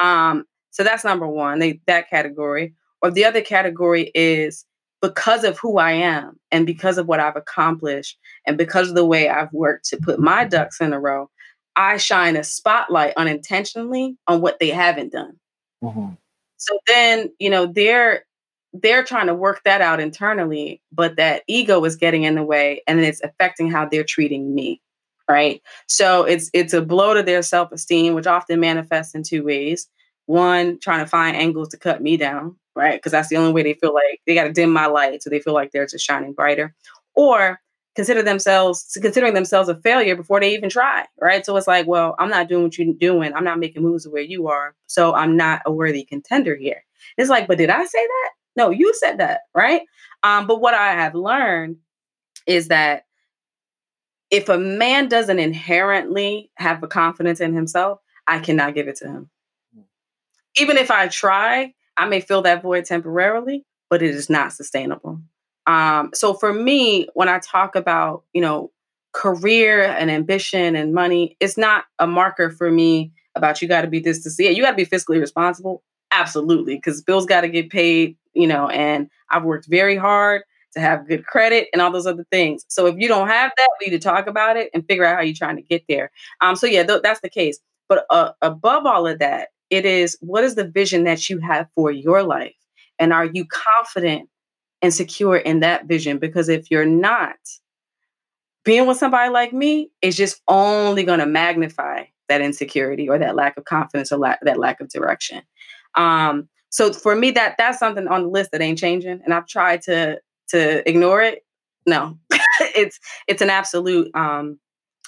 Um, 0.00 0.44
so 0.70 0.84
that's 0.84 1.04
number 1.04 1.26
one, 1.26 1.58
they, 1.58 1.80
that 1.86 2.10
category. 2.10 2.74
Or 3.02 3.10
the 3.10 3.24
other 3.24 3.40
category 3.40 4.10
is 4.14 4.64
because 5.00 5.44
of 5.44 5.58
who 5.58 5.78
I 5.78 5.92
am 5.92 6.38
and 6.50 6.66
because 6.66 6.98
of 6.98 7.06
what 7.06 7.20
I've 7.20 7.36
accomplished 7.36 8.18
and 8.46 8.58
because 8.58 8.88
of 8.88 8.94
the 8.94 9.04
way 9.04 9.28
I've 9.28 9.52
worked 9.52 9.88
to 9.90 9.96
put 9.96 10.18
my 10.18 10.44
ducks 10.44 10.80
in 10.80 10.92
a 10.92 11.00
row, 11.00 11.30
I 11.76 11.98
shine 11.98 12.36
a 12.36 12.44
spotlight 12.44 13.12
unintentionally 13.16 14.16
on 14.26 14.40
what 14.40 14.58
they 14.58 14.70
haven't 14.70 15.12
done. 15.12 15.38
Mm-hmm. 15.82 16.14
So 16.68 16.78
then, 16.86 17.32
you 17.38 17.50
know, 17.50 17.66
they're 17.66 18.24
they're 18.72 19.04
trying 19.04 19.28
to 19.28 19.34
work 19.34 19.62
that 19.64 19.80
out 19.80 20.00
internally, 20.00 20.82
but 20.92 21.16
that 21.16 21.42
ego 21.48 21.82
is 21.84 21.96
getting 21.96 22.24
in 22.24 22.34
the 22.34 22.42
way 22.44 22.82
and 22.86 23.00
it's 23.00 23.22
affecting 23.22 23.70
how 23.70 23.86
they're 23.86 24.04
treating 24.04 24.54
me. 24.54 24.80
Right. 25.28 25.60
So 25.88 26.24
it's 26.24 26.50
it's 26.54 26.72
a 26.74 26.82
blow 26.82 27.14
to 27.14 27.22
their 27.22 27.42
self-esteem, 27.42 28.14
which 28.14 28.26
often 28.28 28.60
manifests 28.60 29.14
in 29.14 29.22
two 29.24 29.44
ways. 29.44 29.88
One, 30.26 30.78
trying 30.80 31.00
to 31.04 31.06
find 31.10 31.36
angles 31.36 31.68
to 31.70 31.78
cut 31.78 32.02
me 32.02 32.16
down, 32.16 32.56
right? 32.76 32.94
Because 32.98 33.12
that's 33.12 33.28
the 33.28 33.36
only 33.36 33.52
way 33.52 33.62
they 33.62 33.74
feel 33.74 33.94
like 33.94 34.20
they 34.26 34.34
got 34.34 34.44
to 34.44 34.52
dim 34.52 34.72
my 34.72 34.86
light, 34.86 35.22
so 35.22 35.30
they 35.30 35.40
feel 35.40 35.54
like 35.54 35.72
they're 35.72 35.86
just 35.86 36.04
shining 36.04 36.32
brighter, 36.32 36.74
or 37.14 37.60
consider 37.96 38.22
themselves 38.22 38.96
considering 39.00 39.34
themselves 39.34 39.68
a 39.68 39.80
failure 39.80 40.14
before 40.14 40.38
they 40.38 40.54
even 40.54 40.68
try, 40.68 41.06
right? 41.20 41.44
So 41.44 41.56
it's 41.56 41.66
like, 41.66 41.86
well, 41.86 42.14
I'm 42.18 42.30
not 42.30 42.48
doing 42.48 42.64
what 42.64 42.78
you're 42.78 42.94
doing. 42.94 43.32
I'm 43.34 43.44
not 43.44 43.58
making 43.58 43.82
moves 43.82 44.06
where 44.06 44.22
you 44.22 44.48
are, 44.48 44.74
so 44.86 45.14
I'm 45.14 45.36
not 45.36 45.62
a 45.66 45.72
worthy 45.72 46.04
contender 46.04 46.54
here. 46.54 46.84
It's 47.16 47.30
like, 47.30 47.48
but 47.48 47.58
did 47.58 47.70
I 47.70 47.84
say 47.84 48.06
that? 48.06 48.30
No, 48.56 48.70
you 48.70 48.94
said 48.94 49.18
that, 49.18 49.40
right? 49.54 49.82
Um, 50.22 50.46
but 50.46 50.60
what 50.60 50.74
I 50.74 50.92
have 50.92 51.14
learned 51.14 51.78
is 52.46 52.68
that 52.68 53.04
if 54.30 54.48
a 54.48 54.58
man 54.58 55.08
doesn't 55.08 55.38
inherently 55.38 56.50
have 56.56 56.82
a 56.82 56.88
confidence 56.88 57.40
in 57.40 57.54
himself, 57.54 58.00
I 58.26 58.40
cannot 58.40 58.74
give 58.74 58.88
it 58.88 58.96
to 58.96 59.06
him. 59.06 59.30
Hmm. 59.74 59.82
Even 60.58 60.76
if 60.76 60.90
I 60.90 61.08
try, 61.08 61.74
I 61.96 62.06
may 62.06 62.20
fill 62.20 62.42
that 62.42 62.62
void 62.62 62.84
temporarily, 62.84 63.64
but 63.88 64.02
it 64.02 64.10
is 64.10 64.28
not 64.28 64.52
sustainable. 64.52 65.20
Um, 65.66 66.10
so 66.14 66.34
for 66.34 66.52
me, 66.52 67.08
when 67.14 67.28
I 67.28 67.38
talk 67.38 67.74
about, 67.74 68.24
you 68.32 68.40
know, 68.40 68.70
career 69.12 69.82
and 69.82 70.10
ambition 70.10 70.76
and 70.76 70.92
money, 70.92 71.36
it's 71.40 71.56
not 71.56 71.84
a 71.98 72.06
marker 72.06 72.50
for 72.50 72.70
me 72.70 73.12
about 73.34 73.60
you 73.60 73.68
got 73.68 73.82
to 73.82 73.88
be 73.88 74.00
this 74.00 74.22
to 74.24 74.30
see 74.30 74.46
it. 74.46 74.56
You 74.56 74.62
got 74.62 74.70
to 74.70 74.76
be 74.76 74.86
fiscally 74.86 75.20
responsible. 75.20 75.82
Absolutely. 76.12 76.76
Because 76.76 77.02
bills 77.02 77.26
got 77.26 77.40
to 77.42 77.48
get 77.48 77.70
paid, 77.70 78.16
you 78.34 78.46
know, 78.46 78.68
and 78.68 79.08
I've 79.30 79.44
worked 79.44 79.66
very 79.68 79.96
hard 79.96 80.42
to 80.74 80.80
have 80.80 81.08
good 81.08 81.26
credit 81.26 81.68
and 81.72 81.80
all 81.82 81.90
those 81.90 82.06
other 82.06 82.26
things. 82.30 82.64
So 82.68 82.86
if 82.86 82.96
you 82.98 83.08
don't 83.08 83.28
have 83.28 83.50
that, 83.56 83.68
we 83.80 83.86
need 83.86 84.00
to 84.00 84.08
talk 84.08 84.26
about 84.26 84.56
it 84.56 84.70
and 84.74 84.86
figure 84.86 85.04
out 85.04 85.16
how 85.16 85.22
you're 85.22 85.34
trying 85.34 85.56
to 85.56 85.62
get 85.62 85.84
there. 85.88 86.10
Um, 86.40 86.54
so 86.54 86.66
yeah, 86.66 86.84
th- 86.84 87.02
that's 87.02 87.20
the 87.20 87.30
case. 87.30 87.58
But 87.88 88.04
uh, 88.10 88.32
above 88.42 88.84
all 88.84 89.06
of 89.06 89.18
that, 89.18 89.48
it 89.70 89.84
is 89.84 90.16
what 90.20 90.44
is 90.44 90.54
the 90.54 90.68
vision 90.68 91.04
that 91.04 91.28
you 91.28 91.38
have 91.40 91.68
for 91.74 91.90
your 91.90 92.22
life? 92.22 92.54
And 92.98 93.12
are 93.12 93.24
you 93.26 93.46
confident 93.46 94.28
and 94.82 94.92
secure 94.92 95.36
in 95.36 95.60
that 95.60 95.86
vision? 95.86 96.18
Because 96.18 96.48
if 96.48 96.70
you're 96.70 96.86
not, 96.86 97.36
being 98.64 98.86
with 98.86 98.98
somebody 98.98 99.30
like 99.30 99.52
me 99.52 99.90
is 100.02 100.16
just 100.16 100.42
only 100.48 101.04
going 101.04 101.20
to 101.20 101.26
magnify 101.26 102.04
that 102.28 102.40
insecurity 102.40 103.08
or 103.08 103.18
that 103.18 103.36
lack 103.36 103.56
of 103.56 103.64
confidence 103.64 104.10
or 104.10 104.18
la- 104.18 104.34
that 104.42 104.58
lack 104.58 104.80
of 104.80 104.88
direction. 104.88 105.42
Um, 105.94 106.48
so 106.70 106.92
for 106.92 107.14
me, 107.14 107.30
that 107.30 107.54
that's 107.58 107.78
something 107.78 108.08
on 108.08 108.24
the 108.24 108.28
list 108.28 108.50
that 108.50 108.60
ain't 108.60 108.78
changing, 108.78 109.20
and 109.24 109.32
I've 109.32 109.46
tried 109.46 109.82
to 109.82 110.20
to 110.48 110.88
ignore 110.88 111.22
it. 111.22 111.44
No, 111.86 112.18
it's 112.60 112.98
it's 113.28 113.40
an 113.40 113.50
absolute 113.50 114.14
um, 114.14 114.58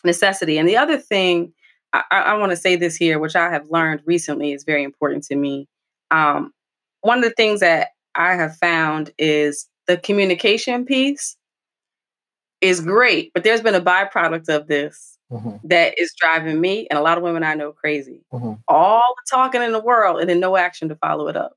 necessity. 0.05 0.57
And 0.57 0.69
the 0.69 0.77
other 0.77 0.97
thing 0.97 1.53
I, 1.93 2.03
I 2.11 2.35
want 2.35 2.51
to 2.51 2.57
say 2.57 2.77
this 2.77 2.97
here, 2.97 3.19
which 3.19 3.37
I 3.37 3.51
have 3.51 3.67
learned 3.71 4.03
recently 4.07 4.53
is 4.53 4.65
very 4.65 4.83
important 4.83 5.25
to 5.25 5.37
me. 5.37 5.69
Um, 6.11 6.53
one 7.01 7.19
of 7.19 7.25
the 7.25 7.35
things 7.35 7.61
that 7.61 7.89
I 8.19 8.35
have 8.35 8.57
found 8.57 9.13
is 9.17 9.69
the 9.87 9.97
communication 9.97 10.85
piece 10.85 11.37
is 12.61 12.81
great, 12.81 13.33
but 13.33 13.45
there's 13.45 13.63
been 13.63 13.77
a 13.77 13.81
byproduct 13.81 14.49
of 14.49 14.67
this 14.67 15.19
mm-hmm. 15.31 15.57
that 15.69 15.95
is 15.99 16.13
driving 16.21 16.61
me 16.61 16.87
and 16.91 16.99
a 16.99 17.03
lot 17.03 17.17
of 17.17 17.25
women 17.25 17.45
I 17.45 17.55
know 17.55 17.73
crazy. 17.73 18.25
Mm-hmm. 18.33 18.55
All 18.67 19.15
the 19.17 19.37
talking 19.37 19.63
in 19.63 19.73
the 19.73 19.81
world 19.81 20.21
and 20.21 20.29
then 20.29 20.41
no 20.41 20.57
action 20.57 20.89
to 20.89 20.97
follow 20.97 21.29
it 21.29 21.37
up. 21.37 21.53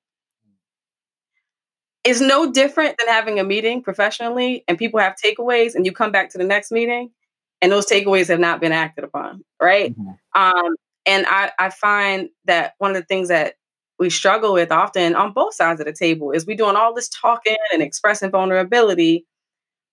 It's 2.03 2.21
no 2.21 2.51
different 2.51 2.95
than 2.97 3.07
having 3.07 3.39
a 3.39 3.43
meeting 3.43 3.81
professionally 3.81 4.63
and 4.67 4.77
people 4.77 4.99
have 4.99 5.15
takeaways 5.23 5.75
and 5.75 5.85
you 5.85 5.91
come 5.91 6.11
back 6.11 6.29
to 6.31 6.37
the 6.37 6.43
next 6.43 6.71
meeting 6.71 7.11
and 7.61 7.71
those 7.71 7.85
takeaways 7.85 8.27
have 8.27 8.39
not 8.39 8.61
been 8.61 8.71
acted 8.71 9.03
upon, 9.03 9.43
right? 9.61 9.91
Mm-hmm. 9.91 10.41
Um, 10.41 10.75
and 11.05 11.25
I, 11.27 11.51
I 11.57 11.69
find 11.69 12.29
that 12.45 12.73
one 12.77 12.91
of 12.91 12.97
the 12.97 13.05
things 13.05 13.29
that 13.29 13.55
we 14.01 14.09
struggle 14.09 14.53
with 14.53 14.71
often 14.71 15.13
on 15.13 15.31
both 15.31 15.53
sides 15.53 15.79
of 15.79 15.85
the 15.85 15.93
table 15.93 16.31
is 16.31 16.47
we 16.47 16.55
doing 16.55 16.75
all 16.75 16.91
this 16.91 17.07
talking 17.07 17.55
and 17.71 17.83
expressing 17.83 18.31
vulnerability, 18.31 19.27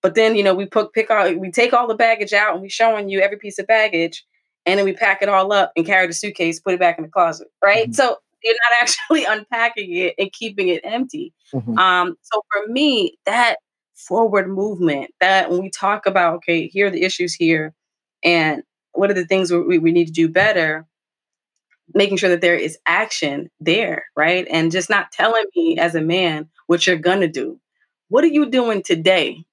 but 0.00 0.14
then 0.14 0.34
you 0.34 0.42
know 0.42 0.54
we 0.54 0.64
put 0.64 0.94
pick 0.94 1.10
all 1.10 1.30
we 1.34 1.50
take 1.50 1.74
all 1.74 1.86
the 1.86 1.94
baggage 1.94 2.32
out 2.32 2.54
and 2.54 2.62
we 2.62 2.70
showing 2.70 3.10
you 3.10 3.20
every 3.20 3.36
piece 3.36 3.58
of 3.58 3.66
baggage, 3.66 4.24
and 4.64 4.78
then 4.78 4.86
we 4.86 4.94
pack 4.94 5.20
it 5.20 5.28
all 5.28 5.52
up 5.52 5.72
and 5.76 5.84
carry 5.84 6.06
the 6.06 6.14
suitcase, 6.14 6.58
put 6.58 6.72
it 6.72 6.80
back 6.80 6.96
in 6.96 7.04
the 7.04 7.10
closet, 7.10 7.48
right? 7.62 7.84
Mm-hmm. 7.84 7.92
So 7.92 8.16
you're 8.42 8.54
not 8.54 8.72
actually 8.80 9.26
unpacking 9.26 9.94
it 9.94 10.14
and 10.18 10.32
keeping 10.32 10.68
it 10.68 10.80
empty. 10.84 11.34
Mm-hmm. 11.52 11.76
Um, 11.78 12.16
so 12.22 12.42
for 12.50 12.72
me, 12.72 13.18
that 13.26 13.56
forward 13.94 14.48
movement 14.48 15.10
that 15.20 15.50
when 15.50 15.60
we 15.60 15.68
talk 15.68 16.06
about 16.06 16.36
okay 16.36 16.68
here 16.68 16.86
are 16.86 16.90
the 16.90 17.02
issues 17.02 17.34
here 17.34 17.74
and 18.22 18.62
what 18.92 19.10
are 19.10 19.14
the 19.14 19.26
things 19.26 19.52
we, 19.52 19.76
we 19.78 19.90
need 19.90 20.06
to 20.06 20.12
do 20.12 20.28
better 20.28 20.86
making 21.94 22.16
sure 22.16 22.30
that 22.30 22.40
there 22.40 22.54
is 22.54 22.78
action 22.86 23.50
there 23.60 24.06
right 24.16 24.46
and 24.50 24.72
just 24.72 24.90
not 24.90 25.12
telling 25.12 25.44
me 25.56 25.78
as 25.78 25.94
a 25.94 26.00
man 26.00 26.48
what 26.66 26.86
you're 26.86 26.96
gonna 26.96 27.28
do 27.28 27.58
what 28.08 28.24
are 28.24 28.28
you 28.28 28.50
doing 28.50 28.82
today 28.82 29.44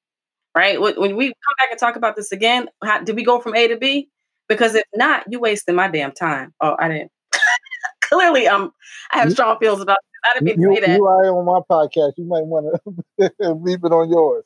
right 0.56 0.80
when 0.82 1.16
we 1.16 1.28
come 1.28 1.56
back 1.60 1.70
and 1.72 1.80
talk 1.80 1.96
about 1.96 2.16
this 2.16 2.32
again 2.32 2.68
how, 2.84 3.02
did 3.02 3.16
we 3.16 3.24
go 3.24 3.40
from 3.40 3.56
a 3.56 3.68
to 3.68 3.78
b 3.78 4.10
because 4.48 4.76
if 4.76 4.84
not 4.94 5.24
you 5.30 5.40
wasting 5.40 5.76
my 5.76 5.88
damn 5.88 6.12
time 6.12 6.54
oh 6.62 6.76
i 6.80 6.88
didn't 6.88 7.12
clearly 8.02 8.48
um 8.48 8.72
i 9.12 9.20
have 9.20 9.32
strong 9.32 9.58
feelings 9.60 9.82
about 9.82 9.98
I 10.26 10.40
didn't 10.40 10.62
you, 10.62 10.76
say 10.76 10.82
that. 10.82 10.98
You 10.98 11.06
are 11.06 11.26
on 11.38 11.46
my 11.46 11.60
podcast. 11.70 12.14
You 12.18 12.26
might 12.26 12.46
want 12.46 12.82
to 13.20 13.36
leave 13.54 13.84
it 13.84 13.92
on 13.92 14.10
yours. 14.10 14.44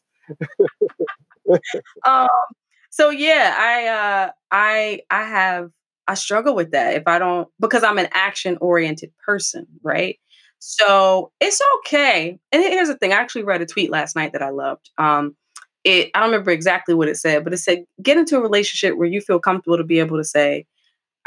um. 2.06 2.28
So 2.90 3.10
yeah, 3.10 3.56
I 3.58 3.88
uh, 3.88 4.32
I 4.52 5.02
I 5.10 5.24
have 5.24 5.72
I 6.10 6.16
struggle 6.16 6.56
with 6.56 6.72
that 6.72 6.96
if 6.96 7.04
I 7.06 7.20
don't 7.20 7.48
because 7.60 7.84
I'm 7.84 8.00
an 8.00 8.10
action 8.12 8.58
oriented 8.62 9.12
person, 9.24 9.68
right? 9.84 10.20
So 10.58 11.32
it's 11.40 11.62
okay. 11.78 12.40
And 12.52 12.64
here's 12.64 12.88
the 12.88 12.98
thing: 12.98 13.14
I 13.14 13.18
actually 13.18 13.44
read 13.44 13.62
a 13.62 13.68
tweet 13.68 13.92
last 13.92 14.16
night 14.16 14.34
that 14.34 14.42
I 14.42 14.50
loved. 14.50 14.90
Um, 14.98 15.36
it 15.84 16.10
I 16.16 16.20
don't 16.20 16.32
remember 16.32 16.50
exactly 16.50 16.96
what 16.96 17.10
it 17.10 17.18
said, 17.18 17.44
but 17.44 17.54
it 17.54 17.58
said 17.58 17.86
get 18.02 18.18
into 18.18 18.38
a 18.38 18.42
relationship 18.42 18.98
where 18.98 19.08
you 19.08 19.22
feel 19.22 19.40
comfortable 19.40 19.78
to 19.78 19.84
be 19.84 20.00
able 20.00 20.18
to 20.18 20.24
say, 20.24 20.66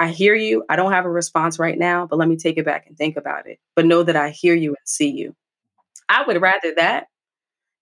I 0.00 0.08
hear 0.08 0.34
you. 0.34 0.64
I 0.68 0.74
don't 0.74 0.90
have 0.90 1.04
a 1.04 1.10
response 1.10 1.60
right 1.60 1.78
now, 1.78 2.08
but 2.08 2.18
let 2.18 2.28
me 2.28 2.36
take 2.36 2.58
it 2.58 2.64
back 2.64 2.88
and 2.88 2.98
think 2.98 3.16
about 3.16 3.46
it. 3.46 3.60
But 3.76 3.86
know 3.86 4.02
that 4.02 4.16
I 4.16 4.30
hear 4.30 4.54
you 4.54 4.70
and 4.70 4.84
see 4.84 5.10
you. 5.10 5.36
I 6.08 6.24
would 6.26 6.42
rather 6.42 6.74
that 6.74 7.06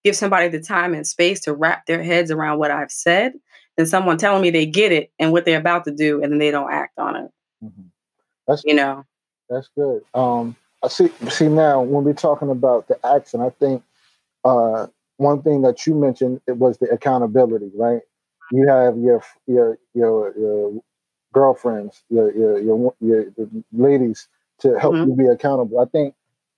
give 0.04 0.16
somebody 0.16 0.48
the 0.48 0.60
time 0.60 0.92
and 0.92 1.06
space 1.06 1.40
to 1.40 1.54
wrap 1.54 1.86
their 1.86 2.02
heads 2.02 2.30
around 2.30 2.58
what 2.58 2.70
I've 2.70 2.90
said 2.90 3.32
than 3.80 3.86
someone 3.86 4.18
telling 4.18 4.42
me 4.42 4.50
they 4.50 4.66
get 4.66 4.92
it 4.92 5.10
and 5.18 5.32
what 5.32 5.46
they're 5.46 5.58
about 5.58 5.84
to 5.84 5.90
do 5.90 6.22
and 6.22 6.30
then 6.30 6.38
they 6.38 6.50
don't 6.50 6.70
act 6.70 6.98
on 6.98 7.16
it. 7.16 7.30
Mm-hmm. 7.64 7.88
That's 8.46 8.62
you 8.64 8.74
know. 8.74 9.06
That's 9.48 9.70
good. 9.74 10.02
Um 10.12 10.54
I 10.82 10.88
see 10.88 11.08
see 11.30 11.48
now 11.48 11.80
when 11.80 12.04
we're 12.04 12.12
talking 12.12 12.50
about 12.50 12.88
the 12.88 12.98
action, 13.06 13.40
I 13.40 13.48
think 13.48 13.82
uh 14.44 14.88
one 15.16 15.40
thing 15.40 15.62
that 15.62 15.86
you 15.86 15.94
mentioned 15.94 16.42
it 16.46 16.58
was 16.58 16.76
the 16.76 16.90
accountability, 16.90 17.70
right? 17.74 18.02
You 18.52 18.68
have 18.68 18.98
your 18.98 19.22
your 19.46 19.78
your, 19.94 20.38
your 20.38 20.82
girlfriends, 21.32 22.02
your 22.10 22.34
your 22.36 22.58
your, 22.60 22.94
your, 23.00 23.26
ladies 23.72 24.28
to 24.58 24.78
help 24.78 24.94
mm-hmm. 24.94 25.10
you 25.10 25.16
be 25.16 25.26
accountable. 25.26 25.80
I 25.80 25.86
think 25.86 26.14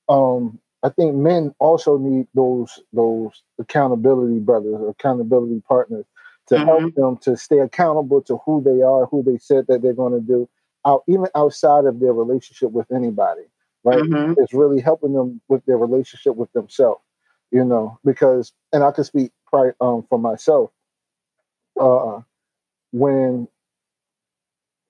um 0.08 0.58
I 0.82 0.88
think 0.88 1.14
men 1.14 1.54
also 1.60 1.98
need 1.98 2.26
those 2.34 2.80
those 2.92 3.44
accountability 3.60 4.40
brothers, 4.40 4.80
accountability 4.88 5.62
partners 5.68 6.04
to 6.48 6.54
mm-hmm. 6.54 6.66
help 6.66 6.94
them 6.94 7.16
to 7.18 7.36
stay 7.36 7.58
accountable 7.58 8.22
to 8.22 8.38
who 8.44 8.62
they 8.62 8.82
are, 8.82 9.06
who 9.06 9.22
they 9.22 9.38
said 9.38 9.66
that 9.68 9.82
they're 9.82 9.92
going 9.92 10.12
to 10.12 10.20
do, 10.20 10.48
out 10.86 11.02
even 11.08 11.26
outside 11.34 11.84
of 11.84 12.00
their 12.00 12.12
relationship 12.12 12.70
with 12.72 12.90
anybody. 12.90 13.42
Right? 13.84 14.02
Mm-hmm. 14.02 14.34
It's 14.38 14.54
really 14.54 14.80
helping 14.80 15.12
them 15.12 15.40
with 15.48 15.64
their 15.66 15.78
relationship 15.78 16.36
with 16.36 16.52
themselves. 16.52 17.02
You 17.50 17.64
know, 17.64 17.98
because 18.04 18.52
and 18.72 18.82
I 18.82 18.92
can 18.92 19.04
speak 19.04 19.32
pri- 19.46 19.74
um, 19.80 20.06
for 20.08 20.18
myself. 20.18 20.70
Uh, 21.78 22.20
when 22.92 23.48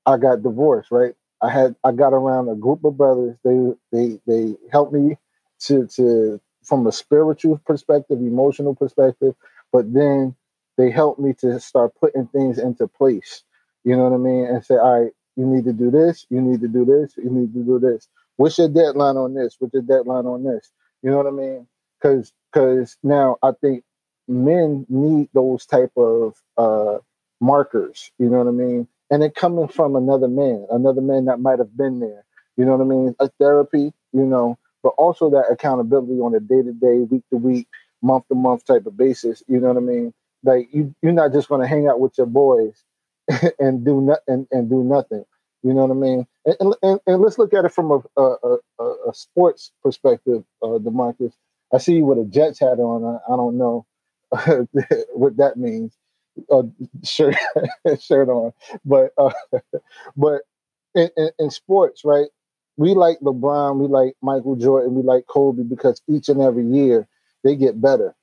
I 0.07 0.17
got 0.17 0.43
divorced, 0.43 0.91
right? 0.91 1.15
I 1.43 1.51
had 1.51 1.75
I 1.85 1.93
got 1.93 2.13
around 2.13 2.49
a 2.49 2.55
group 2.55 2.85
of 2.85 2.97
brothers. 2.97 3.37
They 3.45 3.73
they 3.93 4.21
they 4.27 4.57
helped 4.71 4.93
me 4.93 5.17
to 5.61 5.87
to 5.89 6.41
from 6.63 6.87
a 6.87 6.93
spiritual 6.93 7.61
perspective, 7.67 8.19
emotional 8.21 8.75
perspective, 8.75 9.35
but 9.73 9.93
then 9.93 10.37
they 10.79 10.91
helped 10.91 11.21
me 11.21 11.35
to 11.41 11.61
start 11.61 11.95
putting 12.01 12.29
things 12.29 12.59
into 12.59 12.89
place. 12.89 13.45
You 13.85 13.97
know 13.97 14.05
what 14.09 14.15
I 14.15 14.19
mean? 14.19 14.47
And 14.47 14.65
say, 14.65 14.77
all 14.77 15.03
right, 15.05 15.13
you 15.37 15.47
need 15.47 15.65
to 15.67 15.73
do 15.75 15.91
this, 15.91 16.27
you 16.31 16.41
need 16.41 16.61
to 16.63 16.69
do 16.69 16.85
this, 16.85 17.15
you 17.17 17.31
need 17.31 17.55
to 17.55 17.65
do 17.65 17.79
this. 17.81 18.09
What's 18.37 18.59
your 18.59 18.69
deadline 18.69 19.17
on 19.17 19.35
this? 19.35 19.57
What's 19.59 19.75
your 19.75 19.83
deadline 19.83 20.27
on 20.27 20.45
this? 20.45 20.73
You 21.03 21.11
know 21.11 21.19
what 21.19 21.29
I 21.29 21.31
mean? 21.33 21.67
Because 22.01 22.33
because 22.53 22.97
now 23.03 23.39
I 23.43 23.53
think 23.61 23.85
men 24.29 24.87
need 24.89 25.29
those 25.35 25.67
type 25.67 25.93
of 25.97 26.35
uh, 26.59 26.99
markers. 27.41 28.11
You 28.19 28.31
know 28.31 28.39
what 28.39 28.49
I 28.49 28.53
mean? 28.53 28.89
And 29.11 29.23
it 29.25 29.35
coming 29.35 29.69
from 29.69 29.97
another 29.97 30.29
man, 30.29 30.67
another 30.71 31.01
man 31.03 31.27
that 31.27 31.41
might 31.41 31.59
have 31.61 31.77
been 31.77 32.01
there. 32.01 32.25
You 32.57 32.65
know 32.65 32.77
what 32.77 32.85
I 32.85 32.89
mean? 32.89 33.15
A 33.21 33.29
therapy, 33.41 33.93
you 34.13 34.27
know, 34.27 34.59
but 34.83 34.91
also 34.99 35.31
that 35.31 35.47
accountability 35.51 36.15
on 36.21 36.35
a 36.35 36.41
day 36.41 36.63
to 36.63 36.73
day, 36.73 37.01
week 37.01 37.25
to 37.31 37.37
week, 37.39 37.69
month 38.03 38.29
to 38.29 38.35
month 38.35 38.65
type 38.65 38.87
of 38.87 38.97
basis. 38.97 39.43
You 39.49 39.61
know 39.61 39.69
what 39.69 39.79
I 39.79 39.81
mean? 39.81 40.15
Like 40.45 40.69
you, 40.73 40.95
you're 41.03 41.13
not 41.13 41.33
just 41.33 41.49
going 41.49 41.61
to 41.61 41.67
hang 41.67 41.89
out 41.89 42.01
with 42.01 42.17
your 42.19 42.27
boys 42.27 42.85
and 43.59 43.85
do 43.85 44.01
not 44.01 44.21
and, 44.27 44.47
and 44.51 44.69
do 44.69 44.83
nothing. 44.83 45.25
You 45.63 45.75
know 45.75 45.87
what 45.87 45.97
I 45.97 46.01
mean? 46.01 46.27
And, 46.45 46.75
and, 46.83 47.01
and 47.07 47.23
let's 47.23 47.39
look 47.39 47.55
at 47.55 47.65
it 47.65 47.73
from 47.73 47.91
a 47.93 48.21
a, 48.21 48.57
a, 48.81 48.85
a 49.11 49.15
sports 49.15 49.73
perspective, 49.83 50.45
uh, 50.63 50.79
Demarcus. 50.79 51.33
I 51.73 51.79
see 51.79 51.95
you 51.97 52.05
with 52.05 52.19
a 52.19 52.25
Jets 52.25 52.61
hat 52.61 52.79
on. 52.81 53.05
I, 53.05 53.33
I 53.33 53.37
don't 53.37 53.57
know 53.59 53.87
what 55.15 55.37
that 55.37 55.57
means. 55.57 55.97
Uh, 56.51 56.63
shirt 57.05 57.37
shirt 58.01 58.29
on, 58.29 58.53
but 58.87 59.13
uh, 59.19 59.33
but 60.17 60.43
in, 60.95 61.11
in, 61.17 61.31
in 61.39 61.51
sports, 61.51 62.05
right? 62.05 62.29
we 62.79 62.95
like 62.95 63.19
LeBron, 63.21 63.77
we 63.79 63.87
like 63.87 64.15
Michael 64.23 64.57
Jordan, 64.57 64.95
we 64.95 65.03
like 65.03 65.27
Kobe 65.27 65.63
because 65.63 66.01
each 66.09 66.29
and 66.31 66.41
every 66.41 66.67
year 66.67 67.07
they 67.45 67.55
get 67.57 67.81
better. 67.81 68.15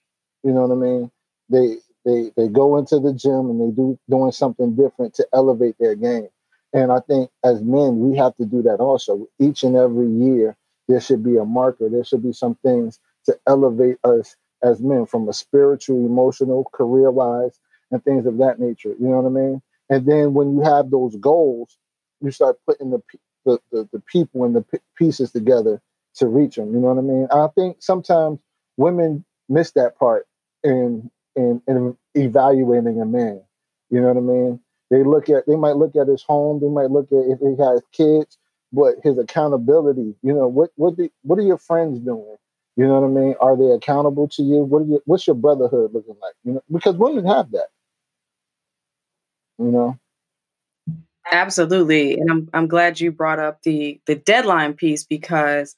You 0.44 0.52
know 0.54 0.66
what 0.66 0.76
I 0.76 0.80
mean? 0.80 1.12
They 1.50 1.78
they 2.06 2.32
they 2.38 2.48
go 2.48 2.78
into 2.78 3.00
the 3.00 3.14
gym 3.14 3.50
and 3.50 3.62
they 3.62 3.76
do 3.76 4.00
doing 4.10 4.32
something 4.32 4.76
different 4.76 5.16
to 5.16 5.28
elevate 5.34 5.76
their 5.80 5.96
game. 5.96 6.30
And 6.74 6.92
I 6.92 7.00
think 7.02 7.32
as 7.44 7.62
men, 7.62 8.00
we 8.00 8.18
have 8.18 8.36
to 8.38 8.46
do 8.46 8.62
that 8.64 8.78
also. 8.80 9.28
Each 9.40 9.64
and 9.64 9.76
every 9.76 10.10
year, 10.10 10.58
there 10.88 11.02
should 11.02 11.24
be 11.24 11.38
a 11.38 11.46
marker. 11.46 11.90
There 11.90 12.04
should 12.06 12.24
be 12.24 12.34
some 12.34 12.56
things 12.64 13.00
to 13.26 13.38
elevate 13.48 13.98
us 14.04 14.36
as 14.64 14.82
men 14.82 15.06
from 15.06 15.30
a 15.30 15.34
spiritual, 15.34 16.06
emotional, 16.06 16.66
career 16.74 17.12
wise, 17.12 17.60
and 17.92 18.04
things 18.04 18.26
of 18.26 18.38
that 18.40 18.60
nature. 18.60 18.96
You 19.00 19.08
know 19.08 19.22
what 19.22 19.28
I 19.30 19.34
mean? 19.34 19.62
And 19.90 20.06
then 20.06 20.34
when 20.34 20.56
you 20.56 20.62
have 20.64 20.92
those 20.92 21.16
goals, 21.18 21.78
you 22.22 22.32
start 22.32 22.58
putting 22.68 22.92
the 22.92 23.02
the, 23.46 23.60
the, 23.72 23.90
the 23.94 24.00
people 24.12 24.44
and 24.46 24.56
the 24.56 24.62
p- 24.62 24.80
pieces 24.98 25.32
together 25.32 25.82
to 26.16 26.28
reach 26.28 26.56
them. 26.58 26.74
You 26.74 26.80
know 26.80 26.94
what 26.94 27.00
I 27.00 27.02
mean? 27.02 27.28
I 27.32 27.48
think 27.56 27.78
sometimes 27.80 28.40
women 28.78 29.26
miss 29.50 29.72
that 29.72 29.98
part 29.98 30.28
in 30.64 31.10
in 31.40 31.98
evaluating 32.16 33.02
a 33.02 33.06
man. 33.06 33.42
You 33.90 34.02
know 34.02 34.08
what 34.08 34.18
I 34.18 34.22
mean? 34.22 34.60
They 34.92 35.04
look 35.04 35.30
at 35.30 35.46
they 35.48 35.56
might 35.56 35.76
look 35.76 35.96
at 35.96 36.08
his 36.08 36.24
home, 36.24 36.60
they 36.60 36.68
might 36.68 36.92
look 36.92 37.12
at 37.12 37.32
if 37.32 37.40
he 37.40 37.62
has 37.62 37.82
kids, 37.92 38.38
but 38.72 38.96
his 39.04 39.18
accountability. 39.18 40.16
You 40.22 40.34
know 40.34 40.48
what 40.48 40.72
what 40.76 40.98
the, 40.98 41.12
what 41.24 41.40
are 41.40 41.44
your 41.44 41.58
friends 41.58 42.00
doing? 42.00 42.36
You 42.76 42.88
know 42.88 43.00
what 43.00 43.08
I 43.08 43.12
mean? 43.12 43.36
Are 43.42 43.58
they 43.58 43.72
accountable 43.72 44.28
to 44.30 44.44
you? 44.44 44.64
What 44.64 44.84
are 44.84 45.02
what's 45.06 45.28
your 45.28 45.36
brotherhood 45.36 45.94
looking 45.94 46.16
like? 46.22 46.34
You 46.44 46.54
know, 46.54 46.64
because 46.72 46.96
women 46.96 47.26
have 47.26 47.52
that. 47.52 47.68
You 49.58 49.66
know, 49.66 50.00
Absolutely. 51.32 52.14
And 52.14 52.32
I'm 52.32 52.50
I'm 52.54 52.68
glad 52.68 53.00
you 53.00 53.12
brought 53.12 53.40
up 53.40 53.62
the 53.64 54.00
the 54.06 54.16
deadline 54.16 54.74
piece 54.74 55.04
because 55.04 55.76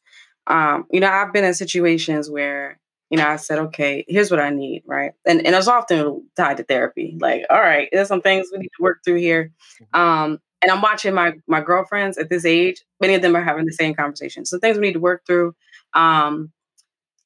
um, 0.47 0.86
you 0.91 0.99
know, 0.99 1.09
I've 1.09 1.34
been 1.34 1.45
in 1.45 1.53
situations 1.53 2.30
where, 2.30 2.80
you 3.12 3.18
know, 3.18 3.28
I 3.28 3.36
said, 3.36 3.59
okay, 3.59 4.05
here's 4.07 4.32
what 4.32 4.39
I 4.39 4.49
need, 4.49 4.84
right? 4.86 5.12
And 5.26 5.45
and 5.45 5.53
it's 5.53 5.68
often 5.68 6.30
tied 6.38 6.57
to 6.57 6.64
therapy. 6.64 7.18
Like, 7.20 7.45
all 7.49 7.59
right, 7.59 7.89
there's 7.91 8.07
some 8.07 8.22
things 8.22 8.47
we 8.51 8.59
need 8.59 8.72
to 8.78 8.82
work 8.82 8.99
through 9.03 9.20
here. 9.20 9.51
Mm-hmm. 9.82 9.99
Um, 9.99 10.39
and 10.62 10.72
I'm 10.72 10.82
watching 10.82 11.14
my 11.14 11.34
my 11.45 11.59
girlfriends 11.59 12.18
at 12.18 12.30
this 12.30 12.45
age, 12.45 12.82
many 13.01 13.14
of 13.14 13.22
them 13.22 13.36
are 13.36 13.43
having 13.43 13.66
the 13.66 13.74
same 13.74 13.93
conversation. 13.93 14.45
So 14.45 14.57
things 14.59 14.78
we 14.78 14.88
need 14.88 14.93
to 14.93 14.99
work 14.99 15.26
through. 15.28 15.53
Um, 15.93 16.53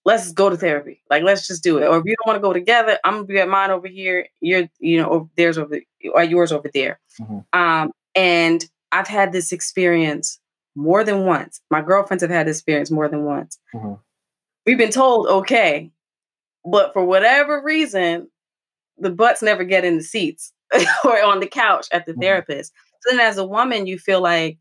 let's 0.05 0.31
go 0.31 0.49
to 0.49 0.57
therapy. 0.57 1.03
Like, 1.09 1.21
let's 1.21 1.47
just 1.47 1.63
do 1.63 1.77
it. 1.77 1.88
Or 1.88 1.97
if 1.99 2.05
you 2.05 2.15
don't 2.15 2.27
want 2.27 2.38
to 2.38 2.47
go 2.47 2.51
together, 2.51 2.97
I'm 3.05 3.13
gonna 3.13 3.25
be 3.25 3.39
at 3.39 3.47
mine 3.47 3.69
over 3.69 3.88
here. 3.88 4.27
You're, 4.41 4.67
you 4.79 4.99
know, 4.99 5.29
there's 5.38 5.59
over 5.59 5.79
or 6.13 6.23
yours 6.23 6.51
over 6.51 6.69
there. 6.73 6.99
Mm-hmm. 7.21 7.59
Um, 7.59 7.91
and 8.15 8.65
I've 8.91 9.07
had 9.07 9.33
this 9.33 9.51
experience 9.51 10.39
more 10.75 11.03
than 11.03 11.25
once. 11.25 11.61
My 11.69 11.81
girlfriends 11.81 12.23
have 12.23 12.31
had 12.31 12.47
this 12.47 12.57
experience 12.57 12.89
more 12.89 13.07
than 13.07 13.23
once. 13.23 13.59
Mm-hmm. 13.73 13.93
We've 14.66 14.78
been 14.78 14.91
told, 14.91 15.28
okay, 15.28 15.91
but 16.70 16.93
for 16.93 17.05
whatever 17.05 17.61
reason, 17.61 18.30
the 18.97 19.11
butts 19.11 19.41
never 19.41 19.63
get 19.63 19.86
in 19.86 19.97
the 19.97 20.03
seats 20.03 20.53
or 21.05 21.24
on 21.24 21.39
the 21.39 21.47
couch 21.47 21.88
at 21.91 22.05
the 22.05 22.13
mm-hmm. 22.13 22.22
therapist. 22.22 22.74
So 23.01 23.16
then, 23.16 23.26
as 23.26 23.38
a 23.38 23.45
woman, 23.45 23.86
you 23.86 23.99
feel 23.99 24.22
like, 24.22 24.57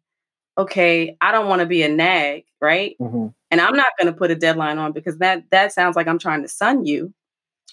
okay, 0.58 1.16
I 1.20 1.32
don't 1.32 1.48
want 1.48 1.60
to 1.60 1.66
be 1.66 1.82
a 1.82 1.88
nag, 1.88 2.44
right? 2.60 2.96
Mm-hmm. 3.00 3.28
And 3.50 3.60
I'm 3.60 3.76
not 3.76 3.92
going 3.98 4.12
to 4.12 4.18
put 4.18 4.30
a 4.30 4.34
deadline 4.34 4.78
on 4.78 4.92
because 4.92 5.18
that 5.18 5.44
that 5.50 5.72
sounds 5.72 5.96
like 5.96 6.06
I'm 6.06 6.18
trying 6.18 6.42
to 6.42 6.48
sun 6.48 6.84
you. 6.84 7.14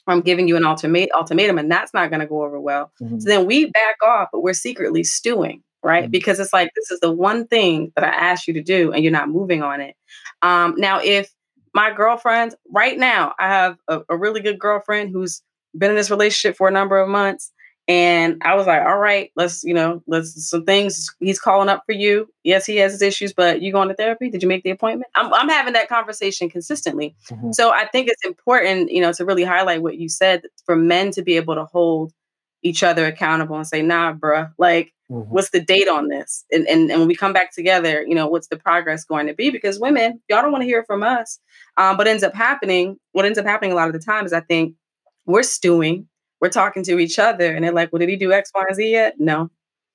I'm 0.07 0.21
giving 0.21 0.47
you 0.47 0.57
an 0.57 0.65
ultimate 0.65 1.09
ultimatum, 1.15 1.57
and 1.57 1.71
that's 1.71 1.93
not 1.93 2.09
going 2.09 2.21
to 2.21 2.27
go 2.27 2.43
over 2.43 2.59
well. 2.59 2.91
Mm-hmm. 3.01 3.20
So 3.20 3.29
then 3.29 3.45
we 3.45 3.66
back 3.66 3.97
off, 4.03 4.29
but 4.32 4.41
we're 4.41 4.53
secretly 4.53 5.03
stewing 5.03 5.63
right? 5.83 6.03
Mm-hmm. 6.03 6.12
Because 6.12 6.39
it's 6.39 6.53
like, 6.53 6.71
this 6.75 6.91
is 6.91 6.99
the 6.99 7.12
one 7.12 7.47
thing 7.47 7.91
that 7.95 8.03
I 8.03 8.09
asked 8.09 8.47
you 8.47 8.53
to 8.53 8.62
do 8.62 8.91
and 8.91 9.03
you're 9.03 9.12
not 9.12 9.29
moving 9.29 9.63
on 9.63 9.82
it. 9.82 9.95
Um, 10.41 10.75
now, 10.78 10.99
if 11.01 11.32
my 11.73 11.93
girlfriend, 11.93 12.55
right 12.69 12.97
now, 12.97 13.33
I 13.39 13.47
have 13.47 13.77
a, 13.87 14.01
a, 14.09 14.17
really 14.17 14.41
good 14.41 14.59
girlfriend 14.59 15.11
who's 15.11 15.41
been 15.77 15.89
in 15.89 15.95
this 15.95 16.11
relationship 16.11 16.57
for 16.57 16.67
a 16.67 16.71
number 16.71 16.99
of 16.99 17.07
months. 17.07 17.51
And 17.87 18.41
I 18.43 18.55
was 18.55 18.67
like, 18.67 18.81
all 18.81 18.97
right, 18.97 19.31
let's, 19.35 19.63
you 19.63 19.73
know, 19.73 20.03
let's 20.07 20.49
some 20.49 20.65
things 20.65 21.13
he's 21.19 21.39
calling 21.39 21.67
up 21.67 21.83
for 21.85 21.93
you. 21.93 22.31
Yes, 22.43 22.65
he 22.65 22.77
has 22.77 22.91
his 22.91 23.01
issues, 23.01 23.33
but 23.33 23.61
you 23.61 23.71
going 23.71 23.89
to 23.89 23.95
therapy? 23.95 24.29
Did 24.29 24.43
you 24.43 24.49
make 24.49 24.63
the 24.63 24.69
appointment? 24.69 25.11
I'm, 25.15 25.33
I'm 25.33 25.49
having 25.49 25.73
that 25.73 25.89
conversation 25.89 26.49
consistently. 26.49 27.15
Mm-hmm. 27.29 27.51
So 27.51 27.71
I 27.71 27.87
think 27.87 28.07
it's 28.07 28.25
important, 28.25 28.91
you 28.91 29.01
know, 29.01 29.11
to 29.13 29.25
really 29.25 29.43
highlight 29.43 29.81
what 29.81 29.97
you 29.97 30.09
said 30.09 30.43
for 30.65 30.75
men 30.75 31.11
to 31.11 31.21
be 31.21 31.37
able 31.37 31.55
to 31.55 31.65
hold 31.65 32.13
each 32.61 32.83
other 32.83 33.05
accountable 33.05 33.55
and 33.55 33.67
say, 33.67 33.81
nah, 33.81 34.13
bruh, 34.13 34.53
like, 34.57 34.93
mm-hmm. 35.12 35.29
what's 35.29 35.50
the 35.50 35.59
date 35.59 35.88
on 35.88 36.08
this? 36.08 36.46
And, 36.51 36.67
and, 36.67 36.89
and 36.89 37.00
when 37.00 37.08
we 37.08 37.16
come 37.16 37.33
back 37.33 37.54
together, 37.54 38.04
you 38.08 38.16
know, 38.16 38.28
what's 38.28 38.47
the 38.47 38.58
progress 38.58 39.04
going 39.04 39.28
to 39.28 39.33
be? 39.33 39.50
Because 39.50 39.79
women, 39.79 40.21
y'all 40.29 40.42
don't 40.42 40.51
want 40.51 40.62
to 40.62 40.67
hear 40.67 40.83
from 40.86 41.04
us. 41.04 41.39
Um, 41.78 41.97
but 41.97 42.08
ends 42.08 42.24
up 42.24 42.33
happening, 42.33 42.97
what 43.12 43.25
ends 43.25 43.38
up 43.38 43.46
happening 43.46 43.71
a 43.71 43.75
lot 43.75 43.88
of 43.88 43.93
the 43.93 44.00
time 44.00 44.25
is 44.25 44.33
I 44.33 44.42
think 44.42 44.75
we're 45.25 45.43
stewing, 45.43 46.08
we're 46.39 46.50
talking 46.50 46.83
to 46.83 47.00
each 47.00 47.20
other, 47.20 47.54
and 47.54 47.63
they're 47.63 47.71
like, 47.71 47.92
well, 47.92 48.00
did 48.00 48.09
he 48.09 48.16
do 48.16 48.32
X, 48.32 48.51
Y, 48.54 48.63
and 48.67 48.75
Z 48.75 48.89
yet? 48.89 49.16
No. 49.20 49.50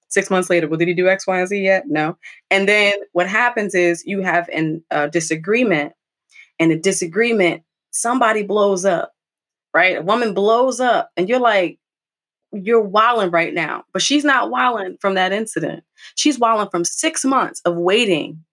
Six 0.09 0.31
months 0.31 0.49
later, 0.49 0.69
well, 0.69 0.79
did 0.79 0.89
he 0.89 0.95
do 0.95 1.09
X, 1.09 1.27
Y, 1.27 1.39
and 1.39 1.49
Z 1.49 1.61
yet? 1.61 1.85
No. 1.89 2.17
And 2.51 2.69
then 2.69 2.95
what 3.13 3.29
happens 3.29 3.75
is 3.75 4.05
you 4.07 4.21
have 4.21 4.49
a 4.51 4.81
uh, 4.91 5.07
disagreement, 5.09 5.93
and 6.59 6.71
the 6.71 6.79
disagreement, 6.79 7.63
somebody 7.91 8.43
blows 8.43 8.85
up, 8.85 9.13
right? 9.75 9.99
A 9.99 10.03
woman 10.03 10.33
blows 10.33 10.81
up, 10.81 11.11
and 11.17 11.29
you're 11.29 11.41
like, 11.41 11.79
you're 12.65 12.83
walling 12.83 13.31
right 13.31 13.55
now. 13.55 13.85
But 13.93 14.03
she's 14.03 14.25
not 14.25 14.51
walling 14.51 14.97
from 15.01 15.15
that 15.15 15.33
incident. 15.33 15.85
She's 16.17 16.39
walling 16.39 16.69
from 16.71 16.85
six 16.85 17.25
months 17.25 17.61
of 17.65 17.77
waiting 17.77 18.45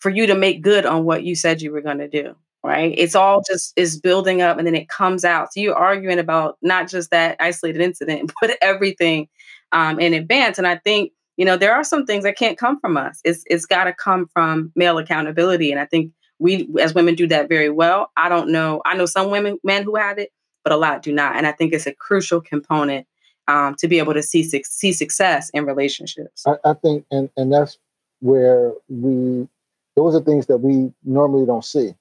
for 0.00 0.10
you 0.10 0.26
to 0.28 0.34
make 0.34 0.62
good 0.62 0.86
on 0.86 1.04
what 1.04 1.24
you 1.24 1.34
said 1.34 1.62
you 1.62 1.72
were 1.72 1.80
going 1.82 1.98
to 1.98 2.08
do. 2.08 2.36
right? 2.64 2.94
It's 2.96 3.16
all 3.16 3.42
just 3.48 3.72
is 3.76 4.00
building 4.00 4.42
up 4.42 4.58
and 4.58 4.66
then 4.66 4.76
it 4.76 4.88
comes 4.88 5.24
out. 5.24 5.52
So 5.52 5.60
you're 5.60 5.76
arguing 5.76 6.18
about 6.20 6.58
not 6.62 6.88
just 6.88 7.10
that 7.12 7.36
isolated 7.40 7.82
incident, 7.82 8.32
but 8.42 8.58
everything 8.62 9.28
um, 9.72 10.00
in 10.00 10.14
advance. 10.14 10.58
And 10.58 10.68
I 10.68 10.76
think, 10.78 11.12
you 11.38 11.46
know, 11.46 11.56
there 11.56 11.74
are 11.74 11.84
some 11.84 12.06
things 12.06 12.24
that 12.24 12.38
can't 12.38 12.58
come 12.58 12.80
from 12.80 12.98
us. 12.98 13.20
It's 13.24 13.44
it's 13.48 13.66
got 13.66 13.84
to 13.84 13.94
come 13.94 14.28
from 14.34 14.72
male 14.76 14.98
accountability. 14.98 15.72
And 15.72 15.80
I 15.80 15.86
think 15.86 16.12
we 16.40 16.68
as 16.80 16.94
women 16.94 17.16
do 17.16 17.28
that 17.28 17.48
very 17.48 17.70
well. 17.70 18.12
I 18.16 18.28
don't 18.28 18.50
know. 18.50 18.82
I 18.86 18.96
know 18.96 19.06
some 19.06 19.30
women, 19.30 19.58
men 19.64 19.84
who 19.84 19.96
have 19.96 20.18
it, 20.18 20.30
but 20.64 20.72
a 20.74 20.78
lot 20.78 21.02
do 21.02 21.12
not. 21.12 21.36
And 21.36 21.46
I 21.48 21.52
think 21.52 21.74
it's 21.74 21.88
a 21.88 21.94
crucial 21.94 22.42
component 22.42 23.07
um, 23.48 23.74
to 23.76 23.88
be 23.88 23.98
able 23.98 24.14
to 24.14 24.22
see 24.22 24.42
see 24.44 24.92
success 24.92 25.50
in 25.50 25.64
relationships. 25.64 26.44
I, 26.46 26.56
I 26.64 26.74
think, 26.74 27.04
and 27.10 27.28
and 27.36 27.52
that's 27.52 27.78
where 28.20 28.72
we 28.88 29.48
those 29.96 30.14
are 30.14 30.20
things 30.20 30.46
that 30.46 30.58
we 30.58 30.92
normally 31.04 31.46
don't 31.46 31.64
see 31.64 31.94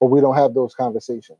or 0.00 0.08
we 0.08 0.20
don't 0.20 0.34
have 0.34 0.54
those 0.54 0.74
conversations. 0.74 1.38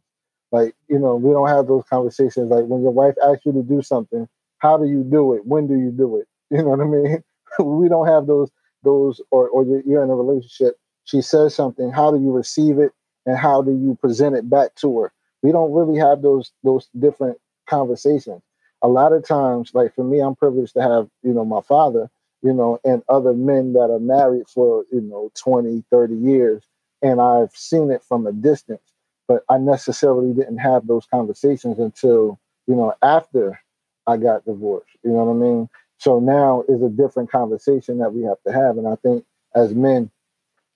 Like 0.53 0.75
you 0.89 0.99
know 0.99 1.17
we 1.17 1.33
don't 1.33 1.49
have 1.49 1.67
those 1.67 1.85
conversations 1.91 2.51
like 2.51 2.67
when 2.67 2.83
your 2.83 2.93
wife 2.93 3.15
asks 3.27 3.45
you 3.45 3.53
to 3.53 3.63
do 3.63 3.83
something 3.83 4.29
how 4.59 4.77
do 4.77 4.87
you 4.87 5.05
do 5.05 5.35
it? 5.35 5.47
When 5.47 5.67
do 5.67 5.77
you 5.77 5.91
do 5.91 6.19
it? 6.19 6.29
You 6.51 6.63
know 6.63 6.71
what 6.71 6.81
i 6.81 6.85
mean? 6.85 7.23
We 7.59 7.89
don't 7.91 8.07
have 8.07 8.27
those 8.27 8.51
those 8.83 9.21
or, 9.31 9.49
or 9.49 9.65
you're 9.65 10.03
in 10.03 10.11
a 10.11 10.15
relationship 10.15 10.79
she 11.05 11.21
says 11.21 11.55
something 11.55 11.91
how 11.91 12.11
do 12.11 12.21
you 12.21 12.31
receive 12.31 12.79
it? 12.79 12.93
And 13.27 13.37
how 13.37 13.61
do 13.61 13.73
you 13.73 13.99
present 14.01 14.37
it 14.37 14.49
back 14.49 14.75
to 14.77 15.01
her? 15.01 15.13
We 15.43 15.53
don't 15.53 15.73
really 15.73 15.99
have 15.99 16.23
those 16.23 16.53
those 16.65 16.89
different 16.99 17.39
conversations 17.69 18.41
a 18.83 18.89
lot 18.89 19.13
of 19.13 19.27
times 19.27 19.73
like 19.75 19.95
for 19.95 20.05
me 20.05 20.21
i'm 20.21 20.37
privileged 20.37 20.75
to 20.75 20.83
have 20.83 21.09
you 21.23 21.33
know 21.35 21.45
my 21.45 21.61
father 21.63 22.11
you 22.43 22.53
know, 22.53 22.79
and 22.85 23.03
other 23.09 23.33
men 23.33 23.73
that 23.73 23.91
are 23.91 23.99
married 23.99 24.49
for, 24.49 24.85
you 24.93 25.01
know, 25.01 25.31
20, 25.35 25.83
30 25.91 26.15
years. 26.15 26.63
And 27.03 27.21
I've 27.21 27.51
seen 27.55 27.91
it 27.91 28.03
from 28.03 28.27
a 28.27 28.33
distance, 28.33 28.93
but 29.27 29.45
I 29.49 29.59
necessarily 29.59 30.33
didn't 30.33 30.59
have 30.59 30.87
those 30.87 31.07
conversations 31.07 31.79
until, 31.79 32.39
you 32.67 32.75
know, 32.75 32.95
after 33.03 33.61
I 34.07 34.17
got 34.17 34.45
divorced. 34.45 34.91
You 35.05 35.11
know 35.13 35.25
what 35.25 35.33
I 35.33 35.37
mean? 35.37 35.69
So 35.99 36.21
now 36.21 36.65
is 36.69 36.83
a 36.83 36.89
different 36.89 37.31
conversation 37.31 37.99
that 37.99 38.13
we 38.13 38.23
have 38.23 38.41
to 38.47 38.53
have. 38.53 38.79
And 38.79 38.87
I 38.87 38.95
think 38.97 39.25
as 39.55 39.75
men, 39.75 40.11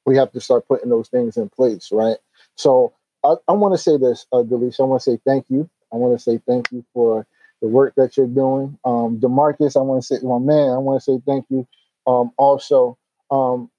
we 0.05 0.17
have 0.17 0.33
to 0.33 0.41
start 0.41 0.67
putting 0.67 0.91
those 0.91 1.09
things 1.09 1.37
in 1.37 1.49
place, 1.49 1.91
right? 1.93 2.17
So 2.57 2.93
I, 3.25 3.35
I 3.49 3.53
want 3.53 3.75
to 3.75 3.79
say 3.79 3.97
this, 3.97 4.27
uh, 4.33 4.39
Delisha. 4.43 4.81
I 4.81 4.85
want 4.85 5.03
to 5.03 5.11
say 5.11 5.21
thank 5.25 5.47
you. 5.49 5.69
I 5.93 5.97
want 5.97 6.19
to 6.19 6.23
say 6.23 6.41
thank 6.47 6.73
you 6.73 6.85
for 6.93 7.27
the 7.63 7.69
work 7.69 7.95
that 7.97 8.17
you're 8.17 8.27
doing. 8.27 8.77
Um, 8.85 9.19
Demarcus, 9.19 9.77
I 9.77 9.81
want 9.81 10.03
to 10.03 10.07
say, 10.07 10.27
my 10.27 10.39
man, 10.39 10.71
I 10.71 10.79
want 10.79 11.01
to 11.01 11.05
say 11.05 11.23
thank 11.25 11.47
you. 11.49 11.67
Um, 12.07 12.33
also, 12.37 12.99
um, 13.31 13.71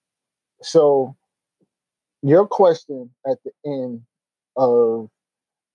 so 0.61 1.15
your 2.23 2.47
question 2.47 3.11
at 3.27 3.37
the 3.43 3.51
end 3.65 4.01
of 4.55 5.09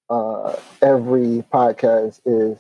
uh, 0.09 0.57
every 0.81 1.45
podcast 1.53 2.21
is, 2.25 2.59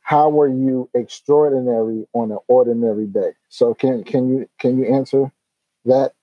how 0.00 0.28
were 0.28 0.48
you 0.48 0.90
extraordinary 0.92 2.04
on 2.12 2.32
an 2.32 2.38
ordinary 2.48 3.06
day? 3.06 3.30
So 3.48 3.74
can 3.74 4.02
can 4.02 4.28
you 4.28 4.48
can 4.58 4.76
you 4.76 4.92
answer 4.92 5.30
that 5.84 6.14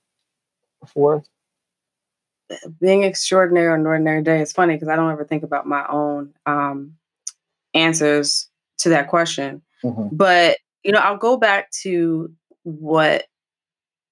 for 0.86 1.16
us? 1.16 2.60
Being 2.78 3.04
extraordinary 3.04 3.72
on 3.72 3.80
an 3.80 3.86
ordinary 3.86 4.22
day 4.22 4.42
is 4.42 4.52
funny 4.52 4.74
because 4.74 4.88
I 4.88 4.96
don't 4.96 5.10
ever 5.10 5.24
think 5.24 5.42
about 5.42 5.66
my 5.66 5.86
own 5.88 6.34
um, 6.44 6.96
answers 7.72 8.50
to 8.78 8.88
that 8.90 9.08
question. 9.08 9.62
Mm-hmm. 9.84 10.16
But, 10.16 10.58
you 10.82 10.92
know, 10.92 10.98
I'll 10.98 11.16
go 11.16 11.36
back 11.36 11.70
to 11.82 12.32
what 12.62 13.24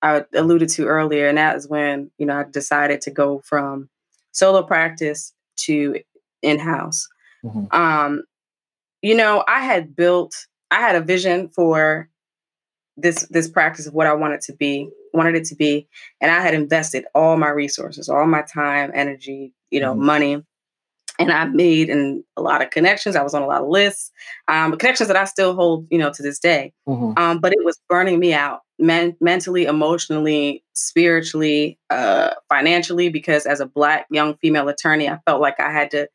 I 0.03 0.25
alluded 0.35 0.69
to 0.71 0.87
earlier, 0.87 1.29
and 1.29 1.39
that 1.39 1.57
is 1.57 1.69
when, 1.69 2.11
you 2.19 2.27
know, 2.27 2.39
I 2.39 2.45
decided 2.45 3.01
to 3.03 3.11
go 3.11 3.41
from 3.45 3.89
solo 4.33 4.63
practice 4.63 5.33
to 5.61 6.01
in 6.43 6.59
house. 6.59 7.09
Mm-hmm. 7.45 7.75
Um, 7.75 8.23
you 9.03 9.15
know, 9.15 9.45
I 9.49 9.61
had 9.61 9.97
built, 9.97 10.35
I 10.71 10.81
had 10.81 10.97
a 10.97 11.01
vision 11.01 11.49
for 11.49 12.09
this 12.97 13.27
this 13.29 13.49
practice 13.49 13.87
of 13.87 13.95
what 13.95 14.07
I 14.07 14.15
wanted 14.15 14.41
to 14.43 14.53
be, 14.53 14.91
wanted 15.13 15.35
it 15.35 15.45
to 15.47 15.55
be, 15.55 15.89
and 16.21 16.31
I 16.31 16.41
had 16.41 16.55
invested 16.55 17.05
all 17.15 17.37
my 17.37 17.49
resources, 17.49 18.09
all 18.09 18.27
my 18.27 18.43
time, 18.43 18.91
energy, 18.95 19.55
you 19.71 19.81
know, 19.81 19.93
mm-hmm. 19.93 20.07
money 20.07 20.45
and 21.19 21.33
I 21.33 21.45
made 21.47 21.89
and 21.89 22.23
a 22.37 22.43
lot 22.43 22.63
of 22.63 22.71
connections. 22.71 23.17
I 23.17 23.23
was 23.23 23.35
on 23.35 23.43
a 23.43 23.47
lot 23.47 23.63
of 23.63 23.69
lists, 23.69 24.11
um, 24.49 24.77
connections 24.77 25.09
that 25.09 25.17
I 25.17 25.25
still 25.25 25.55
hold, 25.55 25.87
you 25.91 25.99
know, 25.99 26.13
to 26.13 26.23
this 26.23 26.39
day. 26.39 26.73
Mm-hmm. 26.89 27.19
Um, 27.19 27.39
but 27.39 27.53
it 27.53 27.65
was 27.65 27.79
burning 27.89 28.19
me 28.19 28.35
out 28.35 28.61
men- 28.79 29.17
mentally, 29.21 29.65
emotionally, 29.65 30.63
spiritually, 30.75 31.79
uh, 31.91 32.31
financially, 32.49 33.09
because 33.09 33.47
as 33.47 33.61
a 33.61 33.67
black 33.67 34.07
young 34.11 34.37
female 34.37 34.69
attorney, 34.69 35.09
I 35.09 35.19
felt 35.27 35.41
like 35.41 35.59
I 35.61 35.71
had 35.71 35.91
to, 35.93 36.09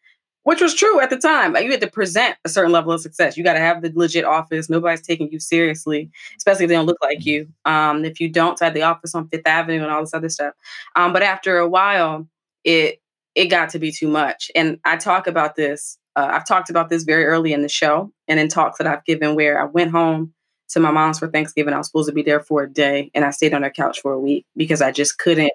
which 0.44 0.61
was 0.61 0.76
true 0.76 0.99
at 0.99 1.10
the 1.10 1.18
time. 1.18 1.56
You 1.56 1.72
had 1.72 1.82
to 1.82 1.90
present 1.90 2.36
a 2.45 2.49
certain 2.49 2.72
level 2.72 2.91
of 2.91 3.02
success. 3.02 3.38
You 3.38 3.44
got 3.44 3.53
to 3.53 3.60
have 3.60 3.82
the 3.82 3.91
legit 3.95 4.26
office. 4.26 4.69
Nobody's 4.69 5.02
taking 5.02 5.32
you 5.32 5.40
seriously, 5.40 6.10
especially 6.38 6.65
if 6.65 6.69
they 6.69 6.76
don't 6.76 6.88
look 6.88 7.02
like 7.02 7.26
you. 7.26 7.48
Um, 7.65 8.06
if 8.06 8.19
you 8.19 8.30
don't, 8.30 8.60
have 8.60 8.73
the 8.73 8.84
office 8.84 9.15
on 9.15 9.28
Fifth 9.30 9.48
Avenue 9.48 9.82
and 9.82 9.91
all 9.91 10.02
this 10.02 10.14
other 10.14 10.30
stuff. 10.30 10.53
Um, 10.95 11.14
but 11.14 11.23
after 11.23 11.57
a 11.57 11.68
while, 11.68 12.28
it 12.64 13.01
it 13.36 13.45
got 13.45 13.70
to 13.70 13.80
be 13.80 13.91
too 13.91 14.08
much. 14.08 14.52
And 14.56 14.80
I 14.86 14.98
talk 14.98 15.28
about 15.28 15.56
this. 15.56 15.98
Uh, 16.16 16.30
I've 16.32 16.48
talked 16.48 16.70
about 16.70 16.90
this 16.90 17.03
very 17.03 17.26
early 17.26 17.53
in 17.53 17.62
the 17.62 17.70
show 17.70 18.12
and 18.28 18.40
in 18.40 18.49
talks 18.49 18.78
that 18.78 18.88
I've 18.88 19.06
given 19.06 19.36
where 19.36 19.62
I 19.62 19.66
went 19.66 19.91
home 19.91 20.34
to 20.70 20.80
my 20.80 20.91
mom's 20.91 21.20
for 21.20 21.30
Thanksgiving. 21.30 21.74
I 21.74 21.78
was 21.78 21.88
supposed 21.88 22.10
to 22.10 22.16
be 22.16 22.24
there 22.24 22.41
for 22.41 22.64
a 22.64 22.72
day 22.72 23.12
and 23.14 23.24
I 23.24 23.32
stayed 23.32 23.53
on 23.53 23.64
her 23.64 23.70
couch 23.70 24.02
for 24.02 24.14
a 24.14 24.20
week 24.20 24.45
because 24.56 24.82
I 24.82 24.91
just 24.91 25.18
couldn't 25.18 25.53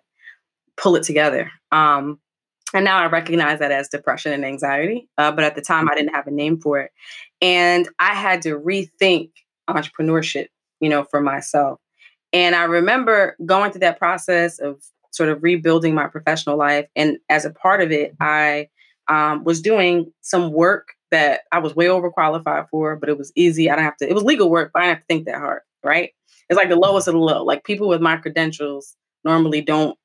pull 0.76 0.96
it 0.96 1.02
together. 1.02 1.50
Um, 1.72 2.20
and 2.74 2.84
now 2.84 2.98
I 2.98 3.06
recognize 3.06 3.60
that 3.60 3.70
as 3.70 3.88
depression 3.88 4.32
and 4.32 4.44
anxiety. 4.44 5.08
Uh, 5.16 5.32
but 5.32 5.44
at 5.44 5.54
the 5.54 5.62
time, 5.62 5.88
I 5.88 5.94
didn't 5.94 6.14
have 6.14 6.26
a 6.26 6.32
name 6.32 6.60
for 6.60 6.80
it. 6.80 6.90
And 7.40 7.88
I 7.98 8.14
had 8.14 8.42
to 8.42 8.58
rethink 8.58 9.30
entrepreneurship, 9.68 10.48
you 10.80 10.88
know, 10.88 11.04
for 11.04 11.20
myself. 11.20 11.80
And 12.32 12.54
I 12.54 12.64
remember 12.64 13.36
going 13.44 13.70
through 13.70 13.80
that 13.80 13.98
process 13.98 14.58
of 14.58 14.82
sort 15.16 15.28
of 15.28 15.42
rebuilding 15.42 15.94
my 15.94 16.06
professional 16.06 16.56
life. 16.56 16.86
And 16.94 17.18
as 17.28 17.44
a 17.44 17.50
part 17.50 17.80
of 17.80 17.90
it, 17.90 18.14
I 18.20 18.68
um, 19.08 19.44
was 19.44 19.60
doing 19.60 20.12
some 20.20 20.52
work 20.52 20.88
that 21.10 21.42
I 21.52 21.58
was 21.58 21.74
way 21.74 21.86
overqualified 21.86 22.68
for, 22.70 22.96
but 22.96 23.08
it 23.08 23.18
was 23.18 23.32
easy. 23.34 23.70
I 23.70 23.76
don't 23.76 23.84
have 23.84 23.96
to, 23.98 24.08
it 24.08 24.14
was 24.14 24.24
legal 24.24 24.50
work, 24.50 24.72
but 24.72 24.82
I 24.82 24.86
didn't 24.86 24.96
have 24.96 25.02
to 25.02 25.06
think 25.06 25.26
that 25.26 25.36
hard, 25.36 25.62
right? 25.84 26.10
It's 26.48 26.56
like 26.56 26.68
the 26.68 26.76
lowest 26.76 27.08
of 27.08 27.14
the 27.14 27.20
low. 27.20 27.44
Like 27.44 27.64
people 27.64 27.88
with 27.88 28.00
my 28.00 28.16
credentials 28.16 28.96
normally 29.24 29.60
don't 29.60 29.96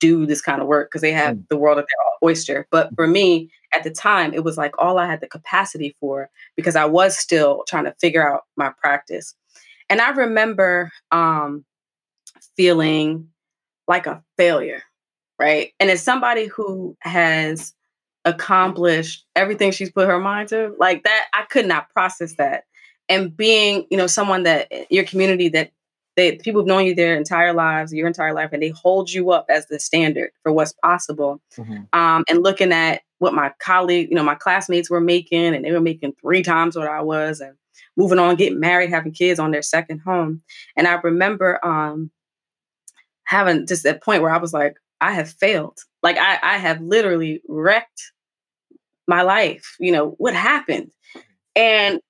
do 0.00 0.26
this 0.26 0.40
kind 0.40 0.60
of 0.60 0.66
work 0.66 0.90
because 0.90 1.02
they 1.02 1.12
have 1.12 1.36
mm. 1.36 1.48
the 1.48 1.56
world 1.56 1.78
at 1.78 1.84
their 1.84 2.28
oyster. 2.28 2.66
But 2.70 2.90
for 2.94 3.06
me, 3.06 3.50
at 3.72 3.84
the 3.84 3.90
time, 3.90 4.32
it 4.32 4.44
was 4.44 4.56
like 4.56 4.72
all 4.78 4.98
I 4.98 5.06
had 5.06 5.20
the 5.20 5.28
capacity 5.28 5.96
for 6.00 6.30
because 6.56 6.76
I 6.76 6.86
was 6.86 7.16
still 7.16 7.64
trying 7.68 7.84
to 7.84 7.94
figure 8.00 8.26
out 8.26 8.42
my 8.56 8.72
practice. 8.82 9.34
And 9.90 10.00
I 10.00 10.10
remember 10.10 10.90
um, 11.10 11.64
feeling 12.56 13.28
like 13.88 14.06
a 14.06 14.22
failure, 14.36 14.82
right? 15.38 15.72
And 15.80 15.90
as 15.90 16.02
somebody 16.02 16.46
who 16.46 16.96
has 17.00 17.74
accomplished 18.24 19.24
everything 19.34 19.70
she's 19.70 19.90
put 19.90 20.06
her 20.06 20.20
mind 20.20 20.50
to, 20.50 20.74
like 20.78 21.02
that, 21.04 21.26
I 21.32 21.42
could 21.44 21.66
not 21.66 21.90
process 21.90 22.34
that. 22.34 22.64
And 23.08 23.34
being, 23.34 23.86
you 23.90 23.96
know, 23.96 24.06
someone 24.06 24.42
that 24.42 24.68
eh, 24.70 24.84
your 24.90 25.04
community 25.04 25.48
that 25.48 25.72
they 26.18 26.36
people 26.36 26.60
have 26.60 26.66
known 26.66 26.84
you 26.84 26.94
their 26.94 27.16
entire 27.16 27.54
lives, 27.54 27.94
your 27.94 28.06
entire 28.06 28.34
life, 28.34 28.50
and 28.52 28.62
they 28.62 28.70
hold 28.70 29.10
you 29.10 29.30
up 29.30 29.46
as 29.48 29.66
the 29.66 29.78
standard 29.78 30.30
for 30.42 30.52
what's 30.52 30.72
possible. 30.72 31.40
Mm-hmm. 31.56 31.98
Um, 31.98 32.24
and 32.28 32.42
looking 32.42 32.72
at 32.72 33.02
what 33.18 33.34
my 33.34 33.52
colleague, 33.60 34.08
you 34.10 34.16
know, 34.16 34.24
my 34.24 34.34
classmates 34.34 34.90
were 34.90 35.00
making, 35.00 35.54
and 35.54 35.64
they 35.64 35.72
were 35.72 35.80
making 35.80 36.14
three 36.20 36.42
times 36.42 36.76
what 36.76 36.88
I 36.88 37.00
was, 37.00 37.40
and 37.40 37.54
moving 37.96 38.18
on, 38.18 38.36
getting 38.36 38.60
married, 38.60 38.90
having 38.90 39.12
kids 39.12 39.38
on 39.38 39.52
their 39.52 39.62
second 39.62 40.00
home. 40.00 40.42
And 40.76 40.86
I 40.86 40.94
remember 40.94 41.64
um, 41.64 42.10
having 43.28 43.66
just 43.66 43.82
that 43.82 44.02
point 44.02 44.22
where 44.22 44.30
I 44.30 44.38
was 44.38 44.54
like, 44.54 44.76
I 45.02 45.12
have 45.12 45.30
failed. 45.30 45.78
Like 46.02 46.16
I, 46.16 46.38
I 46.42 46.56
have 46.56 46.80
literally 46.80 47.42
wrecked 47.46 48.12
my 49.06 49.22
life. 49.22 49.76
You 49.78 49.92
know 49.92 50.14
what 50.18 50.34
happened, 50.34 50.90
and 51.54 52.00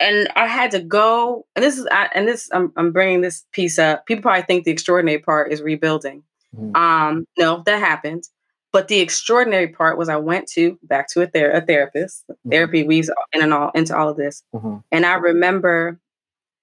and 0.00 0.28
I 0.34 0.46
had 0.46 0.70
to 0.72 0.80
go. 0.80 1.46
And 1.54 1.62
this 1.62 1.78
is 1.78 1.86
I, 1.92 2.08
and 2.14 2.26
this 2.26 2.48
I'm, 2.52 2.72
I'm 2.76 2.92
bringing 2.92 3.20
this 3.20 3.44
piece 3.52 3.78
up. 3.78 4.06
People 4.06 4.22
probably 4.22 4.42
think 4.42 4.64
the 4.64 4.70
extraordinary 4.70 5.18
part 5.18 5.52
is 5.52 5.60
rebuilding. 5.60 6.24
Mm-hmm. 6.56 6.74
Um, 6.74 7.26
no, 7.38 7.62
that 7.66 7.78
happened. 7.78 8.24
But 8.72 8.88
the 8.88 9.00
extraordinary 9.00 9.68
part 9.68 9.98
was 9.98 10.08
I 10.08 10.16
went 10.16 10.48
to 10.52 10.78
back 10.82 11.08
to 11.10 11.22
a, 11.22 11.26
ther- 11.26 11.52
a 11.52 11.60
therapist. 11.60 12.24
Mm-hmm. 12.28 12.50
Therapy 12.50 12.82
weaves 12.84 13.10
in 13.32 13.42
and 13.42 13.52
all 13.52 13.70
into 13.74 13.96
all 13.96 14.08
of 14.08 14.16
this. 14.16 14.42
Mm-hmm. 14.54 14.78
And 14.90 15.06
I 15.06 15.14
remember 15.14 16.00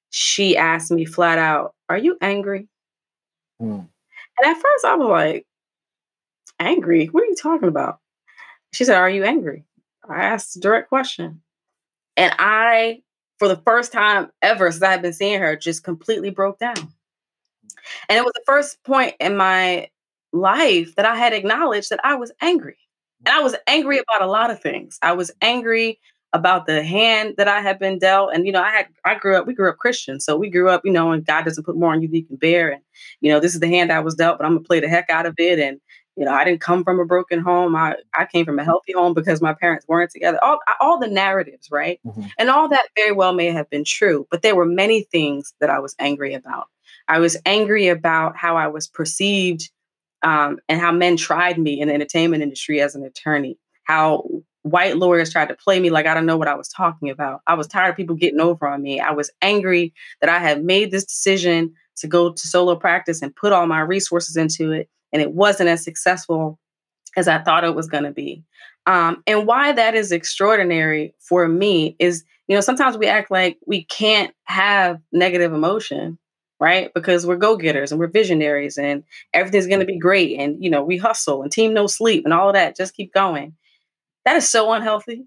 she 0.09 0.57
asked 0.57 0.91
me 0.91 1.05
flat 1.05 1.37
out, 1.37 1.75
"Are 1.87 1.97
you 1.97 2.17
angry?" 2.19 2.67
Mm. 3.61 3.87
And 4.41 4.55
at 4.55 4.61
first 4.61 4.85
I 4.85 4.95
was 4.95 5.07
like, 5.07 5.45
angry? 6.59 7.07
What 7.07 7.23
are 7.23 7.27
you 7.27 7.35
talking 7.35 7.67
about? 7.67 7.99
She 8.73 8.85
said, 8.85 8.97
Are 8.97 9.09
you 9.09 9.23
angry? 9.23 9.65
I 10.09 10.23
asked 10.23 10.55
a 10.55 10.59
direct 10.59 10.89
question. 10.89 11.41
And 12.17 12.33
I, 12.39 13.01
for 13.39 13.47
the 13.47 13.61
first 13.65 13.91
time 13.91 14.29
ever 14.41 14.71
since 14.71 14.83
I've 14.83 15.01
been 15.01 15.13
seeing 15.13 15.39
her, 15.39 15.55
just 15.55 15.83
completely 15.83 16.29
broke 16.29 16.59
down. 16.59 16.75
And 18.09 18.17
it 18.17 18.23
was 18.23 18.33
the 18.33 18.43
first 18.45 18.83
point 18.83 19.15
in 19.19 19.37
my 19.37 19.89
life 20.33 20.95
that 20.95 21.05
I 21.05 21.15
had 21.15 21.33
acknowledged 21.33 21.89
that 21.89 22.03
I 22.03 22.15
was 22.15 22.31
angry. 22.41 22.77
And 23.25 23.35
I 23.35 23.41
was 23.41 23.55
angry 23.67 23.99
about 23.99 24.27
a 24.27 24.31
lot 24.31 24.51
of 24.51 24.61
things. 24.61 24.97
I 25.01 25.13
was 25.13 25.31
angry 25.41 25.99
about 26.33 26.65
the 26.65 26.83
hand 26.83 27.35
that 27.37 27.47
I 27.47 27.61
had 27.61 27.77
been 27.77 27.99
dealt. 27.99 28.33
And, 28.33 28.45
you 28.45 28.51
know, 28.51 28.61
I 28.61 28.71
had, 28.71 28.87
I 29.03 29.15
grew 29.15 29.35
up, 29.35 29.45
we 29.45 29.53
grew 29.53 29.69
up 29.69 29.77
Christian. 29.77 30.19
So 30.19 30.37
we 30.37 30.49
grew 30.49 30.69
up, 30.69 30.81
you 30.85 30.91
know, 30.91 31.11
and 31.11 31.25
God 31.25 31.43
doesn't 31.43 31.65
put 31.65 31.75
more 31.75 31.91
on 31.91 32.01
you 32.01 32.07
than 32.07 32.17
you 32.17 32.25
can 32.25 32.37
bear. 32.37 32.71
And, 32.71 32.81
you 33.19 33.31
know, 33.31 33.39
this 33.39 33.53
is 33.53 33.59
the 33.59 33.67
hand 33.67 33.91
I 33.91 33.99
was 33.99 34.15
dealt, 34.15 34.37
but 34.37 34.45
I'm 34.45 34.53
going 34.53 34.63
to 34.63 34.67
play 34.67 34.79
the 34.79 34.87
heck 34.87 35.09
out 35.09 35.25
of 35.25 35.35
it. 35.37 35.59
And, 35.59 35.81
you 36.15 36.25
know, 36.25 36.31
I 36.31 36.43
didn't 36.43 36.61
come 36.61 36.83
from 36.83 36.99
a 36.99 37.05
broken 37.05 37.39
home. 37.39 37.75
I, 37.75 37.95
I 38.13 38.25
came 38.25 38.45
from 38.45 38.59
a 38.59 38.63
healthy 38.63 38.93
home 38.93 39.13
because 39.13 39.41
my 39.41 39.53
parents 39.53 39.85
weren't 39.87 40.11
together. 40.11 40.41
All, 40.43 40.59
all 40.79 40.99
the 40.99 41.07
narratives, 41.07 41.69
right? 41.71 41.99
Mm-hmm. 42.05 42.23
And 42.37 42.49
all 42.49 42.69
that 42.69 42.87
very 42.95 43.11
well 43.11 43.33
may 43.33 43.51
have 43.51 43.69
been 43.69 43.83
true, 43.83 44.27
but 44.29 44.41
there 44.41 44.55
were 44.55 44.65
many 44.65 45.03
things 45.03 45.53
that 45.59 45.69
I 45.69 45.79
was 45.79 45.95
angry 45.99 46.33
about. 46.33 46.67
I 47.07 47.19
was 47.19 47.37
angry 47.45 47.87
about 47.87 48.37
how 48.37 48.55
I 48.55 48.67
was 48.67 48.87
perceived 48.87 49.69
um, 50.21 50.59
and 50.69 50.79
how 50.79 50.91
men 50.91 51.17
tried 51.17 51.57
me 51.57 51.81
in 51.81 51.87
the 51.87 51.93
entertainment 51.93 52.43
industry 52.43 52.79
as 52.81 52.95
an 52.95 53.03
attorney, 53.03 53.57
how 53.83 54.29
white 54.63 54.97
lawyers 54.97 55.31
tried 55.31 55.49
to 55.49 55.55
play 55.55 55.79
me 55.79 55.89
like 55.89 56.05
I 56.05 56.13
don't 56.13 56.25
know 56.25 56.37
what 56.37 56.47
I 56.47 56.55
was 56.55 56.67
talking 56.67 57.09
about. 57.09 57.41
I 57.47 57.55
was 57.55 57.67
tired 57.67 57.89
of 57.91 57.97
people 57.97 58.15
getting 58.15 58.39
over 58.39 58.67
on 58.67 58.81
me. 58.81 58.99
I 58.99 59.11
was 59.11 59.31
angry 59.41 59.93
that 60.19 60.29
I 60.29 60.39
had 60.39 60.63
made 60.63 60.91
this 60.91 61.05
decision 61.05 61.73
to 61.97 62.07
go 62.07 62.31
to 62.31 62.47
solo 62.47 62.75
practice 62.75 63.21
and 63.21 63.35
put 63.35 63.53
all 63.53 63.67
my 63.67 63.79
resources 63.79 64.35
into 64.35 64.71
it, 64.71 64.89
and 65.11 65.21
it 65.21 65.33
wasn't 65.33 65.69
as 65.69 65.83
successful 65.83 66.59
as 67.17 67.27
I 67.27 67.39
thought 67.39 67.63
it 67.63 67.75
was 67.75 67.87
going 67.87 68.05
to 68.05 68.11
be. 68.11 68.43
Um, 68.85 69.21
and 69.27 69.45
why 69.45 69.73
that 69.73 69.95
is 69.95 70.11
extraordinary 70.11 71.13
for 71.19 71.47
me 71.47 71.95
is, 71.99 72.23
you 72.47 72.55
know, 72.55 72.61
sometimes 72.61 72.97
we 72.97 73.07
act 73.07 73.29
like 73.29 73.57
we 73.67 73.83
can't 73.83 74.33
have 74.45 74.99
negative 75.11 75.53
emotion, 75.53 76.17
right? 76.59 76.91
Because 76.93 77.25
we're 77.25 77.35
go 77.35 77.57
getters 77.57 77.91
and 77.91 77.99
we're 77.99 78.07
visionaries 78.07 78.77
and 78.77 79.03
everything's 79.33 79.67
going 79.67 79.81
to 79.81 79.85
be 79.85 79.99
great. 79.99 80.39
And, 80.39 80.63
you 80.63 80.69
know, 80.69 80.83
we 80.83 80.97
hustle 80.97 81.43
and 81.43 81.51
team 81.51 81.73
no 81.73 81.85
sleep 81.85 82.25
and 82.25 82.33
all 82.33 82.49
of 82.49 82.53
that. 82.55 82.75
Just 82.75 82.95
keep 82.95 83.13
going. 83.13 83.55
That 84.25 84.35
is 84.35 84.49
so 84.49 84.71
unhealthy 84.71 85.25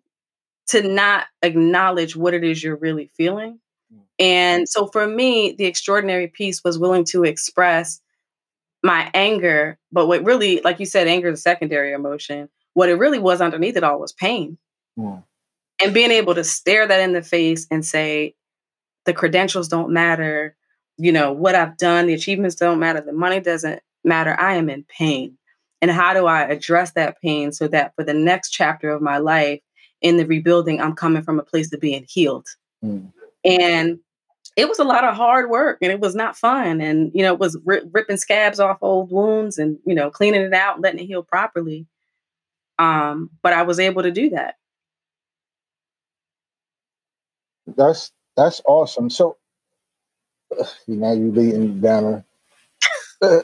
to 0.68 0.86
not 0.86 1.26
acknowledge 1.42 2.16
what 2.16 2.34
it 2.34 2.44
is 2.44 2.62
you're 2.62 2.76
really 2.76 3.10
feeling. 3.16 3.58
Mm. 3.92 4.00
And 4.18 4.68
so 4.68 4.86
for 4.86 5.06
me, 5.06 5.52
the 5.52 5.66
extraordinary 5.66 6.28
piece 6.28 6.62
was 6.64 6.78
willing 6.78 7.04
to 7.06 7.24
express 7.24 8.00
my 8.82 9.10
anger, 9.14 9.78
but 9.92 10.06
what 10.06 10.24
really, 10.24 10.60
like 10.62 10.78
you 10.78 10.86
said, 10.86 11.08
anger 11.08 11.28
is 11.28 11.38
a 11.38 11.42
secondary 11.42 11.92
emotion. 11.92 12.48
What 12.74 12.88
it 12.88 12.94
really 12.96 13.18
was 13.18 13.40
underneath 13.40 13.76
it 13.76 13.84
all 13.84 13.98
was 13.98 14.12
pain. 14.12 14.58
Yeah. 14.96 15.20
And 15.82 15.94
being 15.94 16.10
able 16.10 16.34
to 16.34 16.44
stare 16.44 16.86
that 16.86 17.00
in 17.00 17.12
the 17.12 17.22
face 17.22 17.66
and 17.70 17.84
say, 17.84 18.34
the 19.04 19.12
credentials 19.12 19.68
don't 19.68 19.92
matter, 19.92 20.56
you 20.96 21.12
know, 21.12 21.32
what 21.32 21.54
I've 21.54 21.76
done, 21.76 22.06
the 22.06 22.14
achievements 22.14 22.56
don't 22.56 22.78
matter, 22.78 23.00
the 23.00 23.12
money 23.12 23.40
doesn't 23.40 23.82
matter. 24.04 24.38
I 24.38 24.54
am 24.54 24.70
in 24.70 24.84
pain 24.84 25.36
and 25.80 25.90
how 25.90 26.14
do 26.14 26.26
I 26.26 26.42
address 26.42 26.92
that 26.92 27.20
pain 27.20 27.52
so 27.52 27.68
that 27.68 27.94
for 27.94 28.04
the 28.04 28.14
next 28.14 28.50
chapter 28.50 28.90
of 28.90 29.02
my 29.02 29.18
life 29.18 29.60
in 30.00 30.16
the 30.16 30.26
rebuilding, 30.26 30.80
I'm 30.80 30.94
coming 30.94 31.22
from 31.22 31.38
a 31.38 31.44
place 31.44 31.72
of 31.72 31.80
being 31.80 32.06
healed. 32.08 32.46
Mm. 32.84 33.12
And 33.44 33.98
it 34.56 34.68
was 34.68 34.78
a 34.78 34.84
lot 34.84 35.04
of 35.04 35.14
hard 35.14 35.50
work 35.50 35.78
and 35.82 35.90
it 35.90 36.00
was 36.00 36.14
not 36.14 36.36
fun. 36.36 36.80
And, 36.80 37.10
you 37.14 37.22
know, 37.22 37.34
it 37.34 37.40
was 37.40 37.58
ripping 37.64 38.16
scabs 38.16 38.60
off 38.60 38.78
old 38.82 39.10
wounds 39.10 39.58
and, 39.58 39.78
you 39.84 39.94
know, 39.94 40.10
cleaning 40.10 40.42
it 40.42 40.54
out, 40.54 40.80
letting 40.80 41.00
it 41.00 41.06
heal 41.06 41.22
properly. 41.22 41.86
Um, 42.78 43.30
but 43.42 43.52
I 43.52 43.62
was 43.62 43.78
able 43.78 44.02
to 44.02 44.10
do 44.10 44.30
that. 44.30 44.56
That's 47.66 48.12
that's 48.36 48.60
awesome. 48.66 49.10
So 49.10 49.36
now 50.86 51.12
you 51.12 51.32
leading 51.32 51.80
down. 51.80 52.24
Uh, 53.22 53.40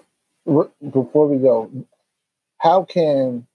before 0.91 1.29
we 1.29 1.39
go, 1.39 1.71
how 2.61 2.85
can 2.85 3.47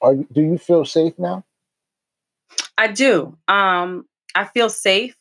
are 0.00 0.14
you, 0.14 0.26
do 0.32 0.40
you 0.40 0.58
feel 0.58 0.84
safe 0.84 1.12
now? 1.18 1.44
I 2.78 2.86
do. 2.86 3.36
Um, 3.48 4.06
I 4.34 4.44
feel 4.46 4.70
safe. 4.70 5.16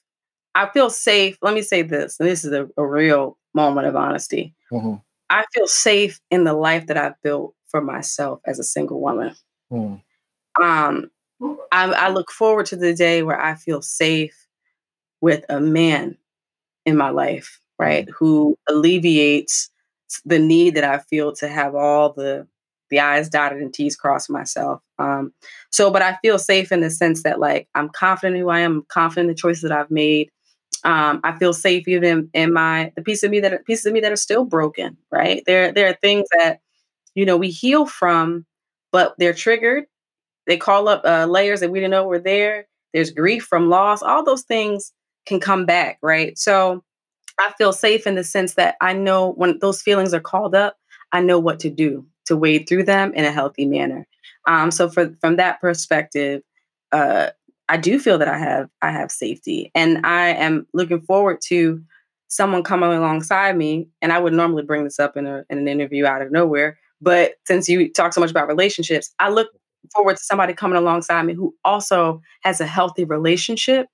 I 0.55 0.69
feel 0.69 0.89
safe. 0.89 1.37
Let 1.41 1.53
me 1.53 1.61
say 1.61 1.81
this, 1.81 2.19
and 2.19 2.29
this 2.29 2.45
is 2.45 2.53
a, 2.53 2.69
a 2.77 2.85
real 2.85 3.37
moment 3.53 3.87
of 3.87 3.95
honesty. 3.95 4.55
Mm-hmm. 4.71 4.95
I 5.29 5.45
feel 5.53 5.67
safe 5.67 6.19
in 6.31 6.43
the 6.43 6.53
life 6.53 6.87
that 6.87 6.97
I've 6.97 7.21
built 7.21 7.53
for 7.67 7.81
myself 7.81 8.39
as 8.45 8.59
a 8.59 8.63
single 8.63 9.01
woman. 9.01 9.35
Mm. 9.71 10.01
Um, 10.61 11.11
I, 11.71 11.85
I 11.91 12.09
look 12.09 12.31
forward 12.31 12.65
to 12.67 12.75
the 12.75 12.93
day 12.93 13.23
where 13.23 13.39
I 13.39 13.55
feel 13.55 13.81
safe 13.81 14.47
with 15.21 15.45
a 15.49 15.59
man 15.59 16.17
in 16.85 16.97
my 16.97 17.09
life, 17.09 17.59
right? 17.77 18.07
Mm. 18.07 18.11
Who 18.17 18.57
alleviates 18.67 19.69
the 20.25 20.39
need 20.39 20.75
that 20.75 20.83
I 20.83 20.99
feel 20.99 21.33
to 21.33 21.47
have 21.47 21.75
all 21.75 22.13
the 22.13 22.47
the 22.89 22.99
I's 22.99 23.29
dotted 23.29 23.61
and 23.61 23.73
T's 23.73 23.95
crossed 23.95 24.29
myself. 24.29 24.81
Um, 24.97 25.33
so, 25.71 25.91
but 25.91 26.01
I 26.01 26.17
feel 26.21 26.39
safe 26.39 26.71
in 26.71 26.81
the 26.81 26.89
sense 26.89 27.23
that 27.23 27.39
like 27.39 27.67
I'm 27.75 27.89
confident 27.89 28.35
in 28.35 28.41
who 28.41 28.49
I 28.49 28.59
am, 28.59 28.85
confident 28.89 29.29
in 29.29 29.35
the 29.35 29.39
choices 29.39 29.63
that 29.63 29.71
I've 29.71 29.91
made. 29.91 30.29
Um, 30.83 31.19
I 31.23 31.37
feel 31.37 31.53
safe 31.53 31.87
even 31.87 32.29
in 32.33 32.53
my 32.53 32.91
the 32.95 33.01
piece 33.01 33.23
of 33.23 33.31
me 33.31 33.39
that 33.41 33.65
pieces 33.65 33.85
of 33.85 33.93
me 33.93 33.99
that 34.01 34.11
are 34.11 34.17
still 34.17 34.45
broken. 34.45 34.97
Right 35.11 35.43
there, 35.45 35.71
there 35.71 35.87
are 35.87 35.97
things 36.01 36.27
that 36.37 36.59
you 37.15 37.25
know 37.25 37.37
we 37.37 37.49
heal 37.49 37.85
from, 37.85 38.45
but 38.91 39.15
they're 39.17 39.33
triggered. 39.33 39.85
They 40.47 40.57
call 40.57 40.87
up 40.87 41.03
uh, 41.05 41.25
layers 41.25 41.59
that 41.59 41.71
we 41.71 41.79
didn't 41.79 41.91
know 41.91 42.07
were 42.07 42.19
there. 42.19 42.67
There's 42.93 43.11
grief 43.11 43.43
from 43.43 43.69
loss. 43.69 44.01
All 44.01 44.23
those 44.23 44.43
things 44.43 44.93
can 45.25 45.39
come 45.39 45.65
back. 45.65 45.99
Right. 46.01 46.37
So 46.37 46.83
I 47.39 47.53
feel 47.57 47.73
safe 47.73 48.07
in 48.07 48.15
the 48.15 48.23
sense 48.23 48.55
that 48.55 48.75
I 48.81 48.93
know 48.93 49.31
when 49.33 49.59
those 49.59 49.81
feelings 49.81 50.13
are 50.13 50.19
called 50.19 50.55
up, 50.55 50.77
I 51.11 51.21
know 51.21 51.39
what 51.39 51.59
to 51.61 51.69
do 51.69 52.05
to 52.29 52.37
wade 52.37 52.69
through 52.69 52.83
them 52.83 53.13
in 53.13 53.25
a 53.25 53.31
healthy 53.31 53.65
manner. 53.65 54.07
Um, 54.47 54.71
so 54.71 54.89
for 54.89 55.15
from 55.19 55.35
that 55.35 55.59
perspective, 55.59 56.41
uh, 56.91 57.29
I 57.67 57.77
do 57.77 57.99
feel 57.99 58.17
that 58.17 58.27
I 58.27 58.37
have 58.37 58.69
I 58.81 58.91
have 58.91 59.11
safety, 59.11 59.71
and 59.75 60.05
I 60.05 60.29
am 60.29 60.65
looking 60.73 61.01
forward 61.01 61.41
to 61.47 61.83
someone 62.27 62.63
coming 62.63 62.91
alongside 62.91 63.57
me. 63.57 63.89
And 64.01 64.13
I 64.13 64.19
would 64.19 64.33
normally 64.33 64.63
bring 64.63 64.83
this 64.83 64.99
up 64.99 65.17
in, 65.17 65.25
a, 65.25 65.43
in 65.49 65.57
an 65.57 65.67
interview 65.67 66.05
out 66.05 66.21
of 66.21 66.31
nowhere, 66.31 66.77
but 67.01 67.33
since 67.45 67.67
you 67.67 67.91
talk 67.91 68.13
so 68.13 68.21
much 68.21 68.31
about 68.31 68.47
relationships, 68.47 69.13
I 69.19 69.29
look 69.29 69.49
forward 69.93 70.17
to 70.17 70.23
somebody 70.23 70.53
coming 70.53 70.77
alongside 70.77 71.23
me 71.23 71.33
who 71.33 71.55
also 71.65 72.21
has 72.41 72.61
a 72.61 72.67
healthy 72.67 73.03
relationship 73.03 73.87